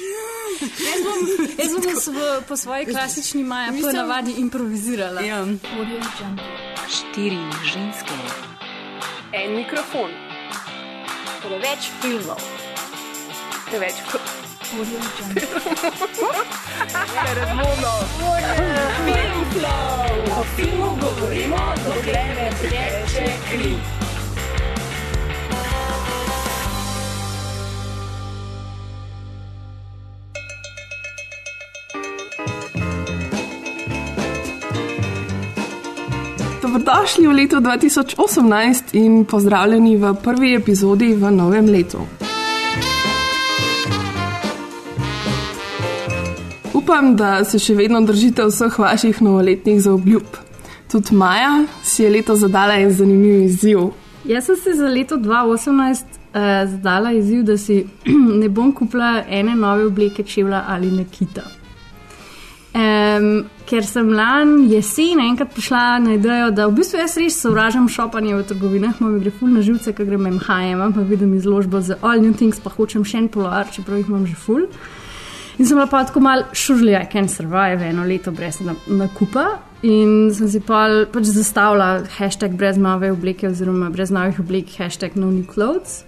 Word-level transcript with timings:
Jaz 0.86 1.00
bom, 1.04 1.18
jaz 1.58 1.72
bom 1.72 2.14
v- 2.14 2.42
po 2.48 2.56
svoji 2.56 2.86
klasični 2.86 3.44
maji 3.44 3.82
po 3.82 3.92
navadi 3.92 4.32
improvizirala. 4.32 5.20
Ja. 5.20 5.44
Štiri 6.88 7.40
ženske. 7.64 8.14
En 9.32 9.56
mikrofon. 9.56 10.10
Preveč 11.42 11.90
filmov. 12.00 12.38
Preveč 13.66 13.94
O 20.32 20.44
filmu 20.56 20.98
govorimo, 21.00 21.56
dokler 21.84 22.26
ne 22.36 22.50
teče 22.60 23.26
kri. 23.50 24.01
Dobrodošli 36.82 37.26
v 37.26 37.32
letu 37.32 37.56
2018 37.56 38.94
in 38.98 39.24
pozdravljeni 39.24 39.96
v 39.96 40.14
prvi 40.18 40.54
epizodi 40.54 41.14
v 41.14 41.30
novem 41.30 41.68
letu. 41.70 41.98
Upam, 46.74 47.14
da 47.16 47.44
se 47.44 47.60
še 47.62 47.76
vedno 47.78 48.00
držite 48.02 48.48
vseh 48.50 48.78
vaših 48.78 49.22
novoletnih 49.22 49.78
zaobljub. 49.78 50.26
Tudi 50.90 51.14
Maja 51.14 51.68
si 51.86 52.02
je 52.02 52.10
leto 52.10 52.34
zadala 52.34 52.74
en 52.74 52.90
zanimiv 52.90 53.44
izziv. 53.44 53.92
Jaz 54.26 54.50
sem 54.50 54.56
si 54.56 54.74
za 54.74 54.90
leto 54.90 55.22
2018 55.22 56.02
uh, 56.02 56.66
zadala 56.66 57.14
izziv, 57.14 57.46
da 57.46 57.58
si 57.58 57.84
ne 58.42 58.48
bom 58.48 58.74
kupila 58.74 59.22
ene 59.28 59.54
nove 59.54 59.86
obleke, 59.86 60.26
čevlja 60.26 60.64
ali 60.66 60.90
nakita. 60.90 61.61
Um, 62.72 63.44
ker 63.68 63.84
sem 63.84 64.08
lani 64.16 64.70
jesen 64.72 65.20
enkrat 65.20 65.50
prišla 65.52 65.98
na 66.00 66.14
idejo, 66.16 66.48
da 66.56 66.70
v 66.70 66.78
bistvu 66.78 67.02
jaz 67.02 67.18
res 67.20 67.36
sovražam 67.36 67.84
šopanje 67.92 68.32
v 68.38 68.46
trgovinah, 68.48 69.00
mi 69.04 69.20
gre 69.20 69.32
ful 69.36 69.52
na 69.52 69.60
živce, 69.60 69.92
ker 69.92 70.08
grem 70.08 70.24
MHM, 70.38 70.94
pa 70.96 71.04
vidim 71.04 71.34
izložbo 71.36 71.82
za 71.84 71.98
All 72.00 72.24
New 72.24 72.32
Things, 72.32 72.62
pa 72.64 72.72
hočem 72.72 73.04
še 73.04 73.20
en 73.20 73.28
polar, 73.28 73.68
čeprav 73.68 74.00
jih 74.00 74.08
imam 74.08 74.24
že 74.24 74.38
ful. 74.40 74.64
In 75.58 75.68
sem 75.68 75.76
bila 75.76 75.86
pa 75.86 76.00
tako 76.08 76.22
mal 76.24 76.46
surely 76.56 76.96
I 76.96 77.04
can 77.12 77.28
survive 77.28 77.84
eno 77.84 78.06
leto 78.08 78.32
brez 78.32 78.62
na- 78.64 78.78
nakupa. 78.88 79.60
In 79.82 80.32
sem 80.32 80.48
si 80.48 80.60
pa 80.60 81.04
pač 81.12 81.28
zastavila 81.28 82.06
hashtag 82.16 82.56
brez 82.56 82.78
nove 82.80 83.12
obleke, 83.12 83.50
oziroma 83.52 83.90
brez 83.92 84.10
novih 84.10 84.40
oblek, 84.40 84.72
hashtag 84.78 85.16
no 85.16 85.28
new 85.28 85.44
clothes. 85.44 86.04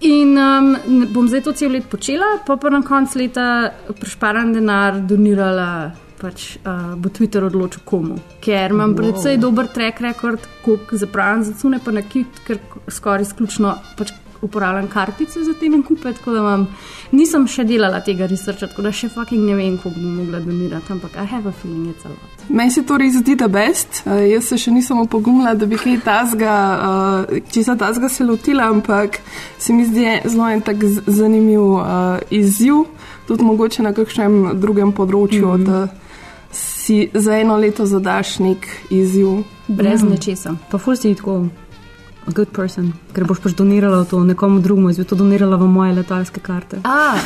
In 0.00 0.36
um, 0.38 0.76
bom 1.10 1.26
zdaj 1.26 1.42
to 1.42 1.52
cel 1.58 1.72
let 1.74 1.88
počela, 1.90 2.38
pa 2.46 2.54
pa 2.56 2.70
na 2.70 2.82
koncu 2.86 3.18
leta 3.18 3.72
prišparan 3.98 4.52
denar 4.54 5.00
donirala. 5.02 5.94
Pač 6.18 6.56
uh, 6.66 6.96
bo 6.98 7.12
Twitter 7.14 7.44
odločil 7.46 7.84
komu, 7.86 8.16
ker 8.42 8.72
imam 8.74 8.90
wow. 8.90 8.98
predvsej 8.98 9.36
dober 9.38 9.68
track 9.70 10.00
record, 10.02 10.42
koliko 10.64 10.98
zapravim 10.98 11.44
za 11.46 11.54
cune, 11.54 11.78
pa 11.78 11.94
na 11.94 12.02
kit, 12.02 12.40
ker 12.42 12.58
skoraj 12.90 13.22
izključno 13.22 13.76
pač 13.94 14.10
uporabljam 14.42 14.88
kartice 14.88 15.44
za 15.44 15.54
te 15.60 15.68
nakupe, 15.68 16.12
tako 16.12 16.32
da 16.32 16.38
imam, 16.38 16.66
nisem 17.12 17.46
še 17.50 17.64
delala 17.64 18.00
tega 18.04 18.26
researcha, 18.30 18.68
tako 18.70 18.84
da 18.86 18.92
še 18.92 19.08
fucking 19.12 19.44
ne 19.46 19.56
vem, 19.58 19.76
koliko 19.82 20.00
bom 20.00 20.16
mogla 20.20 20.40
donirati, 20.40 20.92
ampak 20.92 21.16
I 21.16 21.26
have 21.26 21.48
a 21.48 21.52
feeling 21.52 21.88
it's 21.90 22.06
a 22.06 22.08
lot. 22.08 22.46
Meni 22.48 22.70
se 22.70 22.82
to 22.86 22.98
res 22.98 23.18
zdi, 23.18 23.34
da 23.36 23.48
best. 23.48 24.02
Uh, 24.06 24.22
jaz 24.28 24.50
se 24.52 24.58
še 24.58 24.72
nisem 24.74 25.00
opogumila, 25.02 25.54
da 25.58 25.66
bi 25.66 25.78
kaj 25.80 26.00
tazga, 26.06 26.56
uh, 26.78 27.38
česa 27.52 27.76
tazga 27.76 28.08
se 28.08 28.24
lotila, 28.24 28.70
ampak 28.70 29.20
se 29.58 29.72
mi 29.72 29.86
zdi 29.86 30.06
zelo 30.24 30.48
en 30.48 30.62
tak 30.62 30.84
zanimiv 31.06 31.64
uh, 31.78 32.18
izziv, 32.30 32.84
tudi 33.28 33.44
mogoče 33.44 33.82
na 33.82 33.92
kakšnem 33.92 34.60
drugem 34.60 34.92
področju, 34.92 35.46
mm 35.46 35.56
-hmm. 35.56 35.66
da 35.66 35.88
si 36.52 37.08
za 37.14 37.36
eno 37.36 37.56
leto 37.56 37.86
zadaš 37.86 38.38
nek 38.38 38.66
izziv. 38.90 39.42
Brez 39.68 40.02
mm. 40.02 40.08
nečesa. 40.08 40.56
Pa 40.70 40.78
ful 40.78 40.96
si 40.96 41.14
tako 41.14 41.42
good 42.34 42.50
person, 42.52 42.92
ker 43.14 43.24
boš 43.28 43.40
pač 43.44 43.54
donirala 43.58 44.04
to 44.08 44.20
nekomu 44.24 44.60
drugemu, 44.64 44.92
jaz 44.92 45.00
bi 45.02 45.04
to 45.08 45.18
donirala 45.18 45.56
v 45.56 45.68
moje 45.70 45.92
letalske 46.00 46.40
karte. 46.40 46.80
A, 46.84 47.16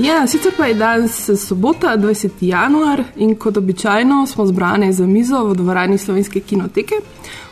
Ja, 0.00 0.26
sicer 0.30 0.52
pa 0.56 0.66
je 0.66 0.74
danes 0.74 1.30
sobota, 1.36 1.96
20. 1.96 2.40
januar 2.40 3.04
in 3.16 3.36
kot 3.36 3.56
običajno 3.56 4.26
smo 4.26 4.46
zbrane 4.46 4.92
za 4.92 5.06
mizo 5.06 5.44
v 5.44 5.54
dvorani 5.54 5.98
Slovenske 5.98 6.40
kinoteke, 6.40 6.94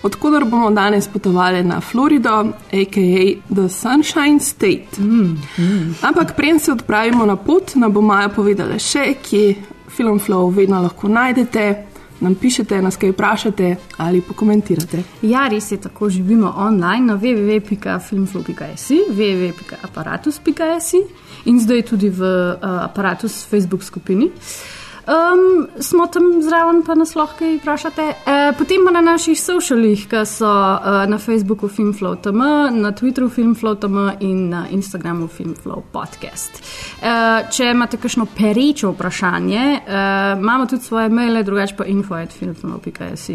odkudar 0.02 0.44
bomo 0.44 0.70
danes 0.70 1.08
potovali 1.08 1.64
na 1.64 1.80
Florido, 1.80 2.52
a.k.a. 2.72 3.54
The 3.54 3.68
Sunshine 3.68 4.40
State. 4.40 4.98
Mm, 4.98 5.38
mm. 5.58 5.94
Ampak 6.02 6.36
preden 6.36 6.58
se 6.58 6.72
odpravimo 6.72 7.26
na 7.26 7.36
pot, 7.36 7.74
nam 7.74 7.92
bo 7.92 8.00
Maja 8.00 8.28
povedala 8.28 8.78
še, 8.78 9.14
kje 9.22 9.54
Film 9.88 10.20
Flow 10.20 10.50
vedno 10.54 10.82
lahko 10.82 11.08
najdete. 11.08 11.84
Nam 12.20 12.34
pišete, 12.34 12.82
nas 12.82 12.96
kaj 12.96 13.12
vprašate 13.12 13.76
ali 13.96 14.20
pokomentirate. 14.20 15.02
ja, 15.22 15.48
res 15.48 15.70
je 15.72 15.76
tako, 15.80 16.10
živimo 16.10 16.54
online 16.56 17.06
na 17.06 17.14
www.filmflow.js, 17.14 18.90
www.aparatus.js 19.10 20.92
in 21.44 21.60
zdaj 21.60 21.82
tudi 21.82 22.10
v 22.10 22.22
uh, 22.22 22.58
aparatus 22.82 23.46
Facebook 23.46 23.84
skupini. 23.84 24.30
Um, 25.08 25.68
smo 25.80 26.06
tam 26.06 26.42
zraven, 26.42 26.82
pa 26.84 26.94
nas 26.94 27.14
lahko 27.16 27.38
kaj 27.38 27.54
vprašate. 27.56 28.02
E, 28.02 28.34
potem 28.58 28.84
pa 28.84 28.92
na 28.92 29.00
naših 29.00 29.38
socialih, 29.40 30.02
ki 30.10 30.20
so 30.28 30.48
uh, 30.48 31.06
na 31.08 31.16
Facebooku 31.18 31.68
FilmFlow.tm, 31.68 32.42
na 32.76 32.92
Twitteru 32.92 33.30
FilmFlow.tm 33.32 34.20
in 34.20 34.50
na 34.50 34.66
Instagramu 34.68 35.30
FilmFlow 35.32 35.80
podcast. 35.92 36.60
E, 37.00 37.14
če 37.56 37.70
imate 37.72 37.96
kakšno 37.96 38.26
perečo 38.36 38.92
vprašanje, 38.92 39.64
e, 39.80 39.80
imamo 40.36 40.68
tudi 40.68 40.84
svoje 40.84 41.08
maile, 41.08 41.42
drugače 41.42 41.78
pa 41.78 41.88
info.filmflow.js, 41.88 43.30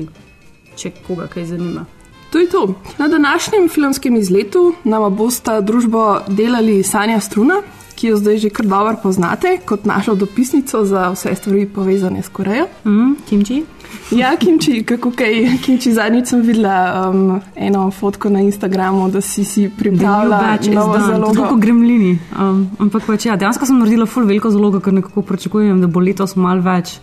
če 0.77 0.93
koga 1.07 1.25
kaj 1.27 1.49
zanima. 1.55 1.87
To 2.33 2.39
to. 2.51 2.73
Na 2.97 3.07
današnjem 3.07 3.69
filmskem 3.69 4.15
izletu 4.15 4.73
nama 4.83 5.09
bosta 5.09 5.61
družbo 5.61 6.19
delali 6.27 6.83
Sanja 6.83 7.19
Struna, 7.19 7.61
ki 8.03 8.09
jo 8.11 8.17
zdaj 8.19 8.37
že 8.37 8.49
kar 8.51 8.67
dobro 8.67 8.97
poznate, 8.99 9.57
kot 9.65 9.85
našo 9.87 10.15
dopisnico 10.19 10.83
za 10.85 11.07
vse 11.15 11.35
stvari 11.39 11.63
povezane 11.65 12.19
s 12.19 12.27
Korejo. 12.27 12.65
Mm, 12.83 13.15
kimči? 13.29 13.63
Ja, 14.11 14.35
Kimči, 14.35 14.83
kako 14.83 15.11
kaj, 15.15 15.57
Kimči, 15.63 15.93
zadnjič 15.93 16.27
sem 16.27 16.41
videla 16.41 17.09
um, 17.09 17.39
eno 17.55 17.91
fotko 17.91 18.29
na 18.29 18.41
Instagramu, 18.41 19.07
da 19.09 19.21
si 19.21 19.45
si 19.45 19.69
pripravila 19.77 20.57
novo 20.73 20.93
Tako 20.97 21.11
zalogo. 21.11 21.47
kot 21.49 21.61
gremlini. 21.61 22.17
Um, 22.39 22.67
ampak 22.79 23.05
pač, 23.07 23.25
ja, 23.25 23.37
dejansko 23.37 23.65
sem 23.69 23.79
naredila 23.79 24.05
ful 24.05 24.27
veliko 24.27 24.51
zalogo, 24.51 24.81
ker 24.83 24.93
nekako 24.93 25.21
pričakujem, 25.21 25.79
da 25.81 25.87
bo 25.87 26.03
letos 26.03 26.35
mal 26.35 26.59
več 26.59 26.97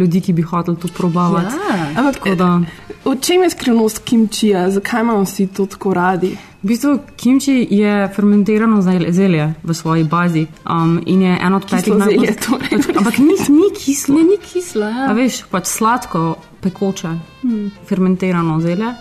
ljudi, 0.00 0.20
ki 0.20 0.32
bi 0.32 0.42
hoteli 0.42 0.76
to 0.76 0.88
probavati. 0.88 1.54
Ja. 1.70 1.86
Ampak, 1.96 2.14
Tako 2.16 2.34
da, 2.34 2.50
v 3.04 3.16
čem 3.20 3.42
je 3.42 3.50
skrivnost 3.50 3.98
Kimčija, 4.04 4.70
zakaj 4.70 5.00
imamo 5.00 5.22
vsi 5.24 5.46
to 5.46 5.66
tako 5.66 5.94
radi? 5.94 6.36
v 6.62 6.68
bistvu 6.68 6.90
kimči 7.16 7.66
je 7.70 8.08
fermentirano 8.08 8.82
zel- 8.82 9.10
zelje 9.10 9.54
v 9.62 9.74
svoji 9.74 10.04
bazi 10.04 10.42
um, 10.66 11.00
in 11.06 11.22
je 11.22 11.38
eno 11.42 11.56
od 11.56 11.64
petih 11.64 11.94
najbolj- 11.94 12.36
torej. 12.38 12.68
pač, 12.84 12.96
Ampak 12.96 13.18
ni, 13.18 13.32
ni 13.48 13.70
kislo. 13.74 14.14
Ne, 14.14 14.22
ni 14.24 14.36
kislo, 14.44 14.84
ja. 14.84 15.06
A 15.08 15.12
veš, 15.12 15.44
pač 15.50 15.64
sladko, 15.66 16.34
pekoče, 16.60 17.08
hmm. 17.42 17.70
fermentirano 17.88 18.60
zelje, 18.60 18.92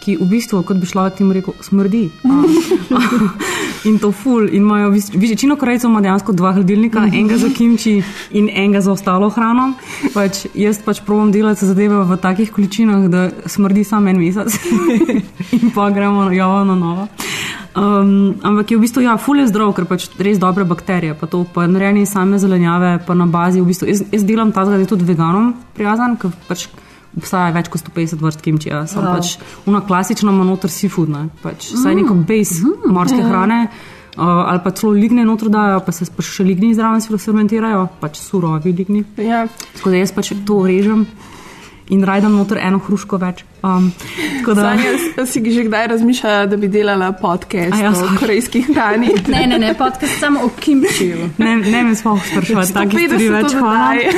ki 0.00 0.16
v 0.20 0.28
bistvu, 0.30 0.62
kot 0.66 0.78
bi 0.80 0.86
človek 0.86 1.18
temu 1.18 1.36
rekel, 1.36 1.54
smrdi. 1.60 2.08
In 3.88 3.98
to 4.02 4.10
ful. 4.12 4.48
In 4.48 4.64
imajo, 4.64 4.90
večino 5.14 5.56
korejcev 5.56 5.90
ima 5.90 6.00
dejansko 6.02 6.32
dva 6.32 6.52
hladilnika, 6.52 7.04
enega 7.06 7.38
za 7.38 7.48
kimči 7.54 8.02
in 8.30 8.48
enega 8.50 8.80
za 8.80 8.92
ostalo 8.92 9.30
hrano. 9.30 9.72
Pač, 10.14 10.46
jaz 10.54 10.80
pač 10.84 11.00
probujem 11.06 11.30
delati 11.32 11.66
zadeve 11.66 12.02
v 12.04 12.18
takih 12.18 12.50
količinah, 12.52 13.06
da 13.08 13.28
smrdi 13.46 13.84
samo 13.84 14.10
en 14.10 14.18
mesec 14.18 14.58
in 15.60 15.70
pa 15.74 15.90
gremo 15.94 16.30
jovo 16.34 16.64
na 16.64 16.74
novo. 16.74 17.08
Um, 17.78 18.34
ampak 18.42 18.70
je 18.70 18.76
v 18.76 18.82
bistvu 18.82 19.04
ja, 19.04 19.14
ful 19.20 19.38
je 19.38 19.46
zdrav, 19.46 19.70
ker 19.76 19.86
pač 19.86 20.08
res 20.18 20.40
dobre 20.42 20.64
bakterije, 20.66 21.14
pa 21.14 21.28
to 21.30 21.44
pa 21.46 21.68
narejene 21.70 22.02
same 22.10 22.40
zelenjave, 22.42 22.96
pa 23.06 23.14
na 23.14 23.28
bazi. 23.30 23.62
V 23.62 23.70
bistvu, 23.70 23.86
jaz, 23.92 24.02
jaz 24.10 24.26
delam 24.26 24.50
ta 24.50 24.66
zgled 24.66 24.88
tudi 24.90 25.06
veganom 25.06 25.52
prijazen, 25.78 26.18
ker 26.18 26.34
pač 26.48 26.66
obstaja 27.16 27.52
več 27.54 27.70
kot 27.72 27.82
150 27.86 28.22
vrst 28.22 28.42
kimčija. 28.44 28.86
Sem 28.86 29.02
Wow. 29.02 29.06
wow. 29.08 29.16
pač 29.16 29.66
una 29.66 29.80
klasična 29.80 30.34
monoter 30.34 30.70
seafood, 30.70 31.08
ne? 31.08 31.28
pač 31.42 31.72
vsaj 31.74 31.94
neko 32.02 32.18
base 32.28 32.64
mm. 32.64 32.92
morske 32.92 33.22
hrane. 33.22 33.68
Uh, 34.18 34.24
ali 34.50 34.58
pa 34.64 34.72
celo 34.74 34.90
ligne 34.98 35.22
noter 35.22 35.46
dajo, 35.48 35.78
pa 35.86 35.92
se 35.94 36.08
pa 36.10 36.24
še 36.26 36.42
ligni 36.42 36.72
zraven 36.74 36.98
fermentirajo, 36.98 37.84
pač 38.00 38.18
surovi 38.18 38.72
ligni. 38.74 39.04
Ja, 39.22 39.44
Tako 39.76 39.92
da 39.94 40.00
jaz 40.00 40.10
pač 40.10 40.32
to 40.46 40.64
režem 40.66 41.04
in 41.88 42.04
rajdam 42.04 42.32
noter 42.32 42.58
eno 42.58 42.78
hruško 42.78 43.16
več. 43.16 43.44
Um, 43.60 43.92
tako 44.36 44.54
da, 44.54 44.60
Sanja, 44.62 44.90
s- 45.18 45.30
si 45.30 45.50
že 45.50 45.64
kdaj 45.64 45.86
razmišljala, 45.86 46.46
da 46.46 46.56
bi 46.56 46.68
delala 46.68 47.12
podcast 47.12 47.72
A 47.72 47.78
ja, 47.78 47.90
o 47.90 47.94
sorry. 47.94 48.18
korejski 48.18 48.60
hrani? 48.62 49.08
Ne, 49.28 49.46
ne, 49.46 49.58
ne, 49.58 49.74
podcast 49.74 50.12
samo 50.20 50.40
o 50.40 50.50
kimčiju. 50.50 51.30
ne, 51.38 51.56
ne 51.58 51.82
me 51.82 51.94
sploh 51.94 52.20
sprašovati, 52.26 52.72
takih 52.74 53.00
stvari 53.00 53.24
150 53.24 53.32
več. 53.34 53.52
Hvala. 53.54 53.88
oddaj. 53.88 54.12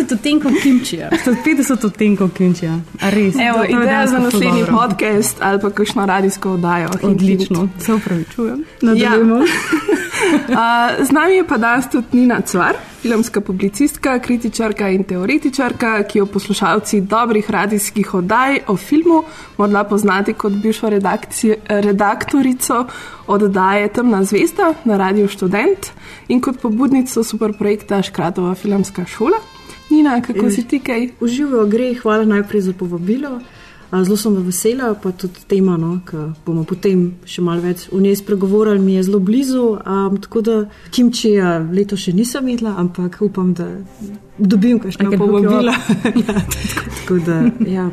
150 0.00 0.12
odtenkov 0.12 0.52
kimčija. 0.62 1.10
150 1.26 1.86
odtenkov 1.86 2.28
kinčija. 2.30 2.78
A 3.00 3.10
Res. 3.10 3.34
Evo, 3.36 3.58
to- 3.58 3.64
to 3.64 3.76
je 3.76 3.82
ideja 3.82 4.06
za 4.06 4.18
naslednji 4.18 4.60
dobro. 4.60 4.76
podcast 4.78 5.36
ali 5.40 5.60
pa 5.60 5.70
kakšno 5.72 6.06
radijsko 6.06 6.50
oddajo. 6.50 6.88
Odlično, 7.02 7.68
se 7.78 7.94
upravičujem. 7.94 8.64
Nadaljujemo. 8.82 9.40
Uh, 10.20 11.04
z 11.06 11.10
nami 11.12 11.34
je 11.34 11.44
pa 11.46 11.56
danes 11.58 11.88
tudi 11.90 12.20
Nina 12.20 12.40
Cvar, 12.40 12.76
filmska 13.02 13.40
publicistka, 13.40 14.18
kritičarka 14.18 14.88
in 14.88 15.04
teoretičarka, 15.04 16.02
ki 16.02 16.18
jo 16.18 16.26
poslušalci 16.26 17.00
dobrih 17.00 17.50
radijskih 17.50 18.14
oddaj 18.14 18.58
o 18.68 18.76
filmu 18.76 19.22
morda 19.56 19.84
poznate 19.84 20.32
kot 20.32 20.52
bivšo 20.52 20.90
redaktorico 21.68 22.84
oddaje 23.26 23.88
Temna 23.88 24.24
zvezda 24.24 24.74
na 24.84 24.96
Radio 24.96 25.28
Student 25.28 25.92
in 26.28 26.40
kot 26.40 26.60
pobudnico 26.60 27.24
super 27.24 27.52
projekta 27.58 28.02
Škratova 28.02 28.54
filmska 28.54 29.06
šola. 29.06 29.38
Nina, 29.90 30.20
kako 30.22 30.50
si 30.50 30.68
ti 30.68 30.78
kaj? 30.78 31.08
Uživajo 31.20 31.66
gre, 31.66 31.94
hvala 32.02 32.24
najprej 32.24 32.60
za 32.60 32.72
povabilo. 32.72 33.40
A, 33.90 34.04
Zelo 34.04 34.16
sem 34.16 34.34
vesela, 34.46 34.94
pa 34.94 35.10
tudi 35.12 35.42
tema, 35.48 35.76
no, 35.76 35.98
ki 36.06 36.16
bomo 36.46 36.62
potem 36.64 37.02
še 37.26 37.42
malo 37.42 37.64
več 37.64 37.88
o 37.90 37.98
njej 38.00 38.20
spregovorili, 38.22 38.78
mi 38.78 38.94
je 38.94 39.02
zelo 39.08 39.18
blizu. 39.18 39.66
Um, 39.82 40.18
tako 40.22 40.44
da 40.46 40.56
kimčija 40.94 41.58
leto 41.74 41.98
še 41.98 42.14
nisem 42.14 42.48
imela, 42.48 42.76
ampak 42.78 43.18
upam, 43.26 43.54
da 43.54 43.66
dobim 44.38 44.78
kakšno 44.78 45.10
can 45.10 45.18
hook 45.18 45.30
you 45.30 45.42
povabilo. 45.42 45.74
ja, 46.26 46.34
tako, 46.54 46.90
tako 47.00 47.22
da, 47.26 47.40
ja. 47.66 47.88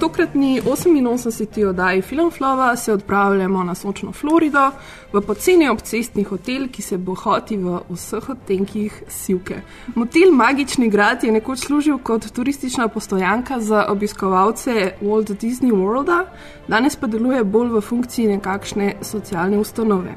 Tokratni 0.00 0.60
88. 0.60 1.66
oddaji 1.66 2.02
Filmflova 2.02 2.76
se 2.76 2.92
odpravljamo 2.92 3.64
na 3.64 3.74
sočno 3.74 4.12
Florido, 4.12 4.70
v 5.12 5.20
poceni 5.20 5.68
obcestni 5.68 6.24
hotel, 6.24 6.68
ki 6.68 6.82
se 6.82 6.98
bohoti 6.98 7.56
v 7.56 7.78
vseh 7.88 8.28
odtenkih 8.28 9.02
sivke. 9.08 9.60
Motel 9.94 10.32
Magični 10.32 10.88
grad 10.88 11.24
je 11.24 11.32
nekoč 11.32 11.58
služil 11.58 11.98
kot 11.98 12.26
turistična 12.32 12.88
postojanka 12.88 13.60
za 13.60 13.86
obiskovalce 13.88 14.92
Walt 15.02 15.32
Disney 15.40 15.72
Worlda, 15.72 16.24
danes 16.68 16.96
pa 16.96 17.06
deluje 17.06 17.44
bolj 17.44 17.68
v 17.68 17.80
funkciji 17.80 18.26
nekakšne 18.26 18.94
socialne 19.02 19.58
ustanove. 19.58 20.16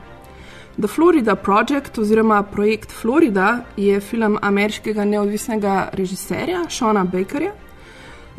The 0.78 0.88
Florida 0.88 1.36
Project 1.36 1.98
oziroma 1.98 2.44
projekt 2.44 2.92
Florida 2.92 3.64
je 3.78 4.00
film 4.00 4.38
ameriškega 4.42 5.06
neodvisnega 5.06 5.90
režiserja 5.94 6.70
Šona 6.70 7.04
Bakerja. 7.04 7.52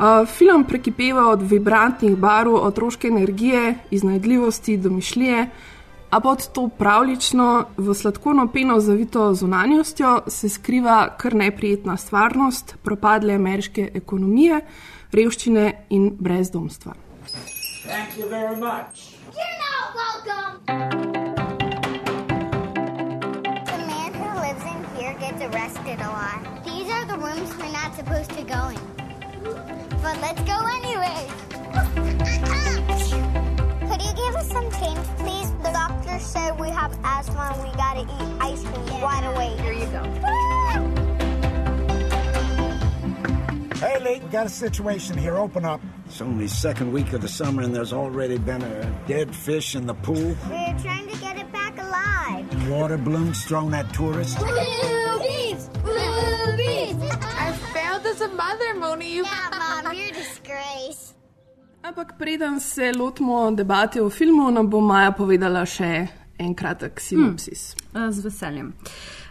Uh, 0.01 0.27
film 0.27 0.63
prekipeva 0.63 1.27
od 1.29 1.41
vibrantnih 1.41 2.15
barv, 2.17 2.55
otroške 2.55 3.07
energije, 3.07 3.75
iznajdljivosti, 3.91 4.77
domišljije, 4.77 5.49
a 6.09 6.19
pod 6.19 6.47
to 6.51 6.67
pravlično, 6.67 7.65
v 7.77 7.93
sladkorno 7.93 8.47
peno 8.47 8.79
zavito 8.79 9.33
zunanjostjo 9.33 10.21
se 10.27 10.49
skriva 10.49 11.17
kar 11.17 11.35
neprijetna 11.35 11.97
stvarnost 11.97 12.75
propadle 12.83 13.33
ameriške 13.33 13.91
ekonomije, 13.93 14.61
revščine 15.11 15.85
in 15.89 16.17
brezdomstva. 16.19 16.93
Thank 17.85 18.17
you 18.17 18.29
very 18.29 18.55
much. 18.55 19.13
You're 19.37 19.59
not 19.67 19.85
welcome. 20.01 20.51
The 23.65 23.77
man 23.93 24.11
who 24.17 24.29
lives 24.41 24.63
in 24.73 24.79
here 24.97 25.15
gets 25.19 25.41
arrested 25.41 25.99
a 26.01 26.09
lot. 26.09 26.65
These 26.65 26.89
are 26.89 27.05
the 27.05 27.17
rooms 27.17 27.49
we're 27.59 27.77
not 27.81 27.95
supposed 27.95 28.31
to 28.31 28.43
go 28.43 28.69
in. 28.69 29.01
But 30.01 30.19
let's 30.19 30.41
go 30.41 30.57
anyway. 30.79 31.27
Could 33.87 34.01
you 34.01 34.13
give 34.15 34.35
us 34.35 34.49
some 34.49 34.69
change, 34.71 35.05
please? 35.17 35.51
The 35.61 35.71
doctor 35.71 36.19
said 36.19 36.59
we 36.59 36.69
have 36.69 36.97
asthma 37.03 37.53
and 37.53 37.63
we 37.63 37.69
gotta 37.77 38.01
eat 38.01 38.41
ice 38.41 38.63
cream 38.63 39.01
right 39.01 39.23
away. 39.31 39.55
Here 39.61 39.73
you 39.73 39.85
go. 39.85 40.01
Haley, 43.77 44.19
we 44.21 44.27
got 44.29 44.47
a 44.47 44.49
situation 44.49 45.17
here. 45.17 45.37
Open 45.37 45.65
up. 45.65 45.81
It's 46.07 46.19
only 46.19 46.47
second 46.47 46.91
week 46.91 47.13
of 47.13 47.21
the 47.21 47.27
summer 47.27 47.61
and 47.61 47.75
there's 47.75 47.93
already 47.93 48.39
been 48.39 48.63
a 48.63 49.03
dead 49.07 49.35
fish 49.35 49.75
in 49.75 49.85
the 49.85 49.93
pool. 49.93 50.35
We're 50.49 50.77
trying 50.79 51.07
to 51.09 51.10
Water 52.71 52.97
balloons 52.97 53.43
thrown 53.43 53.73
at 53.73 53.93
tourists. 53.93 54.39
Boobies! 54.39 55.67
Boobies! 55.83 56.99
I 57.45 57.51
failed 57.73 58.05
as 58.05 58.21
a 58.21 58.29
mother, 58.29 58.71
Moni. 58.79 59.17
Yeah, 59.17 59.83
Mom, 59.83 59.93
you're 59.93 60.07
a 60.07 60.13
disgrace. 60.13 61.13
Ampak 61.83 62.17
preden 62.17 62.59
se 62.59 62.93
lotimo 62.93 63.51
debate 63.51 64.01
o 64.01 64.09
filmu, 64.09 64.51
nam 64.51 64.69
bo 64.69 64.79
Maja 64.79 65.11
povedala 65.11 65.65
še 65.65 66.07
en 66.39 66.55
kratek 66.55 66.99
sinopsis. 66.99 67.75
Uh, 67.91 68.07
z 68.11 68.23
veseljem. 68.23 68.71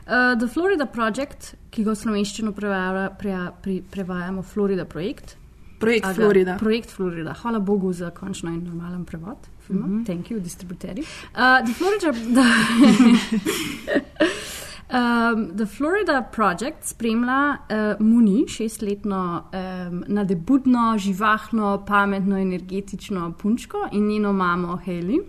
Uh, 0.06 0.37
The 0.37 0.48
Florida 0.48 0.84
Project, 0.87 1.54
ki 1.70 1.84
ga 1.87 1.94
v 1.94 2.00
slovenščino 2.02 2.52
prevaja, 2.52 3.06
preja, 3.16 3.46
pri, 3.62 3.78
prevajamo 3.81 4.42
Florida 4.42 4.84
Projekt. 4.84 5.38
Projekt 5.81 6.12
Florida. 6.12 6.58
Projekt 6.60 6.92
Florida. 6.92 7.32
Hvala 7.40 7.58
Bogu 7.64 7.94
za 7.96 8.10
končno 8.12 8.52
in 8.52 8.66
normalen 8.69 9.08
prevod 9.08 9.48
filma. 9.70 9.87
Mm 9.87 10.00
-hmm. 10.00 10.06
Thank 10.06 10.31
you, 10.31 10.40
distributerji. 10.40 11.05
Uh, 11.34 11.67
the 11.67 11.75
Florida. 11.75 12.12
The, 13.87 14.31
Um, 14.93 15.56
The 15.56 15.67
Florida 15.67 16.22
Project 16.32 16.84
spremlja 16.84 17.56
uh, 17.70 18.06
Muni, 18.06 18.49
šestletno 18.49 19.43
um, 19.52 20.05
nadebudno, 20.06 20.99
živahno, 20.99 21.84
pametno, 21.87 22.38
energetično 22.38 23.32
punčko 23.38 23.88
in 23.93 24.08
njeno 24.08 24.32
mamo 24.32 24.78
Haley, 24.87 25.20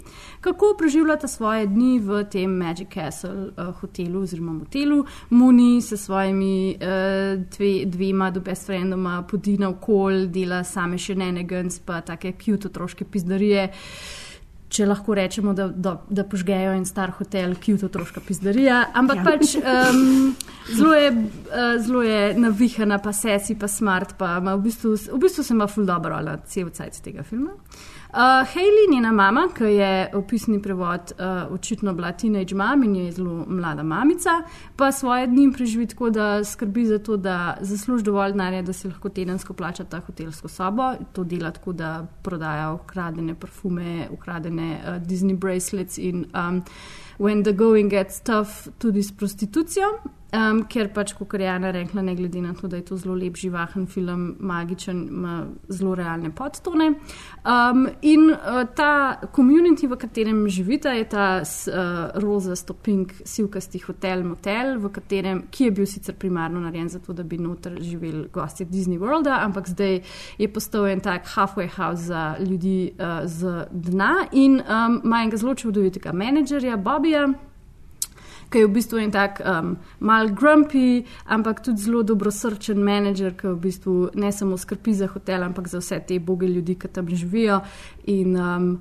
kako 0.41 0.75
preživljata 0.77 1.27
svoje 1.27 1.67
dni 1.67 1.99
v 1.99 2.23
tem 2.23 2.51
Magic 2.51 2.87
Castle 2.93 3.47
uh, 3.57 3.75
hotelu 3.75 4.21
oziroma 4.21 4.53
motelu. 4.53 5.05
Muni 5.29 5.81
se 5.81 5.97
svojimi 5.97 6.75
uh, 6.75 7.41
dve, 7.57 7.85
dvema 7.85 8.31
do 8.31 8.39
best 8.39 8.65
friendoma 8.65 9.23
podi 9.31 9.57
na 9.57 9.69
okol, 9.69 10.25
dela 10.27 10.63
same 10.63 10.97
še 10.97 11.15
nenegans, 11.15 11.79
pa 11.79 12.01
take 12.01 12.33
cute 12.45 12.67
otroške 12.67 13.05
pizdarije. 13.05 13.69
Če 14.71 14.85
lahko 14.87 15.15
rečemo, 15.17 15.51
da, 15.51 15.65
da, 15.67 15.97
da 16.07 16.23
požgejo 16.23 16.71
en 16.77 16.85
star 16.87 17.11
hotel, 17.17 17.57
ki 17.59 17.73
je 17.73 17.87
otroška 17.89 18.23
pizdarija, 18.23 18.85
ampak 18.95 19.19
ja. 19.19 19.25
pač 19.25 19.55
um, 19.59 20.29
zelo, 20.69 20.93
je, 20.95 21.09
uh, 21.11 21.73
zelo 21.83 22.03
je 22.07 22.21
navihana, 22.39 23.01
pa 23.03 23.11
sesi, 23.11 23.57
pa 23.59 23.67
smart, 23.67 24.15
pa 24.19 24.37
v 24.39 24.55
bistvu, 24.63 24.95
v 25.11 25.19
bistvu 25.25 25.43
se 25.43 25.57
ima 25.57 25.67
ful 25.67 25.89
dobro, 25.89 26.15
ali 26.15 26.37
cel 26.47 26.71
cajt 26.71 27.01
tega 27.03 27.27
filma. 27.27 27.51
Uh, 27.51 28.00
Hayley, 28.13 28.91
njena 28.91 29.11
mama, 29.11 29.47
ki 29.57 29.63
je 29.63 30.11
opisni 30.13 30.61
prevod 30.61 31.11
uh, 31.11 31.53
očitno 31.53 31.93
bila 31.93 32.11
teenage 32.11 32.55
mama 32.55 32.85
in 32.85 32.95
je 32.95 33.11
zelo 33.11 33.45
mlada 33.47 33.83
mamica, 33.83 34.29
pa 34.75 34.91
svoje 34.91 35.27
dni 35.27 35.51
preživi 35.53 35.87
tako, 35.87 36.09
da 36.09 36.43
skrbi 36.43 36.85
za 36.85 36.99
to, 36.99 37.17
da 37.17 37.57
zasluži 37.61 38.03
dovolj 38.03 38.31
denarja, 38.31 38.61
da 38.61 38.73
si 38.73 38.87
lahko 38.87 39.09
tedensko 39.09 39.53
plača 39.53 39.83
ta 39.83 39.99
hotelsko 39.99 40.47
sobo. 40.47 40.93
To 41.13 41.23
dela 41.23 41.51
tako, 41.51 41.73
da 41.73 42.07
prodaja 42.23 42.73
ukradene 42.73 43.35
parfume, 43.35 44.07
ukradene 44.11 44.81
uh, 44.83 45.07
Disney 45.07 45.35
bracelets 45.35 45.97
in 45.97 46.25
um, 46.35 46.63
when 47.17 47.43
the 47.43 47.53
going 47.53 47.89
gets 47.89 48.19
tough, 48.19 48.67
tudi 48.77 49.03
s 49.03 49.17
prostitucijo. 49.17 49.87
Um, 50.31 50.61
ker 50.63 50.87
pač, 50.95 51.11
kot 51.11 51.33
je 51.35 51.43
Jana 51.43 51.73
rekla, 51.75 52.01
ne 52.07 52.13
glede 52.15 52.39
na 52.39 52.53
to, 52.55 52.69
da 52.71 52.77
je 52.79 52.85
to 52.87 52.95
zelo 52.95 53.17
lep, 53.19 53.35
živahen 53.35 53.83
film, 53.91 54.37
magičen, 54.39 55.01
ima 55.11 55.33
zelo 55.67 55.95
realne 55.99 56.31
podtone. 56.31 56.87
Um, 57.43 57.89
in 58.01 58.29
uh, 58.31 58.61
ta 58.75 59.19
komunity, 59.35 59.89
v 59.91 59.99
katerem 59.99 60.45
živite, 60.47 60.93
je 60.95 61.09
ta 61.11 61.25
uh, 61.43 62.15
roza 62.23 62.55
stopink, 62.55 63.11
silkasti 63.27 63.83
hotel, 63.83 64.23
motel, 64.23 64.79
katerem, 64.87 65.43
ki 65.51 65.67
je 65.67 65.75
bil 65.81 65.91
sicer 65.91 66.15
primarno 66.15 66.63
narejen 66.63 66.87
zato, 66.95 67.11
da 67.11 67.27
bi 67.27 67.35
noter 67.35 67.75
živeli 67.83 68.29
gosti 68.31 68.65
Disney 68.71 68.99
Worlda, 69.03 69.41
ampak 69.43 69.67
zdaj 69.67 69.99
je 70.39 70.47
postal 70.53 70.87
en 70.87 71.03
tak 71.03 71.27
halfway 71.35 71.67
house 71.67 72.07
za 72.07 72.37
ljudi 72.39 72.93
uh, 72.95 73.27
z 73.27 73.67
dna 73.71 74.27
in 74.31 74.61
um, 74.63 75.01
ima 75.03 75.25
enega 75.25 75.43
zelo 75.43 75.55
čudovitega 75.55 76.15
menedžerja, 76.15 76.77
Bobija 76.77 77.27
ki 78.51 78.63
je 78.63 78.67
v 78.67 78.73
bistvu 78.75 78.99
en 78.99 79.11
tak 79.11 79.39
um, 79.39 79.75
mal 79.99 80.29
grumpy, 80.35 81.05
ampak 81.25 81.63
tudi 81.63 81.81
zelo 81.81 82.03
dobrosrčen 82.03 82.79
menedžer, 82.83 83.35
ki 83.39 83.53
v 83.55 83.59
bistvu 83.63 83.93
ne 84.19 84.31
samo 84.35 84.59
skrbi 84.59 84.93
za 84.93 85.07
hotel, 85.07 85.43
ampak 85.47 85.71
za 85.71 85.79
vse 85.79 86.01
te 86.07 86.19
boge 86.19 86.51
ljudi, 86.51 86.75
ki 86.75 86.91
tam 86.91 87.07
živijo. 87.07 87.61
In, 88.11 88.35
um, 88.35 88.73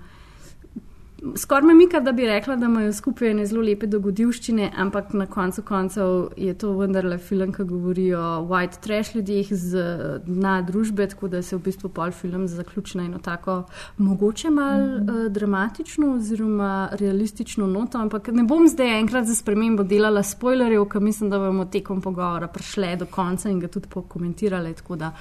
Skoraj 1.37 1.67
me 1.67 1.75
mika, 1.75 2.01
da 2.01 2.13
bi 2.13 2.27
rekla, 2.27 2.57
da 2.57 2.67
imajo 2.67 2.93
skupaj 2.93 3.31
ene 3.31 3.45
zelo 3.47 3.61
lepe 3.63 3.87
dogodivščine, 3.87 4.71
ampak 4.77 5.13
na 5.13 5.27
koncu 5.29 5.63
koncev 5.69 6.31
je 6.37 6.55
to 6.59 6.73
vendarle 6.79 7.19
film, 7.19 7.53
ki 7.53 7.67
govori 7.69 8.07
o 8.17 8.23
white 8.49 8.81
trash 8.81 9.13
ljudeh 9.15 9.51
z 9.53 9.85
dna 10.25 10.55
družbe, 10.69 11.07
tako 11.13 11.29
da 11.29 11.43
se 11.43 11.59
v 11.59 11.61
bistvu 11.69 11.91
pol 11.93 12.15
film 12.17 12.49
zaključi 12.49 12.97
na 12.99 13.05
eno 13.05 13.19
tako 13.19 13.65
mogoče 13.99 14.51
mal 14.51 14.81
mm 14.81 14.97
-hmm. 14.97 15.27
uh, 15.27 15.33
dramatično 15.33 16.15
oziroma 16.15 16.89
realistično 16.93 17.67
noto, 17.67 17.99
ampak 17.99 18.29
ne 18.33 18.43
bom 18.43 18.69
zdaj 18.69 18.99
enkrat 19.01 19.27
za 19.27 19.35
spremembo 19.35 19.83
delala 19.83 20.23
spoilerjev, 20.23 20.85
ker 20.85 21.03
mislim, 21.03 21.31
da 21.31 21.39
bomo 21.39 21.65
tekom 21.65 22.01
pogovora 22.01 22.49
prišle 22.49 22.97
do 22.97 23.07
konca 23.07 23.51
in 23.51 23.61
ga 23.61 23.69
tudi 23.69 23.89
pokomentirali, 23.89 24.75
tako 24.75 24.97
da 24.97 25.13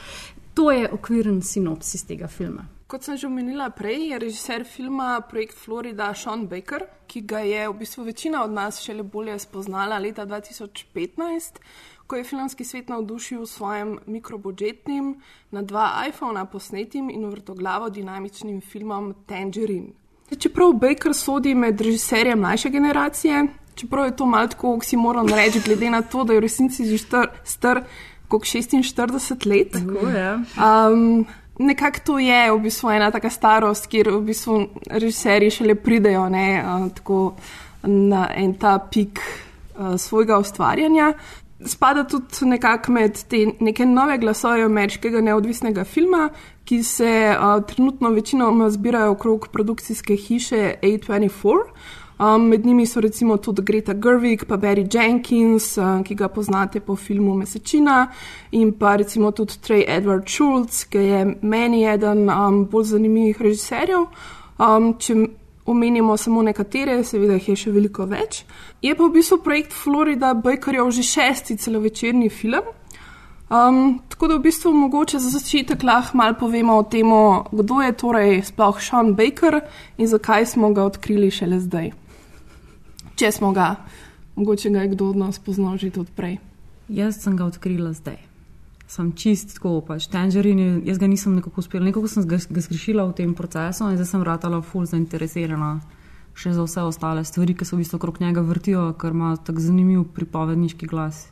to 0.53 0.71
je 0.71 0.89
okviren 0.91 1.41
sinopsis 1.41 2.03
tega 2.03 2.27
filma. 2.27 2.78
Kot 2.89 3.03
sem 3.05 3.17
že 3.21 3.27
omenila 3.29 3.69
prej, 3.69 4.09
je 4.09 4.17
režiser 4.17 4.63
filma 4.65 5.21
Projekt 5.21 5.53
Florida 5.53 6.09
Sean 6.17 6.47
Baker, 6.49 6.87
ki 7.05 7.21
ga 7.21 7.39
je 7.45 7.67
v 7.69 7.73
bistvu 7.77 8.01
večina 8.03 8.41
od 8.41 8.49
nas 8.49 8.81
šele 8.81 9.03
bolje 9.05 9.35
spoznala 9.39 9.99
leta 10.01 10.25
2015, 10.25 11.61
ko 12.09 12.17
je 12.17 12.23
filmski 12.25 12.65
svet 12.65 12.89
navdušil 12.89 13.45
s 13.45 13.61
svojim 13.61 13.99
mikrobudžetnim, 14.09 15.21
na 15.51 15.61
dva 15.61 16.01
iPhona 16.09 16.47
posnetim 16.49 17.11
in 17.13 17.29
vrtoglavo 17.29 17.91
dinamičnim 17.93 18.57
filmom 18.61 19.13
Tangerine. 19.29 19.93
Čeprav 20.39 20.73
Baker 20.73 21.13
sodi 21.13 21.53
med 21.53 21.81
režiserje 21.81 22.35
mlajše 22.35 22.69
generacije, 22.69 23.43
čeprav 23.75 24.05
je 24.05 24.15
to 24.15 24.25
malo 24.25 24.47
tako, 24.47 24.79
ki 24.79 24.87
si 24.87 24.97
moram 24.97 25.29
reči, 25.29 25.61
glede 25.61 25.93
na 25.93 26.01
to, 26.01 26.23
da 26.23 26.33
je 26.33 26.41
v 26.41 26.47
resnici 26.49 26.89
že 26.89 26.97
star 27.45 27.83
kot 28.27 28.49
46 28.49 29.45
let. 29.45 29.77
Tako 29.77 30.09
je. 30.09 30.33
Um, 30.57 31.27
Nekako 31.59 31.99
to 32.05 32.19
je 32.19 32.51
v 32.51 32.59
bistvu 32.63 32.89
ena 32.89 33.11
taka 33.11 33.29
starost, 33.29 33.89
kjer 33.91 34.09
v 34.13 34.21
bistvu 34.31 34.59
režiserji 34.89 35.51
šele 35.51 35.75
pridejo 35.75 36.29
ne, 36.29 36.63
uh, 36.63 37.49
na 37.83 38.29
en 38.35 38.53
ta 38.53 38.77
pik 38.79 39.19
uh, 39.19 39.97
svojega 39.97 40.39
ustvarjanja. 40.39 41.13
Spada 41.65 42.05
tudi 42.07 42.47
nekako 42.47 42.91
med 42.91 43.19
te 43.27 43.45
neke 43.59 43.85
nove 43.85 44.17
glasove 44.17 44.63
ameriškega 44.63 45.21
neodvisnega 45.21 45.83
filma, 45.83 46.29
ki 46.69 46.83
se 46.83 47.35
uh, 47.39 47.65
trenutno 47.65 48.09
večinoma 48.09 48.69
zbirajo 48.69 49.11
okrog 49.11 49.47
produkcijske 49.47 50.15
hiše 50.15 50.73
A24. 50.81 51.57
Um, 52.19 52.47
med 52.47 52.65
njimi 52.65 52.85
so 52.85 53.01
recimo 53.01 53.37
tudi 53.37 53.61
Greta 53.61 53.93
Gerwig, 53.93 54.45
pa 54.45 54.57
Barry 54.57 54.85
Jenkins, 54.95 55.77
uh, 55.77 56.03
ki 56.03 56.15
ga 56.15 56.27
poznate 56.27 56.79
po 56.79 56.95
filmu 56.95 57.33
Mesečina, 57.35 58.07
in 58.51 58.71
pa 58.71 58.95
recimo 58.95 59.31
tudi 59.31 59.53
Trey 59.53 59.83
Edward 59.87 60.29
Schultz, 60.29 60.83
ki 60.83 60.97
je 60.97 61.35
meni 61.41 61.85
eden 61.85 62.29
um, 62.29 62.65
bolj 62.65 62.83
zanimivih 62.83 63.41
režiserjev. 63.41 64.05
Um, 64.59 64.93
če 64.99 65.15
omenimo 65.65 66.17
samo 66.17 66.43
nekatere, 66.43 67.03
seveda 67.03 67.33
jih 67.39 67.49
je 67.49 67.55
še 67.55 67.71
veliko 67.71 68.05
več. 68.05 68.43
Je 68.81 68.93
pa 68.95 69.07
v 69.07 69.15
bistvu 69.15 69.41
projekt 69.41 69.73
Florida 69.73 70.33
Bakerjev 70.33 70.91
že 70.91 71.03
šesti 71.03 71.57
celovečerni 71.57 72.29
film. 72.29 72.75
Um, 73.49 73.99
tako 74.09 74.27
da 74.29 74.35
v 74.37 74.43
bistvu 74.45 74.73
mogoče 74.73 75.19
za 75.19 75.29
začetek 75.33 75.83
lahko 75.83 76.17
malo 76.17 76.35
povemo 76.39 76.77
o 76.77 76.83
tem, 76.83 77.09
kdo 77.51 77.81
je 77.81 77.95
torej 77.97 78.43
sploh 78.51 78.77
Sean 78.77 79.15
Baker 79.17 79.61
in 79.97 80.07
zakaj 80.07 80.45
smo 80.45 80.69
ga 80.73 80.85
odkrili 80.85 81.31
šele 81.31 81.59
zdaj 81.59 81.91
če 83.19 83.31
smo 83.35 83.51
ga, 83.51 83.73
mogoče 84.39 84.71
ga 84.71 84.85
je 84.85 84.93
kdo 84.95 85.11
od 85.11 85.19
nas 85.19 85.39
poznal 85.43 85.77
že 85.77 85.91
tudi 85.91 86.13
prej. 86.15 86.39
Jaz 86.89 87.19
sem 87.21 87.35
ga 87.37 87.49
odkrila 87.49 87.91
zdaj. 87.93 88.17
Sem 88.89 89.11
čist 89.13 89.53
tako, 89.53 89.83
pač 89.85 90.07
tangerin, 90.09 90.81
jaz 90.87 90.97
ga 90.97 91.09
nisem 91.09 91.35
nekako 91.37 91.61
uspela, 91.61 91.85
nekako 91.85 92.09
sem 92.09 92.25
ga, 92.25 92.39
ga 92.39 92.63
zgrešila 92.63 93.05
v 93.11 93.17
tem 93.19 93.35
procesu 93.37 93.91
in 93.91 93.99
zdaj 93.99 94.09
sem 94.09 94.23
ratala 94.25 94.63
ful 94.65 94.87
zainteresirana 94.89 95.77
še 96.39 96.55
za 96.55 96.63
vse 96.63 96.85
ostale 96.87 97.25
stvari, 97.27 97.53
ki 97.53 97.67
se 97.67 97.75
v 97.75 97.83
bistvu 97.83 97.99
okrog 97.99 98.21
njega 98.23 98.41
vrtijo, 98.41 98.87
ker 98.95 99.11
ima 99.11 99.35
tako 99.35 99.61
zanimiv 99.61 100.07
pripovedniški 100.15 100.87
glas 100.87 101.27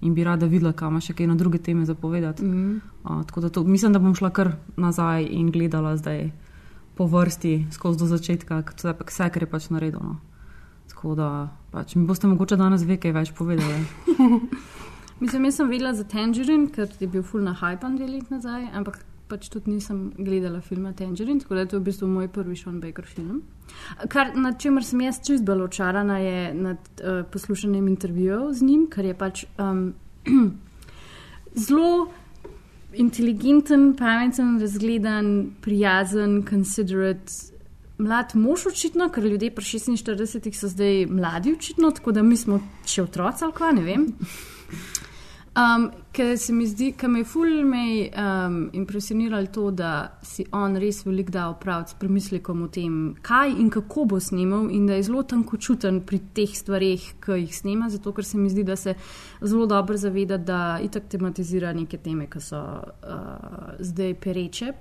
in 0.00 0.14
bi 0.14 0.24
rada 0.24 0.46
videla, 0.46 0.72
kam 0.72 1.00
še 1.00 1.14
kaj 1.14 1.26
na 1.26 1.34
druge 1.34 1.58
teme 1.58 1.84
zapovedati. 1.84 2.44
Mm 2.44 2.52
-hmm. 2.52 2.80
uh, 3.04 3.26
tako 3.26 3.40
da 3.40 3.48
to, 3.48 3.64
mislim, 3.64 3.92
da 3.92 3.98
bom 3.98 4.14
šla 4.14 4.30
kar 4.30 4.52
nazaj 4.76 5.26
in 5.30 5.50
gledala 5.50 5.96
zdaj 5.96 6.30
po 6.94 7.06
vrsti 7.06 7.66
skozi 7.70 7.98
do 7.98 8.06
začetka, 8.06 8.62
vse, 9.06 9.30
kar 9.30 9.42
je 9.42 9.46
pač 9.46 9.70
naredilo. 9.70 10.02
No. 10.02 10.16
Tako 10.88 11.14
da 11.14 11.48
pač, 11.70 11.94
mi 11.94 12.06
boste 12.06 12.26
mogoče 12.26 12.56
danes 12.56 12.82
ve 12.82 12.96
kaj 12.96 13.12
več 13.12 13.32
povedali. 13.32 13.84
Mislim, 15.20 15.44
jaz 15.44 15.54
sem 15.54 15.68
videla 15.68 15.94
za 15.94 16.04
Tangerine, 16.04 16.70
ker 16.72 16.88
je 17.00 17.06
bil 17.06 17.22
full 17.22 17.44
na 17.44 17.54
hype 17.54 17.96
dve 17.96 18.06
leti 18.06 18.34
nazaj, 18.34 18.68
ampak 18.72 19.04
pač 19.30 19.48
tudi 19.52 19.76
nisem 19.76 20.10
gledala 20.18 20.60
filma 20.64 20.92
Tangerine, 20.96 21.40
tako 21.40 21.54
da 21.54 21.64
je 21.64 21.72
to 21.72 21.80
v 21.80 21.86
bistvu 21.88 22.08
moj 22.10 22.28
prvi 22.34 22.56
Sean 22.58 22.80
Baker 22.82 23.06
film. 23.06 23.42
Kar, 24.10 24.34
nad 24.36 24.58
čemer 24.60 24.84
sem 24.84 25.04
jaz 25.06 25.20
čist 25.26 25.46
bolj 25.46 25.68
očarana, 25.68 26.18
je 26.18 26.40
nad 26.54 26.90
uh, 27.00 27.22
poslušanjem 27.32 27.86
intervjujev 27.88 28.48
z 28.58 28.66
njim, 28.66 28.88
ker 28.90 29.10
je 29.10 29.14
pač 29.14 29.44
um, 29.58 29.92
zelo 31.66 32.10
inteligenten, 32.98 33.92
pameten, 33.94 34.58
razgledan, 34.60 35.30
prijazen, 35.62 36.42
considerate 36.48 37.50
mlad 38.00 38.34
mož, 38.34 38.66
očitno, 38.70 39.10
ker 39.12 39.24
ljudje 39.28 39.52
pri 39.54 39.64
46 39.64 40.50
so 40.56 40.68
zdaj 40.72 41.04
mladi, 41.06 41.52
očitno, 41.52 41.90
tako 41.94 42.16
da 42.16 42.22
mi 42.24 42.36
smo 42.36 42.60
še 42.88 43.04
otroci 43.04 43.44
ali 43.46 43.56
kaj, 43.56 43.76
ne 43.78 43.86
vem. 43.86 44.08
Um, 45.50 45.88
ker 46.12 46.38
se 46.38 46.52
mi 46.52 46.66
zdi, 46.66 46.94
da 47.00 47.08
me 47.08 47.20
je 47.20 47.24
fulmej 47.24 48.10
um, 48.10 48.70
impresioniralo 48.72 49.46
to, 49.46 49.70
da 49.70 50.18
si 50.22 50.44
on 50.52 50.76
res 50.76 51.04
veliko 51.06 51.30
dal 51.30 51.54
prav 51.60 51.84
s 51.88 51.94
premislekom 51.94 52.62
o 52.62 52.68
tem, 52.68 52.96
kaj 53.22 53.54
in 53.62 53.70
kako 53.70 54.04
bo 54.04 54.20
snimal, 54.20 54.68
in 54.70 54.86
da 54.86 54.98
je 54.98 55.06
zelo 55.06 55.22
tankočuten 55.22 56.00
pri 56.06 56.20
teh 56.34 56.50
stvareh, 56.56 57.06
ki 57.22 57.38
jih 57.44 57.54
snima, 57.56 57.90
zato 57.90 58.12
ker 58.12 58.26
se 58.26 58.38
mi 58.38 58.50
zdi, 58.50 58.64
da 58.66 58.76
se 58.76 58.94
zelo 59.40 59.66
dobro 59.66 59.96
zaveda, 59.96 60.36
da 60.38 60.78
itak 60.82 61.08
tematizira 61.08 61.72
neke 61.72 61.98
teme, 61.98 62.26
ki 62.30 62.42
so 62.42 62.58
uh, 62.58 63.72
zdaj 63.78 64.14
pereče, 64.20 64.74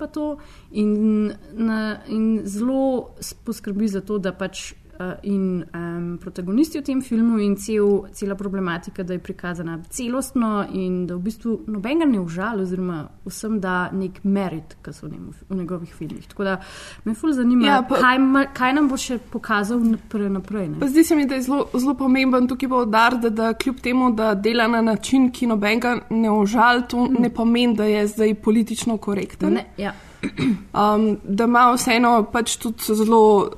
in, 0.71 1.31
na, 1.53 1.99
in 2.07 2.41
zelo 2.45 3.15
poskrbi 3.45 3.87
za 3.87 4.01
to, 4.01 4.17
da 4.17 4.33
pač 4.33 4.73
in 5.23 5.65
um, 5.73 6.17
protagonisti 6.21 6.79
v 6.79 6.83
tem 6.83 7.01
filmu 7.01 7.39
in 7.39 7.55
cel, 7.55 8.07
cela 8.13 8.35
problematika, 8.35 9.03
da 9.03 9.13
je 9.13 9.19
prikazana 9.19 9.79
celostno 9.89 10.67
in 10.73 11.05
da 11.07 11.15
v 11.15 11.23
bistvu 11.23 11.55
nobenega 11.67 12.05
ne 12.05 12.19
užal, 12.19 12.61
oziroma 12.61 13.07
vsem 13.25 13.59
da 13.59 13.89
nek 13.91 14.19
merit, 14.23 14.75
ki 14.83 14.93
so 14.93 15.07
v, 15.07 15.11
njemu, 15.11 15.33
v 15.49 15.55
njegovih 15.55 15.93
filmih. 15.95 16.27
Tako 16.27 16.43
da 16.43 16.57
me 17.05 17.15
ful 17.15 17.33
zanima, 17.33 17.67
ja, 17.67 17.81
pa, 17.89 18.01
kaj, 18.03 18.19
kaj 18.53 18.73
nam 18.75 18.89
bo 18.91 18.97
še 18.97 19.19
pokazal 19.31 19.79
naprej. 19.79 20.29
naprej 20.29 20.69
zdi 20.89 21.03
se 21.03 21.15
mi, 21.15 21.25
da 21.25 21.35
je 21.35 21.41
zelo, 21.41 21.67
zelo 21.73 21.93
pomemben 21.93 22.47
tukaj 22.47 22.69
povdar, 22.69 23.17
da, 23.21 23.29
da 23.29 23.53
kljub 23.53 23.79
temu, 23.79 24.11
da 24.15 24.33
dela 24.35 24.67
na 24.67 24.81
način, 24.81 25.31
ki 25.31 25.47
nobenega 25.47 25.95
ne 26.09 26.31
užal, 26.31 26.87
to 26.87 27.05
mm. 27.05 27.23
ne 27.23 27.29
pomeni, 27.29 27.75
da 27.75 27.83
je 27.83 28.07
zdaj 28.07 28.35
politično 28.43 28.97
korekten. 28.97 29.53
Ne, 29.53 29.65
ja. 29.77 29.93
Um, 30.21 31.17
da 31.23 31.43
ima 31.43 31.61
vseeno 31.71 32.11
pač 32.31 32.57
tudi 32.59 32.95
zelo 32.95 33.51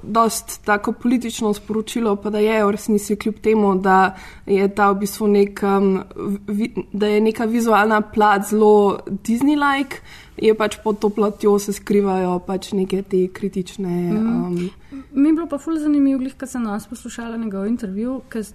tako 0.65 0.94
politično 0.94 1.53
sporočilo, 1.53 2.15
pa 2.15 2.30
da 2.30 2.39
je 2.39 2.65
v 2.65 2.72
resnici 2.72 3.15
kljub 3.15 3.39
temu, 3.41 3.75
da 3.82 4.15
je 4.46 4.68
ta 4.75 4.91
v 4.91 5.00
bistvu 5.01 5.27
nek, 5.27 5.63
um, 5.63 6.03
vi, 6.48 6.70
da 6.94 7.08
je 7.08 7.22
neka 7.22 7.46
vizualna 7.46 8.01
plat 8.01 8.46
zelo 8.50 9.00
Disney-like, 9.08 10.03
je 10.38 10.53
pač 10.58 10.77
pod 10.84 11.00
to 11.00 11.10
platjo 11.10 11.58
se 11.60 11.74
skrivajo 11.74 12.39
pač 12.46 12.72
neke 12.77 13.01
te 13.01 13.27
kritične. 13.27 14.13
Mhm. 14.13 14.27
Um, 14.27 14.53
mm. 14.53 14.70
Mi 15.12 15.30
je 15.30 15.34
bilo 15.34 15.48
pa 15.48 15.58
ful 15.58 15.80
zanimivo, 15.80 16.30
ker 16.38 16.48
sem 16.48 16.63
nas 16.63 16.88
poslušala 16.88 17.38
njegov 17.38 17.68
intervju, 17.68 18.22
ker 18.30 18.46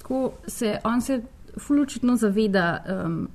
se 0.46 0.78
on 0.84 1.00
se 1.00 1.22
ful 1.58 1.82
očitno 1.82 2.16
zaveda. 2.16 2.84
Um, 3.04 3.28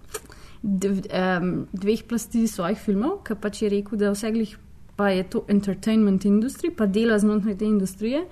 dveh 0.61 2.03
plasti 2.07 2.47
svojih 2.47 2.77
filmov, 2.77 3.21
ki 3.25 3.37
pač 3.41 3.63
je 3.63 3.71
rekel, 3.73 3.97
da 3.97 4.11
vse 4.13 4.31
glih 4.33 4.57
pa 4.95 5.09
je 5.09 5.23
to 5.23 5.45
entertainment 5.49 6.25
industry, 6.25 6.69
pa 6.69 6.85
dela 6.85 7.17
znotraj 7.19 7.57
te 7.57 7.65
industrije. 7.65 8.25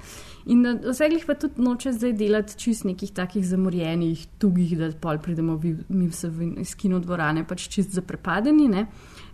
In 0.46 0.64
da 0.64 0.76
vse 0.78 1.08
glih 1.10 1.26
pa 1.26 1.34
tudi 1.34 1.62
noče 1.62 1.94
zdaj 1.98 2.14
delati 2.14 2.58
čist 2.58 2.86
nekih 2.86 3.12
takih 3.16 3.46
zamorjenih, 3.46 4.28
tugih, 4.38 4.76
da 4.78 4.92
pol 5.02 5.18
pridemo 5.18 5.60
mi 5.90 6.08
vse 6.08 6.30
iz 6.62 6.76
kinodvorane, 6.76 7.48
pač 7.48 7.68
čist 7.74 7.96
zaprepadeni. 7.98 8.68
Ne? 8.70 8.86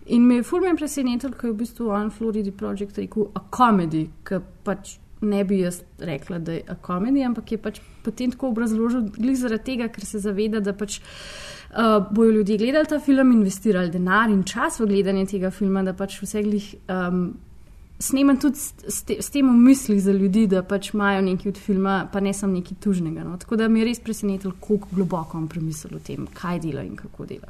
In 0.06 0.24
me 0.26 0.40
je 0.40 0.46
fulmin 0.46 0.76
presenetil, 0.76 1.34
ko 1.36 1.50
je 1.50 1.52
v 1.52 1.60
bistvu 1.60 1.90
On 1.92 2.10
Florida 2.10 2.52
Project 2.52 2.98
rekel 3.02 3.28
a 3.34 3.42
komedi, 3.50 4.06
ki 4.24 4.40
pač 4.64 4.96
ne 5.20 5.44
bi 5.44 5.60
jaz 5.60 5.82
rekla, 5.98 6.38
da 6.38 6.56
je 6.56 6.64
a 6.68 6.76
komedi, 6.80 7.24
ampak 7.24 7.52
je 7.52 7.58
pač 7.58 7.80
potem 8.06 8.32
tako 8.34 8.52
obrazložil, 8.54 9.08
glih 9.16 9.38
zaradi 9.38 9.72
tega, 9.72 9.90
ker 9.92 10.06
se 10.06 10.22
zaveda, 10.22 10.62
da 10.64 10.74
pač 10.76 11.00
uh, 11.00 11.98
bojo 12.10 12.38
ljudje 12.38 12.60
gledali 12.62 12.90
ta 12.90 13.00
film, 13.02 13.32
investirali 13.38 13.90
denar 13.90 14.30
in 14.30 14.44
čas 14.46 14.80
v 14.80 14.88
gledanje 14.92 15.26
tega 15.34 15.50
filma, 15.50 15.82
da 15.86 15.96
pač 15.96 16.20
vse 16.22 16.46
glih. 16.46 16.70
Um, 16.92 17.26
Snemam 17.96 18.36
tudi 18.36 18.60
s, 18.60 18.98
te, 19.08 19.14
s 19.24 19.32
tem 19.32 19.46
v 19.48 19.54
mislih 19.56 20.02
za 20.04 20.12
ljudi, 20.12 20.42
da 20.52 20.60
pač 20.60 20.90
imajo 20.92 21.22
nekaj 21.24 21.48
od 21.54 21.60
filma, 21.64 21.94
pa 22.12 22.20
ne 22.20 22.34
samo 22.36 22.52
nekaj 22.52 22.76
tužnega. 22.84 23.22
No. 23.24 23.38
Tako 23.40 23.56
da 23.56 23.70
mi 23.72 23.80
je 23.80 23.86
res 23.88 24.02
presenetilo, 24.04 24.52
kako 24.60 24.90
globoko 24.90 25.38
on 25.38 25.46
premislil 25.48 25.96
o 25.96 26.00
tem, 26.04 26.26
kaj 26.36 26.60
dela 26.60 26.84
in 26.84 26.92
kako 26.98 27.24
dela. 27.30 27.48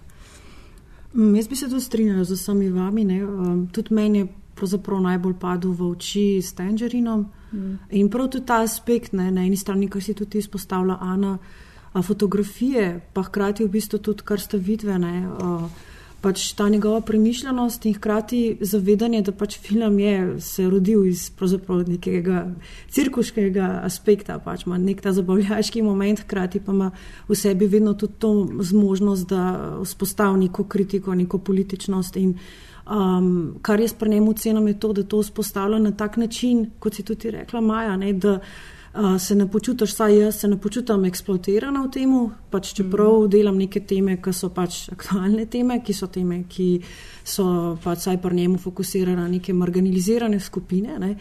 Mm, 1.16 1.34
jaz 1.34 1.48
bi 1.50 1.58
se 1.58 1.66
tudi 1.66 1.82
strinjala 1.82 2.24
z 2.24 2.38
vsemi 2.38 2.70
vami. 2.70 3.08
Um, 3.24 3.66
tudi 3.74 3.94
meni 3.94 4.22
je 4.22 4.28
pravzaprav 4.56 5.00
najbolj 5.04 5.34
padel 5.40 5.76
v 5.76 5.90
oči 5.92 6.26
s 6.42 6.56
Tangerinom. 6.56 7.26
Mm. 7.52 7.78
In 7.90 8.10
prav 8.10 8.30
tudi 8.32 8.46
ta 8.46 8.62
aspekt, 8.64 9.12
ne, 9.12 9.30
na 9.30 9.44
eni 9.44 9.56
strani, 9.56 9.88
kar 9.88 10.02
si 10.02 10.14
tudi 10.14 10.38
izpostavlja 10.38 10.98
Ana, 11.00 11.36
a 11.96 12.02
fotografije, 12.02 13.00
pa 13.12 13.22
hkrati 13.22 13.64
v 13.64 13.72
bistvu 13.72 13.98
tudi, 13.98 14.24
kar 14.24 14.40
ste 14.40 14.58
videli, 14.60 15.22
pač 16.20 16.52
ta 16.58 16.68
njegova 16.68 17.00
premišljenost 17.00 17.86
in 17.86 17.94
hkrati 17.94 18.40
zavedanje, 18.60 19.22
da 19.22 19.32
pač 19.32 19.58
film 19.62 19.98
je 19.98 20.40
se 20.40 20.68
rodil 20.68 21.06
iz 21.06 21.30
nekega 21.86 22.46
cirkuškega 22.90 23.80
aspekta, 23.84 24.38
pač 24.38 24.66
ima 24.66 24.78
nek 24.78 25.00
ta 25.00 25.12
zabavljaški 25.12 25.82
moment, 25.82 26.20
hkrati 26.20 26.60
pa 26.60 26.72
ima 26.72 26.90
v 27.28 27.34
sebi 27.34 27.66
vedno 27.66 27.94
tudi 27.94 28.12
to 28.18 28.48
zmožnost, 28.60 29.28
da 29.28 29.78
vzpostavi 29.84 30.38
neko 30.38 30.64
kritiko, 30.64 31.14
neko 31.14 31.38
političnost 31.38 32.16
in 32.16 32.34
Um, 32.86 33.58
kar 33.62 33.80
jaz 33.80 33.92
pri 33.98 34.10
njemu 34.10 34.32
cenim, 34.32 34.68
je 34.68 34.78
to, 34.80 34.92
da 34.92 35.02
to 35.02 35.18
vzpostavlja 35.22 35.78
na 35.78 35.90
tak 35.90 36.16
način, 36.16 36.70
kot 36.78 36.94
si 36.94 37.02
tudi 37.02 37.30
rekla, 37.30 37.60
Maja, 37.60 37.96
ne, 37.96 38.12
da 38.12 38.38
uh, 38.94 39.20
se 39.20 39.34
ne 39.34 39.48
počutiš, 39.50 39.94
saj 39.94 40.18
jaz 40.18 40.36
se 40.40 40.48
ne 40.48 40.60
počutim 40.60 41.04
eksploatirana 41.04 41.82
v 41.82 41.90
tem, 41.90 42.14
pač 42.50 42.70
čeprav 42.78 43.24
mm. 43.24 43.30
delam 43.32 43.58
neke 43.58 43.82
teme, 43.82 44.20
ki 44.22 44.32
so 44.32 44.52
pač 44.54 44.84
aktualne 44.94 45.48
teme, 45.50 45.80
ki 45.82 45.98
so 45.98 46.06
teme, 46.06 46.44
ki 46.48 46.68
so 47.24 47.48
pač 47.82 48.06
saj 48.06 48.20
pri 48.22 48.36
njemu 48.36 48.62
fokusirane 48.62 49.18
na 49.18 49.28
neke 49.34 49.52
marginalizirane 49.52 50.40
skupine. 50.40 50.98
Ne. 51.02 51.12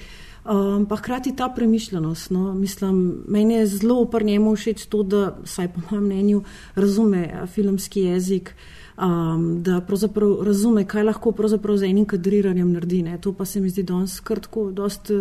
Um, 0.45 0.85
pa 0.85 1.01
hkrati 1.01 1.33
ta 1.35 1.49
premišljenost. 1.49 2.29
No, 2.29 2.53
mislim, 2.53 3.23
meni 3.27 3.57
je 3.57 3.65
zelo 3.65 4.03
pri 4.05 4.25
njemu 4.25 4.53
všeč 4.55 4.85
to, 4.85 5.01
da, 5.03 5.35
saj 5.49 5.73
po 5.73 5.81
mojem 5.89 6.05
mnenju, 6.05 6.43
razume 6.75 7.47
filmski 7.49 8.05
jezik 8.05 8.53
um, 8.97 9.63
da 9.63 9.81
pravzaprav 9.81 10.43
razume, 10.43 10.85
kaj 10.85 11.03
lahko 11.03 11.31
pravzaprav 11.31 11.77
z 11.77 11.89
enim 11.89 12.05
kadriranjem 12.05 12.71
naredi. 12.71 13.01
Ne. 13.03 13.17
To 13.21 13.33
pa 13.33 13.45
se 13.45 13.59
mi 13.59 13.69
zdi 13.69 13.83
danes 13.83 14.19
krtko, 14.19 14.71
dost, 14.71 15.11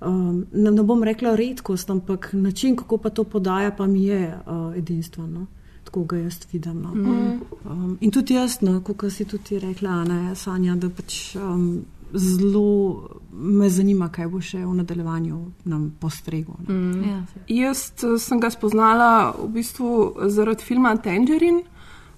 um, 0.00 0.46
ne, 0.52 0.70
ne 0.70 0.82
bom 0.82 1.02
rekla 1.02 1.36
redkost, 1.36 1.90
ampak 1.90 2.30
način, 2.32 2.76
kako 2.76 2.98
pa 2.98 3.10
to 3.10 3.24
podaja, 3.24 3.70
pa 3.70 3.86
mi 3.86 4.04
je 4.04 4.34
uh, 4.46 4.76
edinstveno. 4.76 5.46
Tako 5.84 6.04
ga 6.04 6.16
jaz 6.16 6.38
vidim. 6.52 6.82
No. 6.82 6.94
Mm. 6.94 7.40
Um, 7.64 7.98
in 8.00 8.10
tudi 8.10 8.34
jaz, 8.34 8.60
no, 8.60 8.80
kot 8.80 9.04
si 9.12 9.24
tudi 9.24 9.58
rekla, 9.58 10.04
ne, 10.04 10.34
Sanja, 10.34 10.76
da 10.76 10.90
pač. 10.90 11.36
Um, 11.36 11.84
Zelo 12.14 13.08
me 13.32 13.70
zanima, 13.72 14.10
kaj 14.12 14.26
bo 14.28 14.40
še 14.44 14.58
v 14.66 14.74
nadaljevanju 14.76 15.36
nam 15.64 15.86
postreglo. 16.00 16.58
Mm. 16.68 17.04
Ja. 17.08 17.20
Jaz 17.48 17.86
uh, 18.04 18.18
sem 18.20 18.40
ga 18.40 18.50
spoznala 18.52 19.32
v 19.38 19.46
bistvu 19.54 19.92
zaradi 20.28 20.66
filma 20.68 20.92
Tangerine, 21.00 21.62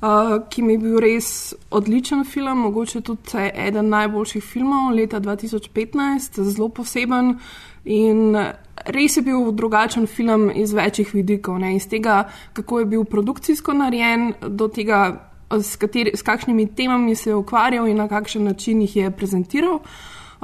uh, 0.05 0.49
ki 0.49 0.63
mi 0.63 0.77
je 0.77 0.79
bil 0.79 0.99
res 1.01 1.29
odličen 1.71 2.25
film, 2.25 2.59
mogoče 2.69 3.01
tudi 3.01 3.49
eden 3.55 3.89
najboljših 3.89 4.45
filmov 4.45 4.93
leta 4.95 5.21
2015, 5.21 6.43
zelo 6.43 6.69
poseben. 6.69 7.39
In 7.85 8.37
res 8.87 9.17
je 9.17 9.23
bil 9.23 9.51
drugačen 9.53 10.07
film 10.07 10.51
iz 10.55 10.73
večjih 10.73 11.15
vidikov, 11.15 11.59
ne? 11.59 11.75
iz 11.77 11.89
tega, 11.89 12.25
kako 12.53 12.79
je 12.79 12.87
bil 12.87 13.05
produkcijsko 13.05 13.73
narejen, 13.73 14.33
do 14.41 14.69
tega, 14.69 15.31
s, 15.53 15.77
kateri, 15.77 16.17
s 16.17 16.23
kakšnimi 16.23 16.67
temami 16.75 17.15
se 17.15 17.31
je 17.31 17.37
ukvarjal 17.37 17.89
in 17.89 17.97
na 17.97 18.09
kakšen 18.09 18.45
način 18.45 18.81
jih 18.83 18.97
je 18.97 19.11
prezentiral. 19.11 19.81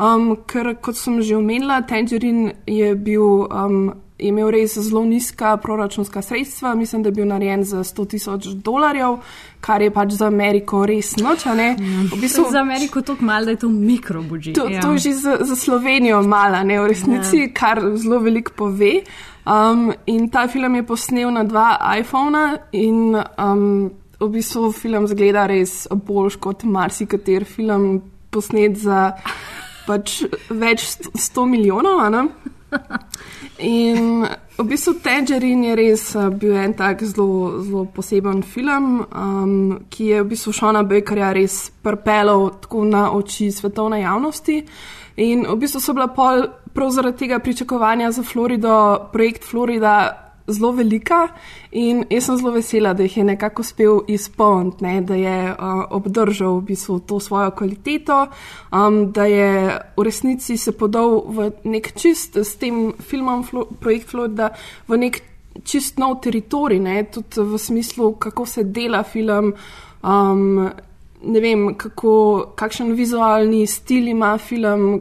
Um, 0.00 0.36
ker, 0.46 0.74
kot 0.80 0.96
sem 0.96 1.20
že 1.22 1.36
omenila, 1.36 1.82
Tangerine 1.82 2.54
je 2.66 2.94
bil 2.94 3.44
um, 3.44 3.92
imel 4.20 4.50
res 4.50 4.78
zelo 4.78 5.04
nizka 5.04 5.56
proračunska 5.56 6.22
sredstva, 6.22 6.74
mislim, 6.74 7.02
da 7.02 7.08
je 7.08 7.12
bil 7.12 7.26
narejen 7.26 7.64
za 7.64 7.84
100 7.84 8.06
tisoč 8.08 8.46
dolarjev, 8.46 9.18
kar 9.60 9.82
je 9.82 9.90
pač 9.90 10.12
za 10.18 10.26
Ameriko 10.26 10.84
res 10.86 11.16
noč. 11.16 11.44
V 11.46 12.20
bistvu, 12.20 12.46
za 12.50 12.60
Ameriko 12.60 12.98
je 12.98 13.04
to 13.04 13.16
malo, 13.20 13.44
da 13.44 13.50
je 13.50 13.62
to 13.64 13.68
mikrobudžet. 13.68 14.54
To, 14.54 14.68
ja. 14.68 14.80
to 14.80 14.92
je 14.92 14.98
že 14.98 15.12
za, 15.12 15.38
za 15.40 15.56
Slovenijo 15.56 16.22
malo, 16.22 16.62
ne 16.64 16.80
v 16.80 16.86
resnici, 16.92 17.44
ja. 17.46 17.52
kar 17.54 17.82
zelo 17.96 18.18
veliko 18.18 18.52
pove. 18.56 19.00
Um, 19.46 19.92
in 20.06 20.28
ta 20.28 20.48
film 20.48 20.74
je 20.74 20.86
posnel 20.86 21.30
na 21.32 21.44
dva 21.44 21.78
iPhona 21.98 22.58
in 22.72 23.16
um, 23.16 23.90
v 24.20 24.28
bistvu 24.28 24.68
film 24.72 25.06
zgleda 25.08 25.46
res 25.48 25.86
boljš 25.90 26.36
kot 26.36 26.64
marsikater 26.68 27.46
film 27.48 28.02
posnet 28.30 28.76
za 28.78 29.14
pač 29.88 30.20
več 30.50 30.84
sto 31.18 31.46
milijonov. 31.48 32.28
In 33.60 34.24
v 34.58 34.64
bistvu 34.64 34.94
Tangerine 35.04 35.68
je 35.72 35.76
res 35.76 36.04
uh, 36.16 36.28
bil 36.32 36.56
en 36.56 36.72
tak 36.76 37.02
zelo, 37.04 37.60
zelo 37.64 37.84
poseben 37.84 38.42
film, 38.42 39.04
um, 39.04 39.80
ki 39.88 40.04
je 40.14 40.22
v 40.22 40.28
bistvu 40.32 40.52
Šona 40.52 40.82
Bakerja 40.82 41.32
res 41.36 41.68
prpelal 41.82 42.50
tako 42.60 42.84
na 42.88 43.10
oči 43.12 43.50
svetovne 43.52 44.00
javnosti. 44.00 44.62
In 45.20 45.44
v 45.44 45.56
bistvu 45.60 45.80
so 45.80 45.92
bila 45.92 46.08
pol 46.08 46.48
prav 46.72 46.90
zaradi 46.94 47.26
tega 47.26 47.38
pričakovanja 47.38 48.12
za 48.12 48.22
Florido, 48.22 49.10
projekt 49.12 49.44
Florida 49.44 50.29
zelo 50.46 50.72
velika 50.72 51.28
in 51.72 52.04
jaz 52.10 52.24
sem 52.24 52.36
zelo 52.36 52.52
vesela, 52.54 52.94
da 52.94 53.02
jih 53.02 53.16
je 53.16 53.24
nekako 53.24 53.62
uspel 53.62 54.00
izpolniti, 54.08 54.84
ne, 54.84 55.00
da 55.00 55.14
je 55.14 55.52
uh, 55.52 55.84
obdržal 55.90 56.58
v 56.58 56.64
bistvu 56.72 56.98
to 57.00 57.20
svojo 57.20 57.50
kvaliteto, 57.50 58.26
um, 58.72 59.12
da 59.12 59.24
je 59.24 59.78
v 59.96 60.04
resnici 60.04 60.56
se 60.56 60.72
podal 60.72 61.22
v 61.26 61.50
nek 61.64 61.92
čist 61.96 62.36
s 62.36 62.56
tem 62.56 62.92
filmom, 62.98 63.44
Flo, 63.44 63.64
projekt 63.80 64.10
Florida, 64.10 64.50
v 64.88 64.96
nek 64.96 65.22
čist 65.64 65.98
nov 65.98 66.20
teritorij, 66.22 66.80
ne, 66.80 67.02
tudi 67.12 67.42
v 67.44 67.58
smislu, 67.58 68.14
kako 68.18 68.46
se 68.46 68.64
dela 68.64 69.02
film. 69.02 69.54
Um, 70.02 70.70
ne 71.22 71.40
vem, 71.40 71.74
kako, 71.76 72.52
kakšen 72.56 72.94
vizualni 72.96 73.66
stil 73.66 74.08
ima 74.08 74.38
film, 74.38 75.00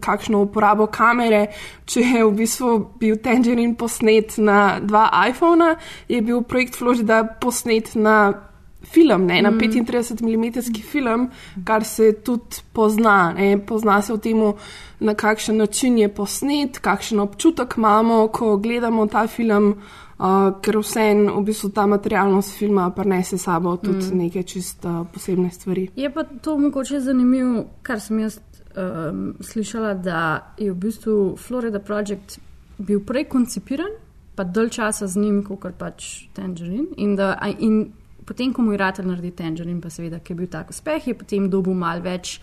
kakšno 0.00 0.42
uporabo 0.42 0.86
kamere. 0.86 1.46
Če 1.84 2.00
je 2.00 2.24
v 2.24 2.34
bistvu 2.36 2.74
bil 3.00 3.16
Tangerine 3.22 3.76
posnet 3.78 4.36
na 4.38 4.80
dva 4.80 5.08
iPhona, 5.28 5.76
je 6.08 6.20
bil 6.22 6.42
projekt 6.42 6.76
Florida 6.78 7.24
posnet 7.40 7.94
na 7.94 8.50
film, 8.82 9.26
ne, 9.26 9.42
na 9.42 9.50
35 9.52 10.22
mm 10.22 10.82
film, 10.90 11.30
kar 11.64 11.84
se 11.84 12.12
tudi 12.12 12.62
pozna. 12.72 13.32
Ne. 13.32 13.58
Pozna 13.66 14.02
se 14.02 14.12
v 14.12 14.18
tem, 14.18 14.52
na 15.00 15.14
kakšen 15.14 15.56
način 15.56 15.98
je 15.98 16.08
posnet, 16.08 16.78
kakšen 16.78 17.20
občutek 17.20 17.74
imamo, 17.76 18.28
ko 18.28 18.56
gledamo 18.56 19.06
ta 19.06 19.26
film. 19.26 19.74
Uh, 20.20 20.50
ker 20.60 20.76
vseeno 20.76 21.38
v 21.40 21.46
bistvu 21.48 21.70
ta 21.72 21.86
materialnost 21.88 22.52
filma 22.52 22.90
prenese 22.92 23.38
sabo 23.38 23.76
tudi 23.80 24.04
mm. 24.04 24.18
neke 24.18 24.42
čisto 24.42 25.06
posebne 25.14 25.48
stvari. 25.50 25.86
Je 25.96 26.10
pa 26.12 26.24
to 26.24 26.58
mogoče 26.58 27.00
zanimivo, 27.00 27.64
kar 27.82 28.00
sem 28.00 28.18
jaz 28.20 28.36
um, 28.76 29.34
slišala, 29.40 29.94
da 29.94 30.54
je 30.58 30.70
v 30.72 30.76
bistvu 30.76 31.36
Florida 31.36 31.78
Project 31.78 32.38
bil 32.78 33.00
prej 33.04 33.26
koncipiran, 33.28 33.92
pa 34.34 34.44
dalj 34.44 34.70
časa 34.78 35.06
z 35.06 35.20
njim, 35.20 35.42
kot 35.44 35.74
pač 35.78 36.28
Tangerine. 36.34 36.94
In, 36.96 37.16
da, 37.16 37.34
in 37.58 37.90
potem, 38.24 38.52
ko 38.52 38.62
mu 38.62 38.72
je 38.72 38.78
rad 38.80 39.00
narediti 39.04 39.42
Tangerine, 39.42 39.80
pa 39.80 39.90
seveda, 39.90 40.20
ki 40.20 40.32
je 40.32 40.38
bil 40.38 40.50
tak 40.50 40.70
uspeh, 40.70 41.10
je 41.10 41.16
potem 41.18 41.50
dobil 41.50 41.74
mal 41.74 42.02
več 42.04 42.38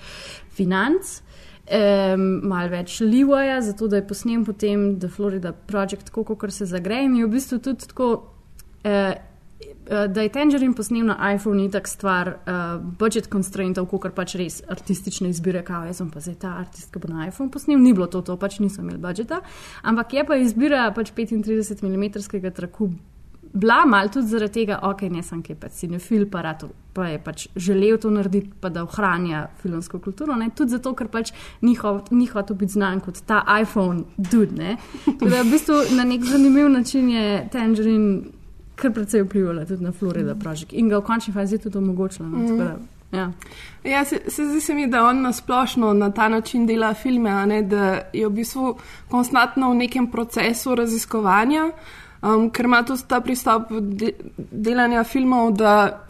financ. 0.58 1.22
Um, 1.68 2.22
Mal 2.48 2.70
več 2.72 3.02
Leewaya, 3.04 3.58
zato 3.60 3.90
da 3.92 4.00
je 4.00 4.06
posnel 4.08 4.46
potem 4.48 4.94
The 5.02 5.10
Florida 5.12 5.52
Project, 5.52 6.06
tako 6.08 6.24
kot 6.24 6.54
se 6.56 6.64
zagreje. 6.64 7.10
In 7.10 7.18
je 7.18 7.26
v 7.26 7.32
bistvu 7.34 7.60
tudi 7.60 7.90
tako, 7.90 8.08
uh, 8.88 9.10
da 9.90 10.22
je 10.22 10.30
Tangerine 10.30 10.76
posnel 10.76 11.06
na 11.06 11.34
iPhone, 11.34 11.62
ni 11.62 11.72
tak 11.72 11.88
stvar 11.88 12.28
uh, 12.28 12.64
budget 13.00 13.30
constraintov, 13.32 13.88
kot 13.88 14.16
pač 14.16 14.36
res 14.40 14.62
artistične 14.68 15.32
izbire, 15.32 15.64
kaj 15.64 15.92
jaz 15.92 16.02
pa 16.14 16.24
zdaj 16.24 16.40
ta 16.42 16.56
artist, 16.62 16.92
ki 16.92 17.02
bo 17.04 17.12
na 17.12 17.28
iPhone 17.28 17.52
posnel, 17.54 17.80
ni 17.80 17.94
bilo 17.96 18.08
to, 18.12 18.22
to 18.22 18.38
pač 18.38 18.60
niso 18.60 18.84
imeli 18.84 19.00
budžeta. 19.02 19.42
Ampak 19.84 20.14
je 20.14 20.26
pa 20.28 20.40
izbira 20.42 20.90
pač 20.96 21.14
35 21.16 21.84
mm 21.84 22.52
traku. 22.56 22.92
Bila 23.58 23.86
mal 23.88 24.10
tudi 24.12 24.28
zaradi 24.28 24.54
tega, 24.54 24.80
ok, 24.84 25.08
ne 25.10 25.24
sem 25.24 25.40
kaj 25.42 25.56
pač 25.56 25.80
cinefil, 25.80 26.28
pa, 26.30 26.44
rad, 26.44 26.66
pa 26.94 27.08
je 27.08 27.20
pač 27.24 27.48
želel 27.56 27.96
to 27.98 28.12
narediti, 28.12 28.52
pa 28.60 28.70
da 28.70 28.84
ohranja 28.84 29.48
filmsko 29.62 30.02
kulturo. 30.04 30.36
Ne? 30.36 30.50
Tudi 30.54 30.76
zato, 30.76 30.92
ker 30.94 31.08
pač 31.08 31.32
ni 31.64 31.74
hotel 31.80 32.58
biti 32.60 32.76
znan 32.76 33.00
kot 33.02 33.24
ta 33.26 33.40
iPhone 33.56 34.04
dude. 34.18 34.76
Tako 35.06 35.32
da 35.32 35.42
v 35.42 35.54
bistvu 35.56 35.80
na 35.96 36.06
nek 36.06 36.28
zanimiv 36.28 36.70
način 36.70 37.10
je 37.10 37.48
Tangerine 37.52 38.37
kar 38.78 38.94
precej 38.94 39.26
vplivala 39.26 39.66
tudi 39.66 39.84
na 39.84 39.92
Florida 39.92 40.36
Project 40.36 40.74
in 40.74 40.90
ga 40.90 41.00
v 41.02 41.06
končni 41.06 41.34
fazi 41.34 41.58
tudi 41.58 41.78
omogočila. 41.78 42.28
No, 42.30 42.38
mm. 42.38 42.88
Ja. 43.12 43.32
Ja, 43.84 44.06
se, 44.06 44.20
se 44.28 44.46
zdi 44.46 44.62
se 44.62 44.74
mi, 44.74 44.88
da 44.88 45.04
on 45.08 45.22
na 45.22 45.34
splošno 45.34 45.94
na 45.94 46.12
ta 46.12 46.30
način 46.30 46.66
dela 46.68 46.94
filme, 46.94 47.46
ne, 47.46 47.62
da 47.62 48.02
je 48.14 48.28
v 48.28 48.32
bistvu 48.32 48.76
konstantno 49.12 49.72
v 49.72 49.76
nekem 49.76 50.12
procesu 50.12 50.76
raziskovanja, 50.76 51.70
um, 52.22 52.50
ker 52.52 52.66
ima 52.66 52.84
tudi 52.84 53.08
ta 53.08 53.22
pristop 53.22 53.72
de, 53.72 54.12
delanja 54.38 55.04
filmov, 55.04 55.54
da 55.56 56.04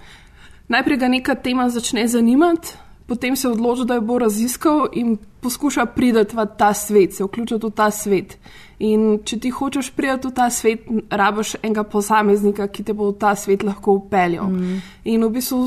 najprej 0.67 0.97
ga 0.97 1.07
neka 1.07 1.35
tema 1.35 1.69
začne 1.69 2.07
zanimati, 2.07 2.73
potem 3.07 3.35
se 3.35 3.49
odloči, 3.49 3.85
da 3.85 3.95
jo 3.95 4.01
bo 4.01 4.19
raziskal 4.19 4.87
in 4.93 5.17
poskuša 5.41 5.85
priti 5.95 6.35
v 6.35 6.45
ta 6.57 6.73
svet, 6.73 7.15
se 7.15 7.23
vključiti 7.23 7.65
v 7.65 7.71
ta 7.71 7.91
svet. 7.91 8.37
In 8.79 9.19
če 9.25 9.39
ti 9.39 9.49
hočeš 9.49 9.91
priti 9.95 10.27
v 10.27 10.33
ta 10.35 10.49
svet, 10.49 10.85
rabiš 11.09 11.55
enega 11.63 11.83
posameznika, 11.83 12.67
ki 12.67 12.83
te 12.83 12.93
bo 12.93 13.11
v 13.11 13.17
ta 13.19 13.35
svet 13.35 13.63
lahko 13.63 13.97
upeljal. 14.01 14.51
Mm. 14.51 14.81
In 15.05 15.23
v 15.25 15.33
bistvu 15.39 15.65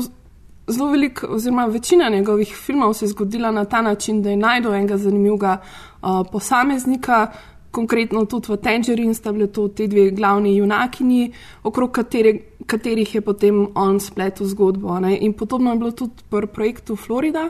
zelo 0.71 0.91
veliko, 0.91 1.27
oziroma 1.35 1.65
večina 1.65 2.09
njegovih 2.09 2.55
filmov 2.55 2.93
se 2.93 3.05
je 3.05 3.09
zgodila 3.09 3.51
na 3.51 3.65
ta 3.65 3.81
način, 3.81 4.21
da 4.21 4.29
je 4.29 4.37
najdel 4.37 4.73
enega 4.73 4.97
zanimivega 4.97 5.57
uh, 5.57 6.21
posameznika. 6.31 7.27
Konkretno 7.71 8.25
tudi 8.25 8.51
v 8.51 8.57
Tangerine 8.57 9.13
sta 9.13 9.31
bili 9.31 9.47
to 9.47 9.67
ti 9.67 9.87
dve 9.87 10.09
glavni 10.11 10.55
junakinji, 10.57 11.31
okrog 11.63 11.91
kateri, 11.91 12.33
katerih 12.67 13.15
je 13.15 13.21
potem 13.21 13.67
on 13.75 13.99
spletel 13.99 14.47
zgodbo. 14.47 14.99
Ne? 14.99 15.17
In 15.17 15.33
podobno 15.33 15.71
je 15.71 15.77
bilo 15.77 15.91
tudi 15.91 16.23
pri 16.29 16.47
projektu 16.47 16.95
Florida, 16.95 17.49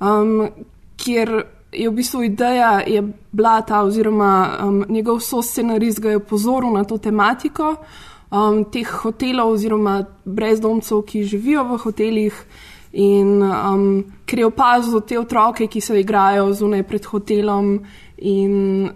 um, 0.00 0.48
kjer 0.96 1.44
je 1.72 1.88
v 1.90 1.94
bistvu 1.94 2.22
ideja 2.22 2.80
je 2.86 3.02
bila 3.32 3.60
ta, 3.62 3.82
oziroma 3.82 4.58
um, 4.62 4.84
njegov 4.88 5.20
soscenarist 5.20 6.00
ga 6.00 6.10
je 6.10 6.16
opozoril 6.16 6.72
na 6.72 6.84
to 6.84 6.98
tematiko 6.98 7.76
um, 8.30 8.64
teh 8.64 8.88
hotelov 9.02 9.52
oziroma 9.52 10.04
brezdomcev, 10.24 11.02
ki 11.02 11.24
živijo 11.24 11.64
v 11.64 11.78
hotelih. 11.84 12.44
In 12.92 13.42
um, 13.42 14.04
ker 14.24 14.38
je 14.38 14.46
opazil 14.46 15.00
te 15.04 15.18
otroke, 15.18 15.66
ki 15.68 15.80
se 15.80 16.00
igrajo 16.00 16.52
zunaj 16.56 16.82
pred 16.88 17.04
hotelom 17.04 17.74
in 18.16 18.88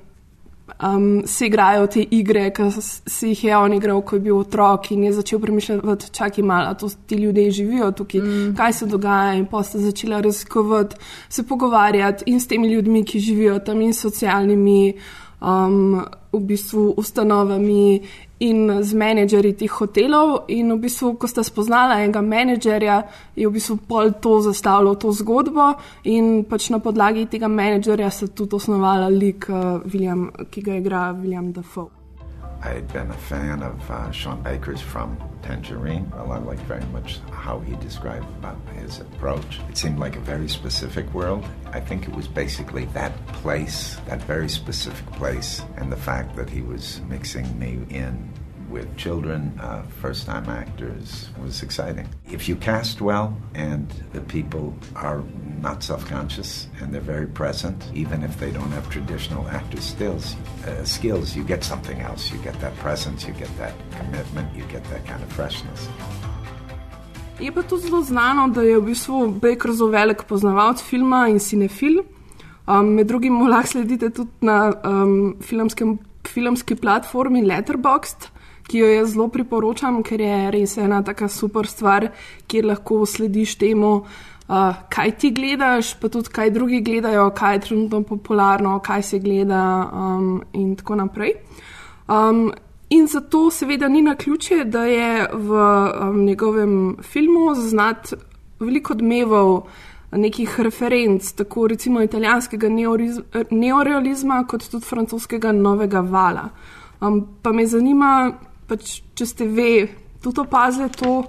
um, 0.82 1.22
se 1.26 1.46
igrajo 1.46 1.86
te 1.86 2.04
igre, 2.10 2.50
ki 2.54 2.68
si 3.06 3.32
jih 3.32 3.44
je 3.44 3.56
on 3.56 3.74
igral, 3.74 4.02
ko 4.02 4.16
je 4.16 4.20
bil 4.20 4.38
otrok 4.38 4.90
in 4.90 5.04
je 5.04 5.12
začel 5.12 5.40
premišljati, 5.40 6.10
čakaj 6.12 6.44
malo, 6.44 6.74
to 6.74 6.88
ti 7.06 7.16
ljudje 7.16 7.50
živijo 7.50 7.90
tukaj, 7.90 8.20
mm. 8.20 8.54
kaj 8.56 8.72
se 8.72 8.86
dogaja. 8.86 9.34
In 9.34 9.46
pa 9.46 9.62
sta 9.62 9.78
začela 9.78 10.20
raziskovati, 10.20 10.96
se 11.28 11.46
pogovarjati 11.46 12.24
in 12.26 12.40
s 12.40 12.46
temi 12.46 12.72
ljudmi, 12.72 13.04
ki 13.04 13.20
živijo 13.20 13.58
tam 13.58 13.80
in 13.80 13.94
socialnimi. 13.94 14.94
Um, 15.42 16.04
v 16.32 16.40
bistvu 16.40 16.94
ustanovami 16.96 18.00
in 18.42 18.82
z 18.82 18.90
menedžerji 18.98 19.54
teh 19.62 19.70
hotelov. 19.70 20.50
In 20.50 20.74
v 20.74 20.78
bistvu, 20.82 21.14
ko 21.14 21.30
sta 21.30 21.46
spoznala 21.46 22.02
enega 22.02 22.22
menedžerja, 22.24 22.98
je 23.38 23.46
v 23.46 23.54
bistvu 23.54 23.78
pol 23.86 24.12
to 24.18 24.40
zastavljal 24.42 24.98
to 24.98 25.14
zgodbo 25.14 25.72
in 26.04 26.42
pač 26.44 26.70
na 26.74 26.82
podlagi 26.82 27.26
tega 27.30 27.48
menedžerja 27.48 28.10
se 28.10 28.28
tudi 28.34 28.58
osnovala 28.58 29.08
lik, 29.08 29.46
uh, 29.48 29.80
William, 29.86 30.30
ki 30.50 30.62
ga 30.62 30.78
igra 30.82 31.10
William 31.14 31.52
Dafoe. 31.52 32.01
I 32.64 32.68
had 32.68 32.92
been 32.92 33.10
a 33.10 33.16
fan 33.16 33.60
of 33.60 33.90
uh, 33.90 34.12
Sean 34.12 34.40
Baker's 34.40 34.80
from 34.80 35.18
Tangerine. 35.42 36.08
Well, 36.10 36.30
I 36.30 36.38
liked 36.38 36.62
very 36.62 36.84
much 36.86 37.18
how 37.32 37.58
he 37.58 37.74
described 37.76 38.28
about 38.38 38.56
his 38.76 39.00
approach. 39.00 39.58
It 39.68 39.76
seemed 39.76 39.98
like 39.98 40.14
a 40.14 40.20
very 40.20 40.48
specific 40.48 41.12
world. 41.12 41.44
I 41.72 41.80
think 41.80 42.06
it 42.06 42.14
was 42.14 42.28
basically 42.28 42.84
that 42.86 43.12
place, 43.26 43.96
that 44.06 44.22
very 44.22 44.48
specific 44.48 45.04
place, 45.12 45.60
and 45.76 45.90
the 45.90 45.96
fact 45.96 46.36
that 46.36 46.48
he 46.48 46.62
was 46.62 47.00
mixing 47.08 47.58
me 47.58 47.80
in 47.90 48.32
with 48.72 48.88
children, 48.96 49.52
uh, 49.60 49.82
first 50.00 50.26
time 50.26 50.48
actors, 50.48 51.28
was 51.44 51.62
exciting. 51.62 52.08
If 52.30 52.48
you 52.48 52.56
cast 52.56 53.00
well 53.00 53.36
and 53.54 53.86
the 54.12 54.22
people 54.22 54.74
are 54.96 55.22
not 55.60 55.82
self 55.82 56.02
conscious 56.08 56.68
and 56.80 56.92
they're 56.92 57.08
very 57.16 57.26
present, 57.26 57.76
even 57.94 58.22
if 58.22 58.38
they 58.38 58.50
don't 58.50 58.72
have 58.72 58.88
traditional 58.88 59.46
actor 59.48 59.80
skills, 59.80 60.36
uh, 60.66 60.84
skills, 60.84 61.36
you 61.36 61.44
get 61.44 61.62
something 61.62 62.00
else. 62.00 62.32
You 62.32 62.38
get 62.38 62.58
that 62.60 62.74
presence, 62.78 63.28
you 63.28 63.34
get 63.34 63.52
that 63.58 63.74
commitment, 63.98 64.48
you 64.56 64.64
get 64.72 64.84
that 64.90 65.04
kind 65.06 65.22
of 65.22 65.30
freshness. 65.32 65.88
Je 67.40 67.50
pa 67.52 67.62
tudi 67.62 67.88
zelo 67.88 68.02
znano, 68.02 68.48
da 68.54 68.62
je 68.62 68.78
v 68.78 68.84
bistvu 68.86 69.40
Baker 69.40 69.72
zelo 69.72 69.90
velik 69.90 70.22
poznavalec 70.28 70.80
filma 70.80 71.28
in 71.28 71.40
cinefil. 71.40 72.02
Um, 72.66 72.94
med 72.94 73.06
drugim 73.10 73.40
lahko 73.50 73.68
sledite 73.68 74.10
tudi 74.14 74.30
na 74.46 74.72
um, 74.84 75.34
filmskem, 75.42 75.98
filmski 76.28 76.76
platformi 76.78 77.42
Letterboxd, 77.42 78.31
ki 78.72 78.80
jo 78.80 78.88
jaz 78.88 79.10
zelo 79.12 79.28
priporočam, 79.28 80.00
ker 80.00 80.20
je 80.24 80.36
res 80.54 80.78
ena 80.80 81.02
taka 81.04 81.28
super 81.28 81.68
stvar, 81.68 82.08
kjer 82.48 82.70
lahko 82.70 83.02
slediš 83.04 83.58
temu, 83.60 83.90
uh, 84.00 84.78
kaj 84.88 85.10
ti 85.20 85.30
gledaš, 85.36 85.92
pa 86.00 86.08
tudi 86.08 86.32
kaj 86.32 86.54
drugi 86.54 86.80
gledajo, 86.80 87.28
kaj 87.36 87.54
je 87.54 87.60
trenutno 87.66 88.00
popularno, 88.08 88.78
kaj 88.80 89.02
se 89.10 89.18
gleda 89.20 89.62
um, 89.92 90.30
in 90.56 90.70
tako 90.80 90.96
naprej. 91.02 91.34
Um, 92.08 92.46
in 92.88 93.06
zato 93.12 93.50
seveda 93.50 93.88
ni 93.92 94.00
na 94.02 94.14
ključe, 94.16 94.64
da 94.64 94.84
je 94.88 95.26
v 95.32 95.50
um, 95.60 96.24
njegovem 96.24 96.96
filmu 97.02 97.52
znat 97.54 98.14
veliko 98.60 98.96
odmevov. 98.96 99.66
Nekih 100.12 100.58
referenc, 100.60 101.30
tako 101.32 101.66
recimo 101.72 102.02
italijanskega 102.04 102.68
neorealizma, 103.50 104.42
kot 104.44 104.66
tudi 104.68 104.84
francoskega 104.84 105.52
novega 105.56 106.00
vala. 106.04 106.50
Um, 107.00 107.22
pa 107.42 107.52
me 107.52 107.64
zanima, 107.66 108.32
pač, 108.72 109.00
če 109.18 109.28
ste 109.28 109.48
ve, 109.52 109.72
tudi 110.24 110.40
opazili 110.40 110.88
to, 110.96 111.20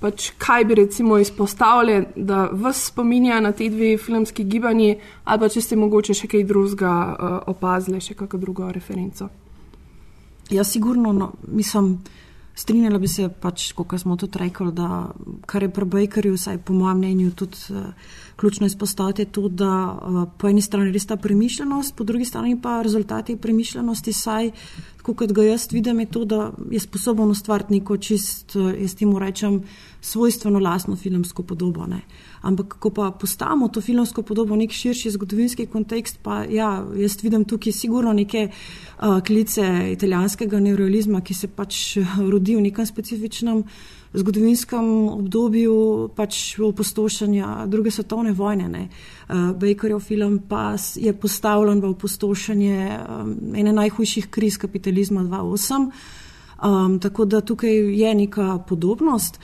pač, 0.00 0.30
kaj 0.40 0.64
bi 0.68 0.76
recimo 0.80 1.18
izpostavili, 1.20 2.02
da 2.16 2.46
vas 2.52 2.86
spominja 2.90 3.40
na 3.44 3.52
te 3.56 3.68
dve 3.72 3.96
filmski 4.00 4.44
gibanji, 4.48 4.96
ali 5.24 5.42
pa 5.42 5.48
če 5.52 5.64
ste 5.64 5.78
mogoče 5.80 6.16
še 6.16 6.30
kaj 6.32 6.44
drugega 6.48 6.92
uh, 6.92 7.38
opazili, 7.52 8.00
še 8.00 8.16
kakšno 8.16 8.42
drugo 8.42 8.70
referenco. 8.72 9.28
Ja, 10.52 10.64
sigurno, 10.64 11.12
no, 11.12 11.32
mislim. 11.48 11.98
Strinjala 12.56 12.96
bi 12.96 13.04
se, 13.04 13.26
pač, 13.28 13.66
kot 13.76 13.90
smo 14.00 14.14
tudi 14.16 14.38
rekli, 14.40 14.70
da 14.72 15.10
kar 15.44 15.66
je 15.66 15.68
pri 15.76 15.84
Bakerju, 15.92 16.38
vsaj 16.38 16.62
po 16.64 16.72
mojem 16.72 17.02
mnenju, 17.02 17.34
tudi 17.36 17.58
uh, 17.76 17.90
ključno 18.36 18.66
izpostaviti, 18.66 19.24
to, 19.24 19.48
da 19.48 19.70
uh, 19.92 20.28
po 20.38 20.48
eni 20.48 20.60
strani 20.62 20.92
res 20.92 21.06
ta 21.06 21.16
premišljenost, 21.16 21.94
po 21.96 22.04
drugi 22.04 22.24
strani 22.24 22.58
pa 22.62 22.82
rezultati 22.82 23.36
premišljenosti, 23.36 24.12
saj 24.12 24.50
kot 25.14 25.32
ga 25.32 25.44
jaz 25.44 25.68
vidim, 25.72 26.00
je 26.00 26.06
to, 26.06 26.24
da 26.24 26.52
je 26.70 26.80
sposoben 26.80 27.30
ustvariti 27.30 27.78
neko 27.78 27.96
čist, 27.96 28.56
eh, 28.56 28.80
jaz 28.82 28.94
temu 28.94 29.18
rečem, 29.18 29.62
svojstveno 30.00 30.58
lastno 30.58 30.96
filmsko 30.96 31.42
podobo. 31.42 31.86
Ne. 31.86 32.00
Ampak, 32.42 32.76
ko 32.78 32.90
pa 32.90 33.10
postavimo 33.10 33.68
to 33.68 33.80
filmsko 33.80 34.22
podobo 34.22 34.54
v 34.54 34.58
nek 34.58 34.72
širši 34.72 35.10
zgodovinski 35.10 35.66
kontekst, 35.66 36.18
pa 36.22 36.44
ja, 36.44 36.84
jaz 36.96 37.16
vidim 37.22 37.44
tukaj 37.44 37.72
sigurno 37.72 38.12
neke 38.12 38.48
uh, 38.48 39.20
klice 39.26 39.92
italijanskega 39.92 40.60
neorealizma, 40.60 41.20
ki 41.20 41.34
se 41.34 41.48
pač 41.48 41.96
eh, 41.96 42.16
rodi 42.30 42.56
v 42.56 42.66
nekem 42.68 42.86
specifičnem 42.86 43.64
zgodovinskem 44.16 45.08
obdobju 45.08 46.10
pač 46.16 46.58
opustošenja 46.58 47.66
druge 47.66 47.90
svetovne 47.90 48.32
vojne. 48.32 48.68
Ne. 48.68 48.88
Uh, 49.28 49.52
Bakerjev 49.58 50.00
film 50.00 50.38
pa 50.48 50.74
je 50.94 51.12
postavljen 51.12 51.80
v 51.80 51.90
opustošenje 51.90 52.98
um, 52.98 53.36
ene 53.54 53.72
najhujših 53.72 54.30
kriz 54.30 54.58
kapitalizma 54.58 55.24
2008. 55.24 55.90
Um, 56.56 56.98
tako 56.98 57.24
da 57.24 57.40
tukaj 57.40 57.76
je 58.00 58.14
neka 58.14 58.58
podobnost. 58.68 59.40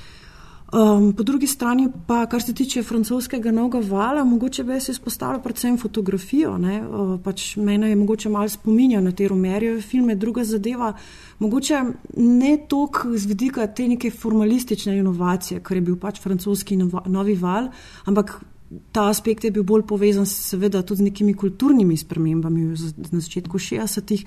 Um, 0.72 1.12
po 1.12 1.22
drugi 1.22 1.46
strani 1.46 1.88
pa, 2.06 2.26
kar 2.26 2.42
se 2.42 2.54
tiče 2.54 2.82
francoskega 2.82 3.50
novega 3.52 3.80
vala, 3.88 4.24
mogoče 4.24 4.64
bi 4.64 4.78
se 4.80 4.92
izpostavila 4.92 5.42
predvsem 5.42 5.76
fotografijo. 5.78 6.54
Uh, 6.56 7.20
pač 7.20 7.56
mene 7.56 7.90
je 7.90 7.96
mogoče 7.96 8.28
malo 8.28 8.48
spominja 8.48 9.00
na 9.00 9.12
te 9.12 9.28
Romerjeve 9.28 9.82
filme, 9.82 10.14
druga 10.14 10.44
zadeva, 10.44 10.94
mogoče 11.38 11.82
ne 12.16 12.56
toliko 12.68 13.12
z 13.12 13.26
vidika 13.26 13.66
te 13.66 13.88
neke 13.88 14.10
formalistične 14.10 14.96
inovacije, 14.98 15.60
kar 15.60 15.76
je 15.76 15.84
bil 15.90 15.98
pač 16.00 16.20
francoski 16.20 16.78
novi 17.06 17.34
val, 17.36 17.68
ampak 18.04 18.38
ta 18.92 19.08
aspekt 19.08 19.44
je 19.44 19.50
bil 19.50 19.64
bolj 19.66 19.84
povezan 19.88 20.26
seveda 20.26 20.82
tudi 20.82 21.02
z 21.02 21.08
nekimi 21.10 21.34
kulturnimi 21.34 21.96
spremembami 21.96 22.64
na 23.10 23.20
začetku 23.20 23.58
60-ih. 23.58 24.24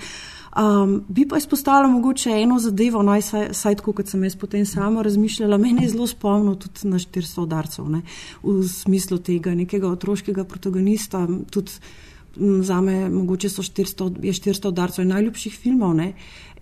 Um, 0.55 1.03
bi 1.07 1.27
pa 1.27 1.37
izpostavila 1.37 1.91
mogoče 1.91 2.31
eno 2.31 2.59
zadevo, 2.59 3.03
no, 3.03 3.15
saj, 3.21 3.49
saj 3.53 3.75
tako, 3.81 3.93
kot 3.97 4.07
sem 4.07 4.23
jaz 4.23 4.37
potem 4.39 4.65
sama 4.65 5.03
razmišljala, 5.03 5.57
meni 5.57 5.83
je 5.83 5.91
zelo 5.91 6.07
spomnil 6.07 6.55
tudi 6.55 6.87
na 6.87 6.99
400 7.01 7.41
udarcev, 7.43 7.89
ne, 7.91 8.01
v 8.43 8.63
smislu 8.63 9.19
tega 9.19 9.55
nekega 9.55 9.89
otroškega 9.91 10.45
protagonista, 10.47 11.25
tudi 11.51 11.75
za 12.63 12.81
me 12.81 13.09
mogoče 13.09 13.49
so 13.49 13.63
400, 13.63 14.09
je 14.23 14.33
400 14.33 14.71
udarcev 14.71 15.07
najljubših 15.07 15.59
filmov, 15.59 15.95
ne, 15.95 16.13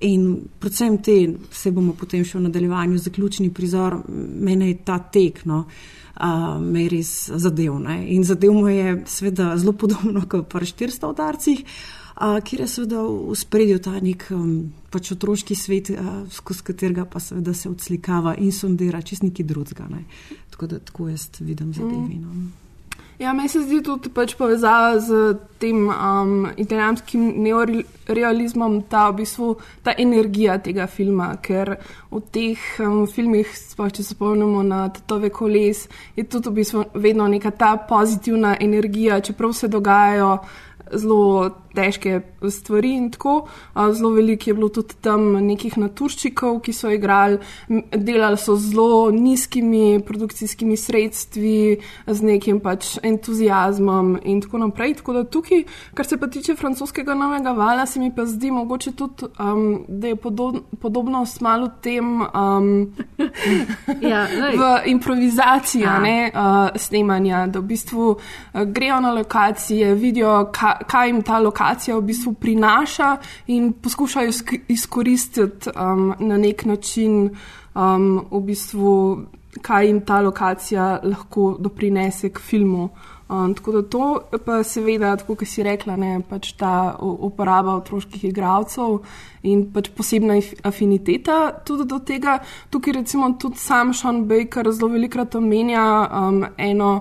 in 0.02 0.39
predvsem 0.60 0.98
te, 0.98 1.17
se 1.52 1.72
bomo 1.72 1.93
potem 1.93 2.26
še 2.26 2.39
v 2.39 2.48
nadaljevanju 2.48 2.98
zaključni 2.98 3.54
prizor, 3.54 4.00
mene 4.10 4.72
je 4.72 4.80
ta 4.86 4.98
tek, 5.13 5.46
no, 5.46 5.65
uh, 5.67 6.02
me 6.62 6.84
je 6.84 6.89
res 6.89 7.12
zadev, 7.41 7.80
ne, 7.82 7.97
in 8.13 8.23
zadev 8.23 8.54
mu 8.54 8.67
je 8.69 9.04
seveda 9.10 9.58
zelo 9.58 9.73
podobno 9.73 10.26
kot 10.30 10.47
pri 10.49 10.65
400 10.65 11.10
udarcih, 11.10 11.63
kjer 12.19 12.62
je 12.62 12.67
seveda 12.67 13.02
v 13.02 13.36
spredju 13.36 13.80
ta 13.82 13.95
nek 13.99 14.28
um, 14.32 14.73
pač 14.93 15.12
otroški 15.15 15.56
svet, 15.58 15.89
uh, 15.97 16.12
skozi 16.32 16.67
katerega 16.69 17.08
pa 17.10 17.19
seveda 17.19 17.56
se 17.58 17.69
odslikava 17.69 18.36
in 18.38 18.52
sondira 18.54 19.02
čist 19.02 19.26
neki 19.26 19.43
drugega. 19.43 19.88
Ne. 19.89 20.04
Tako 20.54 20.67
da 20.67 20.80
tako 20.80 21.10
jaz 21.10 21.32
vidim 21.39 21.73
zadevi. 21.73 22.19
No. 22.21 22.62
Ja, 23.23 23.31
meni 23.33 23.47
se 23.47 23.62
zdi 23.63 23.77
tudi 23.79 24.09
pač 24.12 24.33
povezava 24.36 24.97
z 24.99 25.19
tem 25.62 25.86
um, 25.88 26.49
italijanskim 26.59 27.21
neorealizmom, 27.45 28.81
ta, 28.91 29.05
v 29.13 29.21
bistvu, 29.21 29.47
ta 29.86 29.93
energija 30.03 30.57
tega 30.59 30.89
filma, 30.91 31.29
ker 31.39 31.77
v 32.12 32.19
teh 32.36 32.65
um, 32.83 33.05
filmih, 33.07 33.47
sploh 33.47 33.93
če 33.95 34.03
se 34.03 34.17
spomnimo 34.17 34.65
na 34.67 34.81
Tove 35.07 35.31
koles, 35.31 35.86
je 36.17 36.27
tudi 36.27 36.51
v 36.51 36.57
bistvu 36.57 36.83
vedno 36.99 37.29
neka 37.31 37.53
ta 37.55 37.71
pozitivna 37.88 38.57
energija, 38.59 39.21
čeprav 39.23 39.55
se 39.55 39.71
dogajajo 39.71 40.33
zelo 40.91 41.49
težke 41.75 42.21
stvari 42.49 42.93
in 42.97 43.09
tako. 43.12 43.47
Zelo 43.91 44.09
veliko 44.09 44.49
je 44.49 44.53
bilo 44.53 44.69
tudi 44.69 44.95
tam 45.01 45.33
nekih 45.45 45.77
naturščikov, 45.77 46.59
ki 46.63 46.73
so 46.73 46.91
igrali, 46.93 47.39
delali 47.91 48.38
so 48.38 48.55
z 48.55 48.73
zelo 48.73 49.12
nizkimi 49.12 50.01
produkcijskimi 50.05 50.77
sredstvi, 50.77 51.79
z 52.07 52.27
nekim 52.27 52.59
pač 52.63 52.97
entuzijazmom 53.03 54.17
in 54.23 54.41
tako 54.43 54.63
naprej. 54.65 54.97
Tako 55.01 55.17
da 55.17 55.23
tukaj, 55.23 55.63
kar 55.93 56.07
se 56.07 56.19
pa 56.19 56.27
tiče 56.27 56.55
francoskega 56.59 57.15
novega 57.17 57.53
vala, 57.57 57.86
se 57.86 57.99
mi 57.99 58.12
pa 58.15 58.25
zdi 58.29 58.51
mogoče 58.51 58.93
tudi, 58.97 59.29
um, 59.39 59.86
da 59.88 60.13
je 60.13 60.15
podobno 60.81 61.25
smalo 61.25 61.71
tem 61.81 62.21
um, 62.21 62.93
ja, 64.12 64.27
v 64.53 64.71
improvizaciji 64.93 65.86
uh, 65.86 66.69
snemanja, 66.75 67.47
da 67.47 67.59
v 67.59 67.71
bistvu 67.73 68.09
uh, 68.13 68.62
grejo 68.63 68.99
na 69.01 69.13
lokacije, 69.13 69.93
vidijo, 69.95 70.49
ka, 70.53 70.77
kaj 70.88 71.07
jim 71.07 71.21
ta 71.23 71.39
lokacija 71.39 71.62
v 71.88 72.02
bistvu 72.02 72.34
prinaša 72.34 73.17
in 73.47 73.73
poskušajo 73.73 74.32
izkoristiti 74.67 75.69
um, 75.76 76.13
na 76.19 76.38
nek 76.38 76.65
način, 76.65 77.30
um, 77.76 78.26
v 78.32 78.41
bistvu, 78.41 79.26
kaj 79.62 79.88
jim 79.88 80.02
ta 80.06 80.21
lokacija 80.21 80.99
lahko 81.04 81.58
doprinese 81.60 82.30
k 82.30 82.39
filmu. 82.39 82.89
Um, 83.30 83.54
tako 83.56 83.71
da 83.71 83.82
to 83.82 84.21
pa 84.45 84.63
seveda, 84.63 85.15
tako 85.17 85.36
kot 85.36 85.47
si 85.47 85.63
rekla, 85.63 85.95
ne, 85.97 86.17
pač 86.30 86.52
ta 86.60 86.95
uporaba 86.99 87.78
otroških 87.80 88.26
igralcev 88.30 88.99
in 89.47 89.63
pač 89.73 89.89
posebna 89.95 90.36
afiniteta 90.63 91.38
tudi 91.65 91.88
do 91.89 91.99
tega. 91.99 92.38
Tukaj 92.69 92.93
recimo 92.99 93.32
tudi 93.39 93.58
sam 93.58 93.93
Sean 93.93 94.26
Baker 94.28 94.69
zelo 94.71 94.91
velikrat 94.91 95.36
omenja 95.36 95.86
um, 96.12 96.43
eno 96.58 96.91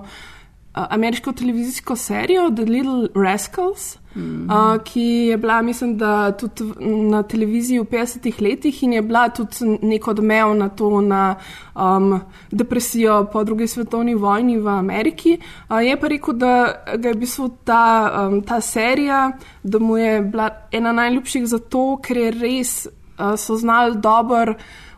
ameriško 0.73 1.31
televizijsko 1.31 1.95
serijo 1.95 2.49
The 2.49 2.63
Little 2.63 3.07
Rascals, 3.23 3.97
mm 4.15 4.21
-hmm. 4.21 4.75
uh, 4.75 4.83
ki 4.83 5.01
je 5.01 5.37
bila, 5.37 5.61
mislim, 5.61 5.97
da 5.97 6.31
tudi 6.31 6.63
na 7.09 7.23
televiziji 7.23 7.79
v 7.79 7.83
50-ih 7.83 8.41
letih 8.41 8.83
in 8.83 8.93
je 8.93 9.01
bila 9.01 9.29
tudi 9.29 9.55
nek 9.81 10.07
odmev 10.07 10.53
na 10.53 10.69
to, 10.69 11.01
na 11.01 11.35
um, 11.75 12.19
depresijo 12.51 13.29
po 13.33 13.43
drugi 13.43 13.67
svetovni 13.67 14.15
vojni 14.15 14.57
v 14.57 14.67
Ameriki. 14.67 15.39
Uh, 15.69 15.85
je 15.85 15.99
pa 15.99 16.07
rekel, 16.07 16.33
da 16.33 16.83
ga 16.97 17.07
je 17.07 17.13
v 17.13 17.19
bistvu 17.19 17.49
ta, 17.63 18.11
um, 18.27 18.41
ta 18.41 18.61
serija, 18.61 19.31
da 19.63 19.79
mu 19.79 19.97
je 19.97 20.21
bila 20.21 20.49
ena 20.71 20.91
najljubših 20.91 21.47
zato, 21.47 21.97
ker 21.97 22.17
je 22.17 22.31
res 22.31 22.87
uh, 23.19 23.35
so 23.37 23.55
znali 23.55 23.97
dobro 23.97 24.53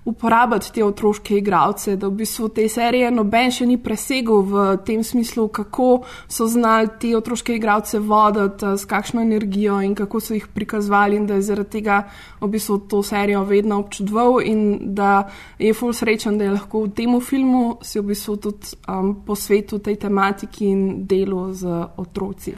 uporabljati 0.05 0.73
te 0.73 0.83
otroške 0.85 1.37
igralce, 1.37 1.95
da 1.95 2.07
v 2.07 2.11
bistvu 2.11 2.49
te 2.53 2.67
serije 2.69 3.09
noben 3.11 3.51
še 3.51 3.65
ni 3.65 3.77
presegel 3.81 4.43
v 4.45 4.65
tem 4.85 5.03
smislu, 5.03 5.47
kako 5.47 6.03
so 6.27 6.45
znali 6.47 6.91
te 7.01 7.15
otroške 7.17 7.55
igralce 7.55 7.99
voditi, 7.99 8.65
s 8.77 8.85
kakšno 8.85 9.21
energijo 9.21 9.79
in 9.81 9.95
kako 9.95 10.19
so 10.21 10.33
jih 10.37 10.47
prikazovali, 10.53 11.17
in 11.17 11.25
da 11.25 11.39
je 11.39 11.47
zaradi 11.49 11.69
tega 11.79 12.03
v 12.41 12.49
bistvu 12.53 12.77
to 12.89 13.01
serijo 13.03 13.43
vedno 13.43 13.79
občudoval 13.81 14.41
in 14.45 14.93
da 14.93 15.27
je 15.59 15.73
full 15.73 15.93
srečen, 15.93 16.37
da 16.37 16.45
je 16.45 16.53
lahko 16.53 16.85
v 16.85 16.93
tem 16.93 17.19
filmu 17.21 17.77
si 17.81 17.99
v 17.99 18.05
bistvu 18.13 18.37
tudi 18.37 18.77
um, 18.87 19.15
posvetil 19.25 19.79
tej 19.79 19.95
tematiki 20.05 20.69
in 20.69 21.05
delu 21.07 21.53
z 21.53 21.65
otroci. 21.97 22.53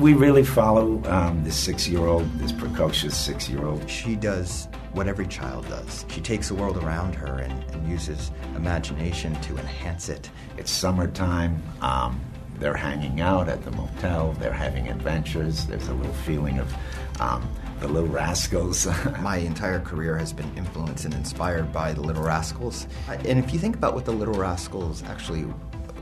We 0.00 0.14
really 0.14 0.44
follow 0.44 1.02
um, 1.06 1.44
this 1.44 1.56
six 1.56 1.88
year 1.88 2.08
old, 2.08 2.24
this 2.40 2.52
precocious 2.52 3.14
six 3.14 3.48
year 3.50 3.66
old. 3.66 3.84
She 3.86 4.16
does 4.16 4.66
what 4.94 5.08
every 5.08 5.26
child 5.26 5.68
does. 5.68 6.06
She 6.08 6.20
takes 6.20 6.48
the 6.48 6.54
world 6.54 6.76
around 6.76 7.14
her 7.16 7.38
and, 7.38 7.64
and 7.72 7.88
uses 7.88 8.30
imagination 8.56 9.34
to 9.42 9.58
enhance 9.58 10.08
it. 10.08 10.30
It's 10.56 10.70
summertime. 10.70 11.62
Um, 11.80 12.20
they're 12.58 12.76
hanging 12.76 13.20
out 13.20 13.48
at 13.48 13.64
the 13.64 13.72
motel. 13.72 14.32
They're 14.38 14.52
having 14.52 14.88
adventures. 14.88 15.66
There's 15.66 15.88
a 15.88 15.94
little 15.94 16.14
feeling 16.14 16.60
of 16.60 16.72
um, 17.20 17.48
the 17.80 17.88
Little 17.88 18.08
Rascals. 18.08 18.86
My 19.20 19.38
entire 19.38 19.80
career 19.80 20.16
has 20.16 20.32
been 20.32 20.50
influenced 20.56 21.04
and 21.04 21.14
inspired 21.14 21.72
by 21.72 21.92
the 21.92 22.00
Little 22.00 22.22
Rascals. 22.22 22.86
And 23.08 23.38
if 23.38 23.52
you 23.52 23.58
think 23.58 23.74
about 23.74 23.94
what 23.94 24.04
the 24.04 24.12
Little 24.12 24.34
Rascals 24.34 25.02
actually 25.04 25.44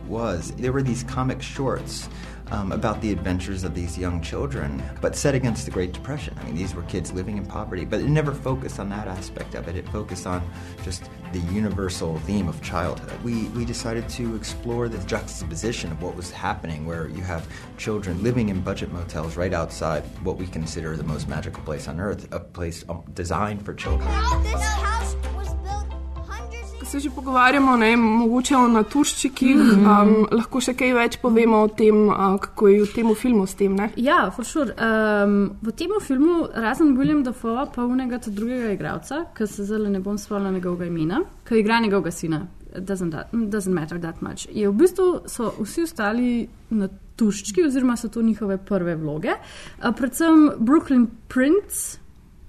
was, 0.06 0.52
there 0.52 0.72
were 0.72 0.82
these 0.82 1.02
comic 1.04 1.40
shorts 1.40 2.08
um, 2.52 2.70
about 2.70 3.00
the 3.00 3.10
adventures 3.10 3.64
of 3.64 3.74
these 3.74 3.96
young 3.96 4.20
children, 4.20 4.82
but 5.00 5.16
set 5.16 5.34
against 5.34 5.64
the 5.64 5.70
Great 5.70 5.92
Depression. 5.92 6.36
I 6.38 6.44
mean, 6.44 6.54
these 6.54 6.74
were 6.74 6.82
kids 6.82 7.10
living 7.10 7.38
in 7.38 7.46
poverty, 7.46 7.86
but 7.86 8.00
it 8.00 8.08
never 8.08 8.32
focused 8.32 8.78
on 8.78 8.90
that 8.90 9.08
aspect 9.08 9.54
of 9.54 9.68
it. 9.68 9.76
It 9.76 9.88
focused 9.88 10.26
on 10.26 10.42
just 10.84 11.08
the 11.32 11.40
universal 11.52 12.18
theme 12.20 12.48
of 12.48 12.60
childhood. 12.60 13.20
We, 13.22 13.44
we 13.48 13.64
decided 13.64 14.06
to 14.10 14.36
explore 14.36 14.90
the 14.90 14.98
juxtaposition 15.06 15.90
of 15.90 16.02
what 16.02 16.14
was 16.14 16.30
happening, 16.30 16.84
where 16.84 17.08
you 17.08 17.22
have 17.22 17.48
children 17.78 18.22
living 18.22 18.50
in 18.50 18.60
budget 18.60 18.92
motels 18.92 19.36
right 19.36 19.54
outside 19.54 20.02
what 20.22 20.36
we 20.36 20.46
consider 20.46 20.94
the 20.94 21.04
most 21.04 21.28
magical 21.28 21.62
place 21.62 21.88
on 21.88 21.98
earth, 22.00 22.28
a 22.32 22.40
place 22.40 22.84
um, 22.90 23.02
designed 23.14 23.64
for 23.64 23.72
children. 23.72 24.10
Se 26.92 27.00
že 27.00 27.10
pogovarjamo, 27.10 27.76
ne, 27.76 27.96
mogoče 27.96 28.56
o 28.56 28.66
naturščikih, 28.68 29.56
mm 29.56 29.84
-hmm. 29.84 30.02
um, 30.02 30.26
lahko 30.30 30.60
še 30.60 30.74
kaj 30.74 30.92
več 30.94 31.16
povemo 31.22 31.62
o 31.64 31.68
tem, 31.68 32.08
uh, 32.08 32.36
kako 32.40 32.68
je 32.68 32.82
v 32.82 32.88
tem 32.94 33.14
filmu 33.14 33.46
s 33.46 33.54
tem. 33.54 33.76
Ne? 33.76 33.90
Ja, 33.96 34.30
for 34.30 34.44
sure. 34.44 34.74
Um, 34.76 35.56
v 35.62 35.72
tem 35.72 35.88
filmu, 36.00 36.48
razen 36.54 36.96
William 36.98 37.22
Dafoe, 37.22 37.66
pa 37.74 37.84
unega 37.84 38.18
drugega 38.26 38.72
igralca, 38.72 39.24
ki 39.34 39.46
se 39.46 39.64
zdaj 39.64 39.88
ne 39.90 40.00
bom 40.00 40.18
spomnila 40.18 40.52
njegovega 40.52 40.84
imena, 40.86 41.22
ki 41.48 41.60
igra 41.60 41.80
njegovega 41.80 42.10
sina. 42.10 42.46
Doesn't, 42.76 43.10
that, 43.10 43.32
doesn't 43.32 43.74
matter 43.74 44.00
that 44.00 44.22
much. 44.22 44.46
Je 44.52 44.68
v 44.68 44.72
bistvu 44.72 45.22
so 45.26 45.52
vsi 45.60 45.82
ostali 45.82 46.48
naturščiki, 46.70 47.64
oziroma 47.66 47.96
so 47.96 48.08
to 48.08 48.22
njihove 48.22 48.58
prve 48.58 48.96
vloge. 48.96 49.32
Uh, 49.32 49.94
predvsem 49.96 50.50
Brooklyn 50.58 51.06
Prince, 51.28 52.01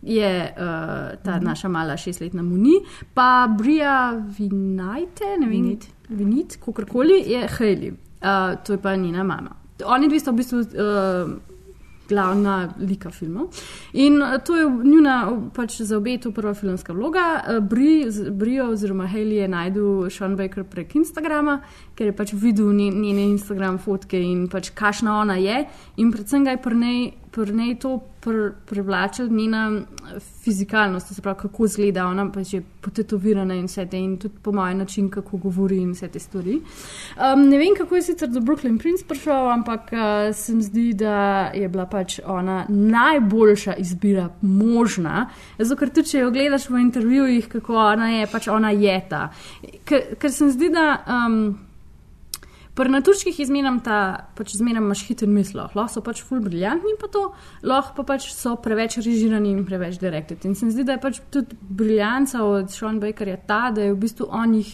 je 0.04 0.54
uh, 0.58 1.24
ta 1.24 1.40
mm. 1.40 1.44
naša 1.44 1.68
mala 1.68 1.98
šestletna 1.98 2.44
Muni, 2.44 2.76
pa 3.14 3.48
Brija 3.58 4.24
Vinajte, 4.38 5.38
ne 5.40 5.48
vem, 5.48 5.62
Vinit, 5.62 5.88
Vinit 6.10 6.58
kakorkoli, 6.66 7.24
je 7.28 7.48
Heli, 7.58 7.92
uh, 7.92 8.64
to 8.64 8.74
je 8.74 8.82
pa 8.82 8.96
njena 8.96 9.24
mama. 9.24 9.56
Oni 9.86 10.08
dve 10.08 10.20
sta 10.20 10.32
v 10.32 10.36
bistvu. 10.36 10.60
Uh, 10.60 11.34
Glavna 12.10 12.74
lika 12.80 13.10
filmov. 13.10 13.48
In 13.94 14.20
to 14.46 14.58
je 14.58 14.66
njuna, 14.84 15.14
pač 15.56 15.78
za 15.82 15.98
obe, 15.98 16.18
to 16.20 16.34
prva 16.36 16.52
filmska 16.54 16.94
vloga. 16.94 17.42
Bri, 17.62 18.06
Brio 18.32 18.66
oziroma 18.70 19.08
Haley 19.08 19.40
je 19.40 19.48
najdel 19.48 20.10
Sean 20.12 20.36
Baker 20.36 20.64
prek 20.68 20.96
Instagrama, 21.00 21.62
ker 22.04 22.12
je 22.12 22.16
pač 22.18 22.34
videl 22.36 22.74
njene 22.76 23.30
Instagram 23.32 23.78
fotke 23.80 24.20
in 24.20 24.50
pač 24.52 24.74
kašna 24.76 25.22
ona 25.22 25.40
je. 25.40 25.64
In 26.04 26.12
predvsem 26.12 26.44
ga 26.44 26.58
je 26.58 26.64
prnej 26.66 26.98
pri 27.34 27.54
njej 27.54 27.76
to 27.80 28.00
pr, 28.22 28.52
privlačilo 28.66 29.28
njena 29.28 29.82
fizikalnost, 30.44 31.16
se 31.16 31.22
pravi, 31.22 31.40
kako 31.40 31.66
izgleda 31.66 32.06
ona, 32.08 32.28
pa 32.32 32.44
že 32.44 32.62
potetovirana 32.82 33.56
in 33.56 33.66
vse 33.66 33.86
te, 33.86 33.98
in 33.98 34.18
tudi 34.18 34.36
po 34.44 34.52
mojem 34.52 34.78
način, 34.78 35.10
kako 35.10 35.38
govori 35.38 35.78
in 35.82 35.92
vse 35.92 36.08
te 36.08 36.20
stvari. 36.20 36.60
Um, 37.18 37.48
ne 37.50 37.58
vem, 37.58 37.74
kako 37.78 37.96
je 37.96 38.02
sicer 38.02 38.30
do 38.30 38.40
Brooklyn 38.40 38.78
Prince 38.78 39.08
prišel, 39.08 39.50
ampak 39.52 39.90
uh, 39.92 40.36
se 40.36 40.54
mi 40.56 40.64
zdi, 40.64 40.94
da 40.94 41.50
je 41.56 41.70
bila 41.70 41.86
pač 41.86 42.20
ona 42.26 42.66
najboljša 42.70 43.76
izbira 43.82 44.30
možna. 44.42 45.30
Zato, 45.58 45.80
ker 45.80 45.90
tudi, 45.90 46.10
če 46.10 46.20
jo 46.20 46.32
gledaš 46.32 46.70
v 46.70 46.86
intervjujih, 46.86 47.50
kako 47.50 47.82
ona 47.82 48.10
je, 48.20 48.28
pač 48.32 48.48
ona 48.48 48.70
je 48.70 49.02
ta. 49.10 49.28
Ker, 49.86 50.18
ker 50.20 50.32
se 50.32 50.46
mi 50.46 50.52
zdi, 50.52 50.70
da. 50.70 50.90
Um, 51.08 51.73
Pri 52.74 52.90
naturških 52.90 53.38
izmenam 53.44 53.78
ta, 53.86 53.98
pač 54.34 54.56
zmeraj 54.58 54.82
imaš 54.82 55.04
hiter 55.06 55.30
misel, 55.30 55.60
lahko 55.62 55.86
so 55.94 56.02
pač 56.02 56.24
ful 56.26 56.40
briljantni, 56.42 56.96
pa 56.98 57.10
to, 57.14 57.28
lahko 57.62 58.00
pa 58.00 58.16
pač 58.16 58.32
so 58.34 58.56
preveč 58.58 58.98
režirani 58.98 59.52
in 59.54 59.62
preveč 59.68 60.00
direktni. 60.02 60.40
In 60.50 60.56
se 60.58 60.66
mi 60.66 60.74
zdi, 60.74 60.86
da 60.88 60.96
je 60.96 61.04
pač 61.04 61.20
tudi 61.34 61.54
briljanca 61.62 62.42
od 62.42 62.74
Sean 62.74 62.98
Bakerja 63.04 63.38
ta, 63.46 63.68
da 63.76 63.86
je 63.86 63.94
v 63.94 64.00
bistvu 64.02 64.26
on 64.34 64.58
jih 64.58 64.72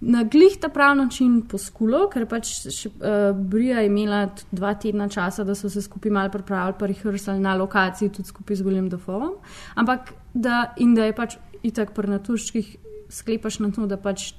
na 0.00 0.22
glih 0.24 0.56
ta 0.56 0.70
prav 0.72 0.94
način 0.96 1.42
poskulo, 1.48 2.06
ker 2.08 2.24
pač 2.24 2.54
še, 2.72 2.88
uh, 2.88 3.36
Brija 3.36 3.82
je 3.84 3.90
imela 3.90 4.22
dva 4.48 4.72
tedna 4.80 5.10
časa, 5.12 5.44
da 5.44 5.54
so 5.54 5.68
se 5.68 5.82
skupaj 5.84 6.12
malo 6.16 6.32
pripravili, 6.32 6.78
pa 6.80 6.88
rehearsali 6.88 7.44
na 7.44 7.52
lokaciji, 7.60 8.14
tudi 8.16 8.32
skupaj 8.32 8.56
z 8.56 8.64
William 8.64 8.88
Dafoeom. 8.88 9.36
Ampak 9.76 10.14
da, 10.32 10.70
in 10.80 10.96
da 10.96 11.04
je 11.04 11.16
pač 11.20 11.36
itak 11.62 11.92
pri 11.92 12.16
naturških 12.16 12.76
sklepaš 13.12 13.60
na 13.60 13.68
to, 13.76 13.84
da 13.84 14.00
pač 14.00 14.30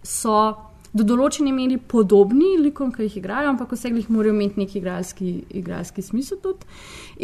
so 0.00 0.69
do 0.92 1.04
določene 1.06 1.52
meri 1.54 1.76
podobni 1.78 2.56
likom, 2.58 2.90
ki 2.94 3.06
jih 3.06 3.20
igrajo, 3.20 3.52
ampak 3.52 3.74
vse 3.76 3.92
jih 3.94 4.08
morajo 4.10 4.34
imeti 4.34 4.58
neki 4.58 4.78
igralski, 4.80 5.32
igralski 5.60 6.02
smisel 6.02 6.40
tudi. 6.42 6.66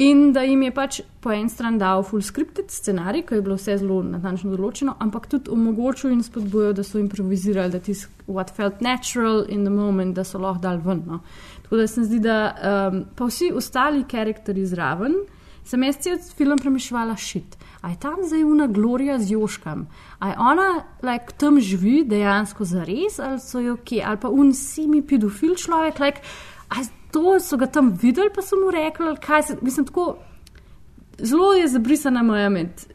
In 0.07 0.31
da 0.37 0.45
jim 0.47 0.63
je 0.63 0.73
pač 0.75 1.01
po 1.25 1.33
en 1.35 1.51
stran 1.51 1.79
dal 1.79 2.05
full 2.07 2.23
scripted 2.23 2.71
scenarij, 2.71 3.27
ki 3.27 3.41
je 3.41 3.47
bilo 3.47 3.59
vse 3.59 3.79
zelo 3.83 3.99
natančno 4.07 4.55
določeno, 4.55 4.97
ampak 5.03 5.27
tudi 5.33 5.51
omogočil 5.51 6.15
in 6.15 6.23
spodbujal, 6.23 6.77
da 6.79 6.87
so 6.87 7.01
improvizirali, 7.03 7.75
da 7.75 7.83
ti 7.83 7.97
what 8.27 8.55
felt 8.55 8.83
natural 8.85 9.45
in 9.49 9.67
the 9.67 9.73
moment, 9.73 10.15
da 10.15 10.25
so 10.25 10.39
lahko 10.43 10.63
dal 10.63 10.79
ven. 10.85 11.03
No. 11.07 11.23
Tako 11.67 11.83
da 11.83 11.89
se 11.91 12.01
mi 12.01 12.07
zdi, 12.07 12.23
da 12.23 12.39
um, 12.55 13.05
pa 13.19 13.27
vsi 13.27 13.51
ostali 13.55 14.07
karakteri 14.07 14.67
zraven, 14.67 15.25
sem 15.67 15.83
jaz 15.83 15.99
cel 15.99 16.21
film 16.39 16.61
premišljala 16.63 17.17
šit 17.19 17.59
a 17.87 17.91
je 17.91 18.01
tam 18.01 18.17
zdaj 18.27 18.45
una 18.45 18.67
Gloria 18.67 19.19
z 19.19 19.31
Joškam, 19.31 19.87
a 20.19 20.29
je 20.29 20.37
ona 20.39 20.69
like, 21.03 21.37
tam 21.39 21.61
živi 21.61 22.05
dejansko 22.05 22.65
za 22.65 22.85
res, 22.85 23.19
ali 23.19 23.41
so 23.41 23.61
jo 23.61 23.77
kje, 23.77 24.03
ali 24.05 24.21
pa 24.21 24.29
un 24.29 24.53
semi 24.55 25.03
pedofil 25.03 25.55
človek. 25.55 26.01
Like, 26.01 26.21
to 27.17 27.41
so 27.41 27.57
ga 27.57 27.67
tam 27.67 27.93
videli, 28.03 28.31
pa 28.35 28.43
so 28.43 28.57
mu 28.61 28.71
rekli, 28.71 29.17
kaj 29.21 29.43
se, 29.43 29.57
mislim, 29.63 29.87
tako 29.87 30.17
zelo 31.19 31.53
je 31.53 31.69
zabrisana 31.69 32.23
moja 32.23 32.49
med. 32.49 32.87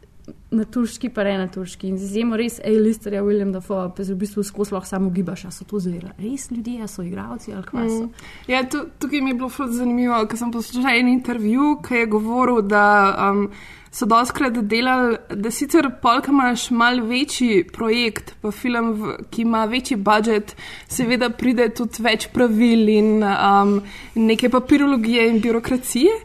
Na 0.52 0.64
turški, 0.64 1.08
pa 1.08 1.24
ne 1.24 1.32
na 1.38 1.46
turški. 1.48 1.88
Z 1.96 2.04
izjemo 2.04 2.36
res, 2.36 2.58
ej, 2.64 2.76
listerja, 2.78 3.22
William 3.24 3.50
Dafoe, 3.52 3.88
pa 3.96 4.04
se 4.04 4.12
v 4.12 4.20
bistvu 4.20 4.44
skozi 4.44 4.74
lahko 4.74 4.86
samo 4.86 5.10
gibaš, 5.10 5.46
a 5.48 5.50
so 5.50 5.64
to 5.64 5.80
zdaj 5.80 6.12
res 6.20 6.50
ljudje, 6.52 6.82
a 6.84 6.88
so 6.88 7.02
igravci 7.02 7.54
ali 7.56 7.64
so. 7.72 8.04
Mm. 8.04 8.10
Ja, 8.52 8.60
tu, 8.68 8.84
tukaj 9.00 9.20
mi 9.20 9.32
je 9.32 9.38
bilo 9.40 9.48
ful 9.48 9.72
zanimivo, 9.72 10.20
ker 10.28 10.38
sem 10.38 10.52
poslušal 10.52 11.00
en 11.00 11.08
intervju, 11.08 11.78
ki 11.88 12.04
je 12.04 12.10
govoril, 12.12 12.60
da 12.68 12.84
um, 13.30 13.46
so 13.92 14.06
doskrat 14.06 14.56
delali, 14.68 15.18
da 15.28 15.50
sicer 15.52 15.90
polk 16.02 16.28
imaš 16.32 16.70
mal 16.70 17.02
večji 17.04 17.64
projekt, 17.72 18.32
pa 18.40 18.50
film, 18.50 18.92
v, 18.96 19.16
ki 19.30 19.44
ima 19.44 19.66
večji 19.68 19.98
budžet, 20.00 20.54
seveda 20.88 21.28
pride 21.30 21.68
tudi 21.76 22.00
več 22.02 22.30
pravil 22.32 22.88
in 22.88 23.20
um, 23.20 23.74
neke 24.14 24.48
papirologije 24.48 25.28
in 25.28 25.40
birokracije. 25.44 26.16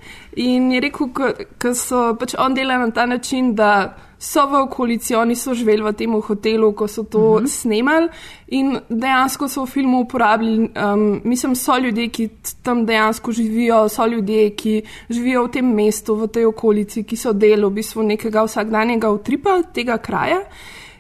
In 0.48 0.72
je 0.72 0.82
rekel, 0.86 1.12
ker 1.60 1.76
so 1.76 2.14
pač 2.20 2.38
on 2.40 2.56
delali 2.56 2.88
na 2.88 2.96
ta 2.96 3.06
način, 3.06 3.56
da 3.56 3.98
so 4.20 4.48
v 4.48 4.62
okolici, 4.62 5.16
oni 5.16 5.36
so 5.36 5.54
živeli 5.54 5.82
v 5.82 5.94
tem 5.94 6.12
hotelu, 6.12 6.72
ko 6.72 6.88
so 6.88 7.04
to 7.04 7.20
uh 7.20 7.42
-huh. 7.42 7.48
snemali 7.48 8.10
in 8.48 8.80
dejansko 8.90 9.48
so 9.48 9.66
v 9.66 9.70
filmu 9.70 10.00
uporabljali, 10.00 10.70
um, 10.94 11.22
mislim, 11.24 11.56
so 11.56 11.78
ljudje, 11.78 12.08
ki 12.08 12.30
tam 12.64 12.86
dejansko 12.86 13.32
živijo, 13.32 13.90
so 13.90 14.06
ljudje, 14.06 14.50
ki 14.50 14.82
živijo 15.10 15.44
v 15.44 15.52
tem 15.52 15.66
mestu, 15.66 16.16
v 16.16 16.28
tej 16.28 16.46
okolici, 16.46 17.04
ki 17.04 17.16
so 17.16 17.34
del 17.34 17.66
v 17.70 17.74
bistvu 17.74 18.04
nekega 18.04 18.44
vsakdanjega 18.44 19.10
utripa 19.10 19.64
tega 19.74 19.98
kraja. 19.98 20.42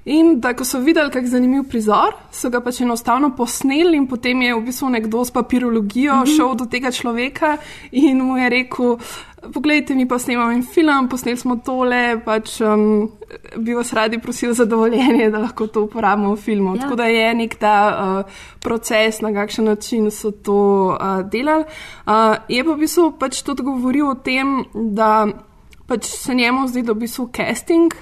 In 0.07 0.37
da, 0.39 0.53
ko 0.55 0.63
so 0.63 0.79
videli, 0.79 1.11
kako 1.11 1.27
zanimiv 1.27 1.65
prizor, 1.67 2.13
so 2.31 2.47
ga 2.49 2.61
pač 2.63 2.79
enostavno 2.81 3.33
posneli, 3.35 3.97
in 3.97 4.05
potem 4.07 4.41
je 4.41 4.53
v 4.55 4.61
bistvu 4.69 4.91
nekdo 4.93 5.25
s 5.25 5.31
papirologijo 5.35 6.15
mm 6.15 6.23
-hmm. 6.23 6.35
šel 6.35 6.55
do 6.55 6.65
tega 6.65 6.91
človeka 6.91 7.57
in 7.91 8.21
mu 8.23 8.37
je 8.37 8.49
rekel: 8.49 8.97
Poglejte, 9.53 9.95
mi 9.95 10.07
pa 10.07 10.19
snemamo 10.19 10.51
en 10.51 10.63
film, 10.63 11.07
posneli 11.09 11.37
smo 11.37 11.57
tole, 11.65 12.19
pač 12.25 12.57
um, 12.65 13.07
bi 13.63 13.75
vas 13.77 13.93
radi 13.93 14.19
prosili 14.19 14.53
za 14.53 14.65
dovoljenje, 14.65 15.29
da 15.31 15.39
lahko 15.39 15.67
to 15.67 15.83
uporabimo 15.87 16.33
v 16.35 16.41
filmu. 16.41 16.75
Ja. 16.75 16.81
Tako 16.81 16.95
da 16.95 17.05
je 17.05 17.33
nek 17.35 17.55
ta 17.59 17.77
uh, 17.91 18.39
proces, 18.63 19.21
na 19.21 19.33
kakšen 19.33 19.65
način 19.65 20.11
so 20.11 20.31
to 20.31 20.59
uh, 20.95 21.21
delali. 21.31 21.65
Uh, 22.05 22.35
je 22.49 22.63
pa 22.63 22.73
v 22.73 22.79
bistvu 22.83 23.11
pač 23.19 23.41
tudi 23.45 23.65
govoril 23.67 24.09
o 24.09 24.15
tem, 24.15 24.63
da 24.73 25.27
pač 25.87 26.09
se 26.11 26.35
njemu 26.35 26.67
zdi, 26.67 26.83
da 26.83 26.93
v 26.93 27.05
bistvu 27.05 27.29
casting 27.35 27.95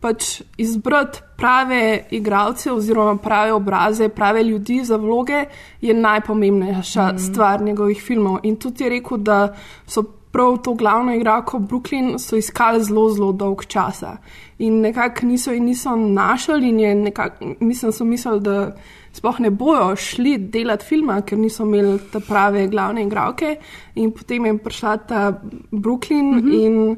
pač 0.00 0.42
izbrati 0.60 1.22
prave 1.36 2.06
igralce 2.10 2.72
oziroma 2.72 3.16
prave 3.22 3.52
obraze, 3.52 4.08
prave 4.08 4.44
ljudi 4.44 4.82
za 4.84 4.96
vloge 4.96 5.44
je 5.80 5.94
najpomembnejša 5.94 7.12
mm. 7.12 7.18
stvar 7.18 7.62
njegovih 7.62 8.02
filmov. 8.02 8.38
In 8.42 8.56
tudi 8.56 8.84
je 8.84 8.90
rekel, 8.90 9.18
da 9.18 9.54
so 9.86 10.04
prav 10.36 10.56
to 10.58 10.74
glavno 10.74 11.14
igralko 11.14 11.58
Brooklyn 11.58 12.18
so 12.18 12.36
iskali 12.36 12.82
zelo, 12.84 13.08
zelo 13.10 13.32
dolg 13.32 13.64
časa. 13.64 14.16
In 14.58 14.80
nekako 14.80 15.26
niso 15.26 15.52
in 15.52 15.64
niso 15.64 15.96
našli, 15.96 16.68
in 16.68 16.80
je 16.80 16.94
nekako, 16.94 17.54
mislim, 17.60 17.92
so 17.92 18.04
mislili, 18.04 18.40
da 18.40 18.76
sploh 19.12 19.40
ne 19.40 19.50
bojo 19.50 19.96
šli 19.96 20.36
delati 20.38 20.84
filma, 20.84 21.22
ker 21.22 21.38
niso 21.38 21.64
imeli 21.64 21.98
te 22.12 22.20
prave 22.20 22.66
glavne 22.68 23.06
igralke. 23.06 23.56
In 23.94 24.12
potem 24.12 24.46
je 24.46 24.58
prišla 24.58 24.96
ta 24.96 25.22
Brooklyn 25.70 26.34
mm 26.34 26.42
-hmm. 26.42 26.64
in 26.66 26.96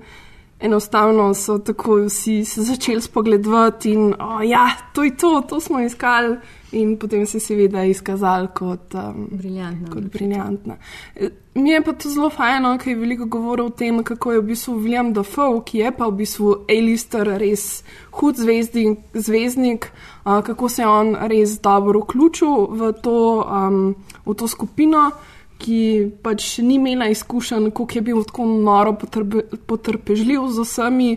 enostavno 0.61 1.35
so 1.35 1.59
tako 1.59 1.97
vsi 1.97 2.45
se 2.45 2.63
začeli 2.63 3.01
spogledovati 3.01 3.91
in 3.91 4.15
oh, 4.19 4.41
ja, 4.49 4.71
to 4.93 5.05
je 5.05 5.17
to, 5.17 5.43
to 5.49 5.61
smo 5.61 5.81
iskali. 5.81 6.37
In 6.73 6.99
potem 6.99 7.27
se 7.27 7.37
je 7.37 7.41
seveda 7.41 7.85
izkazal 7.85 8.47
kot 8.55 8.95
um, 8.95 9.29
briljantna. 9.31 9.91
Kot 9.93 10.03
briljantna. 10.03 10.77
E, 11.17 11.31
mi 11.55 11.71
je 11.71 11.85
pa 11.85 11.93
to 11.93 12.09
zelo 12.09 12.31
fajno, 12.31 12.75
ker 12.79 12.93
je 12.93 12.97
veliko 12.97 13.25
govoril 13.25 13.67
o 13.67 13.71
tem, 13.71 14.03
kako 14.05 14.33
je 14.33 14.41
v 14.41 14.45
bistvu 14.51 14.75
William 14.81 15.13
Dafoe, 15.13 15.63
ki 15.65 15.79
je 15.79 15.93
pa 15.97 16.07
v 16.07 16.17
bistvu 16.19 16.51
A-lister, 16.69 17.31
res 17.41 17.85
hud 18.21 18.37
zvezdnik, 18.37 18.99
zvezdnik 19.15 19.89
uh, 19.89 20.43
kako 20.45 20.69
se 20.69 20.83
je 20.83 20.89
on 20.89 21.17
res 21.33 21.57
dobro 21.61 22.05
vključil 22.05 22.69
v 22.71 22.93
to, 23.03 23.17
um, 23.49 23.95
v 24.27 24.35
to 24.35 24.49
skupino 24.49 25.11
ki 25.59 26.11
pač 26.23 26.59
ni 26.63 26.79
imela 26.79 27.09
izkušenj, 27.11 27.71
kako 27.71 27.89
je 27.95 28.03
bil 28.03 28.25
tako 28.25 28.47
noro 28.47 28.95
potrbe, 28.99 29.43
potrpežljiv 29.67 30.49
z 30.55 30.65
vsemi. 30.67 31.13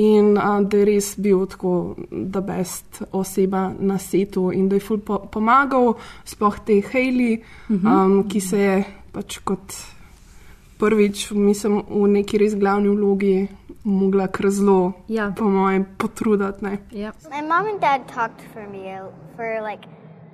In 0.00 0.38
a, 0.40 0.62
da 0.64 0.78
je 0.80 0.84
res 0.88 1.10
bil 1.20 1.42
tako, 1.46 1.94
da 2.10 2.40
je 2.40 2.46
best 2.46 3.02
oseba 3.12 3.66
na 3.78 3.98
svetu, 4.00 4.46
in 4.52 4.70
da 4.70 4.78
je 4.78 4.80
ful 4.80 5.02
po, 5.04 5.18
pomagal, 5.28 5.98
sploh 6.24 6.56
te 6.64 6.80
Haley, 6.80 7.42
uh 7.68 7.76
-huh. 7.76 8.04
um, 8.04 8.28
ki 8.28 8.40
se 8.40 8.58
je 8.58 8.84
pač 9.12 9.38
kot 9.44 9.76
prvič, 10.78 11.30
mislim, 11.30 11.82
v 11.88 12.08
neki 12.08 12.38
res 12.38 12.56
glavni 12.56 12.88
vlogi, 12.88 13.48
mogla 13.84 14.26
kar 14.26 14.50
zelo, 14.50 14.92
ja. 15.08 15.32
po 15.36 15.44
mojem, 15.44 15.86
potruditi. 15.98 16.78
Yep. 16.90 17.14
My 17.30 17.42
mom 17.42 17.66
and 17.66 17.80
dad 17.80 18.00
talked 18.14 18.42
for 18.52 18.66
me 18.66 18.98
for 19.36 19.60
like 19.70 19.84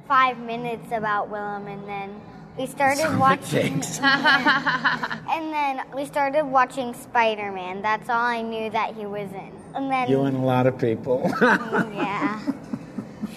five 0.07 0.38
minutes 0.38 0.92
about 0.92 1.31
Willem, 1.31 1.66
and 1.66 1.85
then 1.87 2.11
we 2.59 2.66
started 2.66 3.16
watching. 3.18 3.75
and 4.03 5.53
then 5.53 5.83
we 5.94 6.05
started 6.05 6.44
watching 6.44 6.92
Spider 6.92 7.53
Man. 7.53 7.83
That's 7.83 8.09
all 8.09 8.25
I 8.25 8.42
knew 8.42 8.68
that 8.71 8.94
he 8.94 9.07
was 9.07 9.31
in. 9.33 9.53
And 9.75 9.90
then, 9.90 10.11
You 10.11 10.23
and 10.23 10.37
a 10.37 10.40
lot 10.40 10.66
of 10.66 10.77
people. 10.77 11.23
yeah. 11.40 12.40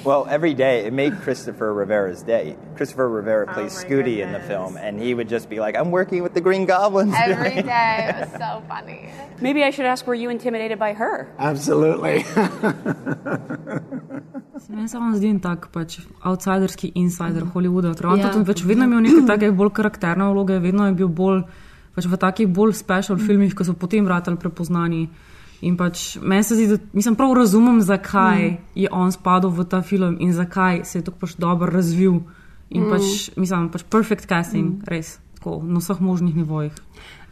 Well, 0.04 0.26
every 0.30 0.54
day 0.56 0.86
it 0.86 0.94
made 0.94 1.14
Christopher 1.22 1.72
Rivera's 1.74 2.24
day. 2.24 2.56
Christopher 2.76 3.08
Rivera 3.08 3.46
Oh 3.50 3.54
plays 3.54 3.76
my 3.76 3.84
Scooty 3.84 4.18
in 4.26 4.32
the 4.34 4.40
film, 4.40 4.76
and 4.78 5.00
he 5.00 5.14
would 5.14 5.30
just 5.30 5.48
be 5.50 5.60
like, 5.60 5.76
"I'm 5.78 5.92
working 5.92 6.24
with 6.24 6.34
the 6.34 6.42
Green 6.42 6.66
Goblins." 6.66 7.14
Every 7.16 7.62
day. 7.78 8.10
It 8.10 8.16
was 8.22 8.32
so 8.42 8.64
funny. 8.68 9.10
Maybe 9.42 9.64
I 9.64 9.70
should 9.70 9.86
ask, 9.86 10.08
were 10.08 10.16
you 10.16 10.30
intimidated 10.32 10.80
by 10.80 10.94
her? 10.94 11.28
Absolutely. 11.38 12.26
Meni 14.72 14.88
se 14.88 14.98
on 14.98 15.14
zdi 15.18 15.28
en 15.30 15.40
tak 15.40 15.68
pač 15.74 16.00
outsiderski 16.24 16.92
insider 16.96 17.44
Hollywooda, 17.54 17.94
ker 17.98 18.08
on 18.08 18.20
Ja. 18.20 18.30
tudi 18.32 18.46
pač 18.46 18.62
vedno 18.64 18.86
imel 18.86 19.02
neke 19.04 19.26
take 19.28 19.52
bolj 19.52 19.70
karakterne 19.74 20.24
vloge, 20.32 20.60
vedno 20.64 20.86
je 20.88 20.94
bil 20.94 21.08
bolj 21.10 21.42
pač 21.96 22.06
v 22.08 22.18
takih 22.18 22.48
bolj 22.48 22.74
special 22.74 23.18
filmih, 23.18 23.54
ki 23.54 23.66
so 23.66 23.74
potem 23.74 24.06
vrtali 24.06 24.38
prepoznani. 24.38 25.10
In 25.62 25.78
pač 25.78 26.18
meni 26.22 26.44
se 26.44 26.56
zdi, 26.56 26.68
da 26.68 26.78
mislim, 26.94 27.16
prav 27.16 27.34
razumem, 27.38 27.82
zakaj 27.82 28.48
mm. 28.50 28.58
je 28.76 28.90
on 28.92 29.12
spadal 29.12 29.52
v 29.54 29.66
ta 29.70 29.82
film 29.82 30.18
in 30.20 30.34
zakaj 30.34 30.82
se 30.86 31.00
je 31.00 31.04
tako 31.06 31.18
pač 31.26 31.36
dobro 31.38 31.70
razvil. 31.72 32.22
In 32.72 32.84
Mm. 32.84 32.90
pač, 32.90 33.30
mislim, 33.36 33.70
pač 33.70 33.84
perfect 33.84 34.30
casting, 34.30 34.80
mm. 34.80 34.88
res, 34.88 35.20
tako, 35.36 35.60
na 35.64 35.80
vseh 35.80 36.00
možnih 36.00 36.36
nivojih. 36.36 36.72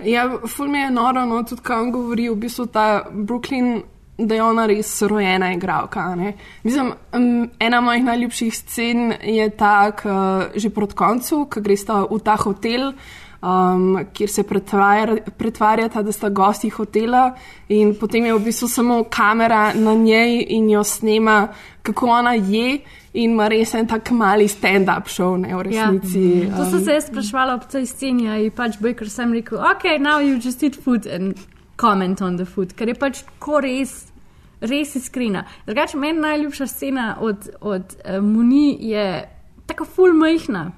Ja, 0.03 0.27
ful 0.47 0.67
mi 0.67 0.79
je 0.79 0.91
noro, 0.91 1.25
no, 1.25 1.43
tudi 1.43 1.63
kaj 1.63 1.85
on 1.85 1.93
govori, 1.95 2.29
v 2.29 2.35
bistvu 2.35 2.65
ta 2.67 3.05
Brooklyn, 3.11 3.81
da 4.19 4.35
je 4.35 4.43
ona 4.43 4.65
res 4.67 4.91
rojena 5.01 5.53
igralka. 5.53 6.15
ne. 6.15 6.33
Mislim, 6.63 6.91
um, 7.15 7.49
ena 7.59 7.81
mojih 7.81 8.03
najljubših 8.03 8.55
scen 8.55 9.13
je 9.23 9.49
ta, 9.49 9.91
k, 9.91 10.11
že 10.55 10.69
proti 10.69 10.95
koncu, 10.95 11.45
ko 11.49 11.61
gresta 11.61 12.03
v 12.03 12.19
ta 12.19 12.35
hotel. 12.35 12.93
Um, 13.41 13.99
kjer 14.13 14.29
se 14.29 14.43
pretvarja- 14.43 15.29
pretvarjata, 15.37 16.01
da 16.03 16.11
sta 16.11 16.29
gosti 16.29 16.69
hotela, 16.69 17.37
in 17.69 17.93
potem 17.95 18.25
je 18.25 18.33
v 18.33 18.39
bistvu 18.43 18.67
samo 18.67 19.03
kamera 19.03 19.73
na 19.73 19.93
njej 19.93 20.45
in 20.49 20.69
jo 20.69 20.83
snema, 20.83 21.47
kako 21.81 22.07
ona 22.07 22.33
je, 22.33 22.81
in 23.13 23.31
ima 23.31 23.47
res 23.47 23.73
en 23.73 23.87
tak 23.87 24.11
mali 24.11 24.47
stand-up 24.47 25.07
show, 25.07 25.37
ne 25.39 25.55
v 25.55 25.61
resnici. 25.61 26.25
Ja. 26.49 26.57
To 26.57 26.65
sem 26.65 26.83
se 26.83 26.91
jaz 26.91 27.07
sprašvala 27.07 27.55
ob 27.55 27.63
tej 27.71 27.85
sceni, 27.85 28.27
je 28.43 28.51
pač 28.51 28.75
Baker 28.81 29.09
sem 29.09 29.31
rekel, 29.33 29.57
ok, 29.57 29.87
now 30.03 30.19
you 30.19 30.35
just 30.45 30.63
eat 30.63 30.75
food 30.75 31.07
and 31.07 31.39
comment 31.77 32.21
on 32.21 32.35
the 32.35 32.45
food, 32.45 32.75
ker 32.75 32.91
je 32.91 32.99
pač 32.99 33.23
tako 33.23 33.63
res, 33.63 34.11
res 34.59 34.95
iskrena. 34.95 35.45
Drugače, 35.65 35.97
meni 35.97 36.19
najljubša 36.19 36.67
scena 36.67 37.15
od, 37.21 37.49
od 37.61 37.95
uh, 38.03 38.19
Muni 38.19 38.77
je 38.91 39.29
tako 39.65 39.85
full 39.85 40.13
majhna, 40.13 40.71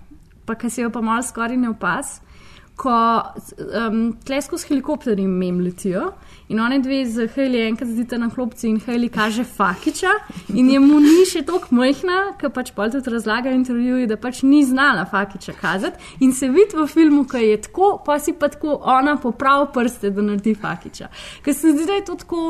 pa 0.45 0.55
ki 0.55 0.69
se 0.69 0.85
jo 0.85 0.89
pa 0.93 1.01
malo 1.01 1.23
skoraj 1.25 1.57
ne 1.57 1.73
opas. 1.73 2.21
Ko 2.81 2.93
um, 3.21 3.97
tlesko 4.25 4.57
s 4.57 4.65
helikopterji 4.65 5.27
mem 5.29 5.59
letijo 5.61 6.07
in 6.49 6.59
one 6.59 6.79
dve 6.81 7.03
z 7.05 7.27
Heli 7.35 7.59
enkrat 7.67 7.91
zdita 7.91 8.17
na 8.17 8.29
klopci 8.33 8.67
in 8.71 8.79
Heli 8.81 9.09
kaže 9.09 9.43
Fakiča 9.43 10.09
in 10.49 10.69
je 10.69 10.79
mu 10.81 10.97
ni 10.99 11.27
še 11.29 11.43
tako 11.45 11.75
majhna, 11.77 12.17
ker 12.41 12.49
pač 12.49 12.71
pol 12.73 12.89
tudi 12.89 13.13
razlaga 13.13 13.51
v 13.51 13.59
intervjuju, 13.59 14.07
da 14.09 14.17
pač 14.17 14.41
ni 14.43 14.63
znala 14.65 15.05
Fakiča 15.05 15.53
kazati 15.61 16.25
in 16.25 16.33
se 16.33 16.49
vidi 16.49 16.79
v 16.79 16.87
filmu, 16.89 17.27
ko 17.29 17.37
je 17.37 17.61
tako, 17.67 17.91
pa 18.05 18.17
si 18.19 18.33
pa 18.33 18.49
tako 18.49 18.79
ona 18.81 19.15
popravi 19.21 19.69
prste, 19.73 20.09
da 20.09 20.25
naredi 20.25 20.55
Fakiča. 20.57 21.11
Ker 21.45 21.53
se 21.53 21.75
zdi, 21.75 21.85
da 21.85 22.01
je 22.01 22.05
to 22.09 22.17
tako. 22.25 22.41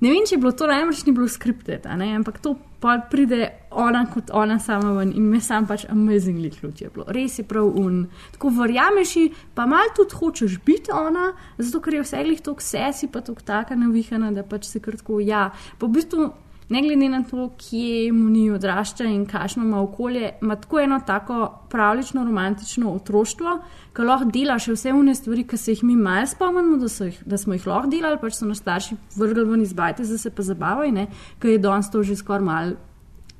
Ne 0.00 0.10
vem, 0.12 0.24
če 0.28 0.34
je 0.36 0.40
bilo 0.40 0.52
to 0.52 0.66
najbrž 0.68 1.06
ni 1.06 1.12
bilo 1.16 1.28
skriptet, 1.28 1.86
ampak 1.88 2.40
to 2.44 2.56
pa 2.86 3.00
pride 3.10 3.48
ona 3.70 4.04
kot 4.06 4.30
ona 4.30 4.58
sama 4.62 4.92
ven 4.92 5.10
in 5.16 5.24
me 5.30 5.40
sam 5.42 5.66
pač 5.66 5.84
amazingly 5.90 6.52
ključ 6.54 6.80
je 6.84 6.90
bilo. 6.94 7.04
Res 7.08 7.38
je 7.38 7.44
prav 7.44 7.66
un. 7.80 8.04
Tako 8.36 8.52
verjameš 8.60 9.14
pa 9.54 9.66
mal 9.66 9.90
tudi 9.96 10.14
hočeš 10.14 10.58
biti 10.64 10.94
ona, 10.94 11.32
zato 11.58 11.80
ker 11.82 11.98
je 11.98 12.04
vse 12.04 12.22
glih 12.22 12.44
tok 12.46 12.62
sesi, 12.62 13.10
pa 13.10 13.24
tok 13.26 13.42
taka 13.42 13.74
navihana, 13.74 14.30
da 14.30 14.46
pač 14.46 14.68
se 14.70 14.80
kar 14.80 14.94
tako 15.00 15.18
ja. 15.20 15.48
Pa 15.78 15.86
v 15.86 15.96
bistvu 15.98 16.28
ne 16.68 16.82
glede 16.82 17.08
na 17.08 17.22
to, 17.22 17.50
kje 17.58 18.12
mu 18.12 18.30
ni 18.30 18.50
odrašča 18.50 19.04
in 19.04 19.26
kakšno 19.26 19.64
ima 19.64 19.82
okolje, 19.82 20.30
ima 20.42 20.56
tako 20.56 20.80
eno 20.80 21.00
tako 21.06 21.52
pravlično, 21.70 22.24
romantično 22.24 22.92
otroštvo, 22.92 23.58
ki 23.94 24.02
lahko 24.02 24.30
dela 24.34 24.58
še 24.58 24.74
vse 24.74 24.92
une 24.92 25.14
stvari, 25.14 25.46
ki 25.46 25.56
se 25.56 25.76
jih 25.76 25.84
mi 25.84 25.96
malo 25.96 26.26
spomnimo, 26.26 26.80
da, 26.82 26.90
jih, 27.04 27.22
da 27.26 27.38
smo 27.38 27.54
jih 27.54 27.66
lahko 27.66 27.92
delali, 27.92 28.18
pač 28.20 28.40
so 28.40 28.48
nas 28.48 28.58
starši 28.64 28.98
vrgli 29.16 29.46
ven 29.46 29.62
iz 29.62 29.72
bajte, 29.76 30.04
zdaj 30.04 30.18
se 30.18 30.34
pa 30.34 30.42
zabavaj, 30.42 31.06
ker 31.38 31.54
je 31.54 31.62
danes 31.62 31.90
to 31.90 32.02
že 32.02 32.16
skoraj 32.16 32.44
malo 32.44 32.76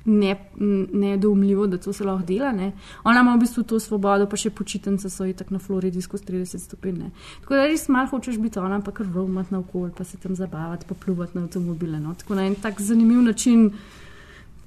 nedoumljivo, 0.07 1.65
ne 1.65 1.71
da 1.71 1.77
to 1.77 1.93
se 1.93 2.03
lahko 2.03 2.25
dela. 2.25 2.51
Ne. 2.51 2.71
Ona 3.03 3.21
ima 3.21 3.35
v 3.35 3.39
bistvu 3.39 3.63
to 3.63 3.79
svobodo, 3.79 4.27
pa 4.29 4.39
še 4.39 4.49
počitnice 4.49 5.09
so 5.09 5.25
itak 5.27 5.51
na 5.51 5.59
Floridi 5.59 6.01
skozi 6.01 6.25
30 6.29 6.63
stopinj. 6.63 6.97
ne. 6.97 7.11
Tako 7.41 7.59
da 7.59 7.67
res 7.67 7.87
malo 7.89 8.07
hočeš 8.11 8.39
biti 8.39 8.59
ona, 8.59 8.79
pa 8.81 8.91
kar 8.91 9.07
romat 9.13 9.51
na 9.51 9.59
okolje, 9.59 9.93
pa 9.97 10.03
se 10.03 10.17
tam 10.17 10.35
zabavati, 10.35 10.85
pa 10.87 10.95
pluvati 10.95 11.37
na 11.37 11.43
avtomobile. 11.43 11.99
No. 11.99 12.15
Tako 12.15 12.35
na 12.35 12.47
en 12.47 12.55
tak 12.55 12.81
zanimiv 12.81 13.21
način 13.21 13.71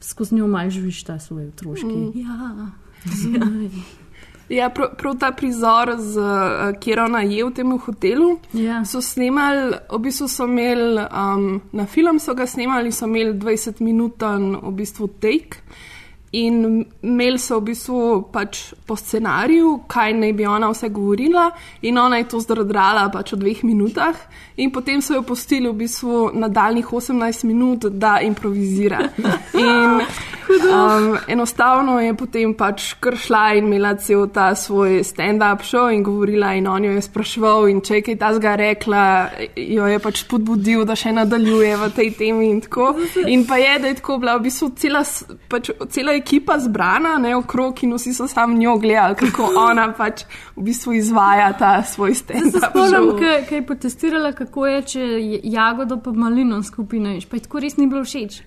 skozi 0.01 0.35
njo 0.35 0.47
malo 0.47 0.71
živiš 0.71 1.05
ta 1.05 1.19
svoj 1.19 1.49
otroški. 1.49 1.87
Mm. 1.87 2.13
Ja, 2.15 2.71
zunaj. 3.05 3.69
Ja, 4.51 4.67
prav, 4.75 4.97
prav 4.99 5.15
ta 5.19 5.31
prizor, 5.33 5.93
z, 5.99 6.19
uh, 6.19 6.73
kjer 6.83 7.05
ona 7.05 7.21
je 7.23 7.45
v 7.47 7.53
tem 7.55 7.71
hotelu, 7.79 8.33
ja. 8.53 8.81
so 8.85 8.99
snemali, 8.99 9.77
v 9.93 10.01
bistvu 10.03 10.27
so 10.29 10.47
imeli 10.51 11.05
um, 11.07 11.61
na 11.73 11.87
film, 11.87 12.19
so 12.19 12.35
ga 12.35 12.49
snemali, 12.51 12.91
so 12.93 13.07
imeli 13.07 13.37
20-minuten 13.39 14.57
v 14.59 14.73
bistvu 14.75 15.09
take. 15.23 15.63
In 16.33 16.85
imeli 17.03 17.39
so 17.43 17.57
v 17.59 17.73
bistvu 17.73 18.01
pač 18.31 18.71
po 18.87 18.95
scenariju, 18.95 19.81
kaj 19.91 20.13
naj 20.15 20.33
bi 20.39 20.47
ona 20.47 20.69
vse 20.71 20.87
govorila, 20.95 21.49
in 21.83 21.99
ona 21.99 22.21
je 22.21 22.29
to 22.31 22.39
zdradrala 22.45 23.09
pač 23.11 23.33
v 23.35 23.41
dveh 23.41 23.65
minutah, 23.67 24.15
in 24.55 24.71
potem 24.71 25.03
so 25.03 25.17
jo 25.19 25.25
pustili 25.27 25.67
v 25.67 25.75
bistvu 25.83 26.31
nadaljnih 26.39 26.87
18 26.87 27.49
minut, 27.51 27.91
da 27.91 28.21
improvizira. 28.23 29.03
In 29.61 30.03
um, 30.71 31.19
enostavno 31.29 32.01
je 32.01 32.15
potem 32.15 32.55
pač 32.55 32.93
kar 33.03 33.17
šla 33.19 33.43
in 33.59 33.67
imela 33.67 33.95
cel 33.99 34.27
ta 34.33 34.55
svoj 34.55 35.03
stand-up 35.07 35.63
show 35.67 35.91
in 35.93 36.03
govorila, 36.03 36.55
in 36.55 36.67
on 36.67 36.85
jo 36.85 36.93
je 36.95 37.03
spraševal, 37.03 37.69
in 37.71 37.81
če 37.83 38.01
je 38.01 38.05
kaj 38.07 38.19
tazga 38.23 38.55
rekla, 38.59 39.05
jo 39.57 39.87
je 39.91 39.99
pač 40.03 40.23
spodbudil, 40.25 40.85
da 40.87 40.97
še 40.99 41.13
nadaljuje 41.17 41.77
v 41.77 41.91
tej 41.97 42.11
temi 42.19 42.51
in 42.51 42.63
tako. 42.65 42.93
In 43.27 43.47
pa 43.47 43.61
je, 43.63 43.79
da 43.83 43.91
je 43.91 43.99
tako 44.01 44.19
bila 44.23 44.37
v 44.39 44.47
bistvu 44.49 44.71
cela. 44.79 45.05
Pač, 45.51 45.71
cela 45.91 46.15
ekipa 46.21 46.59
zbrana, 46.61 47.17
ne 47.19 47.35
okrog, 47.37 47.83
in 47.85 47.95
vsi 47.97 48.15
so 48.15 48.29
samo 48.29 48.57
njo 48.57 48.77
gledali, 48.79 49.17
kako 49.19 49.51
ona 49.57 49.89
pač 49.97 50.25
v 50.57 50.69
bistvu 50.69 50.95
izvaja 50.99 51.53
ta 51.59 51.73
svoj 51.83 52.15
stand. 52.15 52.57
Spomnim, 52.57 53.11
kaj 53.21 53.57
je 53.59 53.67
potestirala, 53.67 54.33
kako 54.37 54.67
je, 54.67 54.83
če 54.95 55.09
jagodo 55.43 55.99
pa 56.05 56.13
malino. 56.13 56.61
Pa 56.71 57.37
je 57.37 57.43
tako 57.43 57.61
res 57.61 57.77
ni 57.77 57.87
bilo 57.91 58.05
všeč. 58.05 58.43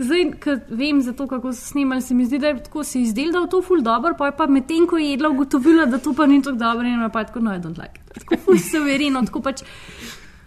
Zdaj, 0.00 0.24
ko 0.40 0.54
vem 0.70 1.02
za 1.02 1.12
to, 1.12 1.26
kako 1.28 1.52
so 1.52 1.72
snimali, 1.72 2.02
se 2.02 2.14
mi 2.14 2.24
zdi, 2.24 2.38
da 2.38 2.52
je 2.52 2.62
tako 2.64 2.84
si 2.84 3.02
izdelal, 3.02 3.32
da 3.32 3.46
je 3.46 3.50
to 3.50 3.62
ful 3.62 3.82
dobro, 3.84 4.14
pa 4.18 4.30
je 4.30 4.36
pa 4.36 4.46
medtem, 4.46 4.86
ko 4.88 4.98
je 4.98 5.10
jedla, 5.10 5.28
ugotovila, 5.28 5.86
da 5.86 5.98
to 5.98 6.14
pa 6.16 6.26
ni 6.26 6.42
tako 6.42 6.56
dobro 6.56 6.88
in 6.88 7.04
pa 7.12 7.20
je 7.20 7.26
tako, 7.26 7.40
no, 7.40 7.54
I 7.54 7.60
don't 7.60 7.78
like. 7.78 8.00
Tako 8.14 8.36
ful 8.44 8.58
severino, 8.58 9.22
tako 9.26 9.42
pač 9.44 9.62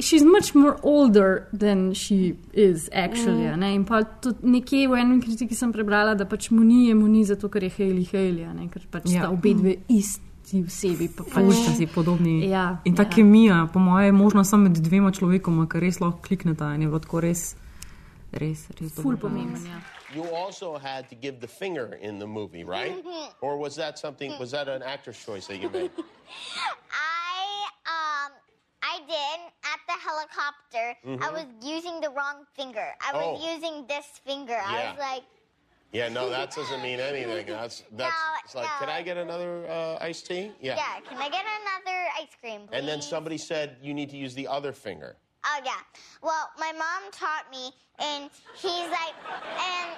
she's 0.04 0.24
much 0.24 0.54
more 0.56 0.78
older 0.84 1.48
than 1.54 1.94
she 1.94 2.36
is 2.54 2.90
actually. 2.92 3.48
Mm. 3.48 3.76
In 3.76 3.86
pa 3.86 4.04
tudi 4.04 4.44
nekje 4.44 4.88
v 4.88 5.00
enem 5.00 5.22
kritiki 5.22 5.56
sem 5.56 5.72
prebrala, 5.74 6.16
da 6.16 6.26
pač 6.26 6.50
mu 6.52 6.64
ni, 6.64 6.94
mu 6.94 7.08
ni 7.08 7.24
zato, 7.24 7.50
ker 7.50 7.64
je 7.64 7.72
Hailey 7.78 8.06
Hailey, 8.12 8.46
ne? 8.54 8.68
ker 8.74 8.84
pač 8.92 9.10
ja. 9.10 9.24
sta 9.24 9.32
obe 9.32 9.56
dve 9.56 9.78
isti 9.88 10.62
vsebi. 10.68 11.10
Pa 11.16 11.24
pač 11.24 11.56
sta 11.64 11.74
si 11.80 11.88
podobni. 11.88 12.44
Ja, 12.52 12.84
in 12.86 13.00
ta 13.00 13.08
ja. 13.08 13.16
kemija, 13.16 13.64
po 13.74 13.80
mojem, 13.80 14.12
je 14.12 14.20
možno 14.20 14.44
samo 14.44 14.70
med 14.70 14.84
dvema 14.84 15.14
človekoma, 15.16 15.68
ker 15.72 15.82
res 15.86 16.04
lahko 16.04 16.22
klikneta 16.28 16.74
in 16.76 16.86
je 16.86 16.92
bilo 16.92 17.02
tako 17.04 17.24
res, 17.24 17.56
res, 18.32 18.68
res. 18.80 18.94
Ful 19.00 19.18
pomemben. 19.18 19.64
Ja. 19.72 19.82
You 20.14 20.30
also 20.30 20.78
had 20.78 21.10
to 21.10 21.16
give 21.16 21.40
the 21.42 21.48
finger 21.48 21.98
in 21.98 22.20
the 22.20 22.28
movie, 22.28 22.64
right? 22.64 22.94
or 23.42 23.58
was 23.58 23.76
that 23.78 23.98
something? 23.98 24.38
Was 24.38 24.52
that 24.52 24.70
an 24.70 24.84
actor's 24.84 25.18
choice 25.18 25.48
that 25.48 25.58
you 25.58 25.70
made? 25.74 25.90
I 28.94 29.00
did 29.08 29.40
at 29.74 29.80
the 29.88 29.98
helicopter. 30.08 30.86
Mhm. 31.06 31.22
I 31.24 31.30
was 31.32 31.46
using 31.62 32.00
the 32.02 32.10
wrong 32.10 32.46
finger. 32.54 32.94
I 33.02 33.14
was 33.14 33.40
Oh. 33.42 33.54
using 33.54 33.88
this 33.88 34.06
finger. 34.26 34.58
I 34.66 34.90
was 34.92 35.00
like, 35.00 35.24
Yeah, 35.92 36.10
no, 36.10 36.28
that 36.30 36.50
doesn't 36.56 36.82
mean 36.82 37.00
anything. 37.00 37.46
That's 37.46 37.84
that's 37.92 38.16
it's 38.46 38.56
like, 38.56 38.70
can 38.80 38.90
I 38.90 39.02
get 39.04 39.18
another 39.18 39.66
uh, 39.70 39.98
iced 40.10 40.26
tea? 40.26 40.52
Yeah. 40.60 40.76
Yeah. 40.76 41.00
can 41.08 41.18
I 41.22 41.30
get 41.30 41.46
another 41.62 41.98
ice 42.22 42.34
cream, 42.42 42.62
please? 42.68 42.76
And 42.78 42.88
then 42.88 43.00
somebody 43.02 43.38
said 43.38 43.78
you 43.82 43.94
need 43.94 44.10
to 44.10 44.18
use 44.18 44.34
the 44.34 44.48
other 44.48 44.72
finger. 44.74 45.18
Oh 45.46 45.60
yeah. 45.64 45.82
Well, 46.22 46.50
my 46.58 46.72
mom 46.72 47.12
taught 47.12 47.46
me, 47.52 47.72
and 48.00 48.30
he's 48.56 48.90
like, 49.00 49.16
and 49.70 49.90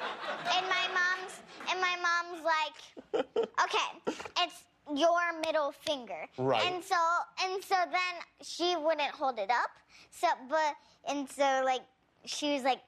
and 0.55 0.65
my 0.77 0.85
mom's 0.99 1.33
and 1.69 1.77
my 1.79 1.95
mom's 2.07 2.41
like, 2.43 2.77
okay, 3.63 3.89
it's 4.43 4.63
your 4.93 5.39
middle 5.45 5.71
finger. 5.71 6.27
Right. 6.37 6.63
And 6.65 6.83
so 6.83 6.95
and 7.43 7.63
so 7.63 7.75
then 7.91 8.21
she 8.41 8.75
wouldn't 8.75 9.11
hold 9.11 9.39
it 9.39 9.49
up. 9.49 9.71
So 10.11 10.27
but 10.49 10.75
and 11.09 11.29
so 11.29 11.61
like 11.65 11.81
she 12.25 12.53
was 12.53 12.63
like, 12.63 12.79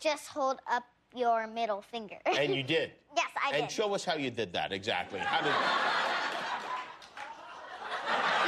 just 0.00 0.26
hold 0.28 0.60
up 0.70 0.84
your 1.14 1.46
middle 1.46 1.80
finger. 1.82 2.16
And 2.26 2.54
you 2.54 2.62
did. 2.76 2.92
yes, 3.16 3.30
I 3.42 3.48
and 3.48 3.54
did. 3.54 3.62
And 3.62 3.70
show 3.70 3.94
us 3.94 4.04
how 4.04 4.14
you 4.14 4.30
did 4.30 4.52
that 4.52 4.72
exactly. 4.72 5.20
How 5.20 5.38
did 5.38 5.48
you 5.48 5.52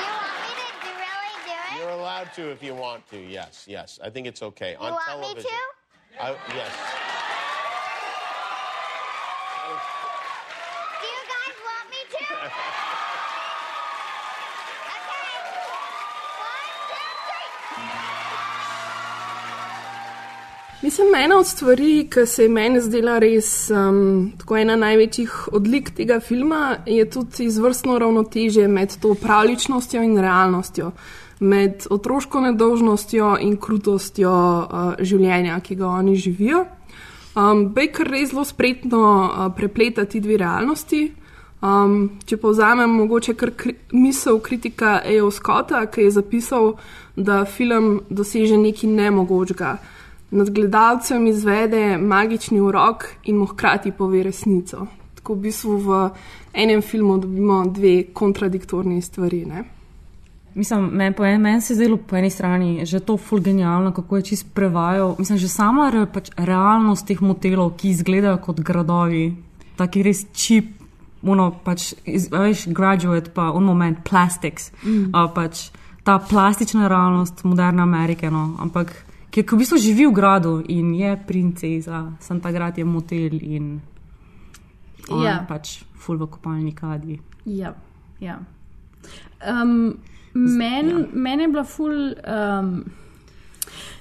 want 0.05 0.33
me 0.45 0.53
to 0.55 0.69
do, 0.85 0.91
really 0.93 1.35
do 1.47 1.51
it? 1.51 1.81
you're 1.81 1.91
allowed 1.91 2.33
to 2.35 2.51
if 2.51 2.63
you 2.63 2.75
want 2.75 3.07
to? 3.11 3.19
Yes, 3.19 3.65
yes. 3.69 3.99
I 4.03 4.11
think 4.11 4.27
it's 4.27 4.43
okay 4.43 4.73
You 4.73 4.79
on 4.87 4.93
want 4.93 5.21
me 5.21 5.27
television. 5.27 5.51
to? 5.51 6.25
I, 6.25 6.37
yes. 6.55 6.73
Do 11.01 11.07
you 11.07 11.23
guys 11.29 11.57
want 11.65 11.91
me 11.91 12.01
to? 12.11 12.85
Mislim, 20.83 21.15
ena 21.15 21.39
od 21.39 21.47
stvari, 21.47 22.09
ki 22.11 22.27
se 22.27 22.43
je 22.43 22.49
meni 22.49 22.81
zdela 22.81 23.17
res 23.19 23.71
um, 23.71 24.31
tako 24.39 24.57
ena 24.57 24.77
največjih 24.79 25.49
odlik 25.53 25.91
tega 25.91 26.21
filma, 26.21 26.77
je 26.87 27.03
tudi 27.11 27.49
izvrstno 27.51 27.99
ravnotežje 27.99 28.69
med 28.69 28.95
to 29.03 29.17
pravličnostjo 29.19 30.03
in 30.03 30.15
realnostjo, 30.23 30.93
med 31.41 31.87
otroško 31.91 32.41
nedolžnostjo 32.41 33.35
in 33.41 33.57
krutostjo 33.57 34.31
uh, 34.31 34.95
življenja, 35.03 35.59
ki 35.61 35.81
ga 35.83 35.91
oni 35.99 36.15
živijo. 36.17 36.65
Um, 37.35 37.67
Baker 37.75 38.07
res 38.07 38.31
zelo 38.31 38.47
spretno 38.47 39.03
uh, 39.03 39.51
prepleta 39.57 40.07
ti 40.07 40.23
dve 40.23 40.39
realnosti. 40.39 41.09
Um, 41.59 42.21
če 42.23 42.39
povzamem 42.39 42.91
mogoče 43.03 43.35
kar 43.35 43.51
kri 43.51 43.75
misel 43.91 44.39
kritika 44.39 45.01
A.O. 45.03 45.35
Scotta, 45.35 45.89
ki 45.91 46.07
je 46.07 46.17
zapisal, 46.23 46.77
da 47.17 47.43
film 47.45 47.97
doseže 48.11 48.55
nekaj 48.57 48.95
nemogočega. 48.95 49.79
Nad 50.31 50.51
gledalcem 50.51 51.27
izvede 51.27 51.99
magični 51.99 52.61
urok 52.61 53.05
in 53.25 53.37
mu 53.37 53.47
hkrati 53.47 53.93
pove 53.93 54.23
resnico. 54.23 54.87
Tako 55.15 55.35
v 55.35 55.39
bistvu 55.39 55.77
v 55.79 56.11
enem 56.55 56.83
filmu 56.83 57.19
dobimo 57.19 57.67
dve 57.67 58.03
kontradiktorni 58.13 59.03
stvari. 59.03 59.45
Ne? 59.45 59.65
Mislim, 60.55 60.91
meni 60.93 61.15
po 61.15 61.25
en- 61.25 61.41
meni 61.41 61.61
se 61.61 61.73
je 61.73 61.77
zdelo 61.77 61.97
po 61.99 62.17
eni 62.17 62.31
strani 62.31 62.87
že 62.87 63.01
to 63.01 63.17
ful 63.17 63.41
genialno, 63.41 63.93
kako 63.93 64.17
je 64.17 64.23
čist 64.23 64.47
prevajal. 64.55 65.17
Mislim, 65.19 65.39
že 65.39 65.49
sama 65.49 65.91
re, 65.91 66.07
pač 66.07 66.31
realnost 66.37 67.07
teh 67.07 67.21
motelov, 67.21 67.77
ki 67.77 67.89
izgledajo 67.89 68.37
kot 68.39 68.61
gradovi, 68.61 69.37
taki 69.77 70.03
res 70.03 70.27
čip, 70.33 70.65
ono 71.23 71.51
pač, 71.65 71.95
iz- 72.05 72.29
veš, 72.29 72.67
graduate, 72.69 73.31
pa 73.31 73.51
on 73.51 73.65
moment, 73.65 73.99
plastics, 74.05 74.73
Mm. 74.85 75.11
a, 75.13 75.29
pač 75.29 75.71
ta 76.05 76.19
plastična 76.19 76.89
realnost 76.89 77.45
moderne 77.45 77.83
Amerike, 77.83 78.31
no, 78.31 78.57
ampak 78.61 79.05
ki, 79.39 79.47
ki 79.47 79.55
v 79.55 79.59
bistvu 79.63 79.79
živi 79.79 80.07
v 80.09 80.15
gradu 80.15 80.59
in 80.69 80.93
je 80.99 81.15
princesa, 81.27 82.03
sem 82.21 82.41
takrat 82.43 82.79
je 82.79 82.85
motel 82.85 83.39
in 83.41 83.81
on 85.11 85.25
Ja. 85.25 85.45
pač 85.49 85.85
ful 85.95 86.19
v 86.19 86.27
kopalni 86.27 86.75
kadi. 86.75 87.21
Ja, 87.47 87.75
ja. 88.21 88.41
Um, 89.41 89.99
Meni 90.35 90.91
ja. 90.93 91.07
men 91.13 91.41
je 91.41 91.49
bila 91.49 91.65
ful 91.65 92.13
um, 92.13 92.85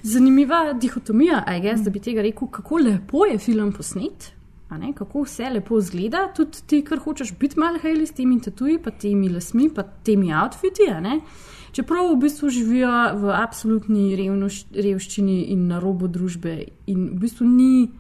zanimiva 0.04 0.74
dihotomija, 0.74 1.44
I 1.48 1.62
guess, 1.62 1.84
da 1.84 1.90
bi 1.90 2.00
tega 2.00 2.22
rekel, 2.22 2.48
kako 2.52 2.78
lepo 2.78 3.26
je 3.26 3.38
film 3.38 3.72
posnet. 3.72 4.34
Ne, 4.70 4.92
kako 4.94 5.24
vse 5.24 5.48
lepo 5.50 5.78
izgleda, 5.80 6.26
tudi 6.36 6.60
ti, 6.68 6.82
kar 6.84 7.00
hočeš 7.00 7.32
biti 7.40 7.60
malo 7.60 7.80
hajli 7.80 8.08
s 8.08 8.12
temi 8.12 8.42
tatuji, 8.42 8.82
pa 8.84 8.92
temi 8.92 9.30
lasmi, 9.30 9.70
pa 9.74 9.84
temi 10.04 10.34
outfiti. 10.36 10.90
Čeprav 11.78 12.08
v 12.10 12.18
bistvu 12.18 12.50
živijo 12.50 12.90
v 13.22 13.34
absolutni 13.38 14.16
revnoš, 14.18 14.64
revščini 14.74 15.44
in 15.54 15.68
na 15.70 15.78
robu 15.78 16.08
družbe, 16.10 16.56
in 16.90 17.04
v 17.12 17.20
bistvu 17.22 17.46
ni, 17.46 17.92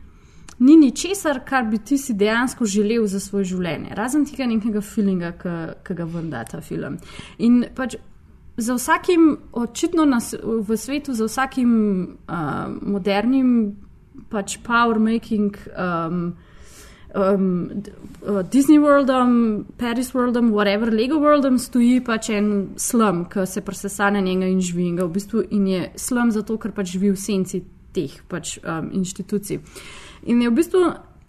ni 0.65 0.77
ničesar, 0.81 1.43
kar 1.45 1.67
bi 1.69 1.77
ti 1.77 1.99
si 2.01 2.15
dejansko 2.17 2.65
želel 2.65 3.05
za 3.05 3.21
svoje 3.21 3.51
življenje, 3.51 3.93
razen 3.93 4.25
tega 4.25 4.47
nekega 4.49 4.81
feelinga, 4.81 5.29
ki 5.85 5.97
ga 5.99 6.09
vam 6.09 6.31
da 6.33 6.41
ta 6.49 6.63
film. 6.65 6.97
In 7.37 7.67
pač 7.77 7.99
za 8.57 8.79
vsakim, 8.79 9.29
očitno 9.53 10.09
nas, 10.09 10.33
v 10.41 10.77
svetu, 10.77 11.13
za 11.13 11.29
vsakim 11.29 11.77
uh, 12.25 12.65
modernim 12.81 13.77
pač 14.33 14.57
power 14.65 14.97
making. 14.97 15.53
Um, 15.77 16.33
Um, 17.15 17.83
uh, 18.21 18.41
Disney 18.51 18.77
Worldom, 18.77 19.65
Paris 19.77 20.11
Worldom, 20.13 20.51
whatever, 20.51 20.91
Lego 20.91 21.19
Worldom 21.19 21.57
stoji 21.57 22.01
pač 22.03 22.29
en 22.35 22.49
slum, 22.75 23.25
ki 23.31 23.45
se 23.47 23.61
presesa 23.61 24.09
na 24.11 24.19
njega 24.19 24.45
in 24.45 24.61
živi. 24.61 24.89
In, 24.91 24.99
v 24.99 25.09
bistvu, 25.13 25.45
in 25.51 25.67
je 25.67 25.91
slum 25.95 26.31
zato, 26.35 26.57
ker 26.59 26.75
pač 26.75 26.91
živi 26.97 27.13
v 27.15 27.19
senci 27.21 27.63
teh 27.95 28.19
pač, 28.27 28.57
um, 28.59 28.91
inštitucij. 28.99 29.61
In 30.27 30.41
je 30.43 30.49
v 30.51 30.57
bistvu 30.59 30.83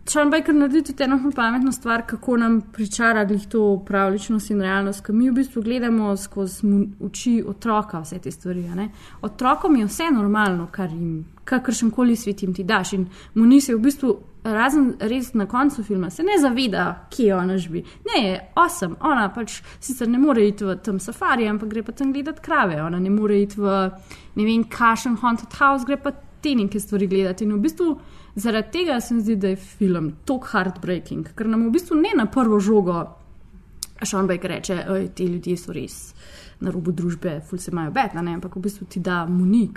Sean 0.09 0.31
Baker 0.31 0.55
naredi 0.55 0.83
tudi 0.83 1.03
eno 1.05 1.31
pametno 1.37 1.73
stvar, 1.73 2.07
kako 2.07 2.37
nam 2.37 2.61
pričara 2.73 3.25
glih 3.25 3.47
to 3.49 3.85
pravličnost 3.87 4.51
in 4.51 4.61
realnost, 4.61 5.05
ki 5.07 5.13
mi 5.13 5.31
v 5.31 5.35
bistvu 5.35 5.63
gledamo 5.63 6.17
skozi 6.17 6.67
oči 7.05 7.43
otroka 7.47 8.01
vse 8.01 8.19
te 8.19 8.31
stvari. 8.31 8.89
Otrokom 9.23 9.77
je 9.77 9.87
vse 9.87 10.11
normalno, 10.13 10.69
kar 10.73 10.91
jim, 10.91 11.27
kakršen 11.45 11.91
koli 11.91 12.17
svet 12.17 12.43
jim 12.43 12.55
ti 12.55 12.65
daš. 12.65 12.93
In 12.93 13.07
mu 13.35 13.47
nisi 13.47 13.75
v 13.75 13.79
bistvu, 13.79 14.17
razen 14.55 14.95
res 15.01 15.33
na 15.35 15.47
koncu 15.47 15.83
filma, 15.85 16.11
se 16.11 16.23
ne 16.23 16.39
zaveda, 16.41 16.85
kje 17.11 17.35
ona 17.37 17.59
živi. 17.59 17.83
Ne, 18.09 18.23
je 18.25 18.39
osem, 18.57 18.97
ona 19.01 19.29
pač 19.35 19.61
sicer 19.81 20.09
ne 20.09 20.19
more 20.19 20.45
iti 20.49 20.65
v 20.65 20.77
tam 20.85 21.01
safari, 21.03 21.49
ampak 21.49 21.73
gre 21.73 21.83
pa 21.83 21.93
tam 21.93 22.13
gledati 22.13 22.43
krave. 22.45 22.81
Ona 22.83 23.01
ne 23.01 23.11
more 23.11 23.41
iti 23.43 23.61
v 23.61 23.77
ne 24.37 24.47
vem, 24.47 24.65
kašen 24.71 25.19
haunted 25.23 25.55
house, 25.59 25.87
gre 25.87 25.97
pa 25.97 26.13
te 26.43 26.55
neke 26.55 26.81
stvari 26.81 27.07
gledati. 27.07 27.45
In 27.45 27.57
v 27.57 27.63
bistvu 27.67 27.93
zaradi 28.39 28.79
tega 28.79 29.01
se 29.01 29.15
mi 29.15 29.23
zdi, 29.23 29.37
da 29.37 29.53
je 29.55 29.57
film 29.57 30.13
tako 30.25 30.53
heartbreaking, 30.53 31.33
ker 31.37 31.49
nam 31.49 31.69
v 31.69 31.75
bistvu 31.79 31.99
ne 32.01 32.15
na 32.17 32.27
prvo 32.31 32.61
žogo, 32.61 33.05
Sean 33.99 34.29
Baker 34.31 34.51
reče, 34.51 34.75
da 34.87 34.99
ti 35.11 35.25
ljudje 35.27 35.57
so 35.59 35.73
res 35.75 36.15
na 36.61 36.71
robu 36.71 36.93
družbe, 36.95 37.41
ful 37.47 37.59
se 37.59 37.71
imajo 37.71 37.91
betna, 37.95 38.23
ampak 38.35 38.57
v 38.57 38.63
bistvu 38.63 38.87
ti 38.87 39.01
da 39.03 39.25
muni, 39.27 39.69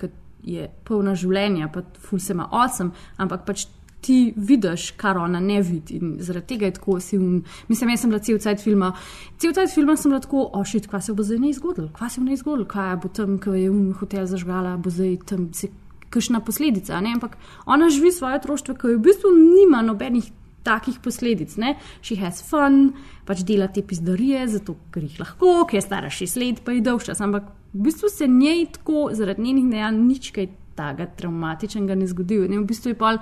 je 0.43 0.67
polna 0.85 1.13
življenja, 1.15 1.69
pa 1.73 1.83
ful 2.01 2.19
se 2.19 2.33
ima 2.33 2.49
osem, 2.51 2.93
ampak 3.17 3.45
pač. 3.45 3.67
Ti 4.01 4.33
vidiš, 4.35 4.91
kar 4.97 5.17
ona 5.21 5.39
ne 5.39 5.59
vidi, 5.61 5.99
in 6.01 6.15
zaradi 6.19 6.47
tega 6.55 6.65
je 6.65 6.73
tako 6.73 6.99
si 6.99 7.17
um. 7.17 7.43
Mislim, 7.67 7.89
jaz 7.93 8.01
sem 8.01 8.09
bila 8.09 8.19
cel 8.19 8.39
cel 8.41 8.57
filma. 8.57 8.89
Cel 9.37 9.53
cel 9.53 9.67
filma 9.69 9.95
sem 9.97 10.09
bila 10.09 10.21
tako, 10.23 10.47
ošit, 10.57 10.87
kaj 10.89 11.01
se 11.05 11.13
bo 11.13 11.23
zdaj 11.23 11.39
ne 11.39 11.53
zgodilo, 11.53 11.91
kaj 11.93 12.09
se 12.09 12.21
bo 12.21 12.25
ne 12.25 12.37
zgodilo, 12.37 12.65
kaj 12.65 12.95
bo 13.03 13.13
tam, 13.13 13.37
ko 13.37 13.53
je 13.53 13.69
um 13.69 13.93
hotel 13.99 14.25
zažgala, 14.25 14.77
bo 14.77 14.89
zdaj 14.89 15.17
tam 15.29 15.51
se 15.53 15.69
kakšna 16.11 16.41
posledica. 16.43 16.99
Ne? 17.01 17.13
Ampak 17.15 17.37
ona 17.65 17.89
živi 17.89 18.11
svoje 18.11 18.41
otroštvo, 18.41 18.75
ki 18.75 18.95
v 18.95 19.01
bistvu 19.05 19.31
nima 19.37 19.81
nobenih 19.85 20.31
takih 20.63 20.99
posledic. 21.03 21.55
Ne? 21.57 21.75
She 22.01 22.19
has 22.21 22.41
fun, 22.45 22.93
pač 23.25 23.45
dela 23.47 23.67
te 23.71 23.83
pizdarije, 23.85 24.45
zato 24.57 24.75
ker 24.93 25.05
jih 25.07 25.19
lahko, 25.21 25.61
ker 25.69 25.79
je 25.79 25.85
stara 25.85 26.11
šest 26.13 26.37
let, 26.41 26.63
pa 26.65 26.75
je 26.75 26.83
dolg 26.85 27.05
čas. 27.05 27.21
Ampak 27.21 27.49
v 27.73 27.85
bistvu 27.87 28.11
se 28.11 28.27
njej 28.27 28.67
tako 28.77 29.09
zaradi 29.17 29.47
njenih 29.47 29.71
dejanj 29.71 30.03
nič 30.05 30.31
kaj 30.35 30.51
takega 30.75 31.09
traumatičnega 31.17 31.95
ne 31.95 32.07
zgodi. 32.07 32.43
Ne? 32.47 32.61
V 32.61 32.67
bistvu 32.69 32.93
je 32.93 32.99
pa 32.99 33.15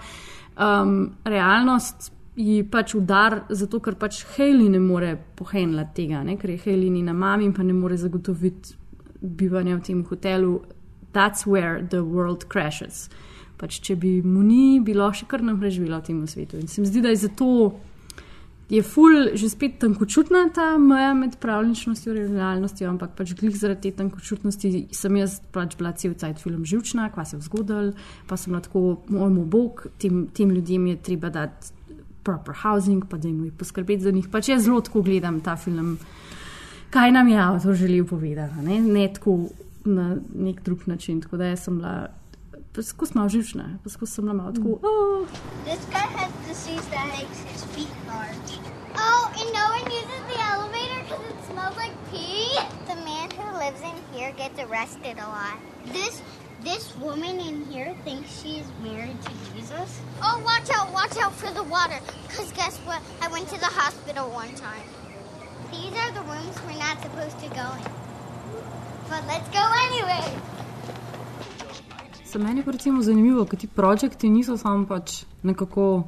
um, 0.60 1.12
realnost. 1.26 2.12
Ji 2.40 2.62
pač 2.72 2.94
udar, 2.96 3.42
zato 3.50 3.82
ker 3.84 3.98
pač 4.00 4.22
Haley 4.38 4.70
ne 4.72 4.80
more 4.80 5.18
pohenjati 5.36 5.96
tega, 5.98 6.22
ne? 6.24 6.38
ker 6.40 6.54
je 6.54 6.62
Haley 6.64 6.92
njena 6.94 7.12
mama 7.14 7.44
in 7.44 7.52
pa 7.54 7.66
ne 7.68 7.74
more 7.76 7.98
zagotoviti 8.00 8.78
bivanja 9.20 9.76
v 9.76 9.82
tem 9.84 10.04
hotelu, 10.08 10.62
that's 11.12 11.46
where 11.46 11.82
the 11.84 12.00
world 12.00 12.48
crashes. 12.48 13.10
Pač, 13.60 13.82
če 13.84 13.98
bi 14.00 14.22
mu 14.24 14.44
ni 14.46 14.80
bilo 14.80 15.10
še 15.12 15.28
kar 15.28 15.44
naprej 15.44 15.76
živelo 15.82 16.00
v 16.00 16.08
tem 16.08 16.22
svetu. 16.28 16.62
In 16.62 16.72
se 16.72 16.80
mi 16.80 16.88
zdi, 16.88 17.02
da 17.04 17.12
je 17.12 17.26
zato 17.28 17.50
je 18.70 18.84
ful 18.84 19.34
že 19.34 19.50
spet 19.50 19.80
tankočutna 19.82 20.50
ta 20.54 20.78
meja 20.78 21.14
med 21.14 21.38
pravličnostjo 21.42 22.14
in 22.14 22.36
realnostjo, 22.38 22.90
ampak 22.90 23.16
pač 23.18 23.34
glih 23.34 23.56
zaradi 23.58 23.90
te 23.90 23.98
tankočutnosti 23.98 24.88
sem 24.94 25.18
jaz 25.18 25.40
pač 25.52 25.76
bila 25.78 25.92
cel 25.98 26.14
cajt 26.14 26.38
film 26.38 26.66
živčna, 26.66 27.10
kva 27.10 27.26
se 27.26 27.38
je 27.38 27.42
zgodil, 27.42 27.94
pa 28.30 28.38
sem 28.38 28.54
lahko, 28.54 29.02
mojemu 29.10 29.46
bog, 29.46 29.88
tem, 29.98 30.28
tem 30.28 30.52
ljudem 30.54 30.88
je 30.88 31.02
treba 31.10 31.30
dati 31.34 31.74
proper 32.24 32.54
housing, 32.54 33.06
pa 33.10 33.18
da 33.18 33.28
jim 33.28 33.50
poskrbeti 33.58 34.04
za 34.04 34.12
njih. 34.12 34.28
Pač 34.30 34.50
jaz 34.50 34.68
zelo 34.68 34.82
tako 34.86 35.02
gledam 35.02 35.42
ta 35.42 35.56
film, 35.58 35.98
kaj 36.94 37.12
nam 37.12 37.28
je 37.28 37.42
avtor 37.42 37.74
želel 37.74 38.06
povedati. 38.06 38.66
Ne, 38.66 38.80
ne 38.80 39.08
tako 39.14 39.50
na 39.86 40.16
nek 40.36 40.62
drug 40.64 40.86
način. 40.86 41.22
Tako 41.22 41.38
da 41.38 41.56
sem 41.56 41.78
bila, 41.78 42.10
poskus 42.76 43.14
malo 43.16 43.30
živčna, 43.30 43.80
poskus 43.84 44.14
sem 44.14 44.26
bila 44.26 44.34
malo 44.44 44.52
tako. 44.52 44.78
Oh. 44.84 45.26
This 45.66 45.82
guy 45.90 46.06
has 46.20 46.32
disease 46.48 46.86
that 46.94 47.08
makes 47.08 47.42
his 47.50 47.64
feet. 47.74 48.09
Oh, 49.02 49.24
and 49.40 49.48
no 49.56 49.66
one 49.76 49.86
uses 50.00 50.22
the 50.32 50.40
elevator 50.52 51.00
because 51.04 51.24
it 51.32 51.40
smells 51.48 51.78
like 51.78 51.96
pee. 52.12 52.52
The 52.92 53.00
man 53.08 53.32
who 53.32 53.46
lives 53.58 53.82
in 53.82 53.96
here 54.14 54.32
gets 54.34 54.60
arrested 54.60 55.18
a 55.18 55.28
lot. 55.28 55.58
This 55.94 56.22
this 56.64 56.94
woman 56.98 57.40
in 57.40 57.64
here 57.72 57.96
thinks 58.04 58.42
she's 58.42 58.68
married 58.84 59.16
to 59.24 59.32
Jesus. 59.54 60.02
Oh, 60.22 60.42
watch 60.44 60.70
out, 60.76 60.92
watch 60.92 61.16
out 61.18 61.34
for 61.34 61.52
the 61.54 61.64
water. 61.64 62.00
Because 62.28 62.52
guess 62.52 62.78
what? 62.80 63.02
I 63.22 63.32
went 63.32 63.48
to 63.50 63.60
the 63.60 63.72
hospital 63.82 64.30
one 64.30 64.54
time. 64.56 64.84
These 65.72 65.96
are 65.96 66.12
the 66.12 66.22
rooms 66.28 66.56
we're 66.68 66.78
not 66.78 67.02
supposed 67.02 67.40
to 67.40 67.50
go 67.56 67.68
in. 67.80 67.88
But 69.08 69.24
let's 69.28 69.48
go 69.50 69.64
anyway. 69.88 70.26
Se 72.26 72.38
meni 72.38 72.62
je 72.62 72.72
recimo 72.72 73.02
zanimivo, 73.02 73.46
ker 73.46 73.58
ti 73.58 73.68
projekti 73.68 74.30
niso 74.30 74.58
samo 74.58 74.86
pač 74.86 75.24
nekako, 75.44 76.04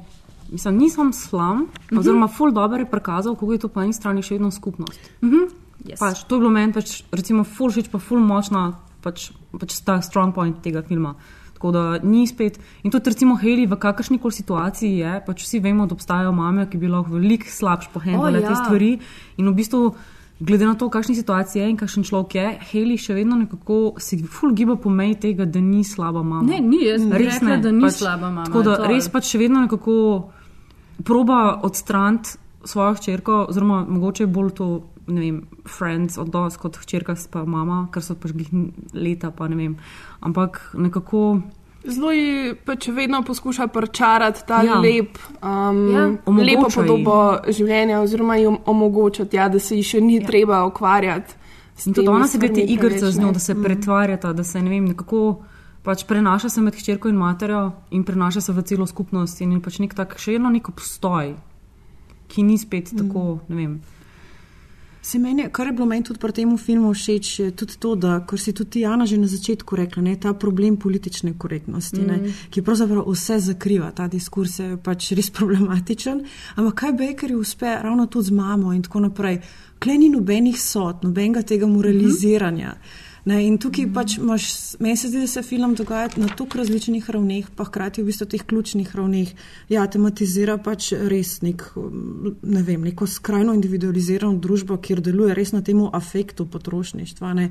mislim, 0.52 0.76
nisem 0.76 1.12
slam, 1.12 1.58
mm 1.58 1.68
-hmm. 1.90 1.98
oziroma 1.98 2.28
full 2.28 2.52
dobro 2.52 2.78
je 2.78 2.90
prikazal, 2.90 3.34
kako 3.34 3.52
je 3.52 3.58
to 3.58 3.68
po 3.68 3.82
eni 3.82 3.92
strani 3.92 4.22
še 4.22 4.34
vedno 4.34 4.50
skupnost. 4.50 5.00
Mm 5.22 5.30
-hmm. 5.30 5.48
yes. 5.84 5.98
pač, 5.98 6.24
to 6.24 6.34
je 6.34 6.38
bilo 6.38 6.50
meni 6.50 6.72
pač, 6.72 7.02
recimo, 7.12 7.44
full 7.44 7.70
šič, 7.70 7.88
pa 7.88 7.98
full 7.98 8.20
močna, 8.20 8.72
pač, 9.02 9.30
pač 9.60 9.80
ta 9.84 10.00
strong 10.02 10.34
point 10.34 10.62
tega 10.62 10.82
filma. 10.82 11.14
Tako 11.54 11.70
da 11.70 11.98
ni 12.02 12.26
spet. 12.26 12.58
In 12.82 12.90
tudi, 12.90 13.10
recimo, 13.10 13.36
Heli, 13.36 13.66
v 13.66 13.76
kakršni 13.76 14.18
koli 14.18 14.32
situaciji 14.32 14.98
je, 14.98 15.22
pač 15.26 15.42
vsi 15.42 15.60
vemo, 15.60 15.86
da 15.86 15.94
obstajajo 15.94 16.32
mame, 16.32 16.66
ki 16.70 16.78
bi 16.78 16.88
lahko 16.88 17.12
veliko 17.12 17.44
slabš 17.46 17.88
pohendale 17.92 18.38
oh, 18.38 18.42
ja. 18.42 18.48
te 18.48 18.54
stvari. 18.54 18.98
In 19.36 19.48
v 19.48 19.54
bistvu 19.54 19.94
glede 20.42 20.66
na 20.66 20.74
to, 20.74 20.90
kakšni 20.90 21.14
situaciji 21.14 21.62
je 21.62 21.70
in 21.70 21.76
kakšen 21.76 22.02
človek 22.02 22.34
je, 22.34 22.46
Heli 22.72 22.98
še 22.98 23.14
vedno 23.14 23.38
nekako 23.38 23.94
si 24.02 24.18
ful 24.26 24.54
giba 24.58 24.76
po 24.76 24.90
meji 24.90 25.14
tega, 25.14 25.46
da 25.46 25.60
ni 25.62 25.84
slaba 25.84 26.22
mama. 26.22 26.42
Ne, 26.42 26.58
ni 26.60 26.82
jaz, 26.82 27.06
res 27.06 27.38
rekla, 27.38 27.48
ne, 27.48 27.58
da 27.62 27.72
ni 27.72 27.86
pač, 27.86 27.98
slaba 28.02 28.30
mama. 28.30 28.46
Tako 28.50 28.62
da 28.66 28.76
res 28.90 29.08
pač 29.12 29.30
še 29.30 29.42
vedno 29.42 29.62
nekako 29.62 29.94
proba 31.04 31.60
odstraniti 31.62 32.38
svojo 32.64 32.94
hčerko, 32.94 33.46
oziroma 33.48 33.84
mogoče 33.88 34.26
bolj 34.26 34.50
to, 34.50 34.68
ne 35.06 35.20
vem, 35.20 35.40
friends 35.78 36.18
odnos 36.18 36.56
kot 36.56 36.76
hčerka 36.78 37.16
pa 37.30 37.44
mama, 37.44 37.86
ker 37.92 38.04
so 38.04 38.14
pač 38.14 38.30
leta, 38.94 39.30
pa 39.30 39.48
ne 39.48 39.56
vem. 39.56 39.76
Ampak 40.20 40.60
nekako. 40.78 41.40
Zelo 41.82 42.12
ji 42.14 42.54
pač 42.64 42.86
vedno 42.94 43.24
poskuša 43.26 43.66
prčarati 43.66 44.44
ta 44.46 44.60
ja. 44.62 44.76
lep, 44.78 45.18
um, 45.42 45.80
ja. 45.90 46.04
lepo 46.38 46.68
podobo 46.70 47.16
življenja, 47.50 47.98
oziroma 48.00 48.36
ji 48.38 48.46
omogočati, 48.46 49.36
ja, 49.36 49.48
da 49.50 49.58
se 49.58 49.76
ji 49.76 49.82
še 49.82 50.00
ni 50.00 50.20
ja. 50.20 50.26
treba 50.26 50.62
ukvarjati. 50.68 51.40
In 51.86 51.96
tudi 51.96 52.06
ona 52.08 52.28
se 52.28 52.38
gre 52.38 52.52
te 52.54 52.62
igrice 52.62 53.10
z 53.10 53.18
njo, 53.18 53.32
da 53.34 53.40
se 53.42 53.54
mm. 53.54 53.62
pretvarjata, 53.64 54.30
da 54.32 54.44
se 54.44 54.62
ne 54.62 54.70
vem, 54.70 54.84
nekako 54.92 55.40
pač 55.82 56.04
prenaša 56.06 56.48
se 56.48 56.60
med 56.60 56.74
hčerko 56.74 57.08
in 57.08 57.16
materjo 57.16 57.72
in 57.90 58.04
prenaša 58.04 58.40
se 58.40 58.52
v 58.52 58.62
celo 58.62 58.86
skupnost 58.86 59.40
in 59.40 59.60
pač 59.60 59.80
nek 59.82 59.94
tak 59.94 60.14
še 60.18 60.38
eno 60.38 60.50
neko 60.50 60.72
postoj, 60.72 61.34
ki 62.28 62.46
ni 62.46 62.58
spet 62.58 62.92
mm. 62.92 63.02
tako, 63.02 63.40
ne 63.48 63.56
vem. 63.56 63.74
Se 65.02 65.18
meni, 65.18 65.48
kar 65.50 65.66
je 65.66 65.72
bilo 65.74 65.88
meni 65.90 66.04
tudi 66.06 66.20
pri 66.22 66.30
tem 66.32 66.50
filmu 66.58 66.92
všeč, 66.94 67.30
je 67.40 67.50
tudi 67.58 67.74
to, 67.82 67.96
da, 67.98 68.20
kot 68.22 68.38
si 68.38 68.52
tudi 68.54 68.84
Jana 68.84 69.02
že 69.06 69.18
na 69.18 69.26
začetku 69.26 69.76
rekla, 69.76 70.02
ne, 70.02 70.14
ta 70.14 70.30
problem 70.32 70.76
politične 70.78 71.34
korektnosti, 71.34 71.98
mm. 71.98 72.06
ne, 72.06 72.34
ki 72.54 72.62
pravzaprav 72.62 73.10
vse 73.10 73.40
zakriva, 73.42 73.90
ta 73.90 74.06
diskurs 74.06 74.60
je 74.62 74.76
pač 74.78 75.10
res 75.18 75.32
problematičen. 75.38 76.22
Ampak 76.54 76.78
kaj 76.84 76.98
Baker 77.02 77.34
uspe 77.34 77.74
ravno 77.82 78.06
tudi 78.06 78.30
z 78.30 78.38
mamo 78.38 78.70
in 78.72 78.86
tako 78.86 79.08
naprej. 79.08 79.42
Kleni 79.82 80.06
nobenih 80.14 80.60
sod, 80.62 81.02
nobenega 81.02 81.42
tega 81.42 81.66
moraliziranja. 81.66 82.70
Mm 82.70 82.78
-hmm. 82.78 83.01
Ne, 83.24 83.36
in 83.46 83.54
tukaj 83.62 83.86
pač 83.94 84.16
imaš, 84.18 84.44
meni 84.82 84.98
se 84.98 85.08
zdi, 85.08 85.20
da 85.22 85.28
se 85.30 85.44
film 85.46 85.76
dogaja 85.78 86.08
na 86.18 86.26
toliko 86.26 86.58
različnih 86.58 87.10
ravneh, 87.10 87.52
pa 87.54 87.68
hkrati 87.68 88.02
v 88.02 88.10
bistvu 88.10 88.26
teh 88.32 88.42
ključnih 88.42 88.96
ravneh. 88.98 89.30
Ja, 89.70 89.84
tematizira 89.86 90.56
pač 90.58 90.90
res 91.10 91.36
nek, 91.46 91.62
ne 92.42 92.64
vem, 92.66 92.82
neko 92.82 93.06
skrajno 93.06 93.54
individualizirano 93.54 94.42
družbo, 94.42 94.80
kjer 94.82 95.04
deluje 95.06 95.38
res 95.38 95.54
na 95.54 95.62
temu 95.62 95.86
afektu 95.94 96.48
potrošništva. 96.50 97.34
Ne. 97.38 97.50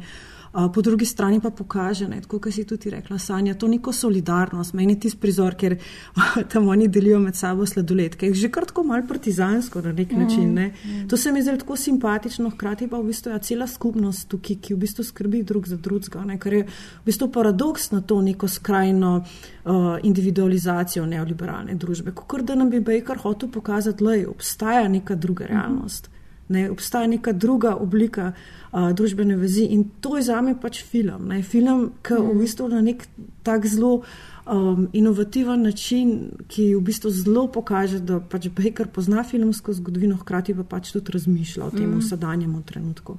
Po 0.51 0.81
drugi 0.81 1.05
strani 1.05 1.39
pa 1.39 1.51
kaže, 1.67 2.07
ne, 2.07 2.21
tako 2.21 2.39
kot 2.39 2.53
si 2.53 2.65
tudi 2.67 2.89
rekla, 2.89 3.17
Sanja, 3.17 3.53
to 3.53 3.67
neko 3.67 3.93
solidarnost, 3.93 4.73
meni 4.73 4.97
ti 4.99 5.09
prizor, 5.19 5.55
ker 5.55 5.77
tam 6.51 6.67
oni 6.67 6.87
delijo 6.87 7.19
med 7.19 7.35
sabo 7.35 7.65
sladoled, 7.65 8.17
ki 8.19 8.25
je 8.25 8.33
že 8.33 8.49
kar 8.51 8.65
tako 8.67 8.83
mal 8.83 9.05
partizansko 9.07 9.81
na 9.81 9.91
nek 9.91 10.11
način. 10.11 10.53
Ne. 10.53 10.67
Mm, 10.67 10.91
mm. 10.91 11.07
To 11.07 11.17
se 11.17 11.31
mi 11.31 11.41
zdi 11.41 11.57
tako 11.57 11.75
simpatično, 11.75 12.49
hkrati 12.49 12.87
pa 12.87 12.99
v 12.99 13.07
bistvu 13.13 13.31
je 13.31 13.39
cela 13.39 13.67
skupnost 13.67 14.27
tukaj, 14.27 14.59
ki 14.61 14.73
v 14.73 14.77
bistvu 14.83 15.03
skrbi 15.03 15.43
drug 15.43 15.67
za 15.67 15.77
drugega, 15.77 16.25
kar 16.39 16.53
je 16.53 16.63
v 16.67 17.05
bistvu 17.05 17.31
paradoks 17.31 17.91
na 17.91 18.01
to 18.01 18.21
neko 18.21 18.47
skrajno 18.47 19.17
uh, 19.23 19.97
individualizacijo 20.03 21.05
neoliberalne 21.05 21.75
družbe. 21.75 22.11
Kot 22.11 22.43
da 22.43 22.55
nam 22.55 22.69
bi 22.69 22.79
Baker 22.79 23.17
hotel 23.17 23.49
pokazati, 23.49 24.03
da 24.03 24.29
obstaja 24.29 24.87
neka 24.87 25.15
druga 25.15 25.45
realnost. 25.45 26.09
Mm 26.11 26.20
Ne, 26.51 26.65
obstaja 26.71 27.07
neka 27.07 27.31
druga 27.31 27.75
oblika 27.79 28.31
uh, 28.33 28.91
družbene 28.91 29.37
vezi 29.39 29.69
in 29.71 29.85
to 30.03 30.17
je 30.17 30.25
za 30.27 30.41
me 30.41 30.55
pač 30.59 30.81
film. 30.83 31.27
Ne. 31.31 31.41
Film, 31.43 31.91
ki 32.03 32.17
mm. 32.17 32.31
v 32.31 32.43
bistvu 32.43 32.67
na 32.71 32.81
nek 32.83 33.05
tak 33.43 33.65
zelo 33.65 34.01
um, 34.45 34.87
inovativen 34.93 35.63
način, 35.63 36.31
ki 36.47 36.73
v 36.75 36.81
bistvu 36.91 37.11
zelo 37.15 37.47
pokaže, 37.47 37.99
da 37.99 38.19
pač 38.19 38.49
Baker 38.49 38.91
pozna 38.91 39.23
filmsko 39.23 39.73
zgodovino, 39.73 40.19
hkrati 40.19 40.55
pa 40.59 40.67
pač 40.75 40.91
tudi 40.91 41.15
razmišlja 41.15 41.65
o 41.65 41.71
tem 41.71 41.89
Mm. 41.89 42.01
sedanjem 42.01 42.61
trenutku. 42.63 43.17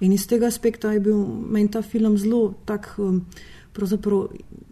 In 0.00 0.12
iz 0.12 0.26
tega 0.26 0.46
aspekta 0.46 0.92
je 0.92 1.00
bil 1.00 1.26
meni 1.26 1.70
ta 1.70 1.82
film 1.82 2.18
zelo 2.18 2.54
tak. 2.64 2.94
Um, 2.98 3.24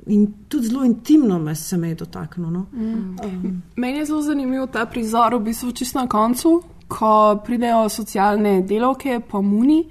In 0.06 0.26
tudi 0.48 0.66
zelo 0.66 0.84
intimno 0.84 1.38
me 1.38 1.54
se 1.54 1.76
me 1.76 1.88
je 1.88 1.94
dotaknilo. 1.94 2.50
No? 2.50 2.66
Mm. 2.72 3.16
Um, 3.24 3.62
Meni 3.76 3.98
je 3.98 4.04
zelo 4.04 4.22
zanimiv 4.22 4.66
ta 4.72 4.86
prizor, 4.86 5.34
v 5.34 5.40
bistvu 5.40 5.72
čisto 5.72 6.00
na 6.00 6.08
koncu, 6.08 6.62
ko 6.90 7.40
pridejo 7.46 7.88
socialne 7.88 8.60
delavke 8.66 9.20
po 9.22 9.42
Muni 9.42 9.84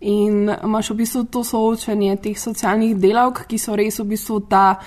in 0.00 0.50
imaš 0.50 0.90
v 0.90 1.00
bistvu 1.02 1.24
to 1.30 1.44
soočanje 1.44 2.16
teh 2.24 2.38
socialnih 2.38 2.96
delavk, 2.98 3.44
ki 3.46 3.58
so 3.60 3.76
res 3.78 4.00
v 4.00 4.10
bistvu 4.14 4.40
ta. 4.50 4.80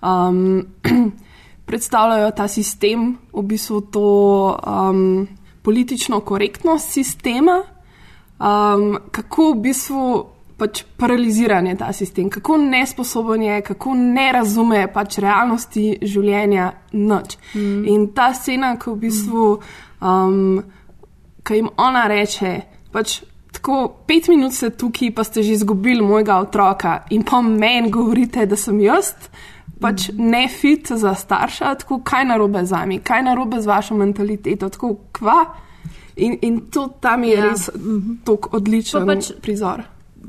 Um, 0.00 0.64
predstavljajo 1.70 2.30
ta 2.30 2.48
sistem, 2.48 3.18
v 3.32 3.42
bistvu 3.42 3.80
to 3.80 4.06
um, 4.66 5.28
politično 5.62 6.20
korektnost 6.20 6.90
sistema, 6.90 7.62
um, 8.38 8.98
kako 9.10 9.52
v 9.52 9.60
bistvu 9.68 10.06
pač 10.58 10.82
paraliziran 10.96 11.66
je 11.66 11.76
ta 11.78 11.92
sistem, 11.92 12.26
kako 12.30 12.58
nesposoben 12.58 13.42
je, 13.42 13.60
kako 13.62 13.94
ne 13.94 14.26
razume 14.32 14.82
pač 14.92 15.20
realnosti 15.22 15.84
življenja 16.02 16.72
noč. 16.92 17.38
Mm. 17.54 17.86
In 17.88 18.08
ta 18.18 18.32
scena, 18.34 18.74
ko 18.76 18.96
v 18.96 19.06
bistvu, 19.06 19.46
um, 20.02 20.58
ko 21.44 21.54
jim 21.54 21.68
ona 21.76 22.06
reče, 22.06 22.60
pač 22.92 23.20
tako 23.52 23.88
pet 24.06 24.28
minut 24.28 24.52
ste 24.54 24.70
tukaj, 24.70 25.10
pa 25.14 25.24
ste 25.24 25.42
že 25.42 25.52
izgubili 25.52 26.02
mojega 26.02 26.38
otroka 26.38 27.02
in 27.10 27.22
pa 27.22 27.40
meni 27.42 27.90
govorite, 27.90 28.46
da 28.46 28.56
sem 28.56 28.80
jaz. 28.80 29.14
Pač 29.80 30.10
ne 30.18 30.48
fit 30.48 30.90
za 30.92 31.14
starša, 31.14 31.74
tako 31.80 32.02
kaj 32.04 32.24
narobe 32.28 32.60
z 32.66 32.72
vami, 32.72 32.98
kaj 33.00 33.22
narobe 33.22 33.60
z 33.60 33.66
vašo 33.66 33.94
mentaliteto, 33.96 34.68
tako 34.68 34.90
kva. 35.12 35.38
In, 36.16 36.34
in 36.42 36.58
to 36.70 36.88
tam 37.00 37.24
je 37.24 37.32
ja. 37.32 37.46
res 37.48 37.70
tako 38.24 38.50
odličen 38.58 39.06
Pa 39.06 39.14
pač- 39.14 39.32
prizor. 39.40 39.82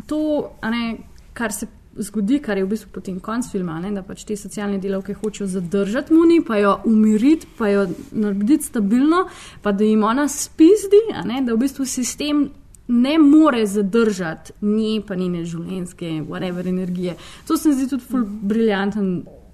to, 0.08 0.22
ne, 0.64 0.96
kar 1.34 1.52
se 1.52 1.68
zgodi, 2.02 2.40
kar 2.40 2.58
je 2.58 2.66
v 2.66 2.72
bistvu 2.74 2.92
potem 2.94 3.20
konc 3.20 3.48
filma, 3.52 3.80
ne, 3.80 3.92
da 3.96 4.04
pač 4.06 4.24
te 4.28 4.38
socialne 4.38 4.80
delavke 4.82 5.14
hočejo 5.14 5.48
zadržati 5.48 6.14
Muni, 6.14 6.42
pa 6.46 6.58
jo 6.58 6.78
umiriti, 6.86 7.48
pa 7.58 7.70
jo 7.72 7.88
narediti 8.12 8.70
stabilno, 8.70 9.26
pa 9.62 9.72
da 9.72 9.84
jim 9.84 10.04
ona 10.04 10.28
spizdi, 10.28 11.04
ne, 11.26 11.42
da 11.46 11.54
v 11.54 11.64
bistvu 11.66 11.86
sistem 11.86 12.50
ne 12.92 13.18
more 13.20 13.66
zadržati 13.66 14.54
nje, 14.62 15.02
pa 15.08 15.16
njene 15.16 15.46
življenjske, 15.46 16.10
whatever 16.28 16.68
energije. 16.68 17.16
To 17.48 17.58
se 17.58 17.70
mi 17.70 17.76
zdi 17.76 17.88
tudi 17.94 18.04
ful 18.04 18.26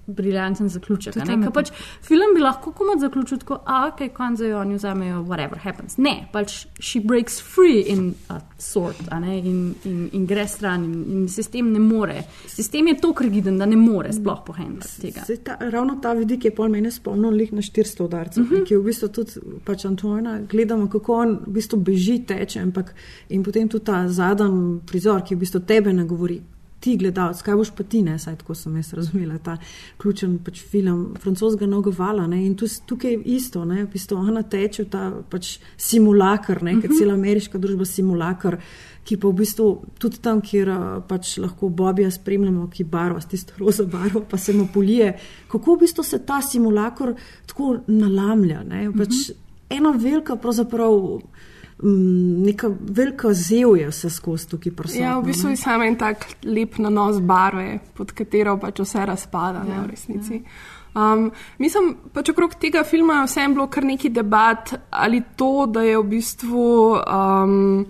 briljanten. 0.08 0.68
Zaključek. 0.68 1.14
Pač 1.54 1.70
film 2.02 2.34
bi 2.34 2.42
lahko 2.42 2.72
komod 2.72 3.00
zaključil 3.00 3.38
tako, 3.38 3.60
a 3.66 3.90
kaj 3.96 4.08
konca 4.08 4.46
jo 4.46 4.58
oni 4.60 4.74
vzamejo, 4.74 5.22
whatever 5.28 5.58
happens. 5.62 5.96
Ne, 5.96 6.28
pač 6.32 6.66
she 6.80 7.00
breaks 7.04 7.40
free 7.42 7.80
in 7.80 8.14
a 8.28 8.40
sort, 8.58 9.00
in, 9.22 9.74
in, 9.84 10.08
in 10.12 10.26
gre 10.26 10.46
stran 10.48 10.84
in, 10.84 11.04
in 11.12 11.28
sistem 11.28 11.72
ne 11.72 11.78
more. 11.78 12.22
Sistem 12.46 12.88
je 12.88 12.96
tako 13.00 13.24
rigiden, 13.24 13.58
da 13.58 13.66
ne 13.66 13.76
more 13.76 14.12
sploh 14.12 14.42
pohendati 14.46 15.00
tega. 15.00 15.24
Zdaj, 15.26 15.40
ta, 15.44 15.56
ravno 15.70 15.98
ta 16.02 16.12
vidik 16.18 16.44
je 16.44 16.54
pol 16.54 16.68
mene 16.72 16.90
spomnil 16.90 17.36
lih 17.38 17.52
na 17.52 17.62
400 17.64 18.04
udarcev, 18.04 18.44
uh 18.44 18.50
-huh. 18.50 18.64
ki 18.66 18.74
je 18.74 18.78
v 18.78 18.84
bistvu 18.84 19.08
tudi 19.08 19.32
pač 19.64 19.84
Antoina, 19.84 20.40
gledamo, 20.50 20.88
kako 20.88 21.14
on 21.14 21.38
v 21.46 21.52
bistvu 21.52 21.78
beži, 21.78 22.18
teče, 22.26 22.60
ampak 22.60 22.94
in 23.28 23.42
potem 23.42 23.68
tudi 23.68 23.84
ta 23.84 24.08
zadnji 24.08 24.80
prizor, 24.86 25.22
ki 25.24 25.34
v 25.34 25.38
bistvu 25.38 25.60
tebe 25.60 25.92
ne 25.92 26.04
govori. 26.04 26.40
Ti 26.78 26.94
gledalec, 26.94 27.40
kaj 27.42 27.56
boš 27.58 27.70
pa 27.74 27.82
ti, 27.82 28.04
ne, 28.06 28.14
saj 28.22 28.36
tako 28.38 28.54
sem 28.54 28.76
jaz 28.78 28.92
razumela, 28.94 29.38
ta 29.42 29.56
ključen 29.98 30.36
pač 30.46 30.60
film 30.62 31.00
francoskega 31.18 31.66
nogovala. 31.66 32.26
Ne, 32.30 32.44
in 32.46 32.54
tus, 32.58 32.78
tukaj 32.86 33.16
je 33.16 33.22
isto, 33.38 33.64
ne, 33.66 33.82
v 33.82 33.90
bistvu 33.92 34.20
ona 34.20 34.44
teče 34.46 34.84
v 34.84 34.90
ta 34.92 35.08
pač 35.30 35.56
simulakr, 35.74 36.62
ne, 36.62 36.76
ker 36.78 36.94
cela 36.94 37.16
ameriška 37.18 37.58
družba 37.58 37.88
simulakr, 37.88 38.60
ki 39.08 39.18
pa 39.18 39.32
v 39.32 39.40
bistvu 39.40 39.66
tudi 39.98 40.22
tam, 40.22 40.42
kjer 40.44 40.70
a, 40.70 40.78
pač 41.08 41.38
lahko 41.42 41.72
Bobija 41.72 42.12
spremljamo, 42.14 42.68
ki 42.70 42.86
barva 42.86 43.24
tisto 43.26 43.58
roza 43.58 43.88
barvo, 43.88 44.22
pa 44.28 44.38
se 44.38 44.54
mu 44.54 44.68
polije, 44.74 45.14
kako 45.50 45.74
v 45.74 45.82
bistvu 45.82 46.06
se 46.06 46.22
ta 46.26 46.38
simulakr 46.44 47.16
tako 47.48 47.78
nalamlja. 47.88 48.62
Ne, 48.68 48.86
pač 48.94 49.32
ena 49.70 49.96
velika 49.96 50.36
pravzaprav. 50.36 51.22
Mm, 51.82 52.42
Neka 52.46 52.70
velika 52.80 53.32
zev 53.32 53.76
je 53.76 53.88
vse 53.88 54.10
skozi 54.10 54.48
tukaj 54.48 54.72
prisotna. 54.72 55.04
Ja, 55.04 55.18
v 55.18 55.30
bistvu 55.30 55.50
je 55.50 55.56
samo 55.56 55.84
en 55.84 55.98
tak 55.98 56.26
lep 56.44 56.78
nanos 56.78 57.20
barve, 57.20 57.78
pod 57.94 58.12
katero 58.12 58.58
pač 58.58 58.80
vse 58.84 59.06
razpada, 59.06 59.64
ja, 59.64 59.68
ne 59.74 59.86
v 59.86 59.90
resnici. 59.90 60.42
Um, 60.98 61.28
mislim, 61.58 61.92
pač 62.12 62.32
okrog 62.32 62.56
tega 62.58 62.82
filma 62.84 63.20
je 63.20 63.28
vsem 63.28 63.54
bilo 63.54 63.68
kar 63.70 63.84
nekaj 63.86 64.10
debat, 64.10 64.74
ali 64.90 65.22
to, 65.36 65.68
da 65.70 65.84
je 65.84 65.98
v 65.98 66.06
bistvu 66.10 66.66
um, 66.98 67.84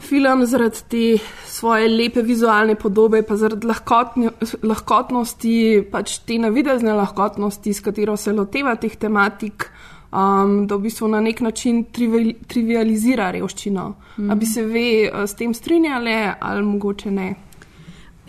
film 0.00 0.44
zaradi 0.46 0.84
te 0.88 1.04
svoje 1.46 1.88
lepe 1.88 2.22
vizualne 2.22 2.74
podobe, 2.74 3.22
pa 3.26 3.36
zaradi 3.36 3.66
lahkotni, 3.66 4.30
lahkotnosti, 4.62 5.56
pač 5.92 6.20
te 6.26 6.38
navidezne 6.40 6.94
lahkotnosti, 6.96 7.74
s 7.74 7.84
katero 7.84 8.16
se 8.16 8.32
loteva 8.32 8.76
teh 8.80 8.96
tematik, 8.96 9.68
um, 10.12 10.66
da 10.66 10.76
v 10.76 10.80
bistvu 10.80 11.08
na 11.08 11.20
nek 11.20 11.40
način 11.40 11.84
trivi, 11.92 12.34
trivializira 12.46 13.30
revščino. 13.30 13.88
Mm. 13.88 14.22
Mhm. 14.22 14.30
A 14.30 14.34
bi 14.34 14.46
se 14.46 14.64
ve 14.64 14.88
eh, 15.06 15.26
s 15.26 15.34
tem 15.34 15.54
strinjali, 15.54 16.16
ali 16.40 16.62
mogoče 16.62 17.10
ne? 17.10 17.34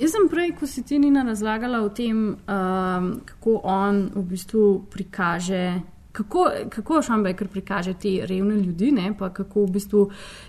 Jaz 0.01 0.15
sem 0.15 0.27
prej, 0.29 0.55
ko 0.57 0.67
si 0.67 0.81
ti 0.83 0.97
Nina 0.99 1.21
razlagala 1.23 1.83
o 1.85 1.89
tem, 1.89 2.17
um, 2.33 3.09
kako 3.25 3.59
on 3.63 4.07
v 4.15 4.23
bistvu 4.23 4.85
prikaže. 4.89 5.81
Kako, 6.11 6.47
kako 6.69 7.01
Šambajker 7.01 7.47
prikaže 7.47 7.93
te 7.93 8.25
revne 8.27 8.55
ljudi, 8.59 8.89
ne, 8.91 9.13
pa 9.17 9.29
kako 9.29 9.65
v 9.65 9.71
bistvu 9.77 10.01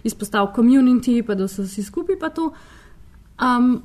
izpostavlja 0.05 0.55
komunity, 0.57 1.21
pa 1.27 1.35
da 1.35 1.49
so 1.49 1.63
vsi 1.63 1.83
skupaj. 1.83 2.19
pa 2.19 2.31
to. 2.31 2.53
Um, 3.43 3.83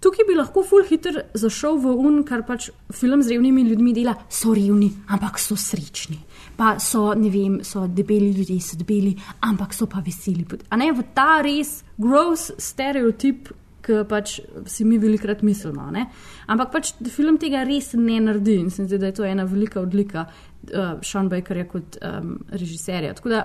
tukaj 0.00 0.24
bi 0.28 0.34
lahko 0.34 0.64
full 0.64 0.88
hiter 0.88 1.20
zašel 1.34 1.78
v 1.78 1.92
un, 1.92 2.22
kar 2.24 2.42
pač 2.46 2.70
film 2.92 3.22
z 3.22 3.36
revnimi 3.36 3.62
ljudmi 3.68 3.92
dela. 3.92 4.14
So 4.28 4.54
revni, 4.54 4.90
ampak 5.08 5.38
so 5.38 5.56
srečni. 5.56 6.18
Pa 6.60 6.74
so, 6.76 7.06
ne 7.16 7.30
vem, 7.32 7.60
so 7.64 7.86
debeli 7.88 8.34
ljudje, 8.36 8.58
so 8.60 8.76
debeli, 8.76 9.14
ampak 9.48 9.72
so 9.72 9.88
pa 9.88 10.02
veseli. 10.04 10.44
A 10.68 10.76
ne 10.76 10.90
v 10.92 11.06
ta 11.16 11.40
res 11.44 11.78
gross 11.96 12.50
stereotip, 12.60 13.48
ki 13.80 14.02
pač 14.08 14.34
si 14.68 14.84
mi 14.84 14.98
velikrat 15.00 15.40
mislimo. 15.46 15.86
Ne? 15.94 16.06
Ampak 16.52 16.72
pač 16.74 16.92
film 17.14 17.38
tega 17.40 17.62
res 17.64 17.94
ne 17.96 18.18
naredi 18.20 18.58
in 18.60 18.68
se 18.68 18.82
mi 18.82 18.90
zdi, 18.90 18.98
da 19.00 19.08
je 19.08 19.16
to 19.16 19.24
ena 19.24 19.46
velika 19.48 19.80
odlika 19.80 20.26
uh, 20.26 20.98
Sean 21.00 21.30
Bakerja 21.32 21.64
kot 21.70 21.96
um, 22.04 22.36
režiserja. 22.52 23.14
Tako 23.16 23.32
da 23.32 23.40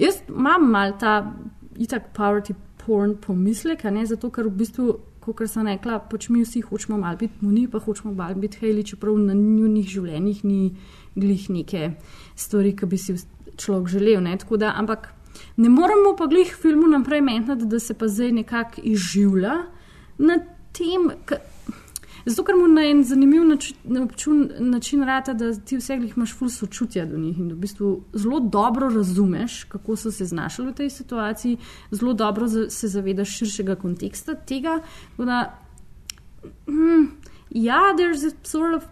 jaz 0.00 0.22
imam 0.28 0.70
mal 0.72 0.96
ta 1.00 1.20
itak 1.76 2.14
poverty 2.16 2.56
porn 2.80 3.18
pomislek, 3.20 3.84
a 3.84 3.92
ne 3.92 4.06
zato, 4.08 4.32
ker 4.32 4.48
v 4.48 4.56
bistvu. 4.64 4.88
Kot 5.28 5.42
sem 5.44 5.66
rekla, 5.68 5.98
pač 6.08 6.30
mi 6.32 6.40
vsi 6.40 6.62
hočemo 6.64 6.96
malo 6.96 7.18
biti 7.20 7.44
muni, 7.44 7.66
pa 7.68 7.76
hočemo 7.84 8.14
malo 8.16 8.38
biti 8.40 8.62
hejli, 8.62 8.80
čeprav 8.88 9.18
na 9.20 9.34
njunih 9.36 9.84
življenjih 9.84 10.38
ni 10.48 10.70
glih 11.12 11.42
neke 11.52 11.90
stvari, 12.38 12.74
ki 12.76 12.86
bi 12.86 12.98
si 12.98 13.16
človek 13.58 13.88
želel. 13.88 14.22
Ne? 14.22 14.36
Tako 14.38 14.56
da, 14.56 14.72
ampak 14.76 15.10
ne 15.56 15.68
moremo 15.68 16.14
pa 16.18 16.26
glih 16.26 16.54
filmu 16.62 16.88
naprej 16.88 17.20
meniti, 17.20 17.66
da 17.66 17.80
se 17.80 17.94
pa 17.94 18.08
zdaj 18.08 18.32
nekako 18.32 18.80
izživlja 18.84 19.54
na 20.18 20.38
tem. 20.72 21.10
Zato, 22.26 22.44
ker 22.44 22.56
mu 22.58 22.66
na 22.68 22.82
en 22.84 23.02
zanimiv 23.04 23.44
način, 23.46 23.76
način, 23.84 24.50
način 24.58 25.04
rata, 25.06 25.32
da 25.34 25.52
ti 25.54 25.78
vse 25.78 25.96
glih 25.96 26.16
imaš 26.16 26.34
ful 26.36 26.50
sočutja 26.52 27.06
do 27.06 27.16
njih 27.18 27.38
in 27.38 27.52
v 27.52 27.56
bistvu 27.56 27.92
zelo 28.12 28.40
dobro 28.40 28.90
razumeš, 28.92 29.62
kako 29.64 29.96
so 29.96 30.10
se 30.12 30.26
znašli 30.28 30.66
v 30.66 30.74
tej 30.74 30.90
situaciji, 30.90 31.56
zelo 31.90 32.12
dobro 32.12 32.48
se 32.48 32.88
zavedaš 32.88 33.38
širšega 33.38 33.78
konteksta 33.80 34.34
tega. 34.34 34.80
Da, 35.16 35.40
hm, 36.66 37.06
ja, 37.50 37.80
there's 37.96 38.26
a 38.26 38.34
sort 38.42 38.76
of 38.76 38.84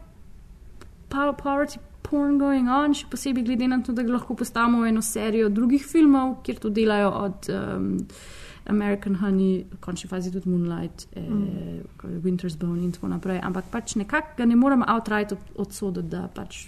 poverty 1.10 1.78
porn 2.06 2.38
going 2.38 2.70
on, 2.70 2.94
še 2.94 3.08
posebej 3.10 3.44
glede 3.46 3.68
na 3.68 3.80
to, 3.82 3.94
da 3.96 4.04
lahko 4.06 4.36
postavimo 4.38 4.86
eno 4.86 5.02
serijo 5.02 5.50
drugih 5.50 5.84
filmov, 5.86 6.40
kjer 6.46 6.60
to 6.62 6.70
delajo 6.70 7.10
od 7.26 7.50
um, 7.50 7.90
American 8.70 9.18
Honey, 9.22 9.64
v 9.70 9.80
končni 9.82 10.10
fazi 10.10 10.30
tudi 10.34 10.50
Moonlight, 10.50 11.06
eh, 11.14 11.20
mm. 11.20 12.22
Winter's 12.22 12.56
Bone 12.58 12.82
in 12.84 12.92
tako 12.92 13.10
naprej. 13.14 13.40
Ampak 13.42 13.70
pač 13.70 13.94
nekako 13.98 14.38
ga 14.38 14.46
ne 14.46 14.56
morem 14.58 14.82
outright 14.86 15.34
od, 15.36 15.52
odsoditi, 15.66 16.10
da 16.14 16.26
pač 16.28 16.66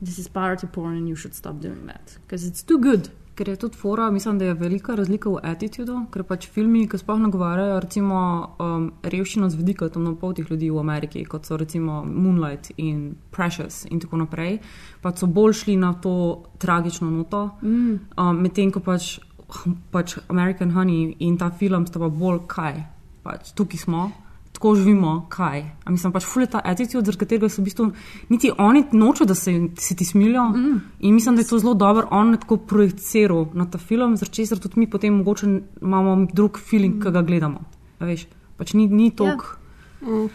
this 0.00 0.18
is 0.18 0.28
poverty 0.28 0.66
porn 0.66 0.96
and 0.96 1.08
you 1.08 1.16
should 1.16 1.34
stop 1.34 1.60
doing 1.60 1.86
that, 1.86 2.18
because 2.24 2.46
it's 2.46 2.62
too 2.62 2.78
good. 2.78 3.10
Ker 3.38 3.48
je 3.48 3.56
tudi 3.56 3.78
fora, 3.78 4.08
mislim, 4.10 4.38
da 4.38 4.48
je 4.48 4.54
velika 4.58 4.96
razlika 4.98 5.30
v 5.30 5.38
attitudu, 5.46 6.00
ker 6.10 6.24
pač 6.26 6.48
filmi, 6.50 6.88
ki 6.90 6.98
sploh 6.98 7.20
nagovarjajo 7.22 7.76
recimo 7.84 8.18
um, 8.58 8.88
revščino 9.02 9.46
z 9.50 9.60
vidika 9.60 9.86
temnopoltih 9.94 10.50
ljudi 10.50 10.72
v 10.74 10.82
Ameriki, 10.82 11.22
kot 11.24 11.46
so 11.46 11.56
recimo 11.56 12.00
Moonlight 12.04 12.72
in 12.82 13.14
Precious 13.30 13.84
in 13.86 14.02
tako 14.02 14.24
naprej, 14.24 14.58
pač 15.04 15.22
so 15.22 15.30
bolj 15.30 15.54
šli 15.62 15.76
na 15.78 15.94
to 16.02 16.42
tragično 16.58 17.10
noto, 17.10 17.44
Mm. 17.62 17.98
um, 18.18 18.42
medtem 18.42 18.72
ko 18.74 18.80
pač 18.80 19.20
pač 19.90 20.18
American 20.28 20.72
Honey 20.74 21.16
in 21.18 21.38
ta 21.38 21.50
film 21.50 21.86
sta 21.86 21.98
pa 21.98 22.08
bolj 22.08 22.42
kaj. 22.46 22.82
Pač, 23.22 23.52
tukaj 23.56 23.80
smo, 23.80 24.10
tako 24.58 24.74
živimo, 24.74 25.26
kaj. 25.30 25.60
A 25.84 25.90
mislim 25.90 26.12
pač 26.12 26.24
ful 26.26 26.42
je 26.42 26.48
ta 26.50 26.60
attitude, 26.64 27.04
zaradi 27.06 27.20
katerega 27.20 27.48
se 27.48 27.60
v 27.62 27.64
bistvu 27.64 27.84
niti 28.28 28.50
oni 28.58 28.82
nočejo, 28.92 29.26
da 29.30 29.34
se, 29.38 29.54
se 29.78 29.94
ti 29.96 30.04
smilijo. 30.04 30.48
Mm. 30.50 30.80
In 30.98 31.14
mislim, 31.14 31.36
da 31.36 31.42
je 31.42 31.48
to 31.48 31.58
zelo 31.58 31.74
dobro, 31.74 32.08
on 32.10 32.34
je 32.34 32.40
tako 32.42 32.56
projiciral 32.56 33.46
na 33.54 33.70
ta 33.70 33.78
film, 33.78 34.16
zaradi 34.16 34.34
česar 34.34 34.58
tudi 34.58 34.80
mi 34.80 34.90
potem 34.90 35.14
mogoče 35.14 35.46
imamo 35.82 36.26
drug 36.32 36.58
feeling, 36.58 36.96
mm. 36.96 37.02
ki 37.02 37.14
ga 37.14 37.22
gledamo. 37.22 37.62
A 37.98 38.10
Veš, 38.10 38.26
pač 38.58 38.74
ni, 38.74 38.88
ni 38.90 39.10
tok. 39.14 39.46
Mm. 40.02 40.26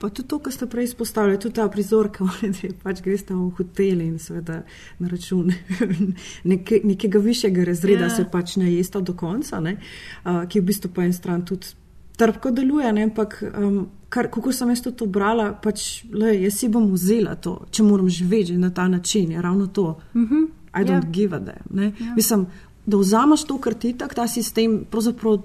Pa 0.00 0.10
tudi 0.10 0.28
to, 0.28 0.42
kar 0.42 0.52
ste 0.52 0.66
prej 0.66 0.90
izpostavili, 0.90 1.38
tudi 1.38 1.54
ta 1.54 1.70
prizor, 1.70 2.10
ki 2.10 2.26
oni 2.26 2.74
pač 2.82 3.02
greste 3.06 3.34
v 3.34 3.46
hotel 3.62 4.02
in 4.02 4.18
seveda 4.18 4.64
na 4.98 5.08
račun 5.08 5.54
neke, 6.50 6.82
nekega 6.82 7.22
višjega 7.22 7.70
razreda 7.70 8.10
Ja. 8.10 8.14
se 8.16 8.26
pač 8.26 8.56
ne 8.58 8.74
jesta 8.74 9.00
do 9.00 9.14
konca, 9.14 9.60
ne, 9.62 9.78
uh, 10.24 10.46
ki 10.50 10.64
v 10.64 10.72
bistvu 10.72 10.90
po 10.90 11.06
eni 11.06 11.14
strani 11.14 11.46
tudi 11.46 11.78
trpko 12.18 12.50
deluje, 12.50 12.92
ne, 12.92 13.02
ampak 13.06 13.38
um, 13.46 13.86
kar, 14.10 14.26
kako 14.32 14.52
sem 14.52 14.70
jaz 14.72 14.82
to 14.82 15.06
brala, 15.06 15.52
pač 15.62 16.04
le, 16.12 16.34
jaz 16.42 16.58
si 16.58 16.68
bom 16.68 16.88
vzela 16.92 17.36
to, 17.38 17.60
če 17.70 17.82
moram 17.86 18.08
živeti 18.10 18.56
na 18.58 18.70
ta 18.74 18.88
način, 18.88 19.30
je 19.32 19.42
ravno 19.42 19.66
to. 19.66 19.98
Mhm. 20.14 20.44
I 20.74 20.84
don't 20.84 21.06
Ja. 21.06 21.10
give 21.10 21.36
a 21.36 21.38
damn. 21.40 21.64
Ne? 21.70 21.92
Ja. 22.00 22.14
Mislim, 22.16 22.46
da 22.86 22.96
vzameš 22.96 23.44
to, 23.44 23.58
kar 23.58 23.74
ti 23.74 23.92
tak 23.98 24.14
ta 24.14 24.26
sistem 24.28 24.84
pravzaprav 24.90 25.38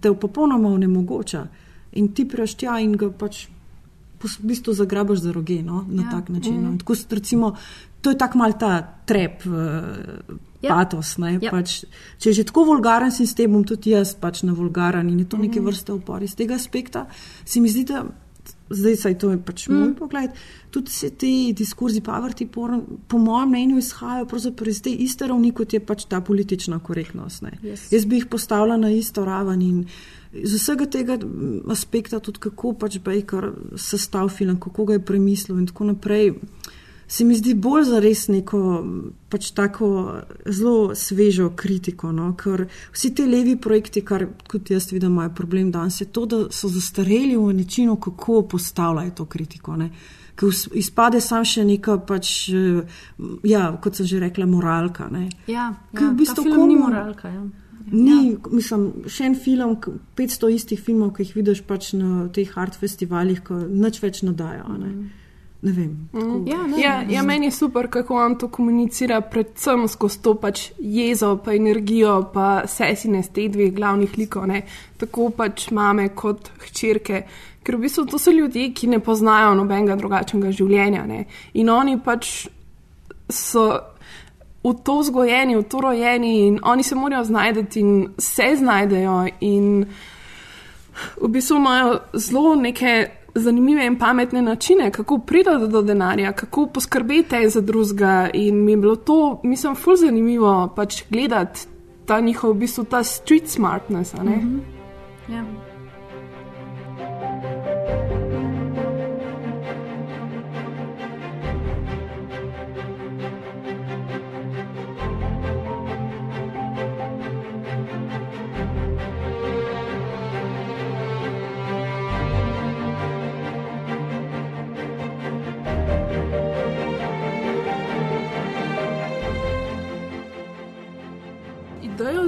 te 0.00 0.12
popolnoma 0.14 0.68
onemogoča 0.68 1.46
in 1.92 2.12
ti 2.14 2.28
priješ 2.28 2.54
tja 2.54 2.78
in 2.80 2.92
ga 2.96 3.10
pač 3.10 3.46
v 4.22 4.28
bistvu 4.42 4.72
zagrabaš 4.74 5.18
za 5.18 5.32
roge 5.32 5.62
no? 5.62 5.84
na 5.88 6.02
Ja. 6.02 6.10
tak 6.10 6.28
način. 6.28 6.62
No. 6.62 6.68
Mhm. 6.70 6.78
Tako, 6.78 6.94
recimo, 7.10 7.54
to 8.02 8.10
je 8.10 8.18
tako 8.18 8.38
mal 8.38 8.52
ta 8.58 8.82
trep, 9.06 9.42
uh, 9.46 9.52
Ja. 10.60 10.74
patos. 10.74 11.16
Ne? 11.18 11.38
Ja. 11.40 11.50
Pač, 11.50 11.84
če 12.18 12.30
je 12.30 12.34
že 12.34 12.44
tako 12.44 12.64
vulgaren 12.64 13.12
sistem, 13.12 13.52
bom 13.52 13.64
tudi 13.64 13.90
jaz 13.90 14.14
pač 14.14 14.42
na 14.42 14.52
vulgaren 14.52 15.08
in 15.08 15.18
je 15.18 15.24
to 15.26 15.36
neke 15.36 15.60
Mhm. 15.60 15.66
vrste 15.66 15.92
upor. 15.92 16.22
Iz 16.22 16.34
tega 16.34 16.54
aspekta 16.54 17.06
se 17.44 17.60
mi 17.60 17.68
zdi, 17.68 17.84
da 17.84 18.04
zdaj 18.70 18.96
saj 18.96 19.18
to 19.18 19.30
je 19.30 19.38
pač 19.38 19.68
mm. 19.68 19.74
moj 19.74 19.94
pogled. 19.94 20.30
Tudi 20.70 20.90
se 20.90 21.10
ti 21.10 21.52
diskurzi 21.52 22.00
poverty 22.00 22.46
porn, 22.46 22.82
po 23.08 23.18
mojem 23.18 23.48
mnenju, 23.48 23.78
izhajajo 23.78 24.26
pravzaprav 24.26 24.68
iz 24.68 24.82
te 24.82 24.90
iste 24.90 25.26
ravni, 25.26 25.52
kot 25.52 25.72
je 25.72 25.80
pač 25.80 26.04
ta 26.04 26.20
politična 26.20 26.78
korektnost. 26.78 27.42
ne. 27.42 27.52
Yes. 27.62 27.92
Jaz 27.92 28.04
bi 28.04 28.16
jih 28.16 28.26
postavila 28.26 28.76
na 28.76 28.90
isto 28.90 29.24
raven 29.24 29.62
in 29.62 29.84
z 30.34 30.54
vsega 30.54 30.86
tega 30.86 31.14
m, 31.14 31.62
aspekta, 31.68 32.20
tudi 32.20 32.38
kako 32.38 32.72
pač 32.74 32.98
Baker 32.98 33.52
sestavil 33.76 34.28
film, 34.28 34.60
kako 34.60 34.84
ga 34.84 34.92
je 34.92 35.04
premislil 35.04 35.58
in 35.58 35.66
tako 35.66 35.84
naprej. 35.84 36.34
Se 37.08 37.24
mi 37.24 37.34
zdi 37.34 37.54
bolj 37.56 37.84
za 37.84 37.98
res 37.98 38.26
neko 38.28 38.58
pač 39.28 39.50
tako 39.50 39.86
zelo 40.46 40.94
svežo 40.94 41.50
kritiko, 41.52 42.12
no? 42.12 42.34
ker 42.34 42.62
vsi 42.92 43.14
ti 43.14 43.24
levi 43.24 43.56
projekti, 43.56 44.02
kar 44.02 44.26
kot 44.46 44.70
jaz 44.70 44.90
vidim, 44.92 45.10
imajo 45.10 45.30
problem 45.30 45.70
danes, 45.70 46.00
je 46.00 46.06
to, 46.06 46.26
da 46.26 46.50
so 46.50 46.68
zastareli 46.68 47.34
v 47.34 47.52
načinu, 47.54 47.96
kako 47.96 48.42
postavljajo 48.44 49.10
to 49.12 49.24
kritiko. 49.26 49.76
Ne? 49.76 49.90
Ker 50.34 50.48
izpade 50.74 51.20
sam 51.20 51.44
še 51.44 51.64
neka, 51.64 51.96
pač, 51.98 52.50
eh, 52.50 52.82
ja, 53.44 53.72
kot 53.78 53.96
sem 53.96 54.06
že 54.06 54.20
rekla, 54.20 54.46
moralka. 54.46 55.08
Ne? 55.08 55.28
Ja, 55.46 55.70
ja, 55.92 56.00
v 56.02 56.14
bistvu 56.14 56.44
film 56.44 56.68
ni 56.68 56.76
komu- 56.76 56.84
moralka. 56.84 57.28
Ja. 57.28 57.42
Ni, 57.90 58.18
mislim, 58.50 58.82
še 59.06 59.24
en 59.24 59.34
film, 59.34 59.76
k- 59.76 59.90
500 60.14 60.50
istih 60.50 60.78
filmov, 60.78 61.14
ki 61.14 61.22
jih 61.22 61.34
vidiš 61.34 61.62
pač 61.62 61.94
na 61.94 62.28
teh 62.28 62.52
art 62.54 62.76
festivalih, 62.76 63.40
ki 63.40 63.54
nič 63.66 63.98
več 63.98 64.20
nadajo. 64.22 64.76
Ne, 64.78 64.92
ne 65.62 65.72
vem. 65.72 66.08
tako. 66.12 66.42
Ja, 66.46 66.66
ne, 66.66 66.80
Ja, 66.82 67.02
ne. 67.02 67.14
ja, 67.14 67.22
meni 67.22 67.46
je 67.46 67.50
super, 67.50 67.88
kako 67.90 68.14
on 68.14 68.38
to 68.38 68.48
komunicira, 68.48 69.20
predvsem 69.20 69.88
skozi 69.88 70.22
to 70.22 70.34
pač 70.34 70.70
jezo, 70.78 71.36
pa 71.44 71.54
energijo, 71.54 72.30
pa 72.34 72.62
sesine 72.66 73.22
z 73.22 73.28
teh 73.34 73.50
dveh 73.50 73.74
glavnih 73.74 74.18
likov, 74.18 74.46
ne? 74.46 74.62
tako 74.98 75.30
pač 75.30 75.70
mame 75.70 76.08
kot 76.14 76.50
hčerke. 76.68 77.22
Ker 77.62 77.76
v 77.76 77.80
bistvu 77.80 78.06
to 78.06 78.18
so 78.18 78.30
ljudje, 78.30 78.70
ki 78.74 78.86
ne 78.86 79.00
poznajo 79.00 79.54
nobenega 79.58 79.96
drugačnega 79.96 80.52
življenja. 80.54 81.04
Ne? 81.06 81.24
In 81.54 81.68
oni 81.70 81.98
pač 82.00 82.48
so 83.28 83.66
v 84.64 84.74
to 84.84 84.98
vzgojeni, 85.02 85.56
v 85.56 85.66
to 85.68 85.80
rojeni 85.80 86.46
in 86.46 86.58
oni 86.62 86.82
se 86.82 86.94
morajo 86.94 87.24
znajti 87.24 87.80
in 87.80 88.08
se 88.18 88.54
znajdejo. 88.56 89.26
In 89.40 89.84
v 91.20 91.28
bistvu 91.28 91.56
imajo 91.56 91.98
zelo 92.14 92.54
neke 92.54 93.10
zanimive 93.38 93.86
in 93.86 93.98
pametne 93.98 94.42
načine, 94.42 94.90
kako 94.90 95.18
priti 95.18 95.50
do 95.68 95.82
denarja, 95.82 96.32
kako 96.32 96.66
poskrbeti 96.66 97.48
za 97.48 97.60
drugega. 97.60 98.30
In 98.34 98.64
mi 98.64 98.72
je 98.72 98.76
bilo 98.76 98.96
to, 98.96 99.40
mislim, 99.44 99.74
ful 99.74 99.96
zanimivo 99.96 100.72
pač 100.76 101.02
gledati 101.10 101.60
ta 102.06 102.20
njihov, 102.20 102.50
v 102.50 102.54
bistvu 102.54 102.84
ta 102.84 103.02
street 103.02 103.48
smartness. 103.48 104.14
a 104.14 104.22
ne. 104.22 104.36
Mhm. 104.36 105.67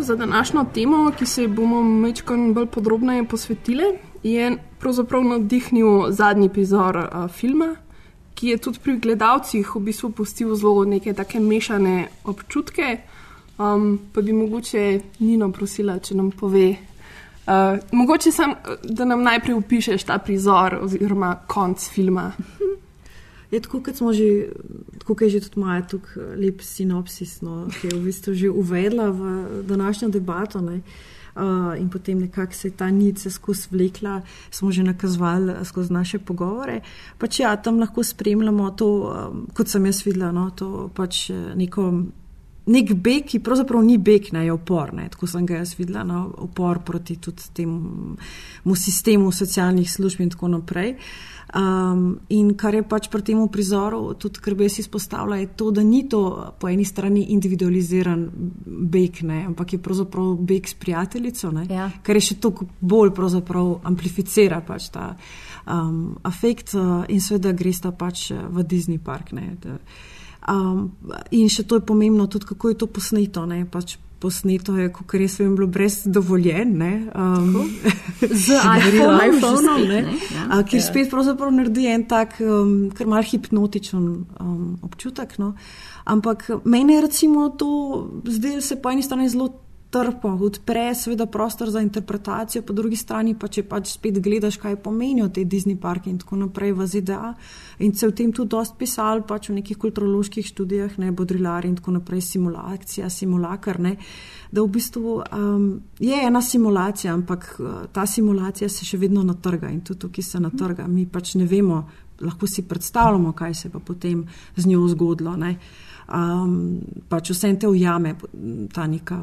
Za 0.02 0.16
današnjo 0.16 0.64
temo, 0.74 1.10
ki 1.18 1.26
se 1.26 1.48
bomo 1.48 1.82
mečkaj 1.82 2.36
bolj 2.54 2.66
podrobneje 2.66 3.24
posvetili, 3.24 3.84
je 4.22 4.56
pravzaprav 4.78 5.24
navdihnil 5.24 6.10
zadnji 6.10 6.48
prizor 6.48 6.96
uh, 6.96 7.30
filma, 7.30 7.76
ki 8.34 8.48
je 8.48 8.56
tudi 8.56 8.78
pri 8.82 8.98
gledalcih 8.98 9.74
v 9.74 9.80
bistvu 9.80 10.10
pustil 10.10 10.54
zelo 10.54 10.84
neke 10.84 11.12
take 11.14 11.40
mešane 11.40 12.08
občutke. 12.24 13.00
Um, 13.58 13.98
pa 14.14 14.20
bi 14.20 14.32
mogoče 14.32 15.00
Nino 15.18 15.52
prosila, 15.52 15.98
če 15.98 16.14
nam 16.14 16.30
pove. 16.30 16.68
Uh, 17.46 17.78
mogoče 17.92 18.32
sam, 18.32 18.54
da 18.84 19.04
nam 19.04 19.22
najprej 19.22 19.54
opišeš 19.54 20.04
ta 20.04 20.18
prizor 20.18 20.78
oziroma 20.82 21.34
konc 21.46 21.88
filma. 21.88 22.32
Je 23.50 23.60
tako, 23.60 23.80
kot 23.82 23.96
smo 23.96 24.12
že, 24.12 24.52
tako 24.98 25.16
je 25.24 25.30
že 25.30 25.40
tudi 25.40 25.60
Maja 25.60 25.82
tukaj 25.82 26.36
lep 26.38 26.62
sinopsis, 26.62 27.40
no, 27.42 27.66
ki 27.80 27.88
je 27.88 27.96
v 27.96 28.04
bistvu 28.04 28.34
že 28.34 28.50
uvedla 28.50 29.10
v 29.10 29.22
današnjo 29.66 30.08
debato. 30.08 30.60
Ne. 30.60 30.82
Uh, 31.34 31.80
in 31.80 31.88
potem 31.90 32.18
nekako 32.18 32.52
se 32.52 32.68
je 32.68 32.72
ta 32.76 32.90
nica 32.90 33.30
skozi 33.30 33.68
vlekla, 33.70 34.22
smo 34.50 34.72
že 34.72 34.82
nakazovali 34.82 35.52
eh, 35.52 35.64
skozi 35.64 35.92
naše 35.92 36.18
pogovore. 36.18 36.80
Pač 37.18 37.40
ja, 37.40 37.56
tam 37.56 37.78
lahko 37.78 38.02
spremljamo 38.02 38.70
to, 38.70 38.88
um, 39.30 39.46
kot 39.54 39.68
sem 39.68 39.86
jaz 39.86 40.02
videla, 40.06 40.32
no, 40.32 40.50
to 40.50 40.90
pač 40.94 41.30
eh, 41.30 41.54
neko. 41.54 41.92
Nek 42.70 42.92
beg, 42.94 43.24
ki 43.26 43.40
pravzaprav 43.42 43.82
ni 43.82 43.96
beg, 43.98 44.28
ne 44.32 44.44
je 44.44 44.52
upor. 44.52 44.92
Ne. 44.94 45.08
Tako 45.10 45.26
sem 45.26 45.46
ga 45.46 45.62
jaz 45.62 45.72
videla, 45.78 46.04
no, 46.04 46.26
upor 46.44 46.82
proti 46.86 47.16
tudi 47.16 47.48
temu 47.54 48.76
sistemu 48.76 49.32
socialnih 49.32 49.90
služb 49.90 50.20
in 50.20 50.30
tako 50.30 50.48
naprej. 50.48 50.94
Um, 51.54 52.20
in 52.28 52.52
kar 52.54 52.74
je 52.74 52.82
pač 52.86 53.08
pri 53.10 53.24
tem 53.26 53.40
prizoru, 53.50 54.14
tudi 54.14 54.38
jaz 54.62 54.76
izpostavila, 54.78 55.36
je 55.40 55.48
to, 55.58 55.70
da 55.74 55.82
ni 55.82 56.04
to 56.08 56.52
po 56.60 56.68
eni 56.68 56.84
strani 56.84 57.24
individualiziran 57.34 58.28
beg, 58.66 59.18
ne, 59.26 59.40
ampak 59.48 59.72
je 59.72 59.80
pravzaprav 59.82 60.36
beg 60.46 60.68
s 60.68 60.74
prijateljico, 60.74 61.50
ne, 61.50 61.66
Ja. 61.70 61.90
kar 62.02 62.16
je 62.16 62.20
še 62.20 62.34
toliko 62.40 62.66
bolj 62.80 63.10
amplificira 63.84 64.60
pač 64.60 64.90
ta 64.94 65.16
um, 65.66 66.16
afekt 66.22 66.74
uh, 66.74 67.04
in 67.08 67.20
seveda 67.20 67.52
gresta 67.52 67.90
pač 67.90 68.30
v 68.30 68.62
Disney 68.62 68.98
park. 68.98 69.32
Ne, 69.32 69.56
da, 69.60 69.78
um, 70.54 70.92
in 71.30 71.48
še 71.48 71.66
to 71.66 71.80
je 71.80 71.86
pomembno, 71.86 72.26
tudi 72.26 72.46
kako 72.46 72.68
je 72.68 72.78
to 72.78 72.86
posneto. 72.86 73.46
Ne, 73.46 73.64
pač 73.66 73.98
Posneto 74.20 74.74
je, 74.76 74.90
kot 74.92 75.14
res 75.16 75.38
vem, 75.40 75.54
bilo 75.56 75.66
brez 75.66 76.02
dovoljen. 76.04 76.74
Ne, 76.78 76.90
um, 77.16 77.54
Z 78.44 78.58
iPhonom 78.76 79.20
iPhonom, 79.30 79.80
spet, 79.80 79.88
ne, 79.88 80.00
ja. 80.36 80.44
a, 80.50 80.62
ki 80.62 80.76
Ja. 80.76 80.82
spet 80.82 81.08
pravzaprav 81.10 81.52
naredi 81.56 81.86
en 81.88 82.04
tak, 82.04 82.36
um, 82.44 82.90
kar 82.92 83.08
mal 83.08 83.24
hipnotičen 83.24 84.04
um, 84.40 84.78
občutek. 84.82 85.38
No. 85.40 85.54
Ampak 86.04 86.50
meni 86.64 86.98
je 86.98 87.00
recimo 87.06 87.48
to, 87.48 87.70
zdaj 88.28 88.60
se 88.60 88.76
po 88.76 88.90
eni 88.92 89.02
strani 89.02 89.28
zelo 89.28 89.48
trpo, 89.90 90.28
odpre 90.28 90.94
seveda 90.94 91.26
prostor 91.26 91.70
za 91.70 91.80
interpretacijo, 91.80 92.62
po 92.62 92.72
drugi 92.72 92.96
strani 92.96 93.34
pa 93.34 93.48
če 93.50 93.64
pač 93.66 93.90
spet 93.90 94.20
gledaš, 94.22 94.56
kaj 94.62 94.76
pomenijo 94.84 95.28
te 95.34 95.44
Disney 95.44 95.76
parki 95.80 96.12
in 96.12 96.18
tako 96.20 96.38
naprej 96.44 96.72
v 96.78 96.86
ZDA. 96.86 97.32
In 97.82 97.94
se 97.94 98.06
o 98.06 98.14
tem 98.14 98.32
tudi 98.32 98.54
dost 98.54 98.76
pisali, 98.78 99.24
pač 99.26 99.50
v 99.50 99.58
nekih 99.58 99.78
kulturoloških 99.82 100.46
študijah, 100.46 100.98
ne 101.02 101.10
bodrilari 101.12 101.68
in 101.68 101.76
tako 101.80 101.96
naprej, 101.98 102.22
simulacija, 102.28 103.10
simulakar. 103.10 103.80
Ne, 103.80 103.96
da 104.50 104.62
v 104.62 104.70
bistvu 104.70 105.16
um, 105.18 105.66
je 105.98 106.22
ena 106.26 106.42
simulacija, 106.42 107.14
ampak 107.14 107.50
uh, 107.58 107.74
ta 107.92 108.06
simulacija 108.06 108.68
se 108.70 108.86
še 108.86 108.98
vedno 108.98 109.26
natrga 109.26 109.70
in 109.74 109.82
tudi 109.82 110.06
tukaj 110.06 110.26
se 110.26 110.40
natrga. 110.40 110.86
Mi 110.86 111.06
pač 111.10 111.34
ne 111.34 111.50
vemo, 111.50 111.82
lahko 112.20 112.46
si 112.46 112.62
predstavljamo, 112.68 113.32
kaj 113.32 113.54
se 113.54 113.70
pa 113.70 113.78
potem 113.78 114.26
z 114.56 114.66
njo 114.70 114.86
zgodilo. 114.94 115.36
Ne. 115.36 115.56
Um, 116.10 116.80
pač 117.08 117.30
vse 117.30 117.52
te 117.54 117.68
ujame, 117.70 118.16
ta 118.74 118.86
neka 118.90 119.20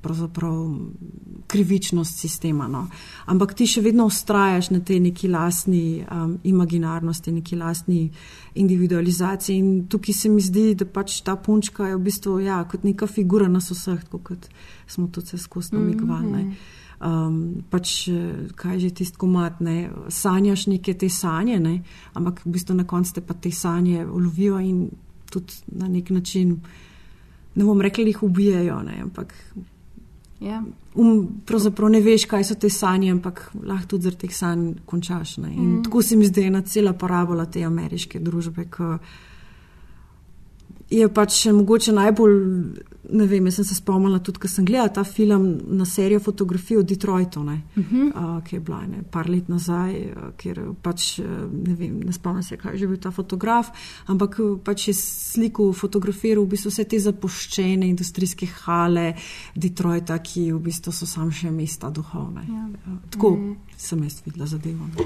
pravzaprav 0.00 0.54
krivičnost 1.50 2.16
sistema. 2.18 2.68
No. 2.68 2.86
Ampak 3.28 3.52
ti 3.58 3.66
še 3.68 3.82
vedno 3.84 4.06
ustrajaš 4.08 4.70
na 4.72 4.80
tej 4.80 5.02
neki 5.04 5.28
lastni 5.28 6.00
um, 6.00 6.38
imaginarnosti, 6.48 7.34
neki 7.36 7.58
lastni 7.60 8.06
individualizaciji. 8.54 9.58
In 9.58 9.70
tukaj 9.92 10.16
se 10.16 10.32
mi 10.32 10.40
zdi, 10.40 10.66
da 10.80 10.88
pač 10.88 11.20
ta 11.26 11.36
punčka 11.36 11.90
je 11.90 11.98
v 11.98 12.04
bistvu 12.08 12.38
ja, 12.46 12.62
kot 12.64 12.88
neka 12.88 13.10
figura 13.10 13.48
nas 13.50 13.68
vseh, 13.74 14.06
kot 14.08 14.48
smo 14.88 15.10
tudi 15.12 15.34
se 15.34 15.38
skozi 15.38 15.74
namigovali. 15.76 16.28
Mm 16.30 16.50
-hmm. 16.50 16.78
Um, 17.00 17.64
pač, 17.70 18.10
kaj 18.54 18.78
že 18.78 18.90
tisto 18.90 19.16
komat, 19.18 19.60
ne, 19.60 19.90
sanjaš 20.08 20.66
neke 20.66 20.94
te 20.94 21.08
sanje, 21.08 21.60
ne, 21.60 21.82
ampak 22.12 22.44
v 22.44 22.50
bistvu 22.52 22.74
na 22.76 22.84
koncu 22.84 23.14
te 23.14 23.20
pa 23.20 23.34
te 23.34 23.50
sanje 23.50 24.04
ulovijo 24.06 24.58
in 24.60 24.90
tudi 25.30 25.52
na 25.68 25.88
nek 25.88 26.10
način, 26.10 26.60
ne 27.54 27.64
bom 27.64 27.80
rekla, 27.80 28.04
jih 28.04 28.22
ubijajo, 28.22 28.82
ne, 28.82 29.00
ampak 29.02 29.34
Ja. 30.40 30.62
um, 30.94 31.16
pravzaprav 31.44 31.90
ne 31.90 32.00
veš, 32.00 32.24
kaj 32.24 32.44
so 32.44 32.54
te 32.54 32.68
sanje, 32.70 33.10
ampak 33.10 33.42
lahko 33.62 33.86
tudi 33.86 34.02
zaradi 34.02 34.20
teh 34.20 34.32
sanj 34.32 34.62
končaš. 34.86 35.36
Ne. 35.38 35.50
In 35.50 35.68
Mm. 35.70 35.82
tako 35.84 36.02
se 36.02 36.16
mi 36.16 36.26
zdi 36.26 36.42
ena 36.42 36.62
cela 36.62 36.92
parabola 36.94 37.44
te 37.46 37.62
ameriške 37.62 38.18
družbe, 38.20 38.64
ki 38.66 38.88
je 40.90 41.08
pač 41.14 41.46
mogoče 41.54 41.92
najbolj, 41.92 42.32
ne 43.10 43.26
vem, 43.26 43.46
jaz 43.46 43.54
sem 43.60 43.64
se 43.64 43.74
spomnila 43.74 44.18
tudi, 44.18 44.38
ker 44.42 44.50
sem 44.50 44.64
gledala 44.66 44.88
ta 44.88 45.04
film 45.04 45.44
na 45.78 45.84
serijo 45.84 46.20
fotografij 46.20 46.76
o 46.78 46.82
Detroitu, 46.82 47.42
ne, 47.44 47.62
uh. 47.76 47.84
-huh. 47.84 48.08
uh, 48.38 48.42
ki 48.44 48.56
je 48.56 48.60
bila 48.60 48.86
ne, 48.86 49.02
par 49.10 49.28
let 49.30 49.48
nazaj, 49.48 49.94
uh, 50.10 50.22
kjer 50.36 50.60
pač 50.82 51.18
uh, 51.18 51.26
ne 51.66 51.74
vem, 51.74 52.00
ne 52.00 52.12
spomnim 52.12 52.42
se, 52.42 52.56
kaj 52.56 52.72
je 52.72 52.78
že 52.78 52.86
bil 52.86 52.96
ta 52.96 53.10
fotograf, 53.10 53.70
ampak 54.06 54.38
uh, 54.38 54.58
pač 54.64 54.88
je 54.88 54.94
sliko 54.94 55.72
fotografiral 55.72 56.44
v 56.44 56.48
bistvu 56.48 56.70
vse 56.70 56.84
te 56.84 56.98
zapuščene 56.98 57.88
industrijske 57.88 58.46
hale 58.46 59.14
Detroita, 59.54 60.18
ki 60.18 60.52
v 60.52 60.58
bistvu 60.58 60.92
so 60.92 61.06
sam 61.06 61.30
še 61.32 61.50
mesta 61.50 61.90
duhovne. 61.90 62.40
Ja. 62.48 62.68
Uh, 62.86 62.98
tako 63.10 63.30
Mhm. 63.36 63.52
sem 63.76 64.02
jaz 64.02 64.22
videla 64.24 64.46
zadevo. 64.46 64.86
no. 64.96 65.04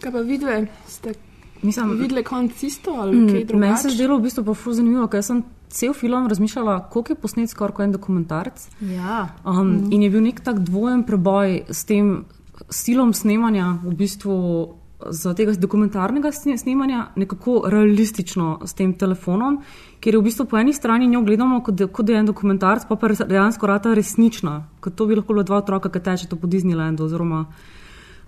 Kaj 0.00 0.12
pa 0.12 0.20
vidve, 0.20 0.66
ste 0.88 1.14
Mislim, 1.62 1.90
videli 1.92 2.22
konc 2.22 2.62
isto 2.62 2.90
ali 2.92 3.16
Mm, 3.16 3.28
kaj 3.28 3.56
Meni 3.56 3.76
se 3.76 3.88
je 3.88 3.94
zdelo 3.94 4.18
v 4.18 4.22
bistvu 4.22 4.44
pa 4.44 4.54
ful 4.54 4.72
zanimivo, 4.72 5.06
ker 5.06 5.22
sem 5.22 5.40
cel 5.68 5.92
film 5.92 6.26
razmišljala, 6.26 6.90
koliko 6.90 7.12
je 7.12 7.16
posnet 7.16 7.50
skoraj 7.50 7.72
kot 7.72 7.84
en 7.84 7.92
dokumentarc. 7.92 8.68
Ja. 8.82 9.28
Um, 9.44 9.52
Mhm. 9.68 9.92
In 9.92 10.02
je 10.02 10.10
bil 10.10 10.22
nek 10.22 10.40
tak 10.40 10.58
dvojen 10.58 11.02
preboj 11.02 11.62
s 11.68 11.84
tem 11.84 12.24
stilom 12.70 13.12
snemanja, 13.12 13.78
v 13.84 13.94
bistvu 13.94 14.68
za 15.10 15.34
tega 15.34 15.52
dokumentarnega 15.52 16.28
sne- 16.28 16.56
snemanja, 16.56 17.06
nekako 17.16 17.62
realistično 17.66 18.58
s 18.64 18.72
tem 18.72 18.94
telefonom, 18.94 19.58
ker 20.00 20.14
je 20.14 20.20
v 20.20 20.24
bistvu 20.24 20.44
po 20.46 20.56
eni 20.56 20.72
strani 20.72 21.06
njo 21.06 21.22
gledamo 21.22 21.60
kot, 21.60 21.92
kot 21.92 22.06
da 22.06 22.12
je 22.12 22.18
en 22.18 22.26
dokumentarc, 22.26 22.88
pa 22.88 22.96
pa 22.96 23.08
res- 23.08 23.20
dejansko 23.20 23.66
rata 23.66 23.94
resnična, 23.94 24.62
kot 24.80 24.94
to 24.94 25.06
bi 25.06 25.14
lahko 25.14 25.32
bilo 25.32 25.42
dva 25.42 25.56
otroka, 25.56 25.88
ki 25.88 26.00
tečeta 26.00 26.36
po 26.36 26.46
Disneylandu. 26.46 27.02
Oziroma, 27.02 27.44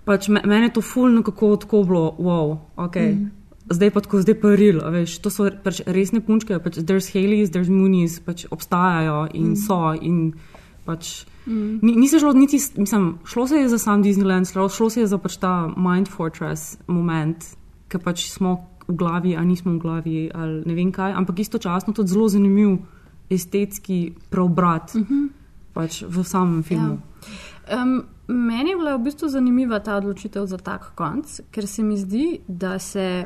pač 0.09 0.25
me, 0.33 0.41
meni 0.41 0.69
je 0.69 0.79
to 0.79 0.81
ful 0.81 1.11
nekako 1.13 1.53
tako 1.61 1.83
bilo, 1.85 2.05
wow, 2.17 2.57
ok. 2.81 2.95
Mm. 2.97 3.27
Zdaj 3.69 3.91
pa 3.93 4.01
tako, 4.01 4.21
zdaj 4.25 4.35
pa 4.41 4.55
real, 4.57 4.81
a 4.81 4.89
veš, 4.89 5.19
to 5.21 5.29
so 5.29 5.45
pač 5.61 5.83
resne 5.85 6.23
punčke, 6.25 6.57
pač 6.57 6.81
there's 6.81 7.11
Haleys, 7.13 7.53
there's 7.53 7.69
Moonies, 7.69 8.17
pač 8.25 8.47
obstajajo 8.49 9.29
in 9.37 9.53
Mm. 9.53 9.59
so 9.61 9.93
in 9.93 10.33
pač. 10.85 11.29
Mm. 11.45 11.77
Ni, 11.85 11.93
ni 12.01 12.07
se 12.09 12.17
šlo 12.19 12.33
niti, 12.33 12.57
mislim, 12.57 13.19
šlo 13.25 13.47
se 13.47 13.61
je 13.61 13.69
za 13.69 13.77
sam 13.77 14.01
Disneyland, 14.03 14.49
šlo, 14.49 14.69
šlo 14.69 14.89
se 14.89 15.05
je 15.05 15.07
za 15.07 15.17
pač 15.21 15.37
ta 15.37 15.69
Mind 15.77 16.09
Fortress 16.09 16.77
moment, 16.87 17.45
ker 17.87 18.01
pač 18.01 18.31
smo 18.33 18.65
v 18.89 18.97
glavi, 18.97 19.37
ali 19.37 19.53
nismo 19.53 19.77
v 19.77 19.79
glavi, 19.79 20.17
ali 20.33 20.63
ne 20.65 20.73
vem 20.73 20.89
kaj, 20.91 21.13
ampak 21.13 21.45
istočasno 21.45 21.93
tudi 21.93 22.09
zelo 22.09 22.25
zanimiv 22.29 22.79
estetski 23.29 24.13
preobrat 24.33 24.95
mm 24.95 25.05
-hmm. 25.05 25.29
pač 25.73 26.01
v 26.01 26.23
samem 26.25 26.63
filmu. 26.63 26.97
Ja. 27.69 27.83
Um, 27.83 28.09
meni 28.29 28.69
je 28.69 28.77
bila 28.77 28.95
v 28.95 29.03
bistvu 29.03 29.27
zanimiva 29.29 29.79
ta 29.79 29.97
odločitev 29.97 30.45
za 30.45 30.57
tak 30.57 30.91
konc, 30.95 31.41
ker 31.51 31.67
se 31.67 31.83
mi 31.83 31.97
zdi, 31.97 32.39
da 32.47 32.79
se. 32.79 33.25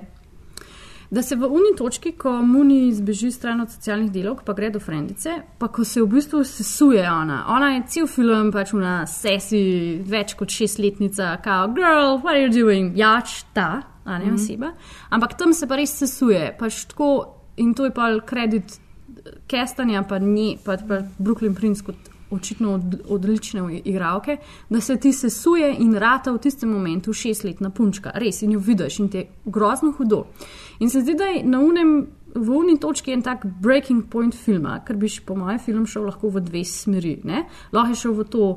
Da 1.14 1.22
se 1.22 1.36
v 1.36 1.45
uni 1.45 1.76
točki, 1.78 2.12
ko 2.18 2.32
Muni 2.41 2.89
zbeži 2.93 3.30
stran 3.32 3.62
od 3.62 3.70
socialnih 3.70 4.10
delovk, 4.12 4.39
pa 4.43 4.54
gre 4.58 4.72
do 4.74 4.80
frendice, 4.82 5.30
pa 5.60 5.68
ko 5.68 5.84
se 5.86 6.01
v 6.01 6.08
bistvu 6.10 6.41
sesuje 6.43 7.04
ona. 7.06 7.43
Ona 7.54 7.68
je 7.76 7.84
cel 7.88 8.08
film 8.08 8.49
pač 8.51 8.72
na 8.74 9.06
sesi, 9.06 9.62
več 10.01 10.34
kot 10.34 10.49
šestletnica, 10.49 11.36
kao, 11.45 11.68
girl, 11.76 12.18
what 12.24 12.34
are 12.34 12.47
you 12.47 12.49
doing? 12.49 12.97
Jač 12.97 13.43
ta, 13.54 13.84
a 14.06 14.18
ne 14.18 14.32
Mhm. 14.32 14.36
oseba. 14.36 14.72
Ampak 15.12 15.38
tam 15.38 15.54
se 15.54 15.68
pa 15.68 15.76
res 15.76 15.93
sesuje, 15.93 16.56
pač 16.60 16.86
tako 16.86 17.36
in 17.58 17.74
to 17.74 17.86
je 17.86 17.91
pa 17.91 18.10
kredit 18.26 18.80
Kestanja, 19.47 20.01
pa 20.10 20.18
ni, 20.20 20.58
pa, 20.66 20.78
pa 20.78 21.04
Brooklyn 21.20 21.54
Prince 21.54 21.84
kot 21.86 21.95
očitno 22.34 22.73
od, 22.73 22.97
odlične 23.09 23.63
igralke, 23.86 24.38
da 24.69 24.81
se 24.81 24.97
ti 24.97 25.13
sesuje 25.13 25.75
in 25.79 25.93
rata 25.93 26.31
v 26.31 26.41
tistem 26.41 26.69
momentu 26.69 27.13
šestletna 27.13 27.69
punčka, 27.69 28.11
res 28.15 28.41
in 28.41 28.51
jo 28.57 28.59
vidiš 28.59 28.99
in 28.99 29.09
ti 29.09 29.17
je 29.17 29.29
grozno 29.45 29.93
hudo. 29.97 30.25
In 30.79 30.89
se 30.89 31.01
zdi, 31.01 31.15
da 31.15 31.31
je 31.31 31.43
na 31.45 31.59
unem, 31.61 31.95
v 32.36 32.49
uni 32.49 32.77
točki 32.81 33.13
en 33.13 33.21
tak 33.21 33.45
breaking 33.45 34.07
point 34.09 34.36
filma, 34.36 34.79
ker 34.86 34.97
bi 34.97 35.09
po 35.25 35.36
mojem 35.38 35.59
film 35.59 35.86
šel 35.86 36.07
lahko 36.09 36.31
v 36.34 36.41
dve 36.41 36.63
smeri. 36.65 37.19
Ne? 37.23 37.45
Lahko 37.71 37.93
je 37.93 38.01
šel 38.01 38.15
v 38.17 38.25
to 38.29 38.47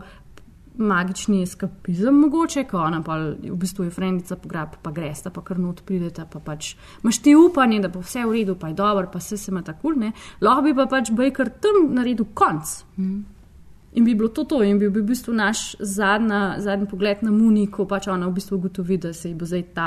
magični 0.77 1.43
eskapizem, 1.43 2.18
mogoče, 2.20 2.64
ko 2.68 2.79
ona 2.85 3.01
pa 3.05 3.16
v 3.16 3.57
bistvu 3.57 3.87
je 3.87 3.91
frendica 3.91 4.37
pograb, 4.37 4.77
pa 4.83 4.93
gresta, 4.93 5.31
pa 5.33 5.41
kar 5.45 5.59
not 5.59 5.81
prideta, 5.89 6.27
pa 6.29 6.41
pač 6.41 6.74
imaš 7.03 7.22
ti 7.24 7.33
upanje, 7.37 7.81
da 7.81 7.89
bo 7.89 8.03
vse 8.05 8.27
v 8.27 8.35
redu, 8.41 8.59
pa 8.61 8.68
je 8.68 8.77
dobro, 8.77 9.09
pa 9.12 9.22
vse 9.22 9.37
se 9.41 9.51
ima 9.51 9.62
tako, 9.64 9.95
ne. 9.97 10.12
Lahko 10.41 10.66
bi 10.66 10.74
pa 10.77 10.87
pač 10.91 11.12
Baker 11.16 11.51
tam 11.61 11.95
naredil 11.97 12.29
konc. 12.35 12.77
Mm. 12.99 13.36
In 13.97 14.05
bi 14.05 14.15
bilo 14.15 14.29
to 14.29 14.45
to, 14.45 14.63
in 14.63 14.79
bi 14.79 14.91
bil 14.91 15.03
v 15.03 15.09
bistvu 15.09 15.33
naš 15.35 15.73
zadnja, 15.81 16.57
zadnji 16.61 16.89
pogled 16.91 17.23
na 17.25 17.31
Muni, 17.33 17.67
ko 17.73 17.87
pač 17.89 18.11
ona 18.13 18.29
v 18.29 18.37
bistvu 18.37 18.59
ugotovi, 18.59 18.99
da 19.01 19.13
se 19.17 19.31
ji 19.31 19.35
bo 19.35 19.49
zdaj 19.49 19.63
ta 19.75 19.87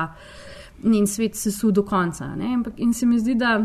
njen 0.83 1.07
svet 1.07 1.35
sesul 1.37 1.71
do 1.71 1.83
konca. 1.85 2.25
Ampak 2.25 2.79
in 2.79 2.93
se 2.93 3.05
mi 3.05 3.19
zdi, 3.19 3.35
da, 3.35 3.59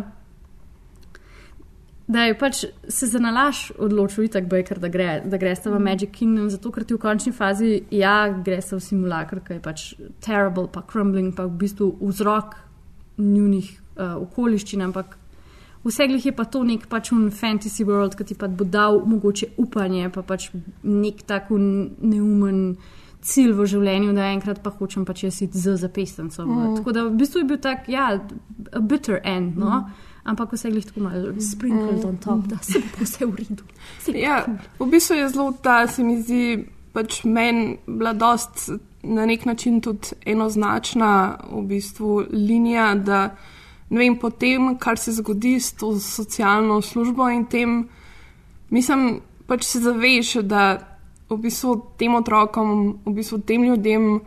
da 2.06 2.26
je 2.28 2.36
pač 2.38 2.64
se 2.88 3.06
za 3.06 3.18
nalaž 3.18 3.70
odločil 3.78 4.24
itak 4.28 4.48
Baker, 4.50 4.78
da, 4.78 4.88
gre, 4.92 5.22
da 5.24 5.40
greste 5.40 5.70
v 5.70 5.80
Magic 5.80 6.12
Kingdom, 6.12 6.50
zato 6.52 6.72
ker 6.74 6.84
ti 6.84 6.94
v 6.94 7.00
končni 7.00 7.32
fazi, 7.32 7.78
ja, 7.90 8.28
greste 8.28 8.76
v 8.76 8.84
simulakr, 8.84 9.40
ki 9.40 9.56
je 9.58 9.64
pač 9.64 9.88
terrible, 10.20 10.68
pa 10.68 10.84
crumbling, 10.84 11.32
pa 11.32 11.48
v 11.48 11.56
bistvu 11.64 11.94
vzrok 12.02 12.58
njunih 13.16 13.72
uh, 13.96 14.16
okoliščin, 14.20 14.84
ampak 14.84 15.16
Vseglih 15.84 16.26
je 16.26 16.32
pa 16.32 16.44
to 16.44 16.62
nek 16.64 16.86
pač 16.88 17.12
un 17.12 17.30
fantasy 17.30 17.84
world, 17.84 18.16
ki 18.16 18.24
ti 18.24 18.34
pa 18.34 18.48
bo 18.48 18.64
dal 18.64 19.02
mogoče 19.06 19.54
upanje, 19.60 20.08
pa 20.14 20.22
pač 20.22 20.48
nek 20.82 21.22
tako 21.28 21.58
neumen 21.58 22.76
cilj 23.24 23.52
v 23.56 23.66
življenju, 23.68 24.14
da 24.16 24.30
enkrat 24.32 24.60
pa 24.64 24.72
hočem 24.72 25.04
pač 25.08 25.24
jaz 25.24 25.42
iti 25.44 25.60
z 25.60 25.76
zapestnicom. 25.80 26.48
Mm. 26.48 26.64
Mm. 26.64 26.80
Tako 26.80 26.96
da 26.96 27.04
v 27.04 27.14
bistvu 27.20 27.42
je 27.42 27.48
bil 27.52 27.60
tak, 27.60 27.88
ja, 27.92 28.08
a 28.72 28.80
bitter 28.80 29.20
end, 29.24 29.56
no? 29.60 29.84
Mm. 29.84 30.10
ampak 30.24 30.52
vseglih 30.56 30.86
tako 30.88 31.00
malo 31.04 31.32
sprinkled 31.36 32.00
Mm. 32.00 32.08
on 32.08 32.16
top, 32.16 32.46
da 32.48 32.56
se 32.62 32.80
bo 32.80 33.04
vse 33.04 33.26
v. 33.26 33.56
Saj 34.00 34.20
Ja, 34.20 34.46
v 34.78 34.86
bistvu 34.88 35.14
je 35.16 35.28
zelo 35.28 35.52
ta, 35.52 35.86
se 35.86 36.04
mi 36.04 36.16
zdi, 36.22 36.64
pač 36.92 37.24
meni 37.24 37.76
bila 37.86 38.12
dost 38.12 38.70
na 39.02 39.26
nek 39.26 39.44
način 39.44 39.80
tudi 39.80 40.16
enoznačna 40.26 41.38
v 41.52 41.62
bistvu 41.68 42.24
linija, 42.32 42.94
da 42.94 43.36
vem, 43.98 44.16
potem, 44.18 44.74
kar 44.78 44.98
se 44.98 45.12
zgodi 45.12 45.58
s 45.60 45.72
to 45.78 45.94
socialno 46.00 46.80
službo 46.82 47.28
in 47.30 47.44
tem, 47.50 47.88
mislim, 48.70 49.20
pač 49.46 49.64
se 49.68 49.80
zaveš, 49.84 50.34
da 50.42 50.78
v 51.30 51.38
bistvu 51.46 51.76
tem 51.98 52.14
otrokom, 52.14 52.98
v 53.04 53.14
bistvu 53.16 53.40
tem 53.46 53.64
ljudem, 53.64 54.20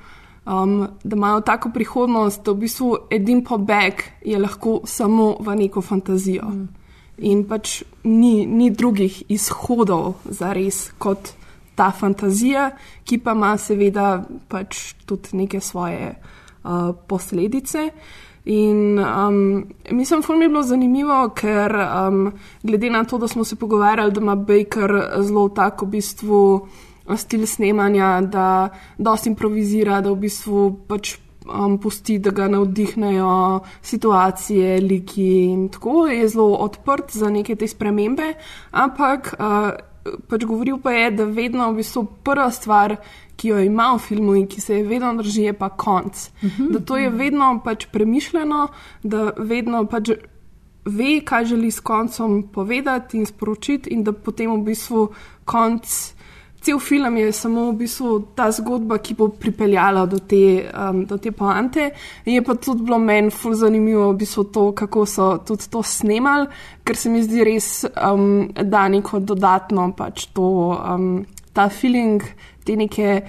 um, 0.45 0.87
da 1.03 1.15
imajo 1.15 1.41
tako 1.41 1.71
prihodnost, 1.73 2.43
da 2.45 2.51
v 2.51 2.65
bistvu 2.65 2.91
edin 3.11 3.43
pobeg 3.45 4.03
je 4.25 4.39
lahko 4.39 4.81
samo 4.85 5.35
v 5.39 5.55
neko 5.55 5.81
fantazijo. 5.81 6.49
Mm. 6.49 6.67
In 7.17 7.43
pač 7.49 7.81
ni, 8.03 8.45
ni 8.45 8.69
drugih 8.69 9.23
izhodov 9.33 10.21
za 10.25 10.53
res 10.53 10.91
kot 11.01 11.33
ta 11.77 11.91
fantazija, 11.91 12.71
ki 13.05 13.17
pa 13.21 13.33
ima 13.37 13.55
seveda 13.57 14.23
pač 14.49 14.93
tudi 15.05 15.37
neke 15.37 15.61
svoje 15.61 16.13
uh, 16.13 16.93
posledice. 17.07 17.89
In 18.47 18.99
um, 18.99 19.65
mislim, 19.91 20.21
da 20.27 20.35
mi 20.35 20.45
je 20.45 20.49
bilo 20.49 20.63
zanimivo, 20.63 21.29
ker 21.35 21.75
um, 21.75 22.31
glede 22.63 22.89
na 22.89 23.03
to, 23.03 23.17
da 23.17 23.27
smo 23.27 23.43
se 23.43 23.55
pogovarjali, 23.55 24.11
da 24.11 24.21
ima 24.21 24.35
Baker 24.35 24.91
zelo 25.19 25.49
tako 25.49 25.85
v 25.85 25.89
bistvu 25.89 26.67
stil 27.15 27.45
snemanja, 27.47 28.21
da 28.21 28.69
dosti 28.97 29.29
improvizira, 29.29 29.99
da 30.01 30.11
v 30.11 30.15
bistvu 30.23 30.63
pač 30.87 31.17
um, 31.43 31.75
pusti, 31.77 32.19
da 32.19 32.31
ga 32.31 32.47
navdihnejo 32.47 33.59
situacije, 33.81 34.79
liki 34.81 35.27
in 35.51 35.67
tako 35.69 36.07
je 36.07 36.27
zelo 36.27 36.55
odprt 36.63 37.17
za 37.19 37.29
neke 37.29 37.55
te 37.55 37.67
spremembe, 37.67 38.33
ampak 38.71 39.33
uh, 39.39 39.69
pač 40.27 40.45
govoril 40.45 40.77
pa 40.83 40.91
je, 40.91 41.11
da 41.11 41.25
vedno 41.25 41.71
v 41.71 41.81
bistvu 41.81 42.05
prva 42.23 42.51
stvar, 42.51 42.95
ki 43.37 43.51
jo 43.51 43.59
ima 43.61 43.91
v 43.95 44.01
filmu 44.01 44.35
in 44.35 44.47
ki 44.47 44.61
se 44.61 44.79
je 44.79 44.87
vedno 44.87 45.13
drži, 45.17 45.43
je 45.49 45.53
pa 45.53 45.69
konc. 45.69 46.29
Uh 46.43 46.49
-huh. 46.49 46.71
Da 46.71 46.79
to 46.79 46.97
je 46.97 47.09
vedno 47.09 47.61
pač 47.63 47.85
premišljeno, 47.91 48.67
da 49.03 49.31
vedno 49.37 49.85
pač 49.85 50.09
ve, 50.85 51.21
kaj 51.25 51.45
želi 51.45 51.71
s 51.71 51.79
koncem 51.79 52.43
povedati 52.53 53.17
in 53.17 53.25
sporočiti, 53.25 53.89
in 53.89 54.03
da 54.03 54.11
potem 54.11 54.51
v 54.51 54.63
bistvu 54.63 55.09
konc. 55.45 56.13
Cel 56.67 56.79
film 56.79 57.17
je 57.17 57.31
samo 57.31 57.69
v 57.71 57.77
bistvu 57.79 58.09
ta 58.35 58.49
zgodba, 58.51 58.97
ki 58.99 59.13
bo 59.15 59.29
pripeljala 59.31 60.01
do 60.05 60.17
te, 60.19 60.65
um, 60.67 61.05
do 61.07 61.15
te 61.15 61.31
poante. 61.31 61.85
Je 62.27 62.41
pa 62.43 62.57
tudi 62.59 62.83
bilo 62.83 62.97
meni 62.99 63.31
ful 63.31 63.53
zanimivo, 63.55 64.09
v 64.11 64.17
bistvu 64.19 64.43
to, 64.51 64.63
kako 64.75 65.05
so 65.07 65.27
tudi 65.47 65.69
to 65.71 65.79
snemali, 65.79 66.49
ker 66.83 66.99
se 66.99 67.13
mi 67.13 67.23
zdi 67.23 67.45
res, 67.47 67.69
um, 67.87 68.49
da 68.51 68.83
neko 68.91 69.21
dodatno 69.23 69.93
pač 69.95 70.25
to, 70.35 70.49
um, 70.75 71.23
ta 71.55 71.69
feeling, 71.71 72.19
te 72.67 72.75
neke 72.75 73.21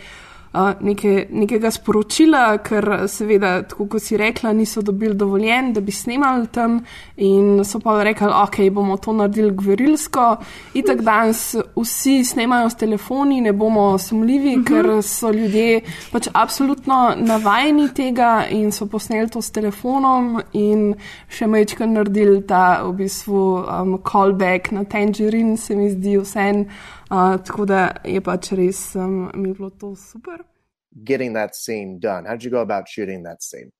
neke, 0.80 1.26
nekega 1.30 1.70
sporočila, 1.70 2.59
ker 2.64 2.86
seveda, 3.09 3.62
tako 3.68 3.86
kot 3.92 4.03
si 4.03 4.16
rekla, 4.16 4.53
niso 4.57 4.82
dobili 4.82 5.14
dovoljen, 5.14 5.72
da 5.72 5.80
bi 5.80 5.92
snimali 5.92 6.46
tam 6.53 6.78
in 7.16 7.64
so 7.64 7.80
pa 7.80 7.99
rekli, 8.03 8.28
ok, 8.32 8.59
bomo 8.72 8.96
to 8.96 9.12
naredili 9.12 9.53
gverilsko. 9.57 10.26
In 10.74 10.86
tako 10.86 11.03
danes 11.03 11.42
vsi 11.76 12.24
snemajo 12.24 12.70
s 12.70 12.78
telefoni, 12.80 13.40
ne 13.40 13.53
bomo 13.53 13.99
sumljivi, 13.99 14.57
uh 14.57 14.61
mhm. 14.61 14.64
-huh. 14.64 14.82
ker 14.82 15.03
so 15.03 15.30
ljudje 15.30 15.80
pač 16.12 16.28
absolutno 16.32 17.14
navajeni 17.16 17.88
tega 17.94 18.46
in 18.51 18.72
so 18.72 18.86
posneli 18.86 19.28
to 19.28 19.42
s 19.42 19.51
telefonom 19.51 20.40
in 20.53 20.94
še 21.28 21.46
mečko 21.46 21.86
naredili 21.86 22.46
ta 22.46 22.82
v 22.82 22.92
bistvu 22.92 23.64
um, 23.64 23.99
callback 24.12 24.70
na 24.70 24.84
Tangerine, 24.84 25.57
se 25.57 25.76
mi 25.76 25.90
zdi 25.90 26.18
vse. 26.18 26.64
Uh, 27.11 27.36
tako 27.44 27.64
da 27.64 27.90
je 28.04 28.20
pač 28.20 28.52
res 28.52 28.96
um, 28.96 29.30
mi 29.34 29.54
bilo 29.54 29.70
to 29.70 29.94
super. 29.96 30.44
Getting 31.04 31.34
that 31.34 31.54
scene 31.54 31.98
done. 32.00 32.24
How 32.26 32.36
did 32.36 32.44
you 32.44 32.50
go 32.50 32.61
about 32.61 32.88
shooting 32.88 33.22
that 33.22 33.42
scene? 33.42 33.70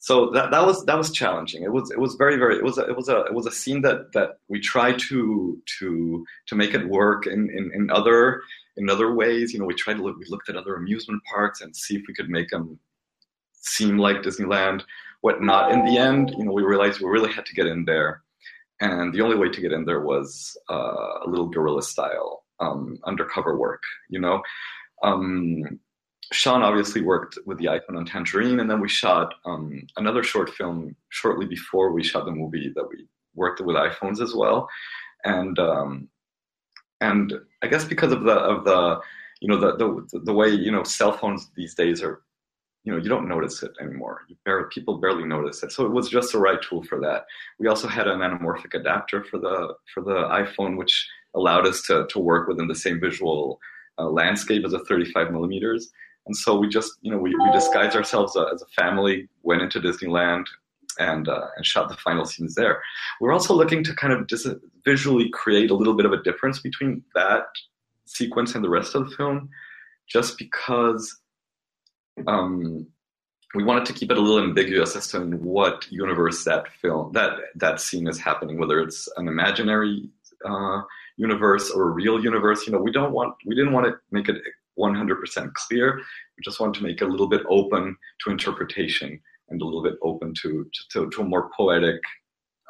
So 0.00 0.30
that, 0.30 0.50
that 0.50 0.64
was 0.64 0.84
that 0.86 0.96
was 0.96 1.10
challenging. 1.12 1.62
It 1.62 1.72
was 1.72 1.90
it 1.90 1.98
was 1.98 2.14
very 2.14 2.36
very 2.36 2.56
it 2.56 2.64
was 2.64 2.78
a, 2.78 2.82
it 2.82 2.96
was 2.96 3.08
a 3.08 3.24
it 3.26 3.34
was 3.34 3.46
a 3.46 3.52
scene 3.52 3.82
that 3.82 4.12
that 4.14 4.38
we 4.48 4.60
tried 4.60 4.98
to 5.10 5.60
to 5.78 6.24
to 6.46 6.56
make 6.56 6.74
it 6.74 6.88
work 6.88 7.26
in 7.26 7.50
in, 7.50 7.70
in 7.74 7.90
other 7.90 8.40
in 8.76 8.88
other 8.88 9.14
ways. 9.14 9.52
You 9.52 9.60
know, 9.60 9.66
we 9.66 9.74
tried 9.74 9.96
to 9.98 10.02
look 10.02 10.16
we 10.18 10.26
looked 10.28 10.48
at 10.48 10.56
other 10.56 10.76
amusement 10.76 11.22
parks 11.24 11.60
and 11.60 11.74
see 11.76 11.96
if 11.96 12.02
we 12.08 12.14
could 12.14 12.30
make 12.30 12.48
them 12.50 12.78
seem 13.52 13.98
like 13.98 14.22
Disneyland. 14.22 14.82
What 15.20 15.42
not 15.42 15.72
in 15.72 15.84
the 15.84 15.98
end, 15.98 16.32
you 16.38 16.44
know, 16.44 16.52
we 16.52 16.62
realized 16.62 17.00
we 17.00 17.08
really 17.08 17.32
had 17.32 17.46
to 17.46 17.54
get 17.54 17.66
in 17.66 17.84
there 17.84 18.22
and 18.80 19.12
the 19.12 19.20
only 19.20 19.36
way 19.36 19.48
to 19.48 19.60
get 19.60 19.72
in 19.72 19.84
there 19.84 20.00
was 20.00 20.56
uh, 20.70 21.24
a 21.24 21.28
little 21.28 21.48
guerrilla 21.48 21.82
style 21.82 22.44
um, 22.60 22.98
undercover 23.04 23.58
work. 23.58 23.82
You 24.08 24.20
know, 24.20 24.42
um, 25.02 25.80
Sean 26.32 26.62
obviously 26.62 27.00
worked 27.00 27.38
with 27.46 27.58
the 27.58 27.66
iPhone 27.66 27.96
on 27.96 28.04
Tangerine, 28.04 28.60
and 28.60 28.70
then 28.70 28.80
we 28.80 28.88
shot 28.88 29.34
um, 29.46 29.82
another 29.96 30.22
short 30.22 30.50
film 30.50 30.94
shortly 31.08 31.46
before 31.46 31.92
we 31.92 32.04
shot 32.04 32.24
the 32.24 32.30
movie 32.30 32.72
that 32.74 32.88
we 32.88 33.06
worked 33.34 33.60
with 33.60 33.76
iPhones 33.76 34.20
as 34.20 34.34
well, 34.34 34.68
and 35.24 35.58
um, 35.58 36.08
and 37.00 37.32
I 37.62 37.68
guess 37.68 37.84
because 37.84 38.12
of 38.12 38.24
the 38.24 38.34
of 38.34 38.64
the 38.64 39.00
you 39.40 39.48
know 39.48 39.58
the 39.58 39.76
the 39.76 40.20
the 40.20 40.32
way 40.32 40.48
you 40.50 40.70
know 40.70 40.82
cell 40.82 41.12
phones 41.12 41.50
these 41.56 41.74
days 41.74 42.02
are 42.02 42.22
you 42.88 42.94
know 42.94 43.02
you 43.02 43.10
don't 43.10 43.28
notice 43.28 43.62
it 43.62 43.72
anymore. 43.82 44.22
Barely, 44.46 44.64
people 44.70 44.96
barely 44.96 45.24
notice 45.24 45.62
it. 45.62 45.72
So 45.72 45.84
it 45.84 45.92
was 45.92 46.08
just 46.08 46.32
the 46.32 46.38
right 46.38 46.58
tool 46.62 46.82
for 46.82 46.98
that. 47.00 47.26
We 47.58 47.68
also 47.68 47.86
had 47.86 48.08
an 48.08 48.20
anamorphic 48.20 48.72
adapter 48.72 49.22
for 49.22 49.38
the 49.38 49.74
for 49.92 50.02
the 50.02 50.22
iPhone, 50.42 50.78
which 50.78 51.06
allowed 51.34 51.66
us 51.66 51.82
to 51.82 52.06
to 52.08 52.18
work 52.18 52.48
within 52.48 52.66
the 52.66 52.74
same 52.74 52.98
visual 52.98 53.60
uh, 53.98 54.08
landscape 54.08 54.64
as 54.64 54.72
a 54.72 54.78
35 54.86 55.32
millimeters. 55.32 55.90
And 56.24 56.34
so 56.34 56.58
we 56.58 56.66
just 56.66 56.94
you 57.02 57.10
know 57.10 57.18
we, 57.18 57.34
we 57.34 57.52
disguised 57.52 57.94
ourselves 57.94 58.34
uh, 58.34 58.46
as 58.46 58.62
a 58.62 58.80
family, 58.80 59.28
went 59.42 59.60
into 59.60 59.80
Disneyland. 59.80 60.46
And, 61.00 61.28
uh, 61.28 61.46
and 61.54 61.64
shot 61.64 61.88
the 61.88 61.96
final 61.96 62.24
scenes 62.24 62.56
there. 62.56 62.82
We're 63.20 63.32
also 63.32 63.54
looking 63.54 63.84
to 63.84 63.94
kind 63.94 64.12
of 64.12 64.26
dis- 64.26 64.48
visually 64.84 65.30
create 65.30 65.70
a 65.70 65.74
little 65.76 65.94
bit 65.94 66.06
of 66.06 66.12
a 66.12 66.20
difference 66.24 66.58
between 66.58 67.04
that 67.14 67.44
sequence 68.04 68.56
and 68.56 68.64
the 68.64 68.68
rest 68.68 68.96
of 68.96 69.08
the 69.08 69.14
film, 69.14 69.48
just 70.08 70.38
because 70.38 71.20
um, 72.26 72.86
we 73.54 73.64
wanted 73.64 73.86
to 73.86 73.92
keep 73.92 74.10
it 74.10 74.18
a 74.18 74.20
little 74.20 74.42
ambiguous 74.42 74.94
as 74.96 75.08
to 75.08 75.22
in 75.22 75.42
what 75.42 75.90
universe 75.90 76.44
that 76.44 76.68
film 76.80 77.12
that 77.12 77.32
that 77.56 77.80
scene 77.80 78.06
is 78.06 78.18
happening, 78.18 78.58
whether 78.58 78.80
it's 78.80 79.08
an 79.16 79.28
imaginary 79.28 80.08
uh, 80.44 80.82
universe 81.16 81.70
or 81.70 81.88
a 81.88 81.92
real 81.92 82.22
universe. 82.22 82.66
You 82.66 82.72
know, 82.72 82.80
we 82.80 82.92
don't 82.92 83.12
want 83.12 83.34
we 83.46 83.54
didn't 83.54 83.72
want 83.72 83.86
to 83.86 83.94
make 84.10 84.28
it 84.28 84.36
100% 84.78 85.54
clear. 85.54 85.96
We 85.96 86.42
just 86.44 86.60
wanted 86.60 86.74
to 86.78 86.84
make 86.84 87.00
it 87.00 87.04
a 87.04 87.08
little 87.08 87.28
bit 87.28 87.42
open 87.48 87.96
to 88.24 88.30
interpretation 88.30 89.20
and 89.48 89.60
a 89.62 89.64
little 89.64 89.82
bit 89.82 89.94
open 90.02 90.34
to 90.42 90.66
to, 90.92 91.08
to 91.10 91.22
a 91.22 91.24
more 91.24 91.50
poetic, 91.56 92.00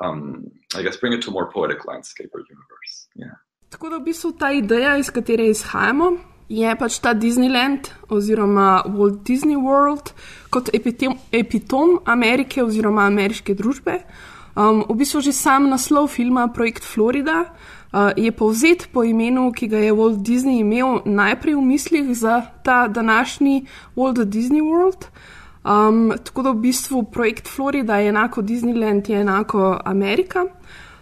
um, 0.02 0.46
I 0.76 0.82
guess, 0.82 0.96
bring 0.96 1.12
it 1.12 1.22
to 1.22 1.30
a 1.30 1.32
more 1.32 1.50
poetic 1.52 1.86
landscape 1.86 2.30
or 2.34 2.40
universe. 2.40 3.08
Yeah. 3.16 3.36
Tako 3.68 3.88
da 3.88 3.96
v 3.98 4.04
bistvu 4.04 4.32
ta 4.38 4.52
ideja, 4.52 4.96
iz 4.96 5.10
katere 5.10 5.48
izhajamo, 5.50 6.12
je 6.48 6.76
pač 6.76 6.98
ta 6.98 7.12
Disneyland 7.14 7.92
oziroma 8.08 8.82
Walt 8.88 9.22
Disney 9.24 9.56
World 9.56 10.12
kot 10.50 10.72
epitom, 10.72 11.18
epitom 11.32 11.98
Amerike 12.08 12.64
oziroma 12.64 13.04
ameriške 13.06 13.54
družbe. 13.54 14.00
Um, 14.58 14.82
v 14.88 14.96
bistvu 14.98 15.20
že 15.22 15.32
sam 15.36 15.68
naslov 15.68 16.08
filma 16.10 16.48
Projekt 16.48 16.82
Florida 16.82 17.44
uh, 17.92 18.10
je 18.16 18.32
povzet 18.32 18.88
po 18.92 19.04
imenu, 19.04 19.52
ki 19.52 19.68
ga 19.68 19.78
je 19.78 19.92
Walt 19.92 20.24
Disney 20.24 20.64
imel 20.64 21.04
najprej 21.04 21.54
v 21.54 21.62
mislih 21.62 22.06
za 22.16 22.42
ta 22.64 22.88
današnji 22.88 23.68
Walt 23.94 24.24
Disney 24.24 24.64
World. 24.64 25.12
Um, 25.68 26.16
tako 26.24 26.42
da 26.42 26.50
v 26.50 26.64
bistvu 26.64 27.02
projekt 27.12 27.48
Florida 27.48 28.00
je 28.00 28.08
enako 28.08 28.42
Disneyland, 28.42 29.08
je 29.08 29.20
enako 29.20 29.78
Amerika. 29.84 30.46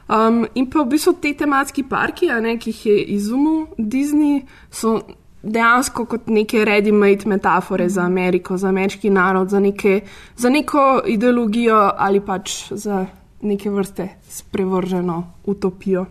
Um, 0.09 0.47
in 0.55 0.67
pa 0.71 0.83
v 0.83 0.91
bistvu 0.91 1.13
te 1.23 1.33
tematski 1.35 1.83
parki, 1.87 2.27
ne, 2.27 2.59
ki 2.59 2.71
jih 2.71 2.87
je 2.87 2.97
izumil 3.15 3.67
Disney, 3.79 4.43
so 4.71 5.01
dejansko 5.47 6.05
kot 6.05 6.27
neke 6.27 6.65
ready-made 6.65 7.27
metafore 7.27 7.89
za 7.89 8.03
Ameriko, 8.03 8.57
za 8.57 8.69
ameriški 8.69 9.11
narod, 9.11 9.49
za, 9.49 9.61
neke, 9.61 10.01
za 10.37 10.51
neko 10.51 11.03
ideologijo 11.07 11.91
ali 11.97 12.21
pač 12.21 12.73
za 12.73 13.07
neke 13.43 13.71
vrste 13.71 14.09
sprevrženo 14.29 15.23
utopijo. 15.45 16.07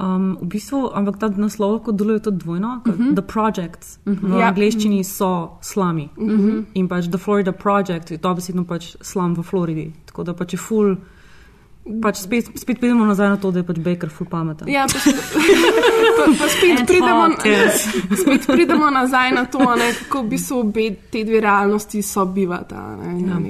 Um, 0.00 0.38
v 0.40 0.46
bistvu, 0.54 0.88
ampak 0.94 1.18
ta 1.20 1.28
naslov 1.28 1.72
lahko 1.72 1.92
deluje 1.92 2.22
tudi 2.24 2.38
dvojno. 2.38 2.80
Uh 2.86 2.92
mhm. 2.92 3.02
-huh. 3.02 3.14
The 3.14 3.22
Projects 3.22 3.98
uh 4.06 4.12
-huh. 4.12 4.36
v 4.36 4.40
ja. 4.40 4.48
angleščini 4.48 5.04
so 5.04 5.58
slami. 5.60 6.08
Uh 6.16 6.24
mhm. 6.24 6.50
-huh. 6.50 6.64
In 6.74 6.88
pač 6.88 7.08
The 7.08 7.18
Florida 7.18 7.52
Project 7.52 8.10
je 8.10 8.18
to 8.18 8.34
besedno 8.34 8.64
pač 8.64 8.96
slam 9.00 9.34
v 9.34 9.42
Floridi. 9.42 9.92
Tako 10.06 10.22
da 10.22 10.34
pač 10.34 10.52
je 10.52 10.58
full. 10.58 10.96
Pač 11.80 12.18
spet, 12.20 12.50
spet 12.60 12.78
pridemo 12.78 13.06
nazaj 13.08 13.28
na 13.28 13.36
to, 13.40 13.50
da 13.50 13.62
je 13.62 13.66
pač 13.66 13.78
Baker 13.80 14.10
ful 14.12 14.26
pameten. 14.28 14.68
Ja, 14.68 14.84
pa, 14.84 15.00
pa, 16.18 16.26
pa 16.38 16.48
spet, 16.52 16.82
pridemo, 16.86 17.30
spet 18.20 18.46
pridemo 18.46 18.90
nazaj 18.92 19.32
na 19.32 19.46
to, 19.50 19.64
ne, 19.80 19.88
kako 20.02 20.22
bi 20.28 20.38
se 20.38 20.54
obe 20.54 20.90
te 21.10 21.24
dve 21.24 21.40
realnosti 21.40 22.02
sobivata. 22.02 22.84
Ne, 23.00 23.14
ja, 23.24 23.40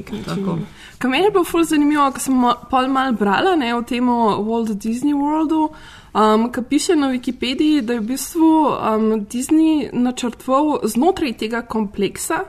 Kar 0.99 1.11
meni 1.11 1.27
je 1.27 1.33
bilo 1.35 1.45
ful 1.45 1.67
zanimivo, 1.67 2.07
ko 2.15 2.23
sem 2.23 2.47
pol 2.71 2.89
mal 2.93 3.19
brala 3.19 3.57
ne, 3.59 3.75
o 3.75 3.83
tem 3.83 4.07
Walt 4.07 4.73
Disney 4.79 5.17
Worldu, 5.17 5.67
um, 6.15 6.47
ki 6.53 6.65
piše 6.71 6.97
na 6.97 7.11
Wikipediji, 7.11 7.83
da 7.83 7.99
je 7.99 8.01
v 8.01 8.09
bistvu 8.13 8.53
um, 8.71 9.11
Disney 9.27 9.91
načrtval 9.93 10.87
znotraj 10.87 11.35
tega 11.43 11.65
kompleksa 11.67 12.45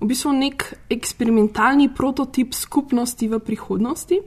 v 0.00 0.06
bistvu 0.10 0.32
nek 0.32 0.64
eksperimentalni 0.90 1.88
prototip 1.94 2.54
skupnosti 2.54 3.28
v 3.28 3.38
prihodnosti 3.38 4.20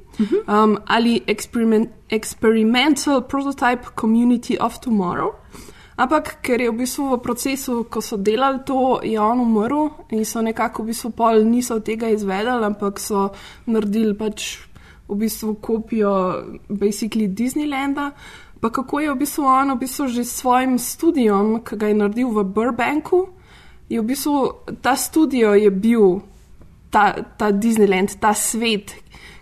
um, 0.48 0.78
ali 0.88 1.22
experiment, 1.28 1.90
experimental 2.10 3.22
prototype 3.22 3.94
community 3.96 4.58
of 4.58 4.80
tomorrow. 4.80 5.36
Ampak 5.98 6.46
ker 6.46 6.62
je 6.62 6.70
v 6.70 6.78
bistvu 6.86 7.18
v 7.18 7.22
procesu, 7.26 7.90
ko 7.90 8.02
so 8.06 8.22
delali 8.22 8.62
to, 8.62 9.02
je 9.02 9.18
on 9.18 9.42
umrl 9.42 9.90
in 10.14 10.26
so 10.26 10.42
nekako 10.46 10.86
v 10.86 10.94
bistvu 10.94 11.10
pol 11.18 11.42
niso 11.42 11.82
tega 11.82 12.10
izvedeli, 12.14 12.70
ampak 12.70 13.02
so 13.02 13.34
naredili 13.66 14.14
pač 14.14 14.62
v 15.10 15.16
bistvu 15.26 15.58
kopijo 15.58 16.14
basically 16.70 17.26
Disneylanda. 17.26 18.14
Pa 18.62 18.70
kako 18.70 19.00
je 19.00 19.10
v 19.10 19.18
bistvu 19.18 19.46
on 19.46 19.74
v 19.74 19.82
bistvu 19.82 20.06
že 20.08 20.22
s 20.22 20.38
svojim 20.42 20.78
študijom, 20.78 21.66
ki 21.66 21.74
ga 21.78 21.90
je 21.90 21.98
naredil 21.98 22.30
v 22.30 22.46
Burbanku, 22.46 23.37
je 23.90 24.02
v 24.02 24.06
bistvu 24.06 24.52
ta 24.82 24.96
studio 24.96 25.54
je 25.54 25.72
bil 25.72 26.22
ta, 26.90 27.14
ta 27.38 27.52
Disneyland, 27.52 28.20
ta 28.20 28.34
svet. 28.34 28.96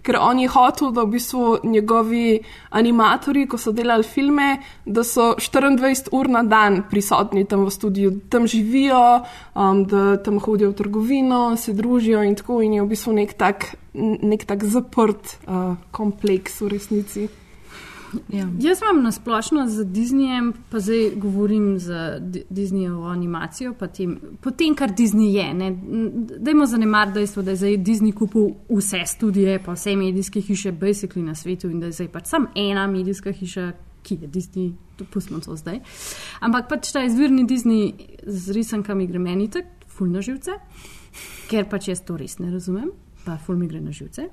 Ker 0.06 0.20
on 0.22 0.38
je 0.38 0.50
hotel, 0.54 0.92
da 0.94 1.02
v 1.02 1.16
bistvu 1.18 1.66
njegovi 1.66 2.40
animatori, 2.78 3.48
ko 3.50 3.58
so 3.58 3.74
delali 3.74 4.06
filme, 4.06 4.60
da 4.86 5.02
so 5.04 5.34
24 5.42 6.12
ur 6.14 6.30
na 6.30 6.44
dan 6.46 6.84
prisotni 6.90 7.46
tam 7.50 7.66
v 7.66 7.74
studiu, 7.74 8.12
tam 8.30 8.46
živijo, 8.46 9.24
um, 9.56 9.82
da 9.90 10.18
tam 10.22 10.38
hodijo 10.40 10.70
v 10.76 10.78
trgovino, 10.78 11.42
se 11.58 11.74
družijo 11.74 12.22
in 12.24 12.38
tako. 12.38 12.62
In 12.62 12.78
je 12.78 12.86
v 12.86 12.92
bistvu 12.94 13.16
nek 13.18 13.34
tak, 13.34 13.74
nek 13.96 14.46
tak 14.46 14.64
zaprt 14.70 15.40
uh, 15.48 15.74
kompleks 15.92 16.62
v 16.62 16.70
resnici. 16.78 17.28
Ja. 18.30 18.48
Jaz 18.60 18.82
imam 18.82 19.04
na 19.04 19.12
splošno 19.12 19.68
z 19.68 19.86
Disneyjem, 19.86 20.54
pa 20.72 20.80
zdaj 20.80 21.12
govorim 21.16 21.80
za 21.80 22.20
Di- 22.20 22.44
Disneyjevo 22.50 23.08
animacijo, 23.12 23.74
pa 23.74 23.88
tem, 23.88 24.20
po 24.42 24.52
tem, 24.52 24.76
kar 24.76 24.92
Disney 24.94 25.34
je. 25.34 25.54
ne. 25.54 25.72
Dajmo 26.40 26.66
zanemariti 26.66 27.14
dejstvo, 27.14 27.44
da 27.44 27.52
je 27.52 27.58
zdaj 27.58 27.78
Disney 27.78 28.14
kupil 28.14 28.50
vse 28.70 29.04
studije, 29.06 29.60
pa 29.64 29.74
vse 29.74 29.96
medijske 29.96 30.42
hiše, 30.42 30.72
basically 30.72 31.24
na 31.24 31.36
svetu 31.36 31.70
in 31.70 31.80
da 31.80 31.86
je 31.86 31.92
zdaj 31.92 32.08
pač 32.08 32.28
samo 32.28 32.48
ena 32.56 32.88
medijska 32.88 33.32
hiša, 33.32 33.72
ki 34.04 34.18
je 34.22 34.28
Disney, 34.28 34.74
pustimo 35.12 35.40
to 35.40 35.56
zdaj. 35.56 35.80
Ampak 36.40 36.70
pač 36.70 36.92
ta 36.92 37.04
izvirni 37.04 37.48
Disney 37.48 37.94
z 38.28 38.52
risankami 38.52 39.08
gre 39.08 39.20
meni 39.20 39.50
tako, 39.50 39.68
ful 39.88 40.08
na 40.12 40.22
živce, 40.22 40.52
ker 41.50 41.66
pač 41.72 41.88
jaz 41.88 42.02
to 42.06 42.18
res 42.18 42.40
ne 42.40 42.52
razumem, 42.52 42.92
pa 43.26 43.38
ful 43.38 43.56
mi 43.56 43.68
gre 43.68 43.80
na 43.82 43.92
živce. 43.92 44.28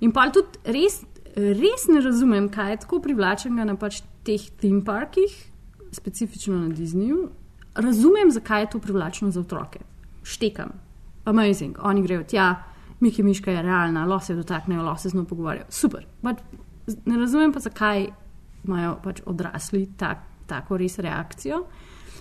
In 0.00 0.12
pa 0.12 0.30
tudi 0.32 0.60
res, 0.64 1.02
res 1.36 1.86
ne 1.88 2.00
razumem, 2.00 2.48
kaj 2.48 2.70
je 2.70 2.80
tako 2.84 3.00
privlačenega 3.04 3.64
na 3.64 3.76
pač 3.76 4.02
teh 4.26 4.42
theme 4.60 4.84
parkih, 4.84 5.34
specifično 5.92 6.58
na 6.58 6.74
Disneyju. 6.74 7.28
Razumem, 7.74 8.30
zakaj 8.30 8.62
je 8.62 8.70
to 8.70 8.78
privlačno 8.78 9.30
za 9.30 9.40
otroke. 9.40 9.80
Štekam, 10.22 10.72
amazing, 11.24 11.78
oni 11.82 12.02
grejo 12.02 12.24
tja, 12.28 12.54
Miki 13.00 13.22
Miška 13.22 13.50
je 13.50 13.62
realna, 13.62 14.04
lahko 14.04 14.26
se 14.26 14.34
dotaknejo, 14.34 14.82
lahko 14.82 15.02
se 15.02 15.08
z 15.08 15.14
njo 15.14 15.24
pogovarjajo. 15.24 15.66
Super. 15.68 16.04
But 16.22 16.42
ne 17.06 17.18
razumem 17.18 17.52
pa, 17.52 17.60
zakaj 17.60 18.10
imajo 18.64 18.98
pač 19.02 19.22
odrasli 19.26 19.86
tak, 19.96 20.26
tako 20.46 20.76
res 20.76 20.98
reakcijo. 20.98 21.64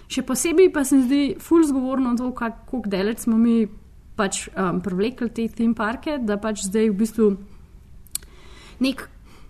Še 0.10 0.24
posebej 0.26 0.72
pa 0.74 0.84
se 0.86 0.98
mi 0.98 1.04
zdi 1.06 1.24
ful 1.42 1.66
zgovorno 1.68 2.16
to, 2.18 2.32
kako 2.34 2.82
daleč 2.88 3.26
smo 3.26 3.38
mi 3.38 3.68
pač 4.18 4.48
um, 4.50 4.80
privlekli 4.82 5.30
te 5.30 5.48
theme 5.54 5.76
parke, 5.76 6.18
da 6.24 6.40
pač 6.42 6.64
zdaj 6.66 6.90
v 6.90 6.98
bistvu 6.98 7.28
nek, 8.80 9.10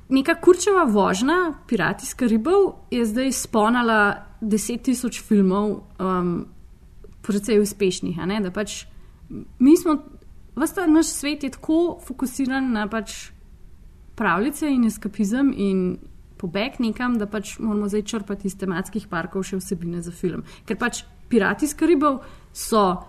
neka 0.09 0.35
kurčeva 0.41 0.83
vožnja, 0.89 1.53
Pirati 1.67 2.05
iz 2.07 2.13
Karibov, 2.13 2.73
je 2.91 3.05
zdaj 3.05 3.31
sponala 3.31 3.99
10 4.41 4.81
tisoč 4.83 5.21
filmov, 5.21 5.83
um, 5.99 6.45
precej 7.21 7.59
uspešnih. 7.61 8.17
Da 8.43 8.51
pač 8.51 8.85
mi 9.59 9.77
smo, 9.77 9.97
vsta 10.55 10.87
naš 10.87 11.13
svet 11.13 11.43
je 11.43 11.51
tako 11.53 11.99
fokusiran 12.05 12.71
na 12.73 12.87
pač 12.89 13.31
pravljice 14.15 14.67
in 14.67 14.87
eskapizem 14.87 15.53
in 15.55 15.97
pobeg 16.39 16.79
nekam, 16.79 17.17
da 17.19 17.27
pač 17.27 17.57
moramo 17.59 17.87
zdaj 17.87 18.01
črpati 18.01 18.47
iz 18.47 18.57
tematskih 18.57 19.07
parkov 19.11 19.43
še 19.43 19.59
vsebine 19.59 20.01
za 20.01 20.11
film. 20.11 20.43
Ker 20.65 20.79
pač 20.79 21.03
Pirati 21.29 21.67
iz 21.67 21.75
Karibov 21.77 22.23
so 22.55 23.03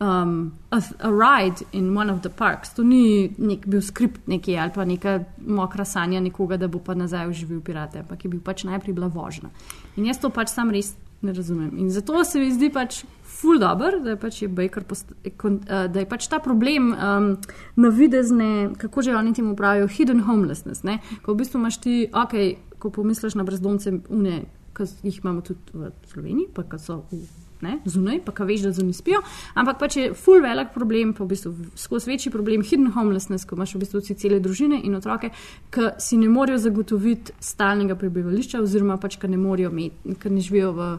um, 0.00 0.58
a, 0.70 0.82
a 1.00 1.10
ride 1.10 1.64
in 1.72 1.96
one 1.96 2.10
of 2.10 2.22
the 2.22 2.30
parks. 2.30 2.74
To 2.74 2.84
ni 2.84 3.32
nek 3.38 3.66
bil 3.66 3.82
skript 3.82 4.28
nekje 4.28 4.58
ali 4.58 4.72
pa 4.74 4.84
neka 4.84 5.18
mokra 5.46 5.84
sanja 5.84 6.20
nekoga, 6.20 6.56
da 6.56 6.68
bo 6.68 6.78
pa 6.78 6.94
nazaj 6.94 7.26
oživil 7.26 7.60
pirate, 7.60 8.04
ampak 8.04 8.24
je 8.24 8.30
bil 8.30 8.40
pač 8.40 8.64
najprej 8.64 8.94
bila 8.94 9.08
vožnja. 9.08 9.50
In 9.96 10.06
jaz 10.06 10.20
to 10.20 10.30
pač 10.30 10.52
sam 10.52 10.70
res 10.70 10.94
ne 11.22 11.32
razumem. 11.32 11.78
In 11.78 11.90
zato 11.90 12.24
se 12.24 12.40
mi 12.40 12.50
zdi 12.52 12.70
pač 12.72 13.04
ful 13.22 13.58
dobr, 13.60 14.00
da 14.04 14.14
je 14.14 14.20
pač, 14.20 14.42
je 14.42 14.48
Baker 14.48 14.84
post, 14.84 15.12
kon, 15.40 15.60
uh, 15.64 15.86
da 15.92 16.02
je 16.02 16.08
pač 16.08 16.28
ta 16.28 16.38
problem 16.44 16.92
um, 16.92 17.30
navidezne, 17.76 18.76
kako 18.80 19.02
že 19.02 19.16
oni 19.16 19.34
temu 19.34 19.56
pravijo, 19.56 19.88
hidden 19.88 20.22
homelessness. 20.28 20.84
Ne? 20.84 21.00
Ko 21.24 21.34
v 21.34 21.42
bistvu 21.42 21.60
imaš 21.60 21.80
ti, 21.84 21.96
ok, 22.12 22.36
ko 22.80 22.92
pomisliš 22.92 23.36
na 23.36 23.44
brezdomce, 23.48 23.92
une, 24.08 24.44
ki 24.76 24.88
jih 25.08 25.20
imamo 25.24 25.40
tudi 25.44 25.72
v 25.72 25.92
Sloveniji, 26.12 26.52
pa 26.54 26.64
ki 26.68 26.80
so 26.80 27.02
v 27.10 27.24
ne, 27.64 27.78
zunaj, 27.84 28.20
pa 28.26 28.32
kaj 28.36 28.46
veš, 28.46 28.66
da 28.66 28.72
zunaj 28.76 28.98
spijo. 28.98 29.20
Ampak 29.54 29.78
pač 29.80 29.96
je 29.96 30.06
full 30.14 30.42
velik 30.44 30.72
problem, 30.74 31.12
pa 31.16 31.24
v 31.24 31.30
bistvu 31.32 31.52
skozi 31.78 32.10
večji 32.10 32.32
problem 32.34 32.64
hidden 32.66 32.92
homelessness, 32.94 33.46
ko 33.48 33.56
imaš 33.56 33.76
v 33.76 33.82
bistvu 33.84 34.02
vsi 34.02 34.16
cele 34.20 34.40
družine 34.42 34.80
in 34.84 34.96
otroke, 34.98 35.30
ki 35.74 35.92
si 36.02 36.18
ne 36.20 36.28
morejo 36.32 36.58
zagotoviti 36.66 37.36
stalnega 37.40 37.96
prebivališča, 38.00 38.60
oziroma 38.64 38.98
pač, 39.02 39.18
ki 39.20 39.30
ne 39.32 39.40
morejo 39.40 39.70
imeti, 39.74 40.16
ker 40.20 40.34
ne 40.34 40.42
živijo 40.44 40.72
v, 40.76 40.90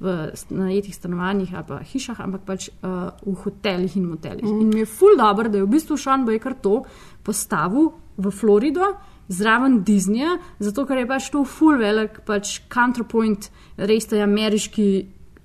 v 0.00 0.16
najetih 0.50 0.94
stanovanjih 0.96 1.54
ali 1.54 1.68
pa 1.68 1.80
hišah, 1.92 2.22
ampak 2.24 2.46
pač 2.46 2.70
uh, 2.70 3.10
v 3.26 3.36
hotelih 3.44 3.98
in 3.98 4.08
motelih. 4.12 4.46
Mm. 4.46 4.62
In 4.64 4.72
mi 4.72 4.84
je 4.84 4.88
full 4.88 5.18
dobro, 5.18 5.50
da 5.50 5.60
je 5.60 5.66
v 5.66 5.74
bistvu 5.76 5.98
Sean 6.00 6.24
Baker 6.28 6.56
to 6.62 6.80
postavil 7.26 7.92
v 8.16 8.32
Florido. 8.32 8.94
Zraven 9.28 9.80
Disneyja, 9.82 10.36
zato 10.62 10.84
ker 10.86 11.00
je 11.00 11.06
pač 11.10 11.30
to 11.34 11.42
full 11.50 11.80
velik 11.80 12.20
pač 12.28 12.60
counterpoint 12.70 13.48
res 13.76 14.06
tej 14.06 14.22
ameriški 14.22 14.86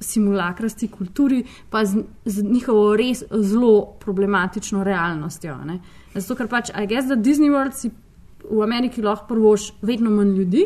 simulakrasti 0.01 0.87
kulturi, 0.87 1.39
pa 1.69 1.85
z, 1.85 1.97
z 2.25 2.43
njihovo 2.43 2.95
res 2.95 3.23
zelo 3.31 3.73
problematično 3.99 4.83
realnostjo. 4.83 5.57
Ne? 5.65 5.79
Zato, 6.13 6.35
ker 6.35 6.47
pač, 6.47 6.69
I 6.71 6.87
guess, 6.87 7.07
da 7.07 7.15
Disney 7.15 7.49
World 7.49 7.73
si 7.73 7.91
v 8.43 8.63
Ameriki 8.63 9.01
lahko 9.01 9.27
prvoš 9.27 9.67
vedno 9.81 10.09
manj 10.09 10.31
ljudi, 10.31 10.63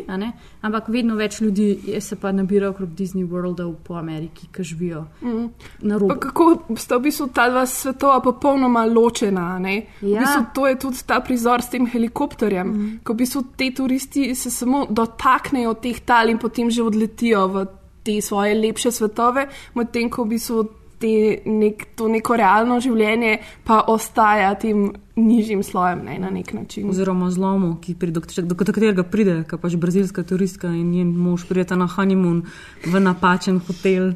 ampak 0.62 0.88
vedno 0.88 1.14
več 1.14 1.40
ljudi 1.40 1.66
se 2.00 2.16
pa 2.16 2.32
nabira 2.32 2.70
okrog 2.70 2.88
Disney 2.90 3.22
Worldov 3.22 3.74
po 3.84 3.94
Ameriki, 3.94 4.48
ki 4.48 4.64
živijo 4.64 5.02
Mhm. 5.22 5.44
na 5.80 5.94
Pa 5.94 6.00
robu. 6.00 6.20
kako 6.20 6.46
sta 6.76 6.96
v 6.96 7.02
bistvu 7.02 7.26
ta 7.28 7.50
dva 7.50 7.66
svetova 7.66 8.20
popolnoma 8.22 8.86
ločena? 8.86 9.58
Ne? 9.58 9.86
V 10.00 10.08
Ja. 10.08 10.20
bistvu 10.20 10.42
to 10.54 10.66
je 10.66 10.78
tudi 10.78 11.04
ta 11.06 11.20
prizor 11.20 11.62
s 11.62 11.68
tem 11.68 11.86
helikopterjem, 11.86 12.66
mm. 12.68 12.98
ko 13.04 13.12
v 13.12 13.16
bistvu 13.16 13.44
te 13.56 13.70
turisti 13.70 14.34
se 14.34 14.50
samo 14.50 14.86
dotaknejo 14.90 15.74
teh 15.74 16.00
tal 16.00 16.28
in 16.28 16.38
potem 16.38 16.70
že 16.70 16.82
odletijo 16.82 17.48
v 17.48 17.66
te 18.06 18.20
svoje 18.22 18.54
lepše 18.54 18.94
svetove, 18.94 19.48
medtem 19.74 20.10
ko 20.10 20.24
v 20.24 20.36
bistvu 20.36 20.64
te 20.98 21.42
nek, 21.44 21.88
to 21.96 22.08
neko 22.08 22.36
realno 22.40 22.78
življenje 22.80 23.38
pa 23.66 23.82
ostaja 23.92 24.54
tem 24.60 24.88
nižjim 25.16 25.62
slojem 25.64 26.02
ne, 26.04 26.18
na 26.20 26.30
nek 26.32 26.52
način. 26.52 26.88
Oziroma 26.92 27.30
zlomu, 27.32 27.74
ki 27.80 27.94
pride, 27.96 28.20
do, 28.20 28.44
do 28.52 28.56
katerega 28.58 29.04
pride, 29.08 29.38
ki 29.48 29.58
pač 29.60 29.76
brazilska 29.80 30.24
turistka 30.28 30.68
in 30.72 30.90
njen 30.92 31.14
mož 31.16 31.46
prideta 31.48 31.76
na 31.76 31.88
honeymoon 31.88 32.42
v 32.84 33.00
napačen 33.00 33.60
hotel. 33.68 34.12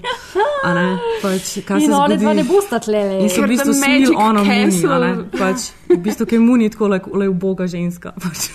a 0.65 0.75
ne, 0.77 0.89
Pač, 1.23 1.55
kaj 1.65 1.85
In 1.85 1.89
se 1.89 1.97
oni 1.97 2.19
dva 2.21 2.35
ne 2.37 2.45
bosta 2.45 2.81
tlele. 2.85 3.23
In 3.25 3.33
so 3.33 3.45
v 3.45 3.49
bistvu 3.55 3.73
the 3.73 3.79
smil 3.81 3.97
magic 3.97 4.21
ono 4.29 4.45
muni, 4.45 5.25
pač, 5.37 5.71
v 5.89 6.01
bistvu, 6.05 6.29
ki 6.29 6.37
je 6.37 6.45
muni 6.45 6.69
tako, 6.73 6.93
le, 6.93 7.01
le 7.25 7.33
uboga 7.33 7.69
ženska. 7.69 8.13
Pač. 8.21 8.53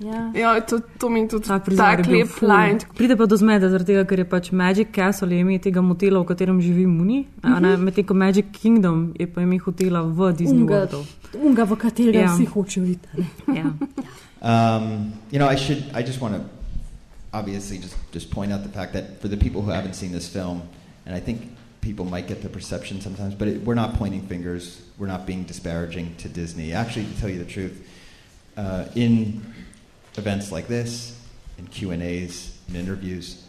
Ja. 0.00 0.32
Ja, 0.34 0.60
to, 0.60 0.80
to 0.98 1.08
mi 1.08 1.20
je 1.20 1.28
tudi 1.28 1.48
tak 1.48 1.64
bil 1.64 1.76
lep 1.76 2.40
line. 2.42 2.78
Pride 2.94 3.16
pa 3.16 3.26
do 3.26 3.36
zmede, 3.36 3.70
zaradi 3.70 3.94
tega, 3.94 4.04
ker 4.04 4.18
je 4.18 4.24
pač 4.28 4.50
Magic 4.52 4.92
Castle 4.92 5.38
ime 5.38 5.58
tega 5.58 5.80
motela, 5.80 6.20
v 6.20 6.28
katerem 6.28 6.60
živi 6.60 6.86
Muni, 6.86 7.26
mm. 7.42 7.54
-hmm. 7.54 7.76
medtem 7.80 8.04
ko 8.04 8.14
Magic 8.14 8.46
Kingdom 8.52 9.12
je 9.18 9.26
pa 9.26 9.40
ime 9.42 9.58
hotela 9.58 10.02
v 10.02 10.32
Disney 10.32 10.62
Unga, 10.62 10.74
Worldu. 10.74 11.04
unga, 11.34 11.64
v 11.64 11.76
katerega 11.76 12.18
Ja. 12.18 12.36
vsi 12.36 12.80
iti. 12.90 13.08
a 13.12 13.52
ne. 13.52 13.58
Ja. 13.58 13.72
Um, 14.42 15.12
you 15.32 15.38
know, 15.38 15.48
I 15.48 15.56
should. 15.56 15.82
I 15.94 16.02
just 16.02 16.20
want 16.20 16.34
to 16.34 16.40
obviously 17.32 17.78
just 17.78 17.96
just 18.12 18.30
point 18.30 18.52
out 18.52 18.62
the 18.62 18.78
fact 18.78 18.92
that 18.92 19.04
for 19.20 19.28
the 19.28 19.36
people 19.36 19.60
who 19.62 19.70
haven't 19.70 19.94
seen 19.94 20.12
this 20.12 20.28
film, 20.28 20.62
and 21.06 21.16
I 21.16 21.20
think 21.20 21.40
people 21.80 22.04
might 22.04 22.28
get 22.28 22.42
the 22.42 22.48
perception 22.48 23.00
sometimes, 23.00 23.34
but 23.34 23.48
it, 23.48 23.64
we're 23.64 23.74
not 23.74 23.94
pointing 23.94 24.22
fingers. 24.28 24.82
We're 24.98 25.08
not 25.08 25.26
being 25.26 25.44
disparaging 25.44 26.14
to 26.18 26.28
Disney. 26.28 26.72
Actually, 26.72 27.06
to 27.06 27.20
tell 27.20 27.30
you 27.30 27.38
the 27.38 27.50
truth, 27.50 27.72
uh, 28.56 28.84
in 28.94 29.40
events 30.18 30.52
like 30.52 30.68
this, 30.68 31.18
and 31.58 31.70
Q 31.70 31.90
and 31.90 32.02
A's, 32.02 32.56
and 32.68 32.76
interviews, 32.76 33.46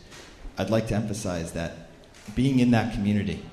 I'd 0.58 0.70
like 0.70 0.88
to 0.88 0.96
emphasize 0.96 1.52
that 1.54 1.90
being 2.36 2.60
in 2.60 2.72
that 2.72 2.94
community, 2.94 3.44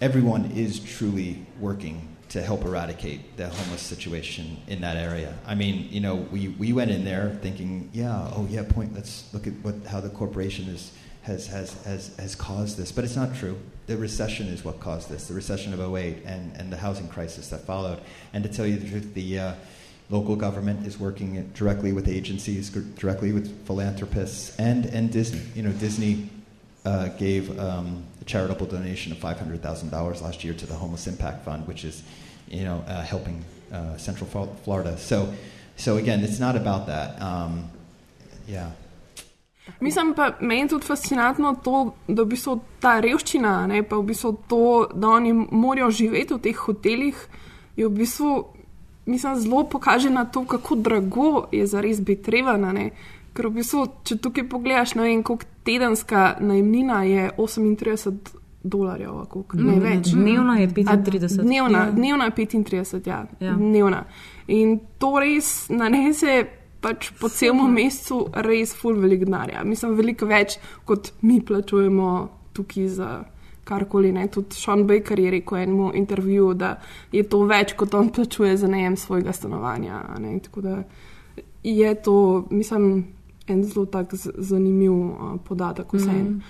everyone 0.00 0.50
is 0.52 0.80
truly 0.80 1.46
working 1.60 2.16
to 2.28 2.42
help 2.42 2.64
eradicate 2.64 3.36
the 3.36 3.48
homeless 3.48 3.80
situation 3.80 4.58
in 4.66 4.80
that 4.80 4.96
area. 4.96 5.38
I 5.46 5.54
mean, 5.54 5.88
you 5.90 6.00
know, 6.00 6.16
we, 6.16 6.48
we 6.48 6.72
went 6.72 6.90
in 6.90 7.04
there 7.04 7.38
thinking, 7.40 7.88
yeah, 7.92 8.30
oh 8.34 8.46
yeah, 8.50 8.64
point. 8.64 8.94
Let's 8.94 9.32
look 9.32 9.46
at 9.46 9.52
what 9.62 9.74
how 9.86 10.00
the 10.00 10.10
corporation 10.10 10.66
is 10.68 10.92
has 11.22 11.46
has 11.48 11.82
has 11.84 12.16
has 12.18 12.34
caused 12.34 12.76
this, 12.76 12.92
but 12.92 13.04
it's 13.04 13.16
not 13.16 13.34
true. 13.34 13.58
The 13.86 13.96
recession 13.96 14.48
is 14.48 14.64
what 14.64 14.80
caused 14.80 15.08
this. 15.08 15.28
The 15.28 15.34
recession 15.34 15.72
of 15.72 15.80
08 15.80 16.24
and 16.24 16.56
and 16.56 16.72
the 16.72 16.76
housing 16.76 17.08
crisis 17.08 17.48
that 17.50 17.60
followed. 17.60 18.00
And 18.32 18.42
to 18.44 18.50
tell 18.50 18.66
you 18.66 18.76
the 18.76 18.88
truth, 18.88 19.14
the 19.14 19.38
uh, 19.38 19.54
local 20.10 20.36
government 20.36 20.86
is 20.86 20.98
working 20.98 21.50
directly 21.54 21.92
with 21.92 22.08
agencies, 22.08 22.70
directly 22.70 23.32
with 23.32 23.46
philanthropists, 23.66 24.54
and 24.58 24.86
and 24.86 25.10
Disney. 25.12 25.42
You 25.54 25.62
know, 25.62 25.72
Disney 25.72 26.28
uh, 26.84 27.08
gave 27.18 27.50
um, 27.58 28.04
a 28.20 28.24
charitable 28.24 28.66
donation 28.66 29.12
of 29.12 29.18
five 29.18 29.38
hundred 29.38 29.62
thousand 29.62 29.90
dollars 29.90 30.22
last 30.22 30.44
year 30.44 30.54
to 30.54 30.66
the 30.66 30.74
Homeless 30.74 31.06
Impact 31.06 31.44
Fund, 31.44 31.66
which 31.66 31.84
is, 31.84 32.02
you 32.48 32.64
know, 32.64 32.84
uh, 32.86 33.02
helping 33.02 33.44
uh, 33.72 33.96
Central 33.96 34.28
Florida. 34.64 34.96
So, 34.98 35.32
so 35.76 35.96
again, 35.96 36.20
it's 36.20 36.38
not 36.38 36.56
about 36.56 36.86
that. 36.86 37.20
Um, 37.20 37.70
yeah. 38.46 38.70
Mislim 39.80 40.14
pa, 40.14 40.36
meni 40.40 40.60
je 40.60 40.68
tudi 40.68 40.86
fascinantno 40.86 41.56
to, 41.64 41.94
da 42.06 42.22
v 42.22 42.26
bistvu 42.26 42.60
ta 42.80 43.00
revščina, 43.00 43.66
ne, 43.66 43.82
pa 43.82 43.96
v 43.98 44.04
bistvu 44.12 44.30
to, 44.48 44.86
da 44.94 45.08
oni 45.08 45.32
morajo 45.34 45.90
živeti 45.90 46.34
v 46.34 46.38
teh 46.44 46.56
hotelih, 46.56 47.24
je 47.76 47.88
v 47.88 47.90
bistvu, 47.90 48.46
mislim, 49.06 49.36
zelo 49.36 49.64
pokaže 49.64 50.10
na 50.10 50.24
to, 50.24 50.44
kako 50.44 50.74
drago 50.76 51.28
je 51.52 51.66
za 51.66 51.80
res 51.80 52.00
biti 52.00 52.30
revana. 52.30 52.72
Ne. 52.72 52.90
Ker 53.32 53.46
v 53.46 53.50
bistvu, 53.52 53.86
če 54.02 54.16
tukaj 54.16 54.48
pogledaš, 54.48 54.94
ne 54.94 55.02
vem, 55.02 55.22
koliko 55.22 55.44
tedenska 55.62 56.36
najemnina 56.40 57.02
je 57.02 57.30
38 57.36 58.18
dolarjev, 58.64 59.26
koliko, 59.26 59.56
ne 59.56 59.62
Mm, 59.72 59.80
več. 59.80 60.08
dnevna 60.08 60.56
je 60.56 60.64
A 60.64 60.96
35. 60.96 61.42
Dnevna, 61.42 61.78
Ja. 61.78 61.90
dnevna 61.90 62.24
je 62.24 62.30
35, 62.32 63.06
ja. 63.06 63.26
Ja. 63.40 63.52
Dnevna. 63.54 64.04
In 64.48 64.80
to 64.98 65.18
res 65.18 65.68
nanese 65.68 66.46
pač 66.80 67.10
po 67.12 67.28
celem 67.28 67.72
mesecu 67.72 68.26
res 68.34 68.74
full 68.74 68.94
velik 68.94 69.20
denarja. 69.20 69.64
Mislim, 69.64 69.94
veliko 69.94 70.26
več, 70.26 70.56
kot 70.84 71.12
mi 71.22 71.40
plačujemo 71.40 72.28
tukaj 72.52 72.88
za 72.88 73.24
karkoli. 73.66 74.12
Ne. 74.14 74.28
Tudi 74.32 74.54
Sean 74.56 74.86
Baker 74.86 75.20
je 75.20 75.34
rekel 75.34 75.58
v 75.58 75.62
enem 75.66 75.98
intervjuju, 76.02 76.54
da 76.54 76.76
je 77.12 77.24
to 77.26 77.42
več, 77.48 77.74
kot 77.78 77.94
on 77.94 78.12
plačuje 78.14 78.54
za 78.56 78.70
najem 78.70 78.96
svojega 78.96 79.34
stanovanja. 79.34 80.04
Ne. 80.22 80.38
Tako 80.46 80.64
da 80.64 80.78
je 81.66 81.94
to, 82.02 82.46
mislim, 82.50 83.04
en 83.46 83.64
zelo 83.64 83.86
tak 83.86 84.14
zanimiv 84.14 84.92
uh, 84.92 85.36
podatek 85.44 85.92
vseeno. 85.92 86.30
Mm. 86.30 86.40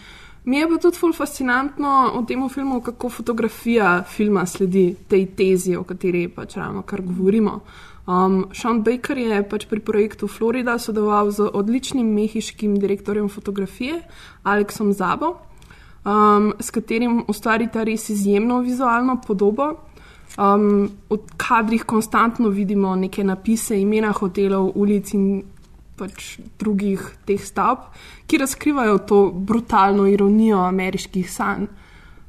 Mi 0.46 0.60
je 0.60 0.68
pa 0.68 0.76
tudi 0.78 0.98
ful 0.98 1.12
fascinantno 1.12 2.20
v 2.20 2.22
tem 2.26 2.48
filmu, 2.48 2.80
kako 2.80 3.08
fotografija 3.10 4.04
filma 4.06 4.44
sledi 4.46 4.94
tej 5.08 5.26
tezi, 5.34 5.74
o 5.76 5.82
kateri 5.82 6.28
pač 6.28 6.54
ravno 6.56 6.84
kar 6.86 7.02
govorimo. 7.02 7.60
Um, 8.06 8.44
Sean 8.54 8.84
Baker 8.86 9.18
je 9.18 9.40
pač 9.42 9.66
pri 9.66 9.80
projektu 9.82 10.28
Florida 10.30 10.78
sodeloval 10.78 11.32
z 11.34 11.48
odličnim 11.50 12.06
mehiškim 12.14 12.76
direktorjem 12.78 13.26
fotografije 13.28 13.98
Aleksom 14.46 14.92
Zabo, 14.92 15.34
um, 16.06 16.52
s 16.60 16.70
katerim 16.70 17.24
ustvarita 17.28 17.84
res 17.84 18.08
izjemno 18.10 18.60
vizualno 18.64 19.18
podobo. 19.26 19.72
Um, 20.36 20.90
v 21.10 21.18
kadrih 21.40 21.84
konstantno 21.84 22.48
vidimo 22.48 22.94
neke 22.96 23.24
napise, 23.24 23.78
imena 23.80 24.12
hotelov, 24.12 24.72
ulic 24.76 25.12
in 25.16 25.26
pač 25.96 26.36
drugih 26.60 27.00
teh 27.24 27.40
stavb, 27.40 27.88
ki 28.28 28.38
razkrivajo 28.42 28.98
to 29.08 29.20
brutalno 29.32 30.04
ironijo 30.06 30.60
ameriških 30.66 31.30
sanj. 31.32 31.66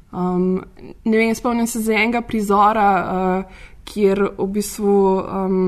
Um, 0.08 0.62
ne 1.04 1.18
vem, 1.18 1.34
spomnim 1.36 1.66
se 1.68 1.82
za 1.84 1.92
enega 1.92 2.22
prizora, 2.24 2.88
uh, 2.96 3.68
kjer 3.84 4.24
v 4.38 4.46
bistvu 4.56 4.96
um, 5.20 5.60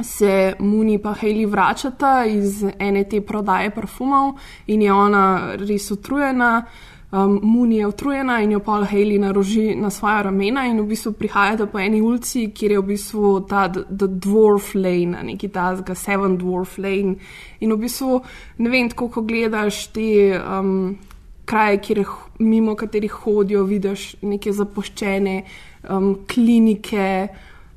se 0.00 0.54
Muni 0.58 0.94
in 0.94 1.04
Haley 1.04 1.46
vračata 1.46 2.24
iz 2.24 2.64
ene 2.78 3.04
te 3.04 3.20
prodaje 3.20 3.70
parfumov 3.70 4.38
in 4.66 4.82
je 4.82 4.92
ona 4.92 5.56
res 5.56 5.90
utrujena. 5.90 6.64
Um, 7.12 7.40
Muni 7.42 7.76
je 7.76 7.86
utrujena 7.86 8.38
in 8.40 8.52
jo 8.52 8.60
Paul 8.64 8.86
Haley 8.88 9.18
naroži 9.20 9.74
na 9.76 9.90
svoja 9.90 10.22
ramena, 10.22 10.64
in 10.66 10.80
v 10.80 10.86
bistvu 10.94 11.12
prihajate 11.12 11.66
po 11.68 11.78
eni 11.78 12.00
ulici, 12.00 12.46
kjer 12.56 12.72
je 12.72 12.78
v 12.80 12.86
bistvu 12.88 13.32
ta 13.48 13.66
The 13.68 14.08
Dwarf 14.08 14.72
Lane, 14.74 15.20
neki 15.22 15.50
ta 15.52 15.74
zga 15.76 15.94
Seven 15.94 16.38
Dwarf 16.40 16.78
Lane. 16.78 17.18
In 17.60 17.72
v 17.72 17.76
bistvu 17.84 18.22
ne 18.58 18.72
vem, 18.72 18.88
tako 18.88 19.10
ko 19.12 19.26
gledaš 19.28 19.90
te 19.92 20.40
um, 20.40 20.96
kraje, 21.44 21.82
kjer, 21.84 22.04
mimo 22.38 22.74
katerih 22.80 23.12
hodijo, 23.12 23.66
vidiš 23.68 24.14
neke 24.22 24.52
zapuščene 24.56 25.42
um, 25.90 26.14
klinike 26.24 27.28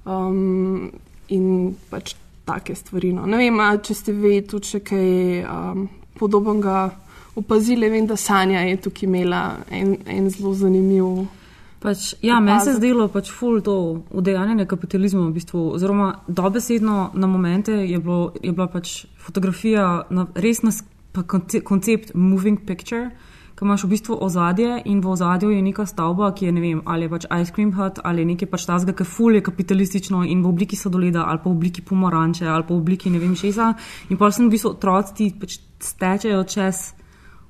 um, 0.05 0.87
in 1.27 1.75
pač 1.91 2.15
take 2.47 2.75
stvari. 2.75 3.11
No. 3.11 3.27
Ne 3.27 3.43
vem, 3.43 3.59
če 3.83 3.99
ste 3.99 4.15
vi 4.15 4.39
tudi 4.47 4.77
še 4.77 4.85
kaj 4.85 5.09
um, 5.43 5.89
podobnega 6.15 6.85
opazili, 7.35 7.89
vem, 7.89 8.07
da 8.07 8.15
Sanja 8.15 8.61
je 8.65 8.77
tukaj 8.77 9.07
imela 9.07 9.57
en, 9.71 9.97
en 10.05 10.29
zelo 10.29 10.53
zanimiv. 10.53 11.25
Pač, 11.85 12.15
ja, 12.25 12.39
meni 12.41 12.59
se 12.63 12.71
je 12.71 12.79
zdelo 12.79 13.05
pač 13.13 13.29
ful 13.29 13.59
to 13.61 13.75
udejanjanje 14.09 14.65
kapitalizma, 14.65 15.27
v 15.27 15.35
bistvu, 15.35 15.67
oziroma 15.75 16.07
dobesedno 16.27 17.11
na 17.13 17.27
momente 17.29 17.75
je, 17.85 17.99
bilo, 17.99 18.33
je 18.41 18.51
bila 18.51 18.67
pač 18.71 19.05
fotografija 19.21 20.07
na, 20.09 20.25
res 20.33 20.63
na 20.65 20.73
pa 21.13 21.23
konce- 21.23 21.61
koncept 21.63 22.15
moving 22.15 22.65
picture, 22.65 23.11
ki 23.55 23.63
imaš 23.63 23.85
v 23.85 23.91
bistvu 23.93 24.17
ozadje 24.19 24.81
in 24.91 24.99
v 24.99 25.13
ozadju 25.13 25.53
je 25.53 25.61
neka 25.63 25.85
stavba, 25.87 26.33
ki 26.35 26.49
je 26.49 26.55
ne 26.57 26.63
vem, 26.63 26.81
ali 26.85 27.05
je 27.05 27.13
pač 27.13 27.29
ice 27.29 27.53
cream 27.55 27.71
hut 27.77 28.01
ali 28.03 28.25
nekaj 28.27 28.49
pač 28.51 28.65
tazga, 28.67 28.91
ki 28.97 29.07
ful 29.07 29.37
je 29.37 29.45
kapitalistično 29.45 30.25
in 30.27 30.41
v 30.43 30.51
obliki 30.51 30.75
sladoleda 30.75 31.23
ali 31.29 31.39
pa 31.39 31.49
v 31.49 31.55
obliki 31.55 31.85
pomaranče 31.85 32.49
ali 32.49 32.67
pa 32.67 32.73
v 32.73 32.81
obliki 32.81 33.13
ne 33.13 33.21
vem 33.21 33.35
česa. 33.35 33.71
In 34.09 34.17
pa 34.17 34.31
sem 34.31 34.49
v 34.49 34.57
bistvu 34.57 34.73
otroci 34.75 35.15
ti 35.15 35.31
pač 35.39 35.59
stečejo 35.79 36.43
čez 36.43 37.04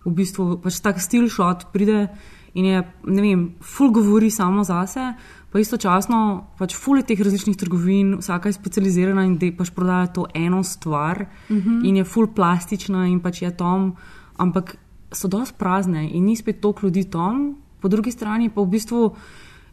v 0.06 0.14
bistvu 0.14 0.62
pač 0.62 0.80
tak 0.82 1.02
stil 1.02 1.30
shot 1.30 1.72
pride 1.74 2.10
in 2.56 2.66
je, 2.66 2.84
ne 3.08 3.22
vem, 3.22 3.42
ful 3.60 3.92
govori 3.92 4.30
samo 4.32 4.64
zase, 4.64 5.14
pa 5.52 5.60
istočasno 5.60 6.20
pač 6.60 6.76
ful 6.76 6.98
je 6.98 7.04
teh 7.04 7.20
različnih 7.20 7.58
trgovin, 7.58 8.18
vsaka 8.20 8.50
je 8.50 8.54
specializirana 8.54 9.26
in 9.26 9.38
de, 9.38 9.52
pač 9.52 9.74
prodaja 9.76 10.08
to 10.08 10.26
eno 10.34 10.64
stvar 10.64 11.26
Mhm. 11.50 11.86
in 11.86 11.96
je 11.98 12.04
ful 12.04 12.28
plastična 12.28 13.08
in 13.08 13.20
pač 13.20 13.42
je 13.42 13.52
tom, 13.52 13.96
ampak 14.38 14.78
so 15.12 15.28
dosti 15.28 15.56
prazne 15.58 16.10
in 16.12 16.26
ni 16.26 16.36
spet 16.36 16.62
toliko 16.62 16.88
ljudi 16.88 17.04
tam, 17.12 17.56
po 17.82 17.88
drugi 17.88 18.12
strani 18.12 18.50
pa 18.50 18.62
v 18.62 18.70
bistvu 18.70 19.16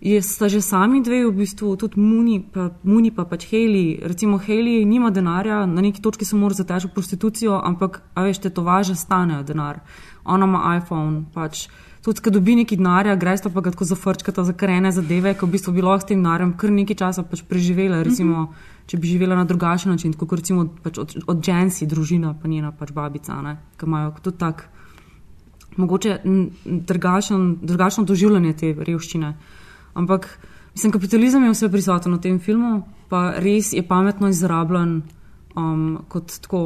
je, 0.03 0.19
sta 0.23 0.49
že 0.49 0.59
sami 0.61 0.99
dve, 1.03 1.23
v 1.31 1.33
bistvu 1.33 1.77
tudi 1.79 2.01
Muni 2.01 2.43
pa, 2.43 2.75
Muni 2.83 3.15
pa 3.15 3.25
pač 3.25 3.47
Haley. 3.47 4.03
Recimo 4.03 4.39
Haley 4.39 4.85
nima 4.85 5.11
denarja, 5.11 5.67
na 5.67 5.81
neki 5.81 6.03
točki 6.03 6.25
se 6.25 6.37
mora 6.37 6.55
zateči 6.55 6.91
v 6.91 6.95
prostitucijo, 6.95 7.61
ampak, 7.63 8.03
veš, 8.19 8.43
tetovaže 8.43 8.99
stanejo 8.99 9.43
denar. 9.47 9.81
Ona 10.25 10.47
ima 10.47 10.77
iPhone, 10.77 11.25
pač. 11.35 11.67
Tudi, 12.03 12.19
ko 12.19 12.33
dobi 12.35 12.57
neki 12.59 12.77
denarja, 12.77 13.15
greš 13.15 13.45
pa 13.47 13.61
ga 13.63 13.71
tako 13.71 13.87
zafrčkata 13.87 14.43
za 14.45 14.53
karene 14.59 14.91
zadeve, 14.91 15.37
ko 15.39 15.47
v 15.47 15.55
bistvu 15.55 15.73
bi 15.73 15.83
lahko 15.83 16.03
s 16.03 16.09
tem 16.11 16.19
denarjem 16.19 16.57
kar 16.59 16.71
nekaj 16.75 16.99
časa 16.99 17.23
pač 17.23 17.45
preživela. 17.47 18.03
Recimo, 18.03 18.49
če 18.91 18.99
bi 18.99 19.07
živela 19.07 19.39
na 19.39 19.45
drugačen 19.47 19.93
način, 19.95 20.15
kot 20.19 20.35
recimo 20.35 20.67
pač 20.83 20.99
od, 20.99 21.15
od 21.31 21.49
Jensi, 21.49 21.87
družina, 21.87 22.35
pa 22.35 22.51
njena 22.51 22.73
pač 22.75 22.91
babica, 22.93 23.39
ne, 23.43 23.57
ki 23.79 23.87
imajo 23.87 24.17
tudi 24.23 24.39
tak 24.39 24.67
mogoče 25.77 26.21
drugačen, 26.65 27.57
drugačno 27.63 28.05
doživljanje 28.05 28.53
te 28.59 28.75
revščine. 28.75 29.35
Ampak 29.95 30.27
mislim, 30.75 30.93
kapitalizem 30.93 31.45
je 31.45 31.55
vse 31.55 31.71
prisoten 31.71 32.19
v 32.19 32.21
tem 32.21 32.39
filmu, 32.43 32.83
pa 33.09 33.39
res 33.39 33.73
je 33.73 33.83
pametno 33.87 34.29
izrabljen 34.29 35.03
um, 35.57 36.01
kot 36.09 36.41
tako. 36.43 36.65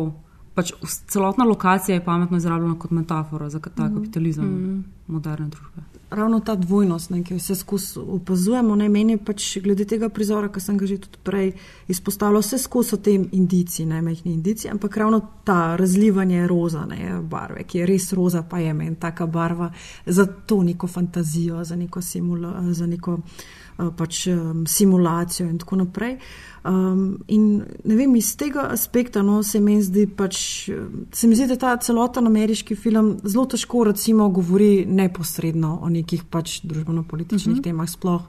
Pač 0.56 0.72
celotna 1.06 1.44
lokacija 1.44 1.94
je 1.94 2.04
pametno 2.04 2.36
izrabljena 2.36 2.78
kot 2.78 2.90
metafora 2.90 3.50
za 3.50 3.60
ta 3.60 3.84
Mhm. 3.84 3.94
kapitalizem 3.94 4.44
Mhm. 4.44 4.80
moderne 5.06 5.48
družbe. 5.48 5.82
ravno 6.10 6.40
ta 6.40 6.54
dvojnost, 6.54 7.10
ne, 7.10 7.22
ki 7.22 7.34
jo 7.34 7.38
vse 7.38 7.54
skozi 7.54 7.98
opazujemo. 7.98 8.76
Ne, 8.76 8.88
meni 8.88 9.12
je 9.12 9.18
pač 9.18 9.58
glede 9.58 9.84
tega 9.84 10.08
prizora, 10.08 10.48
ki 10.48 10.60
sem 10.60 10.78
ga 10.78 10.86
že 10.86 10.98
tudi 10.98 11.18
prej 11.22 11.52
izpostavila, 11.88 12.38
vse 12.40 12.58
skozi 12.58 12.88
so 12.88 12.96
te 12.96 13.10
indici, 13.10 13.84
ne 13.86 14.02
majhni 14.02 14.32
indici, 14.32 14.68
ampak 14.68 14.96
ravno 14.96 15.20
ta 15.44 15.76
razlivanje 15.76 16.46
roza, 16.46 16.84
ne, 16.84 17.20
barve, 17.22 17.64
ki 17.64 17.78
je 17.78 17.86
res 17.86 18.12
roza, 18.12 18.42
pa 18.42 18.58
je 18.58 18.72
meni 18.72 18.96
taka 18.96 19.26
barva 19.26 19.72
za 20.06 20.26
to 20.26 20.62
neko 20.62 20.86
fantazijo, 20.86 21.64
za 21.64 21.76
neko, 21.76 22.00
simula, 22.00 22.72
za 22.72 22.86
neko 22.86 23.18
eh, 23.18 23.65
pač, 23.76 24.26
um, 24.26 24.66
simulacijo 24.66 25.48
in 25.48 25.58
tako 25.58 25.76
naprej. 25.76 26.18
Um, 26.66 27.18
in 27.28 27.62
ne 27.84 27.94
vem, 27.94 28.16
iz 28.16 28.32
tega 28.36 28.64
aspekta 28.74 29.22
no, 29.22 29.42
se 29.46 29.60
mi 29.60 29.76
zdi, 29.82 30.06
pač, 30.06 30.68
eh, 30.68 30.86
se 31.14 31.28
mi 31.28 31.36
zdi, 31.38 31.46
da 31.46 31.56
ta 31.56 31.76
celoten 31.76 32.26
ameriški 32.26 32.74
film 32.74 33.18
zelo 33.22 33.44
težko 33.46 33.84
recimo 33.84 34.28
govori 34.28 34.86
neposredno 34.88 35.78
o 35.82 35.88
nekih 35.88 36.24
pač 36.24 36.60
družbeno-političnih 36.66 37.56
Mhm. 37.56 37.62
temah 37.62 37.88
sploh. 37.88 38.22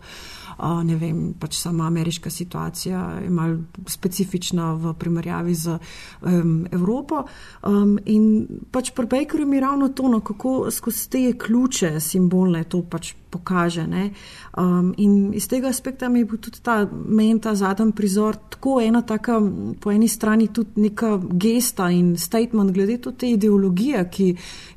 Uh, 0.57 0.83
ne 0.83 0.95
vem, 0.97 1.33
pač 1.39 1.53
sama 1.53 1.85
ameriška 1.85 2.29
situacija 2.29 3.19
je 3.23 3.29
malo 3.29 3.57
specifična 3.85 4.73
v 4.73 4.93
primerjavi 4.93 5.53
z 5.55 5.77
um, 6.21 6.65
Evropo. 6.71 7.23
Um, 7.63 7.99
in 8.05 8.47
pač 8.71 8.91
pri 8.91 9.05
Bakerju 9.05 9.47
mi 9.47 9.59
ravno 9.59 9.89
to, 9.89 10.07
no, 10.09 10.19
kako 10.19 10.71
skozi 10.71 11.09
te 11.09 11.33
ključe 11.37 11.99
simbolne 11.99 12.63
to 12.63 12.81
pač 12.81 13.13
pokaže. 13.29 13.87
ne. 13.87 14.11
Um, 14.57 14.93
in 14.97 15.33
iz 15.33 15.47
tega 15.47 15.67
aspekta 15.67 16.09
mi 16.09 16.19
je 16.19 16.25
bil 16.25 16.37
tudi 16.37 16.59
ta 16.63 16.87
meni 17.07 17.39
ta 17.41 17.55
zadnji 17.55 17.91
prizor 17.91 18.35
tako 18.49 18.81
ena 18.81 19.01
taka, 19.01 19.41
po 19.79 19.91
eni 19.91 20.07
strani 20.07 20.47
tudi 20.47 20.81
neka 20.81 21.17
gesta 21.31 21.89
in 21.91 22.17
statement 22.17 22.71
glede 22.71 22.97
tudi 22.97 23.17
te 23.17 23.29
ideologije, 23.29 24.09
ki 24.11 24.27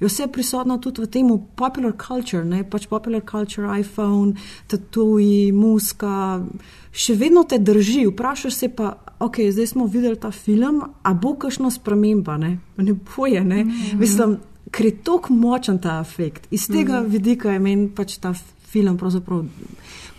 je 0.01 0.07
vse 0.07 0.27
prisotna 0.27 0.79
tudi 0.79 1.03
v 1.03 1.07
tem 1.07 1.29
popular 1.57 1.93
culture, 2.07 2.45
ne, 2.45 2.65
pač 2.65 2.87
popular 2.87 3.23
culture, 3.31 3.81
iPhone, 3.81 4.35
tatuji, 4.67 5.53
muska, 5.53 6.41
še 6.93 7.15
vedno 7.15 7.45
te 7.45 7.59
drži. 7.59 8.07
Vprašaš 8.07 8.55
se 8.55 8.69
pa, 8.69 8.93
ok, 9.19 9.37
zdaj 9.51 9.67
smo 9.67 9.87
videli 9.87 10.17
ta 10.17 10.31
film, 10.31 10.83
a 11.03 11.15
bo 11.15 11.35
kakšno 11.35 11.71
sprememba, 11.71 12.37
ne, 12.37 12.59
ne 12.77 12.93
boje, 12.93 13.45
ne, 13.45 13.65
Mhm. 13.65 13.99
mislim, 13.99 14.37
ker 14.71 14.87
je 14.87 14.97
tako 14.97 15.35
močen 15.35 15.79
ta 15.79 16.01
efekt. 16.01 16.47
Iz 16.51 16.67
tega 16.67 17.01
Mhm. 17.01 17.11
vidika 17.11 17.51
je 17.53 17.59
meni 17.59 17.89
pač 17.89 18.19
ta 18.19 18.35
film 18.67 18.99
pravzaprav 18.99 19.45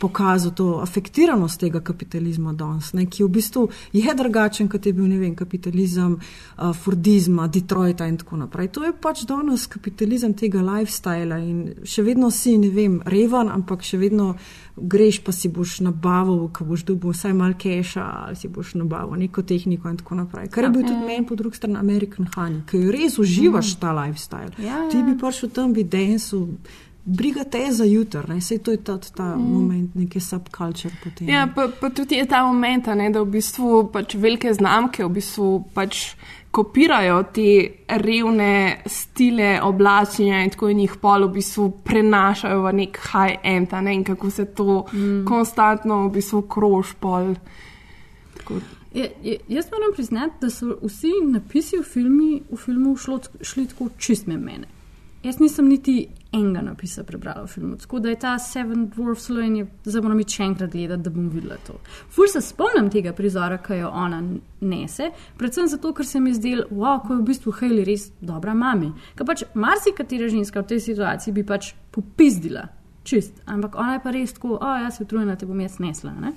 pokazal 0.02 0.52
to 0.57 0.68
afektiranost 0.82 1.60
tega 1.61 1.82
kapitalizma 1.86 2.53
danes, 2.57 2.91
ne, 2.98 3.06
ki 3.06 3.23
v 3.23 3.30
bistvu 3.38 3.68
je 3.94 4.15
drugačen, 4.18 4.69
kot 4.69 4.86
je 4.86 4.94
bil 4.98 5.06
ne 5.07 5.19
vem, 5.22 5.36
kapitalizem 5.38 6.18
uh, 6.18 6.72
Fordizma, 6.73 7.48
Detroita 7.48 8.07
in 8.10 8.18
tako 8.18 8.41
naprej. 8.41 8.72
To 8.78 8.86
je 8.88 8.94
pač 8.98 9.23
danes 9.30 9.68
kapitalizem 9.69 10.34
tega 10.38 10.64
lifestyla 10.65 11.38
in 11.45 11.86
še 11.86 12.06
vedno 12.07 12.32
si, 12.34 12.57
ne 12.57 12.72
vem, 12.73 12.99
revan, 13.06 13.52
ampak 13.53 13.86
še 13.86 14.02
vedno 14.02 14.34
greš 14.82 15.22
pa 15.23 15.32
si 15.32 15.49
boš 15.49 15.80
nabavil, 15.86 16.48
ko 16.53 16.65
boš 16.65 16.86
dobil 16.88 17.14
vsaj 17.14 17.34
malo 17.38 17.57
keša 17.60 18.06
ali 18.26 18.36
si 18.36 18.48
boš 18.48 18.73
nabavil 18.80 19.19
neko 19.19 19.44
tehniko 19.44 19.90
in 19.90 19.98
tako 19.99 20.15
naprej. 20.23 20.49
Kar 20.49 20.64
je 20.64 20.69
bil 20.69 20.86
tudi 20.88 21.06
meni 21.06 21.28
po 21.28 21.36
drugi 21.36 21.60
strani 21.60 21.78
American 21.78 22.30
Honey, 22.36 22.64
ki 22.69 22.86
res 22.91 23.19
uživaš 23.22 23.76
ta 23.82 23.94
lifestyle. 23.95 24.56
Ja, 24.57 24.88
Ti 24.91 24.98
ja. 24.98 25.06
bi 25.06 25.18
prišel 25.19 25.52
tam, 25.53 25.73
bi 25.73 25.84
densu, 25.84 26.48
briga 27.06 27.44
te 27.44 27.72
za 27.72 27.86
jutr, 27.86 28.30
ne? 28.30 28.41
sej 28.41 28.60
to 28.60 28.72
je 28.72 28.78
ta, 28.78 28.98
ta 28.98 29.36
mm. 29.36 29.53
moment, 29.53 29.95
neki 29.95 30.19
subculture. 30.19 30.94
Potem. 31.03 31.30
Ja, 31.30 31.48
pa, 31.56 31.68
pa 31.82 31.90
tudi 31.90 32.15
je 32.15 32.26
ta 32.26 32.44
moment, 32.45 32.88
ne, 32.95 33.10
da 33.10 33.23
v 33.23 33.32
bistvu 33.38 33.88
pač 33.94 34.15
velike 34.15 34.53
znamke 34.53 35.06
v 35.06 35.10
bistvu 35.18 35.49
pač 35.73 36.03
kopirajo 36.52 37.22
te 37.34 37.48
revne 37.88 38.82
stile 38.86 39.53
oblačenja 39.64 40.44
in 40.44 40.52
tako 40.52 40.69
in 40.69 40.84
jih 40.84 40.98
pol 41.02 41.26
v 41.30 41.32
bistvu 41.40 41.69
prenašajo 41.88 42.65
v 42.65 42.73
nek 42.82 42.99
high-end, 43.14 43.73
ne, 43.82 43.95
in 43.95 44.03
kako 44.03 44.30
se 44.30 44.45
to 44.45 44.84
mm. 44.94 45.23
konstantno 45.26 46.03
v 46.06 46.14
bistvu 46.19 46.44
krož 46.52 46.94
pol. 46.99 47.34
Tako. 48.38 48.61
Je, 48.94 49.07
je, 49.23 49.38
jaz 49.48 49.72
moram 49.72 49.94
priznati, 49.95 50.36
da 50.41 50.49
so 50.52 50.76
vsi 50.84 51.14
napisi 51.32 51.80
v, 51.80 51.84
filmi, 51.88 52.32
v 52.52 52.57
filmu 52.60 52.98
šlo, 52.99 53.22
šli 53.41 53.69
tako 53.72 53.90
čist 53.98 54.28
me 54.28 54.38
mene. 54.38 54.68
Jaz 55.23 55.40
nisem 55.40 55.69
niti 55.69 56.10
enega 56.32 56.62
napisa 56.62 57.03
prebrala 57.03 57.44
v 57.44 57.48
filmu. 57.52 57.78
Tako 57.78 57.99
da 57.99 58.10
je 58.10 58.20
ta 58.20 58.40
Seven 58.40 58.88
Dwarfs 58.91 59.30
Lane, 59.30 59.66
zdaj 59.84 60.02
moram 60.02 60.20
iti 60.24 60.38
še 60.38 60.45
enkrat 60.48 60.72
gledati, 60.72 61.03
da 61.03 61.12
bom 61.12 61.28
videla 61.30 61.58
to. 61.68 61.76
Fur 62.10 62.30
se 62.32 62.41
spomnim 62.41 62.88
tega 62.91 63.12
prizora, 63.14 63.58
ki 63.64 63.82
jo 63.82 63.91
ona 63.91 64.22
nese, 64.62 65.12
predvsem 65.38 65.68
zato, 65.68 65.91
ker 65.98 66.08
se 66.08 66.22
mi 66.24 66.34
zdel, 66.34 66.64
wow, 66.72 67.02
ko 67.03 67.18
je 67.18 67.22
v 67.22 67.28
bistvu 67.28 67.56
Hailey 67.60 67.88
res 67.88 68.08
dobra 68.22 68.56
mami. 68.56 68.94
Ker 69.20 69.28
pač 69.28 69.44
marsikatera 69.53 70.32
ženska 70.32 70.64
v 70.64 70.72
tej 70.72 70.84
situaciji 70.88 71.36
bi 71.36 71.44
pač 71.48 71.74
popizdila, 71.91 72.70
čist, 73.03 73.44
ampak 73.45 73.76
ona 73.76 73.98
je 73.98 74.03
pa 74.06 74.16
res 74.16 74.38
tako, 74.38 74.56
o, 74.56 74.76
jaz 74.86 75.02
se 75.02 75.08
utrujena, 75.08 75.36
te 75.36 75.49
bom 75.49 75.60
jaz 75.60 75.82
nesla. 75.84 76.16
Ne? 76.16 76.36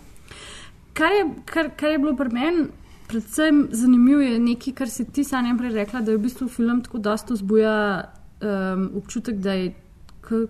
Kar 0.95 1.15
je, 1.15 1.29
kar, 1.47 1.71
kar 1.79 1.95
je 1.95 2.03
bilo 2.03 2.16
pri 2.19 2.35
meni 2.35 2.66
predvsem 3.09 3.69
zanimivo, 3.71 4.21
je 4.21 4.39
nekaj, 4.41 4.75
kar 4.75 4.91
si 4.91 5.05
ti 5.05 5.25
sanja 5.25 5.55
prej 5.59 5.75
rekla, 5.75 6.01
da 6.01 6.11
je 6.11 6.19
v 6.19 6.25
bistvu 6.25 6.49
film 6.49 6.81
tako 6.83 6.99
dosto 6.99 7.37
zbuja 7.37 7.75
um, 8.41 8.91
občutek, 8.97 9.37
da 9.45 9.53
je 9.53 9.75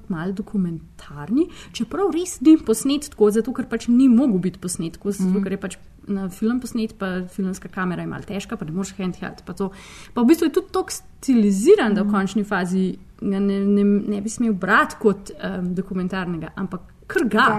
malo 0.09 0.33
dokumentarni, 0.33 1.49
čeprav 1.73 2.13
res 2.15 2.39
ni 2.41 2.57
posnet 2.59 3.11
tako, 3.11 3.31
zato 3.35 3.53
ker 3.57 3.67
pač 3.71 3.89
ni 3.89 4.09
mogel 4.09 4.39
biti 4.39 4.63
posnet 4.63 4.99
tako, 4.99 5.15
zato 5.17 5.43
ker 5.43 5.57
je 5.57 5.61
pač 5.61 5.79
na 6.07 6.29
film 6.29 6.61
posnet, 6.61 6.95
pa 6.99 7.25
filmska 7.29 7.69
kamera 7.69 8.03
je 8.03 8.09
malo 8.09 8.23
težka, 8.29 8.57
pa 8.57 8.65
ne 8.65 8.73
moreš 8.73 8.95
handheld. 8.99 9.45
Pa, 9.47 9.55
pa 9.55 10.21
v 10.21 10.27
bistvu 10.29 10.49
je 10.49 10.57
tudi 10.59 10.73
tako 10.73 10.93
stiliziran, 10.93 11.95
da 11.95 12.05
v 12.05 12.13
končni 12.13 12.45
fazi 12.45 12.95
ga 13.21 13.39
ne, 13.41 13.61
ne, 13.65 13.85
ne 13.85 14.21
bi 14.21 14.31
smel 14.31 14.53
brati 14.53 14.99
kot 15.01 15.33
um, 15.37 15.71
dokumentarnega, 15.75 16.55
ampak. 16.57 16.91
Ker 17.05 17.27
ga. 17.29 17.43
Ja. 17.53 17.57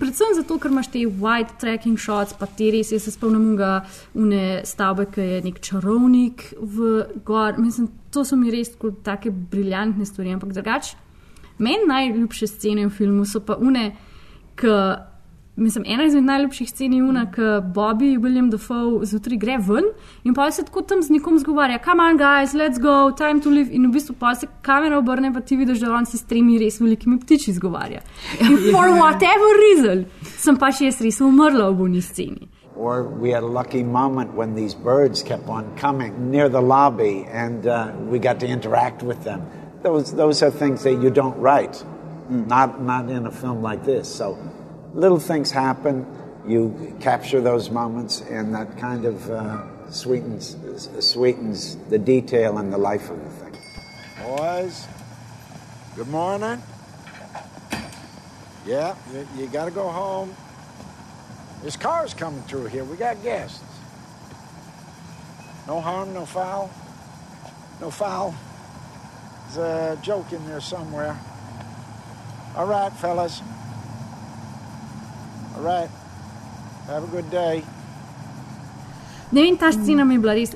Predvsem 0.00 0.32
zato, 0.34 0.56
ker 0.58 0.72
imaš 0.72 0.88
te 0.90 1.04
white 1.06 1.54
tracking 1.62 2.00
shots, 2.02 2.34
pa 2.34 2.48
te 2.50 2.66
res, 2.74 2.88
jaz 2.90 3.04
se 3.06 3.12
spomnim 3.14 3.52
ga 3.54 3.84
une 4.18 4.64
stavbe, 4.66 5.06
ki 5.14 5.26
je 5.28 5.36
nek 5.44 5.60
čarovnik 5.62 6.48
v 6.58 7.04
gor. 7.22 7.60
Mislim, 7.62 7.86
to 8.10 8.24
so 8.26 8.34
mi 8.34 8.50
res 8.50 8.74
tako 8.74 9.30
briljantne 9.30 10.02
stvari, 10.02 10.34
ampak 10.34 10.50
drugače. 10.58 10.98
Meni 11.62 11.86
najljubše 11.86 12.50
scene 12.50 12.86
v 12.88 12.90
filmu 12.90 13.24
so 13.28 13.40
pa 13.40 13.56
une, 13.60 13.92
ki. 14.58 14.76
Mislim, 15.56 15.84
ena 15.86 16.04
izmed 16.08 16.24
najljubših 16.24 16.68
scen 16.70 16.92
je 16.96 17.02
una, 17.04 17.26
ki 17.30 17.48
Bobby, 17.74 18.16
William 18.16 18.46
Dafoe, 18.50 19.04
zjutraj 19.04 19.36
gre 19.36 19.58
ven 19.60 19.90
in 20.24 20.32
pa 20.34 20.46
se 20.50 20.64
tako 20.64 20.80
tam 20.82 21.02
z 21.02 21.12
nekom 21.12 21.36
zgovarja, 21.38 21.76
come 21.84 22.00
on, 22.00 22.16
guys, 22.16 22.54
let's 22.56 22.80
go, 22.80 23.12
time 23.12 23.40
to 23.40 23.50
live. 23.50 23.68
In 23.68 23.84
v 23.90 23.92
bistvu 23.92 24.16
pa 24.18 24.32
se 24.34 24.48
kamera 24.62 24.96
obrne, 24.98 25.28
pa 25.34 25.40
ti 25.40 25.56
vidiš, 25.56 25.84
da 25.84 25.92
on 25.92 26.08
se 26.08 26.16
s 26.18 26.24
tremi 26.24 26.56
res 26.58 26.80
velikimi 26.80 27.20
ptiči 27.20 27.52
zgovarja. 27.52 28.00
In 28.40 28.56
for 28.72 28.96
whatever 28.96 29.52
reason, 29.60 30.06
sem 30.40 30.56
pa 30.56 30.72
še 30.72 30.88
jaz 30.88 31.04
res 31.04 31.20
umrla 31.20 31.68
v 31.68 31.78
buni 31.84 32.00
sceni. 32.00 32.48
Or 32.74 33.04
we 33.04 33.28
had 33.30 33.44
a 33.44 33.52
lucky 33.60 33.82
moment 33.84 34.32
when 34.32 34.54
these 34.54 34.74
birds 34.74 35.22
kept 35.22 35.48
on 35.48 35.68
coming 35.76 36.30
near 36.30 36.48
the 36.48 36.62
lobby 36.62 37.26
and 37.28 37.66
uh, 37.66 37.92
we 38.08 38.18
got 38.18 38.40
to 38.40 38.46
interact 38.46 39.02
with 39.02 39.22
them. 39.24 39.44
Those, 39.82 40.14
those 40.14 40.42
are 40.44 40.50
things 40.50 40.84
that 40.84 41.02
you 41.02 41.10
don't 41.10 41.36
write, 41.38 41.84
not, 42.28 42.80
not 42.80 43.10
in 43.10 43.26
a 43.26 43.32
film 43.32 43.62
like 43.62 43.84
this. 43.84 44.12
So 44.12 44.38
little 44.94 45.18
things 45.18 45.50
happen, 45.50 46.06
you 46.46 46.96
capture 47.00 47.40
those 47.40 47.68
moments, 47.68 48.20
and 48.20 48.54
that 48.54 48.78
kind 48.78 49.04
of 49.04 49.28
uh, 49.28 49.90
sweetens, 49.90 50.56
sweetens 51.00 51.76
the 51.88 51.98
detail 51.98 52.58
and 52.58 52.72
the 52.72 52.78
life 52.78 53.10
of 53.10 53.22
the 53.24 53.30
thing. 53.30 53.58
Boys, 54.24 54.86
good 55.96 56.08
morning. 56.08 56.62
Yeah, 58.64 58.94
you, 59.12 59.26
you 59.36 59.46
got 59.48 59.64
to 59.64 59.72
go 59.72 59.88
home. 59.88 60.36
There's 61.60 61.76
cars 61.76 62.14
coming 62.14 62.42
through 62.42 62.66
here. 62.66 62.84
We 62.84 62.96
got 62.96 63.20
guests. 63.24 63.64
No 65.66 65.80
harm, 65.80 66.14
no 66.14 66.24
foul. 66.24 66.70
No 67.80 67.90
foul. 67.90 68.34
There's 69.54 69.58
a 69.58 69.96
joke 70.02 70.32
in 70.32 70.44
there 70.46 70.60
somewhere. 70.60 71.14
All 72.56 72.66
right, 72.66 72.92
fellas. 72.92 73.42
All 75.56 75.62
right. 75.62 75.90
Have 76.86 77.04
a 77.04 77.06
good 77.06 77.30
day. 77.30 77.62
Ne 79.32 79.42
vem, 79.42 79.56
ta 79.56 79.72
scena 79.72 80.04
mi 80.04 80.14
je 80.14 80.20
bila 80.20 80.34
res. 80.34 80.54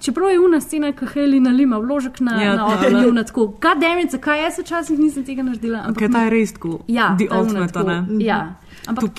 Čeprav 0.00 0.30
je 0.30 0.38
una 0.40 0.60
scena, 0.60 0.92
ki 0.92 1.06
Heli 1.14 1.40
nalima 1.40 1.78
vložek 1.78 2.20
na, 2.20 2.36
Ja, 2.42 2.54
na 2.56 2.66
ta- 2.68 2.86
okolje, 2.86 3.24
tako, 3.24 3.48
kaj 3.58 3.74
demice, 3.80 4.18
kaj 4.20 4.42
jaz 4.42 4.58
včasih 4.58 4.98
nisem 4.98 5.24
tega 5.24 5.42
naredila. 5.42 5.78
Ampak 5.86 5.98
Ker 5.98 6.12
ta 6.12 6.22
je 6.24 6.30
res 6.30 6.52
tako. 6.52 6.78
Ja, 6.88 7.16
the 7.18 7.26
ultimate, 7.30 7.72
tako, 7.72 7.88
a 7.90 8.00
ne? 8.00 8.24
Ja, 8.24 8.54
ampak, 8.86 9.10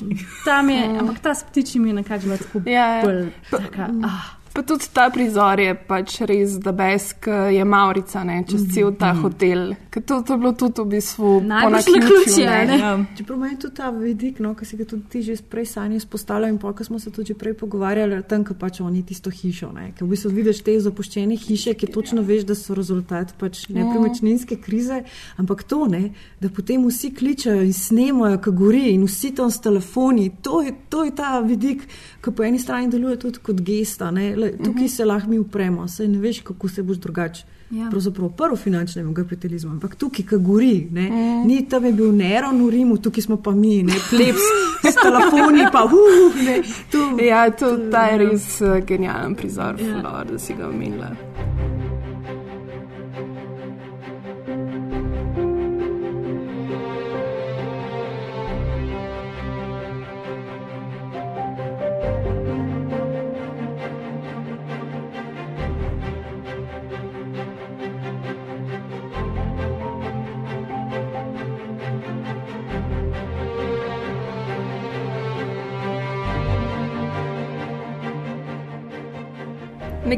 tam 0.46 0.70
je, 0.70 1.00
ampak 1.00 1.20
ta 1.20 1.34
s 1.36 1.44
ptičimi 1.44 1.90
je 1.90 1.94
nekako 1.94 2.24
bila 2.24 2.38
tako 2.38 2.62
Ja, 2.66 2.86
ja. 2.96 3.04
bolj 3.04 3.32
taka. 3.52 3.90
Ah. 4.04 4.37
Pa 4.58 4.64
tudi 4.64 4.86
ta 4.94 5.04
prizor 5.14 5.60
je 5.62 5.74
pač 5.88 6.16
res 6.26 6.56
da 6.58 6.72
besk, 6.74 7.28
je 7.54 7.66
Maurica, 7.66 8.24
ne, 8.26 8.40
čez 8.50 8.64
cel 8.74 8.96
ta 8.98 9.12
hotel. 9.14 9.76
Ker 9.94 10.02
to, 10.02 10.16
to 10.26 10.34
je 10.34 10.42
bilo 10.42 10.52
tudi 10.58 10.82
v 10.82 10.86
bistvu 10.96 11.34
naključje, 11.46 12.48
ne? 12.66 12.78
Ja. 12.82 12.94
Čeprav 13.20 13.38
meni 13.38 13.60
tudi 13.62 13.76
ta 13.78 13.92
vidik, 13.94 14.40
no, 14.42 14.56
ki 14.58 14.66
si 14.66 14.80
ga 14.80 14.88
tudi 14.90 15.04
ti 15.14 15.22
že 15.28 15.36
prej 15.46 15.68
sanje 15.76 16.00
izpostavljal 16.02 16.50
in 16.50 16.58
pa, 16.58 16.72
ko 16.74 16.88
smo 16.88 16.98
se 16.98 17.14
tudi 17.14 17.36
prej 17.38 17.54
pogovarjali 17.60 18.18
o 18.18 18.24
tem, 18.26 18.42
kako 18.48 18.58
pač 18.64 18.80
oni 18.82 19.04
tisto 19.06 19.30
hišo, 19.30 19.70
ne, 19.76 19.92
ker 19.94 20.08
v 20.08 20.16
bistvu 20.16 20.34
vidiš 20.40 20.64
te 20.66 20.76
zapuščene 20.88 21.38
hiše, 21.38 21.76
ki 21.78 21.92
točno 21.94 22.26
veš, 22.26 22.50
da 22.50 22.58
so 22.58 22.74
rezultat 22.74 23.36
pač 23.38 23.68
nepremičninske 23.70 24.58
krize, 24.58 25.04
ampak 25.38 25.68
to, 25.70 25.84
ne, 25.86 26.16
da 26.42 26.50
potem 26.50 26.82
vsi 26.90 27.14
kličajo 27.14 27.62
in 27.62 27.78
snemajo, 27.78 28.42
ko 28.42 28.56
gori 28.58 28.88
in 28.96 29.06
vsi 29.06 29.36
tam 29.38 29.54
s 29.54 29.62
telefoni, 29.62 30.32
to 30.42 30.64
je, 30.66 30.74
to 30.90 31.06
je 31.06 31.14
ta 31.14 31.38
vidik, 31.46 31.86
ki 32.26 32.34
po 32.34 32.50
eni 32.50 32.58
strani 32.58 32.90
deluje 32.90 33.22
tudi 33.22 33.46
kot 33.46 33.62
gesta, 33.62 34.10
ne, 34.10 34.34
Le, 34.48 34.64
tukaj 34.64 34.88
se 34.88 35.06
lahko 35.06 35.30
mi 35.30 35.40
upremo, 35.40 35.88
saj 35.88 36.08
ne 36.08 36.20
veš, 36.20 36.42
kako 36.48 36.70
se 36.70 36.84
boš 36.84 36.98
drugače. 36.98 37.46
Ja. 37.72 37.90
Pravzaprav 37.90 38.30
prvo 38.30 38.56
finančnemu 38.56 39.14
kapitalizmu, 39.14 39.72
ampak 39.72 39.96
tukaj, 39.96 40.26
ki 40.26 40.38
gori, 40.40 40.88
ne, 40.92 41.10
mm. 41.10 41.48
ni 41.48 41.66
tam 41.70 41.86
je 41.86 41.92
bil 41.94 42.16
Neron 42.16 42.64
v 42.64 42.70
Rimu, 42.70 42.98
tukaj 42.98 43.28
smo 43.28 43.42
pa 43.44 43.52
mi, 43.52 43.82
ne 43.84 44.00
plebs 44.10 44.48
s 44.88 44.96
telefoni, 44.96 45.68
pa 45.72 45.84
uh, 45.84 46.42
ne, 46.46 46.62
tu. 46.92 47.04
Ja, 47.24 47.50
to, 47.52 47.76
ta 47.92 48.08
je 48.08 48.24
res 48.24 48.50
uh, 48.62 48.80
genijalen 48.86 49.36
prizor, 49.36 49.76
ja. 49.82 50.00
Flor, 50.00 50.32
da 50.32 50.40
si 50.40 50.56
ga 50.56 50.70
omenila. 50.70 51.12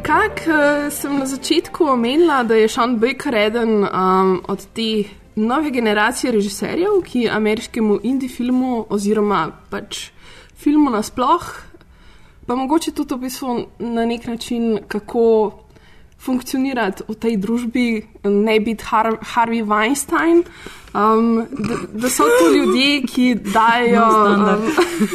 Nekako 0.10 0.52
uh, 0.52 0.94
sem 0.94 1.20
na 1.20 1.26
začetku 1.26 1.86
omenila, 1.86 2.44
da 2.44 2.56
je 2.56 2.70
Sean 2.70 2.96
Baker 2.98 3.36
eden 3.36 3.84
um, 3.86 4.42
od 4.48 4.66
te 4.74 5.04
nove 5.36 5.70
generacije 5.70 6.32
režiserjev, 6.34 7.04
ki 7.06 7.28
ameriškemu 7.30 8.00
indie 8.04 8.30
filmu 8.30 8.88
oziroma 8.90 9.52
pač 9.70 10.10
filmu 10.58 10.90
nasploh, 10.90 11.46
pa 12.48 12.58
mogoče 12.58 12.96
tudi 12.98 13.14
v 13.14 13.28
bistvu 13.28 13.60
na 13.80 14.06
nek 14.10 14.26
način, 14.26 14.80
kako 14.88 15.54
funkcionirati 16.18 17.06
v 17.08 17.16
tej 17.16 17.38
družbi, 17.38 17.86
ne 18.26 18.60
biti 18.60 18.90
Har 18.90 19.14
Harvey 19.22 19.62
Weinstein. 19.62 20.42
Um, 20.94 21.46
da, 21.52 21.76
da 21.94 22.10
so 22.10 22.24
to 22.24 22.56
ljudje, 22.56 23.02
ki 23.08 23.36
dajo. 23.36 24.00
No 24.00 24.12
standard. 24.12 24.60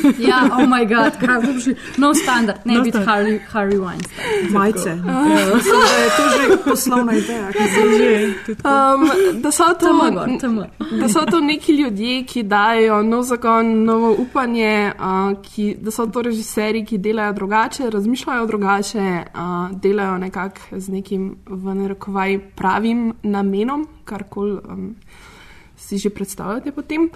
um, 0.05 0.15
Ja, 0.29 0.49
oh 0.53 0.69
moj 0.69 0.87
bog, 0.87 1.13
kaj 1.21 1.41
bi 1.53 1.61
šli. 1.61 1.75
No 1.97 2.15
standard, 2.15 2.59
ne 2.65 2.75
No 2.75 2.83
biti. 2.83 2.99
Harry, 2.99 3.41
Harry 3.53 3.77
Weinstein. 3.77 4.51
Majce. 4.51 4.89
Ja, 4.89 4.95
mislim, 5.55 5.81
da 5.81 6.03
je 6.03 6.11
to 6.17 6.25
že 6.31 6.65
poslovna 6.65 7.13
ideja, 7.13 7.53
ki 7.53 7.59
se 7.59 7.81
že. 7.99 8.55
Um, 8.55 9.11
da, 9.43 9.51
so 9.51 9.65
to, 9.65 9.87
Tam 9.87 9.99
gor, 10.15 10.29
tam 10.41 10.57
gor. 10.57 10.67
da 11.01 11.09
so 11.09 11.27
to 11.27 11.41
neki 11.41 11.73
ljudje, 11.73 12.25
ki 12.25 12.43
dajo 12.43 13.03
nov 13.03 13.23
zagon, 13.23 13.85
novo 13.85 14.15
upanje, 14.19 14.93
uh, 14.99 15.43
ki, 15.43 15.77
da 15.81 15.91
so 15.91 16.07
to 16.07 16.23
režiserji, 16.23 16.85
ki 16.85 16.99
delajo 16.99 17.33
drugače, 17.33 17.91
razmišljajo 17.91 18.47
drugače, 18.47 19.23
uh, 19.35 19.41
delajo 19.81 20.19
nekako 20.19 20.61
z 20.73 20.89
nekim 20.89 21.37
v 21.47 21.75
narekovaj 21.75 22.39
pravim 22.57 23.13
namenom, 23.23 23.89
karkoli 24.05 24.53
um, 24.69 24.95
si 25.95 26.03
že 26.03 26.11
predstavljate 26.11 26.75
potem. 26.75 27.09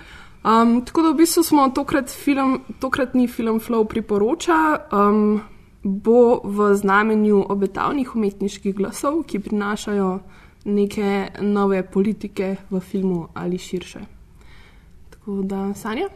Um, 0.45 0.85
tako 0.87 1.03
da 1.03 1.11
v 1.11 1.19
bistvu 1.19 1.43
smo 1.43 1.69
tokrat 1.75 2.11
film, 2.11 2.61
tokratni 2.81 3.27
film 3.29 3.59
Flow 3.61 3.85
priporoča, 3.85 4.87
um, 4.95 5.41
bo 5.83 6.41
v 6.45 6.75
znamenju 6.75 7.47
obetavnih 7.49 8.15
umetniških 8.17 8.77
glasov, 8.77 9.23
ki 9.27 9.43
prinašajo 9.43 10.21
neke 10.65 11.29
nove 11.41 11.83
politike 11.91 12.57
v 12.71 12.81
filmu 12.81 13.29
ali 13.35 13.59
širše. 13.59 14.01
Tako 15.11 15.43
da, 15.43 15.75
Sanja? 15.75 16.09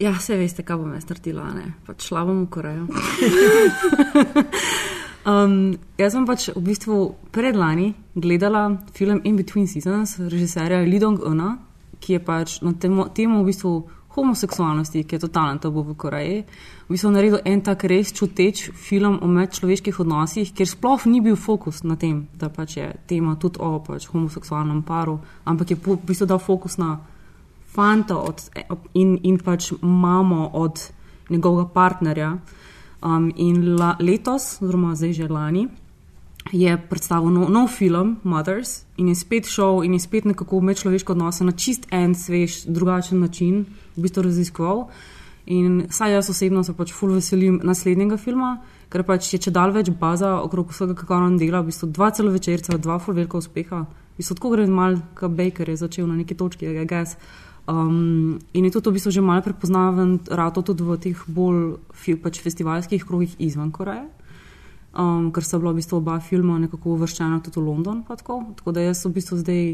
Ja, 0.00 0.14
vse 0.16 0.38
veste, 0.40 0.62
kaj 0.62 0.78
bom 0.80 0.94
jaz 0.94 1.04
naredila, 1.10 1.50
ne? 1.52 1.74
Pač 1.86 2.08
šla 2.08 2.24
bom 2.24 2.46
v 2.46 2.50
Korejo. 2.50 2.86
um, 5.26 5.76
jaz 5.98 6.12
sem 6.14 6.26
pač 6.26 6.48
v 6.54 6.62
bistvu 6.64 6.98
predlani 7.32 7.94
gledala 8.14 8.78
film 8.94 9.20
In 9.24 9.36
Between 9.36 9.66
Seasons, 9.66 10.18
režiserja 10.18 10.80
Lidong 10.84 11.20
Una, 11.26 11.56
ki 12.00 12.16
je 12.16 12.20
pač 12.24 12.60
na 12.64 12.72
temo, 12.72 13.08
temo 13.14 13.42
v 13.42 13.50
bistvu 13.52 13.72
homoseksualnosti, 14.10 15.04
ki 15.04 15.16
je 15.16 15.22
totalen 15.22 15.60
tabu 15.62 15.84
v 15.86 15.94
Koreji, 15.94 16.38
v 16.88 16.90
bistvu 16.90 17.12
naredil 17.14 17.42
en 17.46 17.60
tak 17.62 17.84
res 17.86 18.10
čuteč 18.12 18.70
film 18.74 19.20
o 19.22 19.28
medčloveških 19.30 20.00
odnosih, 20.02 20.50
kjer 20.50 20.68
sploh 20.68 21.06
ni 21.06 21.20
bil 21.22 21.38
fokus 21.38 21.84
na 21.86 21.94
tem, 21.96 22.26
da 22.34 22.50
pač 22.50 22.76
je 22.76 22.88
tema 23.06 23.36
tudi 23.38 23.62
o 23.62 23.78
pač 23.86 24.08
homoseksualnem 24.10 24.82
paru, 24.82 25.20
ampak 25.44 25.70
je 25.70 25.78
v 25.78 25.98
bistvu 26.06 26.26
dal 26.26 26.42
fokus 26.42 26.78
na 26.78 26.98
fanta 27.70 28.18
od, 28.18 28.42
in, 28.98 29.14
in 29.22 29.38
pač 29.38 29.70
mamo 29.80 30.50
od 30.58 30.82
njegovega 31.30 31.68
partnerja. 31.70 32.32
Um, 33.00 33.30
in 33.36 33.76
la, 33.78 33.96
letos, 34.00 34.58
oziroma 34.60 34.94
zdaj 34.94 35.12
že 35.12 35.28
lani, 35.28 35.68
je 36.52 36.76
predstavil 36.76 37.30
nov, 37.32 37.48
nov 37.48 37.68
film, 37.68 38.18
Mothers, 38.24 38.84
in 38.96 39.08
je 39.08 39.14
spet 39.14 39.48
šel 39.48 39.84
in 39.84 39.94
je 39.94 40.00
spet 40.00 40.24
nekako 40.24 40.60
medčloveško 40.60 41.12
odnose 41.12 41.44
na 41.44 41.52
čist 41.52 41.86
en, 41.90 42.14
svež, 42.14 42.64
drugačen 42.66 43.20
način, 43.20 43.64
v 43.96 44.04
bistvu 44.04 44.22
raziskoval. 44.22 44.88
In 45.46 45.86
saj 45.90 46.12
jaz 46.12 46.30
osebno 46.30 46.64
se 46.64 46.74
pač 46.76 46.92
ful 46.92 47.14
veselim 47.16 47.60
naslednjega 47.64 48.16
filma, 48.20 48.58
ker 48.92 49.02
pač 49.06 49.32
je 49.32 49.40
če 49.46 49.50
dal 49.54 49.72
več 49.72 49.90
baza 49.90 50.36
okrog 50.42 50.74
vsega, 50.74 50.94
kako 50.94 51.22
on 51.24 51.38
dela, 51.40 51.62
v 51.62 51.70
bistvu 51.70 51.88
dva 51.90 52.10
celovečerca, 52.14 52.78
dva 52.78 52.98
ful 52.98 53.16
velika 53.16 53.38
uspeha. 53.38 53.84
V 53.86 54.20
bistvu 54.20 54.36
tako 54.36 54.52
gre 54.52 54.66
mal, 54.66 55.00
kot 55.16 55.32
Baker 55.32 55.72
je 55.72 55.80
začel 55.80 56.06
na 56.06 56.18
neki 56.20 56.36
točki, 56.36 56.68
ga 56.76 56.84
gas. 56.84 57.16
Um, 57.68 58.38
in 58.52 58.64
je 58.64 58.70
to 58.70 58.80
v 58.90 58.96
bistvu 58.96 59.10
že 59.10 59.20
malo 59.20 59.42
prepoznaven, 59.42 60.18
rado 60.26 60.62
tudi 60.62 60.82
v 60.82 60.96
teh 60.98 61.18
bolj 61.28 61.78
pač 62.22 62.40
festivalskih 62.40 63.04
krogih 63.04 63.36
izven 63.38 63.70
Koreje 63.70 64.08
um, 64.92 65.30
ker 65.32 65.44
so 65.44 65.58
bila 65.58 65.72
v 65.72 65.80
bistvu 65.80 66.00
oba 66.00 66.18
filma 66.20 66.58
nekako 66.58 66.96
uvrščena 66.96 67.40
tudi 67.44 67.60
v 67.60 67.64
London. 67.66 68.02
Tako. 68.08 68.42
tako 68.56 68.72
da 68.72 68.84
jaz 68.84 69.04
v 69.06 69.14
bistvu 69.14 69.38
zdaj 69.40 69.64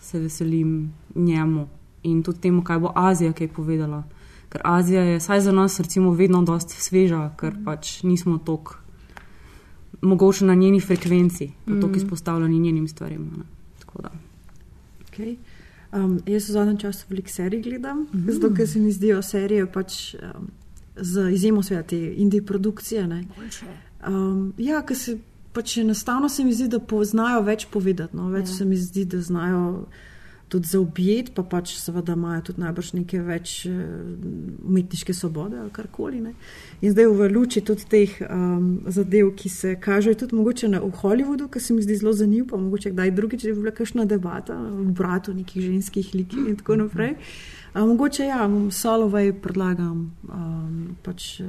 se 0.00 0.20
veselim 0.20 0.92
njemu 1.14 1.68
in 2.02 2.22
tudi 2.22 2.40
temu, 2.40 2.62
kaj 2.62 2.78
bo 2.78 2.92
Azija 2.94 3.32
kaj 3.32 3.48
povedala. 3.48 4.04
Ker 4.52 4.60
Azija 4.64 5.02
je, 5.02 5.20
saj 5.20 5.40
za 5.40 5.52
nas, 5.52 5.80
recimo, 5.80 6.12
vedno 6.12 6.42
dosti 6.44 6.76
sveža, 6.76 7.30
ker 7.40 7.56
pač 7.64 8.02
nismo 8.02 8.38
tako 8.38 8.76
mogoče 10.04 10.44
na 10.44 10.54
njeni 10.54 10.80
frekvenci, 10.80 11.48
pa 11.64 11.72
mm. 11.72 11.80
tako 11.80 11.96
izpostavljeni 11.96 12.58
njenim 12.58 12.88
stvarem. 12.88 13.30
Okay. 15.14 15.36
Um, 15.94 16.20
jaz 16.26 16.48
v 16.48 16.52
zadnjem 16.52 16.78
času 16.78 17.06
veliko 17.08 17.28
serij 17.28 17.62
gledam, 17.62 17.98
mm 17.98 18.06
-hmm. 18.12 18.32
zato 18.32 18.54
ker 18.54 18.68
se 18.68 18.78
mi 18.78 18.92
zdijo 18.92 19.22
serije 19.22 19.66
pač, 19.72 20.14
um, 20.14 20.50
z 20.96 21.30
izjemo 21.32 21.62
svete 21.62 22.14
indie 22.16 22.42
produkcije. 22.42 23.08
Um, 24.08 24.52
ja, 24.58 24.82
ker 24.82 24.96
se 24.96 25.18
pač 25.52 25.76
enostavno 25.76 26.28
se 26.28 26.44
mi 26.44 26.52
zdi, 26.52 26.68
da 26.68 26.78
poznajo 26.78 27.40
več 27.40 27.66
povedati. 27.70 28.16
No? 28.16 28.28
Več 28.28 28.48
ja. 28.48 28.54
se 28.54 28.64
mi 28.64 28.76
zdi, 28.76 29.04
da 29.04 29.20
znajo 29.20 29.86
tudi 30.54 30.70
zaobjeti, 30.70 31.32
pa 31.34 31.42
pač 31.42 31.74
seveda 31.80 32.14
imajo 32.14 32.44
tudi 32.50 32.62
najbrž 32.62 32.92
neke 33.00 33.20
več 33.26 33.56
uh, 33.66 33.74
umetniške 34.64 35.14
svobode 35.16 35.58
ali 35.60 35.72
karkoli. 35.74 36.20
Ne? 36.22 36.34
In 36.80 36.94
zdaj 36.94 37.10
v 37.10 37.28
luči 37.34 37.64
tudi 37.66 37.88
teh 37.90 38.14
um, 38.28 38.68
zadev, 38.86 39.32
ki 39.38 39.50
se 39.50 39.74
kažejo 39.82 40.20
tudi 40.22 40.38
mogoče 40.38 40.70
na, 40.70 40.82
v 40.84 40.92
Hollywoodu, 41.02 41.50
ki 41.50 41.62
se 41.62 41.74
mi 41.74 41.82
zdi 41.82 41.98
zelo 42.00 42.14
zanimivo, 42.14 42.52
pa 42.54 42.62
mogoče 42.62 42.94
kdaj 42.94 43.12
drugič, 43.18 43.44
da 43.48 43.52
bi 43.52 43.64
bila 43.64 43.74
kakšna 43.74 44.06
debata 44.10 44.56
v 44.56 44.88
bratu 44.94 45.34
nekih 45.34 45.66
ženskih 45.66 46.14
likov 46.14 46.48
in 46.48 46.58
tako 46.62 46.78
naprej. 46.84 47.18
A, 47.74 47.82
mogoče 47.82 48.28
ja, 48.30 48.46
Solovej 48.70 49.32
predlagam, 49.42 50.12
um, 50.30 50.96
pač 51.02 51.40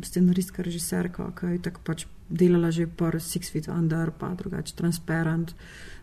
scenaristka, 0.00 0.64
režiserka, 0.64 1.28
ki 1.36 1.58
je 1.58 1.64
tako 1.68 1.84
pač 1.84 2.06
delala 2.30 2.72
že 2.72 2.86
par 2.88 3.20
Six 3.20 3.52
Feet 3.52 3.68
Under, 3.68 4.10
pa 4.10 4.32
drugače 4.32 4.74
Transparent, 4.76 5.52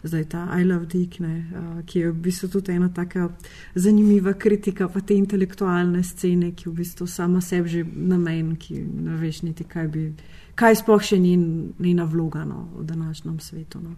zdaj 0.03 0.25
ta 0.29 0.47
I 0.59 0.63
Love 0.63 0.85
Dick, 0.85 1.19
ne, 1.19 1.45
uh, 1.51 1.85
ki 1.85 1.99
je 1.99 2.11
v 2.11 2.15
bistvu 2.15 2.49
tudi 2.49 2.71
ena 2.71 2.89
taka 2.89 3.29
zanimiva 3.75 4.33
kritika 4.33 4.87
pa 4.87 5.01
te 5.01 5.13
intelektualne 5.13 6.03
scene, 6.03 6.51
ki 6.51 6.69
v 6.69 6.73
bistvu 6.73 7.07
sama 7.07 7.41
sebi 7.41 7.69
že 7.69 7.83
namen, 7.85 8.55
ki 8.55 8.81
ne 8.81 9.17
veš 9.21 9.41
niti 9.43 9.63
kaj 9.63 9.87
bi, 9.87 10.07
kaj 10.55 10.81
sploh 10.81 11.01
še 11.01 11.19
ni 11.19 11.35
njena 11.79 12.05
vloga 12.05 12.45
no, 12.45 12.67
v 12.75 12.85
današnjem 12.85 13.39
svetu. 13.39 13.79
No. 13.79 13.95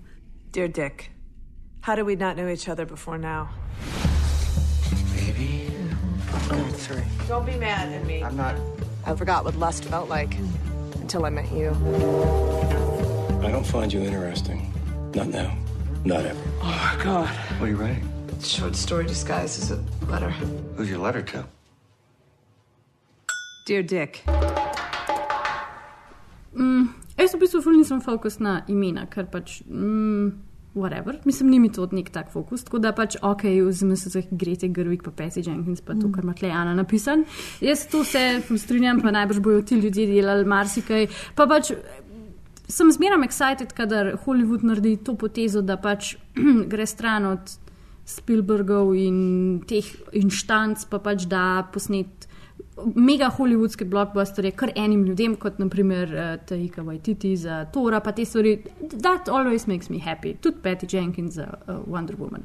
Dear 0.52 0.68
Dick, 0.68 1.12
how 1.82 1.96
did 1.96 2.06
we 2.06 2.16
not 2.16 2.36
know 2.36 2.48
each 2.48 2.68
other 2.70 2.86
before 2.86 3.18
now? 3.18 3.50
Baby. 5.16 5.74
Three. 6.78 7.04
Don't 7.28 7.46
be 7.46 7.58
mad 7.58 7.94
at 7.94 8.06
me. 8.06 8.24
I'm 8.24 8.36
not. 8.36 8.56
I 9.06 9.16
forgot 9.16 9.46
what 9.46 9.56
lust 9.56 9.86
felt 9.86 10.10
like 10.10 10.36
until 11.02 11.26
I 11.26 11.30
met 11.30 11.52
you. 11.52 11.70
I 13.42 13.52
don't 13.52 13.66
find 13.66 13.92
you 13.92 14.02
interesting. 14.02 14.74
Not 15.16 15.28
now. 15.28 15.56
Not 16.06 16.26
ever. 16.26 16.42
Oh, 16.62 17.00
God. 17.02 17.30
What 17.60 17.68
are 17.68 17.70
you 17.70 17.78
writing? 17.78 18.10
Short 18.42 18.76
story 18.76 19.06
disguised 19.06 19.64
as 19.64 19.72
a 19.72 19.80
letter. 20.12 20.32
Who's 20.76 20.90
your 20.90 21.00
letter 21.00 21.22
to? 21.22 21.46
Dear 23.68 23.84
Dick. 23.84 24.22
Mm, 26.54 26.90
jaz 27.18 27.34
v 27.34 27.40
bistvu 27.40 27.62
ful 27.64 27.78
nisem 27.80 28.02
fokus 28.04 28.36
na 28.44 28.66
imena, 28.68 29.08
ker 29.08 29.32
pač. 29.32 29.62
Mm, 29.64 30.44
whatever. 30.76 31.16
Mislim, 31.24 31.50
ni 31.50 31.60
mi 31.60 31.72
to 31.72 31.88
nek 31.92 32.12
tak 32.12 32.32
fokus. 32.34 32.64
Tako 32.68 32.84
da 32.84 32.92
pač, 32.92 33.16
ok, 33.22 33.48
vzemi 33.64 33.96
se 33.98 34.10
za 34.10 34.22
Grete 34.32 34.68
Grvik, 34.68 35.04
pa 35.08 35.12
Pesi 35.12 35.40
Jenkins, 35.46 35.82
pa 35.82 35.96
to, 35.96 36.12
kar 36.12 36.28
ima 36.28 36.34
Tlejana 36.34 36.76
napisan. 36.76 37.24
Jaz 37.62 37.88
to 37.88 38.04
se 38.04 38.42
strinjam, 38.58 39.00
pa 39.02 39.12
najbrž 39.16 39.40
bojo 39.40 39.62
ti 39.62 39.80
ljudje 39.80 40.08
delali 40.12 40.46
marsikaj. 40.46 41.08
Pa 41.36 41.48
pač. 41.48 41.72
Sem 42.68 42.92
zmeraj 42.92 43.26
excited, 43.26 43.74
kadar 43.76 44.14
Hollywood 44.26 44.64
naredi 44.64 44.98
to 45.04 45.18
potezo, 45.20 45.62
da 45.62 45.78
pač 45.78 46.16
gre 46.72 46.86
stran 46.88 47.28
od 47.28 47.58
Spielbergov 48.08 48.94
in 49.00 49.64
teh 49.68 49.88
inštanc, 50.16 50.86
pa 50.92 51.00
pač 51.00 51.28
da 51.32 51.64
posnet 51.74 52.28
mega 52.96 53.30
hollywoodske 53.38 53.86
blockbusterje, 53.86 54.52
kar 54.58 54.72
enim 54.76 55.04
ljudem, 55.06 55.36
kot 55.40 55.60
naprimer 55.62 56.10
uh, 56.14 56.46
Taika 56.46 56.82
Waititi 56.82 57.36
za 57.38 57.66
Tora, 57.74 58.00
pa 58.00 58.12
te 58.12 58.26
stvari. 58.26 58.58
That 58.94 59.30
always 59.30 59.68
makes 59.68 59.90
me 59.90 60.00
happy, 60.00 60.34
tudi 60.42 60.58
Patty 60.64 60.88
Jenkins 60.90 61.34
za 61.34 61.48
uh, 61.68 61.76
Wonder 61.88 62.18
Woman. 62.20 62.44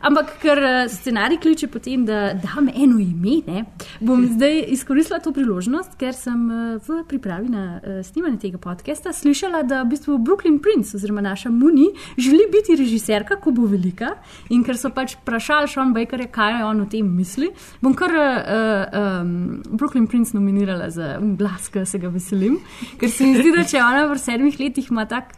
Ampak 0.00 0.36
ker 0.42 0.58
uh, 0.62 0.90
scenarij 0.90 1.40
kliče 1.42 1.68
potem, 1.72 2.04
da 2.06 2.32
dam 2.34 2.68
eno 2.68 3.00
ime, 3.02 3.40
ne, 3.46 3.64
bom 4.00 4.26
zdaj 4.26 4.64
izkoristila 4.76 5.18
to 5.24 5.32
priložnost, 5.34 5.98
ker 5.98 6.14
sem 6.14 6.46
uh, 6.46 6.86
v 6.86 7.02
pripravi 7.08 7.50
na 7.50 7.64
uh, 7.76 8.00
snemanje 8.06 8.46
tega 8.46 8.62
podcasta 8.62 9.12
slišala, 9.12 9.64
da 9.66 9.82
v 9.82 9.92
bistvu 9.94 10.18
Brooklyn 10.22 10.60
Prince 10.62 10.96
oziroma 10.96 11.24
naša 11.26 11.50
Muni 11.50 11.88
želi 12.18 12.46
biti 12.52 12.76
režiserka, 12.78 13.40
ko 13.42 13.50
bo 13.50 13.66
velika 13.66 14.14
in 14.50 14.62
ker 14.64 14.78
so 14.78 14.92
pač 14.94 15.16
vprašali 15.20 15.70
Sean 15.70 15.94
Bakerja, 15.96 16.30
kaj 16.30 16.62
on 16.70 16.86
o 16.86 16.88
tem 16.90 17.06
misli, 17.16 17.50
bom 17.82 17.94
kar. 17.98 18.14
Uh, 18.16 19.22
um, 19.22 19.55
Brooklyn 19.64 20.06
Prince 20.06 20.36
nominirala 20.36 20.90
za 20.90 21.16
glas, 21.38 21.68
ki 21.68 21.86
se 21.86 21.98
ga 21.98 22.08
veselim. 22.12 22.58
Ker 23.00 23.10
se 23.10 23.26
mi 23.26 23.40
zdi, 23.40 23.52
da 23.56 23.64
če 23.64 23.82
ona 23.82 24.06
v 24.10 24.18
sedmih 24.20 24.60
letih 24.60 24.90
ima 24.90 25.06
tak 25.10 25.34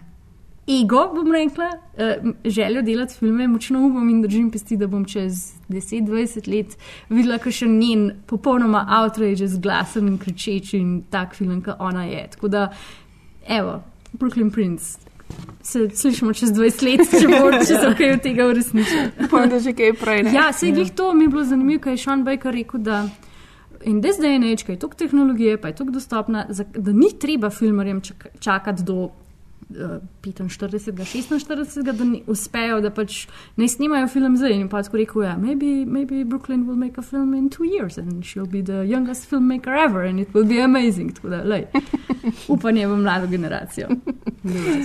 ego, 0.69 1.13
bom 1.15 1.33
rekla, 1.33 1.69
uh, 1.97 2.31
željo 2.45 2.83
delati 2.83 3.15
filme, 3.19 3.49
močno 3.49 3.87
upam 3.87 4.09
in 4.09 4.23
držim 4.23 4.51
pesti, 4.51 4.77
da 4.77 4.87
bom 4.87 5.05
čez 5.05 5.33
10-20 5.69 6.49
let 6.57 6.77
videla, 7.09 7.39
kaj 7.39 7.53
še 7.63 7.69
njen 7.73 8.11
popolnoma 8.27 8.85
outrage 9.01 9.49
z 9.49 9.61
glasom 9.65 10.07
in 10.13 10.19
kričeč 10.19 10.75
in 10.77 11.03
tak 11.11 11.37
film, 11.37 11.63
kot 11.65 11.81
ona 11.81 12.05
je. 12.05 12.27
Tako 12.37 12.49
da, 12.53 12.69
evo, 13.49 13.81
Brooklyn 14.13 14.51
Prince. 14.53 14.99
Se 15.63 15.89
slišimo 15.95 16.33
čez 16.33 16.53
20 16.57 16.85
let, 16.85 17.11
če 17.13 17.27
bo 17.29 17.51
če 17.69 17.75
se 17.77 17.95
kaj 17.97 18.13
od 18.15 18.23
tega 18.25 18.47
uresničilo. 18.49 19.29
Povem, 19.31 19.51
da 19.53 19.61
že 19.61 19.75
kaj 19.77 19.93
prej. 20.01 20.23
Ne? 20.25 20.33
Ja, 20.37 20.53
se 20.53 20.69
je 20.69 20.77
glih 20.77 20.93
to, 20.97 21.13
mi 21.15 21.27
je 21.27 21.33
bilo 21.33 21.45
zanimivo, 21.45 21.83
kaj 21.85 21.97
je 21.97 22.05
Sean 22.05 22.25
Baker 22.25 22.55
rekel, 22.55 22.81
da 22.81 23.03
In 23.85 24.01
this 24.03 24.19
day 24.19 24.35
and 24.35 24.45
age, 24.45 24.65
ki 24.65 24.73
je 24.73 24.79
toliko 24.79 24.97
tehnologije, 24.97 25.61
pa 25.61 25.69
je 25.69 25.75
toliko 25.75 25.93
dostopna, 25.93 26.47
da 26.75 26.93
ni 26.93 27.13
treba 27.21 27.51
filmarjem 27.51 28.01
čakati 28.41 28.83
do 28.83 28.95
uh, 29.05 29.13
45, 30.23 30.93
46, 30.93 31.83
da 31.83 32.05
ne 32.05 32.21
uspejo, 32.27 32.81
da 32.81 32.91
pač 32.91 33.27
ne 33.57 33.69
snimajo 33.69 34.09
film 34.09 34.37
zdaj. 34.37 34.53
In 34.53 34.69
pa 34.69 34.83
tako 34.83 34.97
rekel, 34.97 35.23
ja, 35.23 35.37
maybe, 35.37 35.85
maybe 35.87 36.25
Brooklyn 36.25 36.67
will 36.67 36.77
make 36.77 36.99
a 36.99 37.03
film 37.03 37.35
in 37.35 37.51
two 37.51 37.65
years 37.65 37.99
and 37.99 38.25
she'll 38.25 38.51
be 38.51 38.63
the 38.63 38.85
youngest 38.87 39.31
filmmaker 39.31 39.77
ever 39.85 40.03
and 40.03 40.21
it 40.21 40.35
will 40.35 40.49
be 40.49 40.61
amazing. 40.61 41.15
Tako 41.15 41.29
da, 41.29 41.43
lej, 41.45 41.67
upanje 42.55 42.87
v 42.87 42.97
mlado 42.97 43.27
generacijo. 43.27 43.89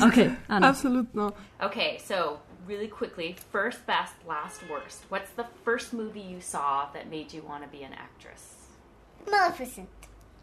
Okay, 0.08 0.30
Absolutno. 0.48 1.32
Okay, 1.60 1.98
so 2.00 2.40
really 2.68 2.88
quickly, 2.88 3.36
first 3.52 3.86
best, 3.86 4.14
last 4.28 4.62
worst. 4.70 5.06
What's 5.10 5.32
the 5.36 5.46
first 5.64 5.94
movie 5.94 6.22
you 6.22 6.42
saw 6.42 6.90
that 6.94 7.10
made 7.10 7.34
you 7.34 7.44
want 7.44 7.64
to 7.64 7.70
be 7.70 7.84
an 7.84 7.94
actress? 7.94 8.53
Maleficent. 9.30 9.90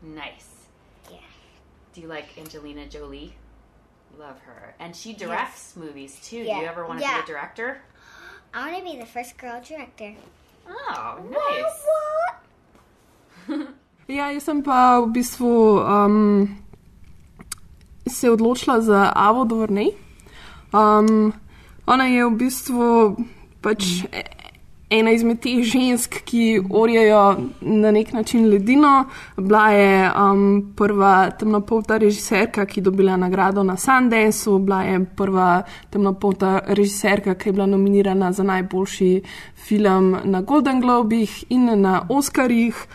Nice. 0.03 0.67
Yeah. 1.11 1.19
Do 1.95 2.01
you 2.01 2.09
like 2.09 2.37
Angelina 2.39 2.87
Jolie? 2.87 3.35
Love 4.19 4.39
her. 4.47 4.75
And 4.81 4.95
she 4.97 5.13
directs 5.13 5.77
movies 5.77 6.19
too. 6.23 6.39
Yeah. 6.39 6.57
Do 6.57 6.61
you 6.63 6.69
ever 6.69 6.87
want 6.87 7.01
to 7.01 7.05
Yeah. 7.07 7.17
be 7.21 7.23
a 7.23 7.27
director? 7.27 7.83
I 8.55 8.71
want 8.73 8.85
to 8.85 8.93
be 8.93 8.99
the 8.99 9.07
first 9.07 9.37
girl 9.39 9.61
director. 9.63 10.15
Oh, 10.69 11.19
nice. 11.31 11.81
Ja, 14.11 14.27
jaz 14.35 14.43
sem 14.43 14.59
pa 14.63 14.99
v 15.01 15.07
bistvu 15.15 15.47
um, 15.79 16.59
se 18.11 18.27
odločila 18.31 18.81
za 18.83 19.13
Avo 19.15 19.45
Dovrnej. 19.47 19.95
Um, 20.75 21.31
ona 21.87 22.05
je 22.11 22.27
v 22.27 22.35
bistvu 22.35 23.15
pač 23.63 24.03
e- 24.11 24.27
ena 24.91 25.13
izmed 25.15 25.39
teh 25.43 25.63
žensk, 25.65 26.21
ki 26.27 26.61
orjajo 26.71 27.37
na 27.61 27.91
nek 27.95 28.13
način 28.13 28.49
ledino. 28.51 29.05
Bila 29.37 29.69
je 29.71 30.11
um, 30.11 30.73
prva 30.77 31.31
temnopolta 31.31 31.97
režiserka, 31.97 32.67
ki 32.67 32.81
je 32.81 32.85
dobila 32.85 33.17
nagrado 33.17 33.63
na 33.63 33.77
Sundanceu, 33.77 34.59
bila 34.59 34.83
je 34.83 35.05
prva 35.17 35.63
temnopolta 35.91 36.59
režiserka, 36.67 37.35
ki 37.35 37.49
je 37.49 37.53
bila 37.53 37.67
nominirana 37.67 38.33
za 38.33 38.43
najboljši 38.43 39.23
film 39.55 40.17
na 40.25 40.41
Golden 40.41 40.81
Globih 40.81 41.45
in 41.49 41.81
na 41.81 42.07
Oscarjih. 42.09 42.87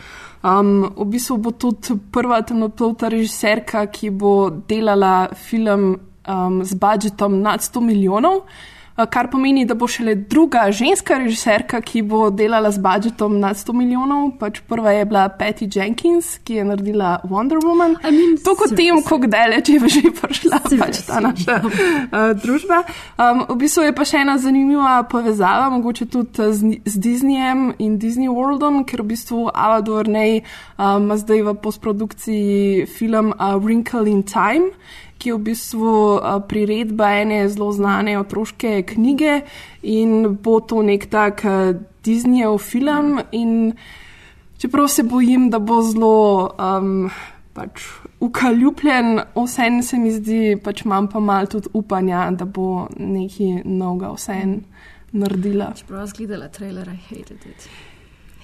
Um, 0.44 0.92
v 0.96 1.04
bistvu 1.04 1.36
bo 1.36 1.50
tudi 1.50 1.96
prva 2.12 2.42
temnopolta 2.42 3.08
režiserka, 3.08 3.86
ki 3.86 4.10
bo 4.10 4.50
delala 4.68 5.28
film 5.34 5.96
um, 6.28 6.64
z 6.64 6.74
budžetom 6.74 7.40
nad 7.42 7.60
100 7.60 7.80
milijonov, 7.80 8.44
kar 9.04 9.28
pomeni, 9.30 9.64
da 9.68 9.74
bo 9.74 9.86
šele 9.86 10.14
druga 10.14 10.70
ženska 10.72 11.18
režiserka, 11.18 11.80
ki 11.80 12.02
bo 12.02 12.30
delala 12.30 12.70
z 12.72 12.80
budžetom 12.80 13.40
nad 13.40 13.56
100 13.56 13.74
milijonov. 13.76 14.30
Pač 14.40 14.60
prva 14.68 14.94
je 14.96 15.04
bila 15.04 15.28
Patty 15.28 15.68
Jenkins, 15.68 16.38
ki 16.44 16.54
je 16.60 16.64
naredila 16.64 17.20
Wonder 17.28 17.60
Woman. 17.60 17.98
I 18.00 18.10
mean, 18.10 18.36
to 18.44 18.56
kot 18.56 18.72
tem, 18.76 19.02
kako 19.04 19.28
daleč 19.28 19.68
je 19.68 19.80
že 19.86 20.10
prišla 20.16 20.60
pač 20.80 21.02
ta 21.04 21.20
naša 21.20 21.60
uh, 21.60 22.32
družba. 22.40 22.82
Um, 23.20 23.44
v 23.52 23.58
bistvu 23.66 23.84
je 23.84 23.92
pa 23.92 24.08
še 24.08 24.24
ena 24.24 24.38
zanimiva 24.40 25.02
povezava, 25.10 25.68
mogoče 25.76 26.08
tudi 26.08 26.40
uh, 26.40 26.52
z, 26.56 26.80
z 26.88 26.94
Disneyjem 26.96 27.76
in 27.78 27.98
Disney 28.00 28.32
Worldom, 28.32 28.84
ker 28.88 29.04
v 29.04 29.12
bistvu 29.12 29.50
Ava 29.52 29.84
Dorney 29.84 30.40
um, 30.80 31.04
ima 31.04 31.20
zdaj 31.20 31.44
v 31.44 31.56
postprodukciji 31.60 32.86
film 32.88 33.36
uh, 33.36 33.60
Wrinkle 33.60 34.08
in 34.08 34.24
Time 34.24 34.72
ki 35.18 35.28
je 35.28 35.34
v 35.34 35.42
bistvu 35.50 35.92
priredba 36.48 37.10
ene 37.20 37.48
zelo 37.48 37.72
znane 37.72 38.18
otroške 38.18 38.82
knjige 38.82 39.40
in 39.82 40.36
bo 40.42 40.60
to 40.60 40.82
nek 40.82 41.06
tak 41.10 41.44
Disneyjev 42.04 42.58
film. 42.58 43.20
In 43.32 43.72
čeprav 44.58 44.88
se 44.88 45.02
bojim, 45.02 45.50
da 45.50 45.58
bo 45.58 45.80
zelo 45.82 46.50
um, 46.58 47.10
pač 47.56 47.82
ukaljubljen, 48.20 49.20
vseeno 49.34 49.82
se 49.82 49.98
mi 49.98 50.12
zdi, 50.12 50.56
pač 50.62 50.84
imam 50.84 51.08
pa 51.08 51.20
malo 51.20 51.46
tudi 51.46 51.72
upanja, 51.72 52.30
da 52.30 52.44
bo 52.44 52.86
nekaj 52.96 53.62
novega 53.64 54.12
vseeno 54.14 54.60
naredila. 55.16 55.72
Čeprav 55.76 56.06
sem 56.06 56.16
gledala 56.20 56.48
trailer, 56.48 56.88
I 56.88 56.96
hated 57.08 57.46
it. 57.46 57.68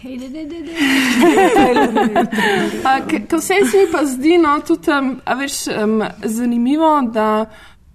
Ker 3.08 3.38
vse 3.38 3.54
se 3.70 3.78
mi 3.78 3.86
pa 3.92 4.04
zdi, 4.06 4.38
no, 4.38 4.60
tudi 4.66 4.90
um, 4.90 5.20
a 5.24 5.34
veš, 5.38 5.66
um, 5.70 6.02
zanimivo, 6.24 7.00
da 7.14 7.46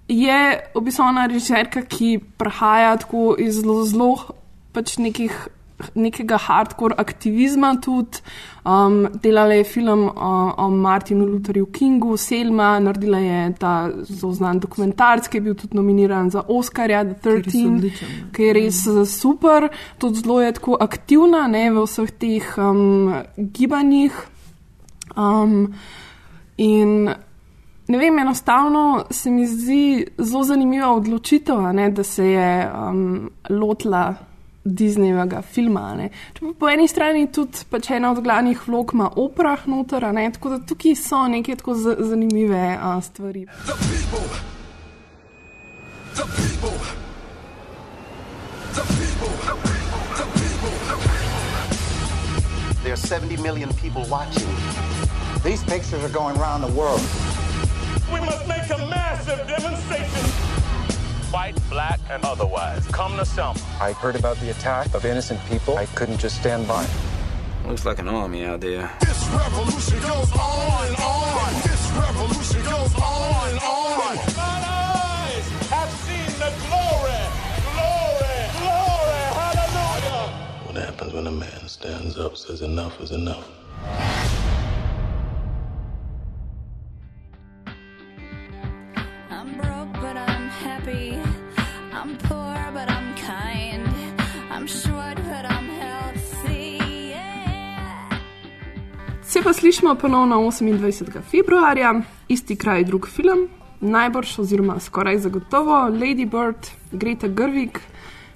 je 0.08 0.62
v 0.76 0.82
bistvu 0.82 1.04
ona 1.04 1.26
režiserka, 1.28 1.82
ki 1.84 2.20
prihaja 2.40 2.98
tako 3.04 3.36
iz 3.40 3.56
zelo, 3.60 3.84
zelo 3.86 4.16
pač 4.74 4.98
nekih. 5.04 5.48
Nekega 5.78 6.40
hardcore 6.42 6.96
aktivizma 6.98 7.76
tudi, 7.82 8.18
um, 8.66 9.04
delala 9.22 9.54
je 9.54 9.64
film 9.64 10.08
o, 10.10 10.30
o 10.58 10.70
Martinu 10.70 11.26
Lutherju 11.26 11.68
Kingu, 11.72 12.16
Selma, 12.18 12.80
naredila 12.80 13.20
je 13.22 13.54
ta 13.60 13.74
zelo 14.10 14.32
znan 14.34 14.60
dokumentarc, 14.60 15.28
ki 15.30 15.38
je 15.38 15.42
bil 15.46 15.56
tudi 15.56 15.78
nominiran 15.78 16.32
za 16.34 16.42
Oscarja, 16.48 17.04
The 17.06 17.38
13, 17.46 18.02
ki 18.34 18.50
je 18.50 18.56
res 18.58 18.82
eh, 18.90 19.04
super, 19.06 19.70
tudi 20.02 20.24
zelo 20.26 20.40
je 20.42 20.56
tako 20.58 20.80
aktivna 20.82 21.46
ne, 21.52 21.68
v 21.76 21.86
vseh 21.86 22.12
teh 22.18 22.50
um, 22.58 23.14
gibanjih. 23.38 24.18
Um, 25.14 25.74
in 26.58 27.12
ne 27.88 27.98
vem, 28.02 28.20
enostavno 28.20 29.06
se 29.12 29.30
mi 29.30 29.46
zdi 29.48 30.08
zelo 30.18 30.42
zanimiva 30.44 30.90
odločitev, 30.98 31.70
ne, 31.74 31.92
da 31.94 32.04
se 32.04 32.26
je 32.32 32.50
um, 32.66 33.30
lotila 33.50 34.16
Disneyjevega 34.68 35.42
filma. 35.42 35.96
ne. 35.96 36.10
Po 36.60 36.70
eni 36.70 36.88
strani 36.88 37.28
tudi 37.32 37.66
pač 37.70 37.90
ena 37.92 38.12
od 38.12 38.22
glavnih 38.24 38.68
vlog 38.68 38.92
ima 38.94 39.10
oprah 39.16 39.68
noter, 39.68 40.06
a 40.06 40.12
ne, 40.12 40.32
tako 40.32 40.50
da 40.50 40.60
tukaj 40.66 40.96
so 40.96 41.28
neke 41.28 41.56
tako 41.56 41.76
zanimive 42.00 42.78
a, 42.82 43.02
stvari. 43.02 43.46
There 52.84 52.94
are 52.94 52.98
70 52.98 53.42
million 53.44 53.70
people 53.74 54.06
watching. 54.10 54.48
These 55.44 55.64
pictures 55.64 56.04
are 56.04 56.10
going 56.10 56.38
around 56.38 56.62
the 56.62 56.72
world. 56.72 57.02
We 58.14 58.20
must 58.22 58.48
make 58.48 58.70
a 58.70 58.78
massive 58.88 59.46
demonstration. 59.48 60.57
White, 61.32 61.58
black, 61.70 62.00
and 62.10 62.24
otherwise. 62.24 62.88
Come 62.88 63.18
to 63.18 63.26
Selma. 63.26 63.60
I 63.82 63.92
heard 63.92 64.16
about 64.16 64.38
the 64.38 64.50
attack 64.52 64.94
of 64.94 65.06
innocent 65.06 65.40
people. 65.50 65.78
I 65.78 65.86
couldn't 65.88 66.20
just 66.20 66.38
stand 66.40 66.68
by. 66.68 66.88
Looks 67.66 67.86
like 67.86 68.00
an 68.00 68.08
army 68.08 68.46
out 68.46 68.62
there. 68.62 68.90
This 69.02 69.28
revolution 69.28 70.00
goes 70.00 70.32
on 70.32 70.88
and 70.88 70.96
on. 70.96 71.54
This 71.64 71.92
revolution 71.92 72.64
goes 72.64 72.96
on 72.96 73.50
and 73.50 73.60
on. 73.60 74.16
Mine 74.16 74.64
eyes 74.66 75.50
have 75.70 75.92
seen 75.92 76.32
the 76.40 76.52
glory, 76.64 77.22
glory, 77.76 78.40
glory. 78.62 79.24
Hallelujah. 79.36 80.32
What 80.66 80.76
happens 80.78 81.14
when 81.14 81.28
a 81.28 81.32
man 81.32 81.68
stands 81.68 82.18
up, 82.18 82.38
says 82.38 82.62
enough 82.62 83.02
is 83.02 83.12
enough? 83.12 83.46
Happy. 90.64 91.14
I'm 91.94 92.18
poor, 92.18 92.58
but 92.74 92.90
I'm 92.90 93.16
kind. 93.16 93.88
I'm 94.52 94.68
short, 94.68 95.16
but 95.16 95.46
I'm 95.46 95.68
healthy. 95.82 96.80
Yeah. 97.10 98.20
Se 99.24 99.42
pa 99.44 99.54
slišimo 99.54 99.96
ponovno 99.96 100.36
28. 100.36 101.22
februarja, 101.32 102.02
isti 102.28 102.56
kraj, 102.56 102.84
drug 102.84 103.08
film, 103.08 103.48
najbrž 103.80 104.40
oziroma 104.40 104.80
skoraj 104.80 105.18
zagotovo 105.18 105.90
Lady 105.90 106.26
Bird, 106.26 106.68
Greta 106.92 107.28
Gerwig, 107.28 107.80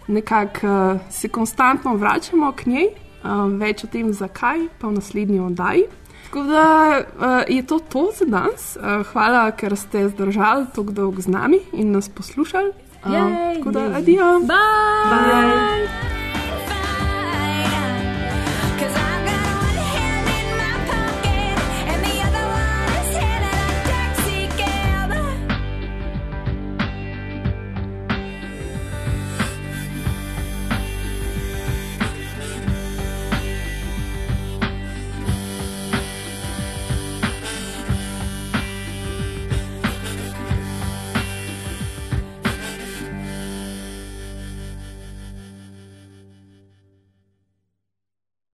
nekako 0.07 0.67
uh, 0.67 0.99
se 1.09 1.29
konstantno 1.29 1.95
vračamo 1.95 2.51
k 2.51 2.65
njej, 2.65 2.87
uh, 3.23 3.51
več 3.59 3.83
o 3.83 3.87
tem, 3.87 4.13
zakaj, 4.13 4.67
pa 4.79 4.87
v 4.87 4.93
naslednji 4.93 5.39
oddaji. 5.39 5.83
Tako 6.31 6.43
da 6.43 6.99
uh, 6.99 7.55
je 7.55 7.65
to 7.67 7.79
to 7.79 8.11
za 8.19 8.25
danes. 8.25 8.75
Uh, 8.75 9.05
hvala, 9.11 9.51
ker 9.51 9.75
ste 9.75 10.09
zdržali 10.09 10.65
tako 10.75 10.91
dolgo 10.91 11.21
z 11.21 11.27
nami 11.27 11.59
in 11.73 11.91
nas 11.91 12.09
poslušali. 12.09 12.71
Uh, 13.03 13.11
tako 13.55 13.71
da, 13.71 13.79
adijo. 13.97 14.39
Bye. 14.39 15.11
Bye. 15.11 16.40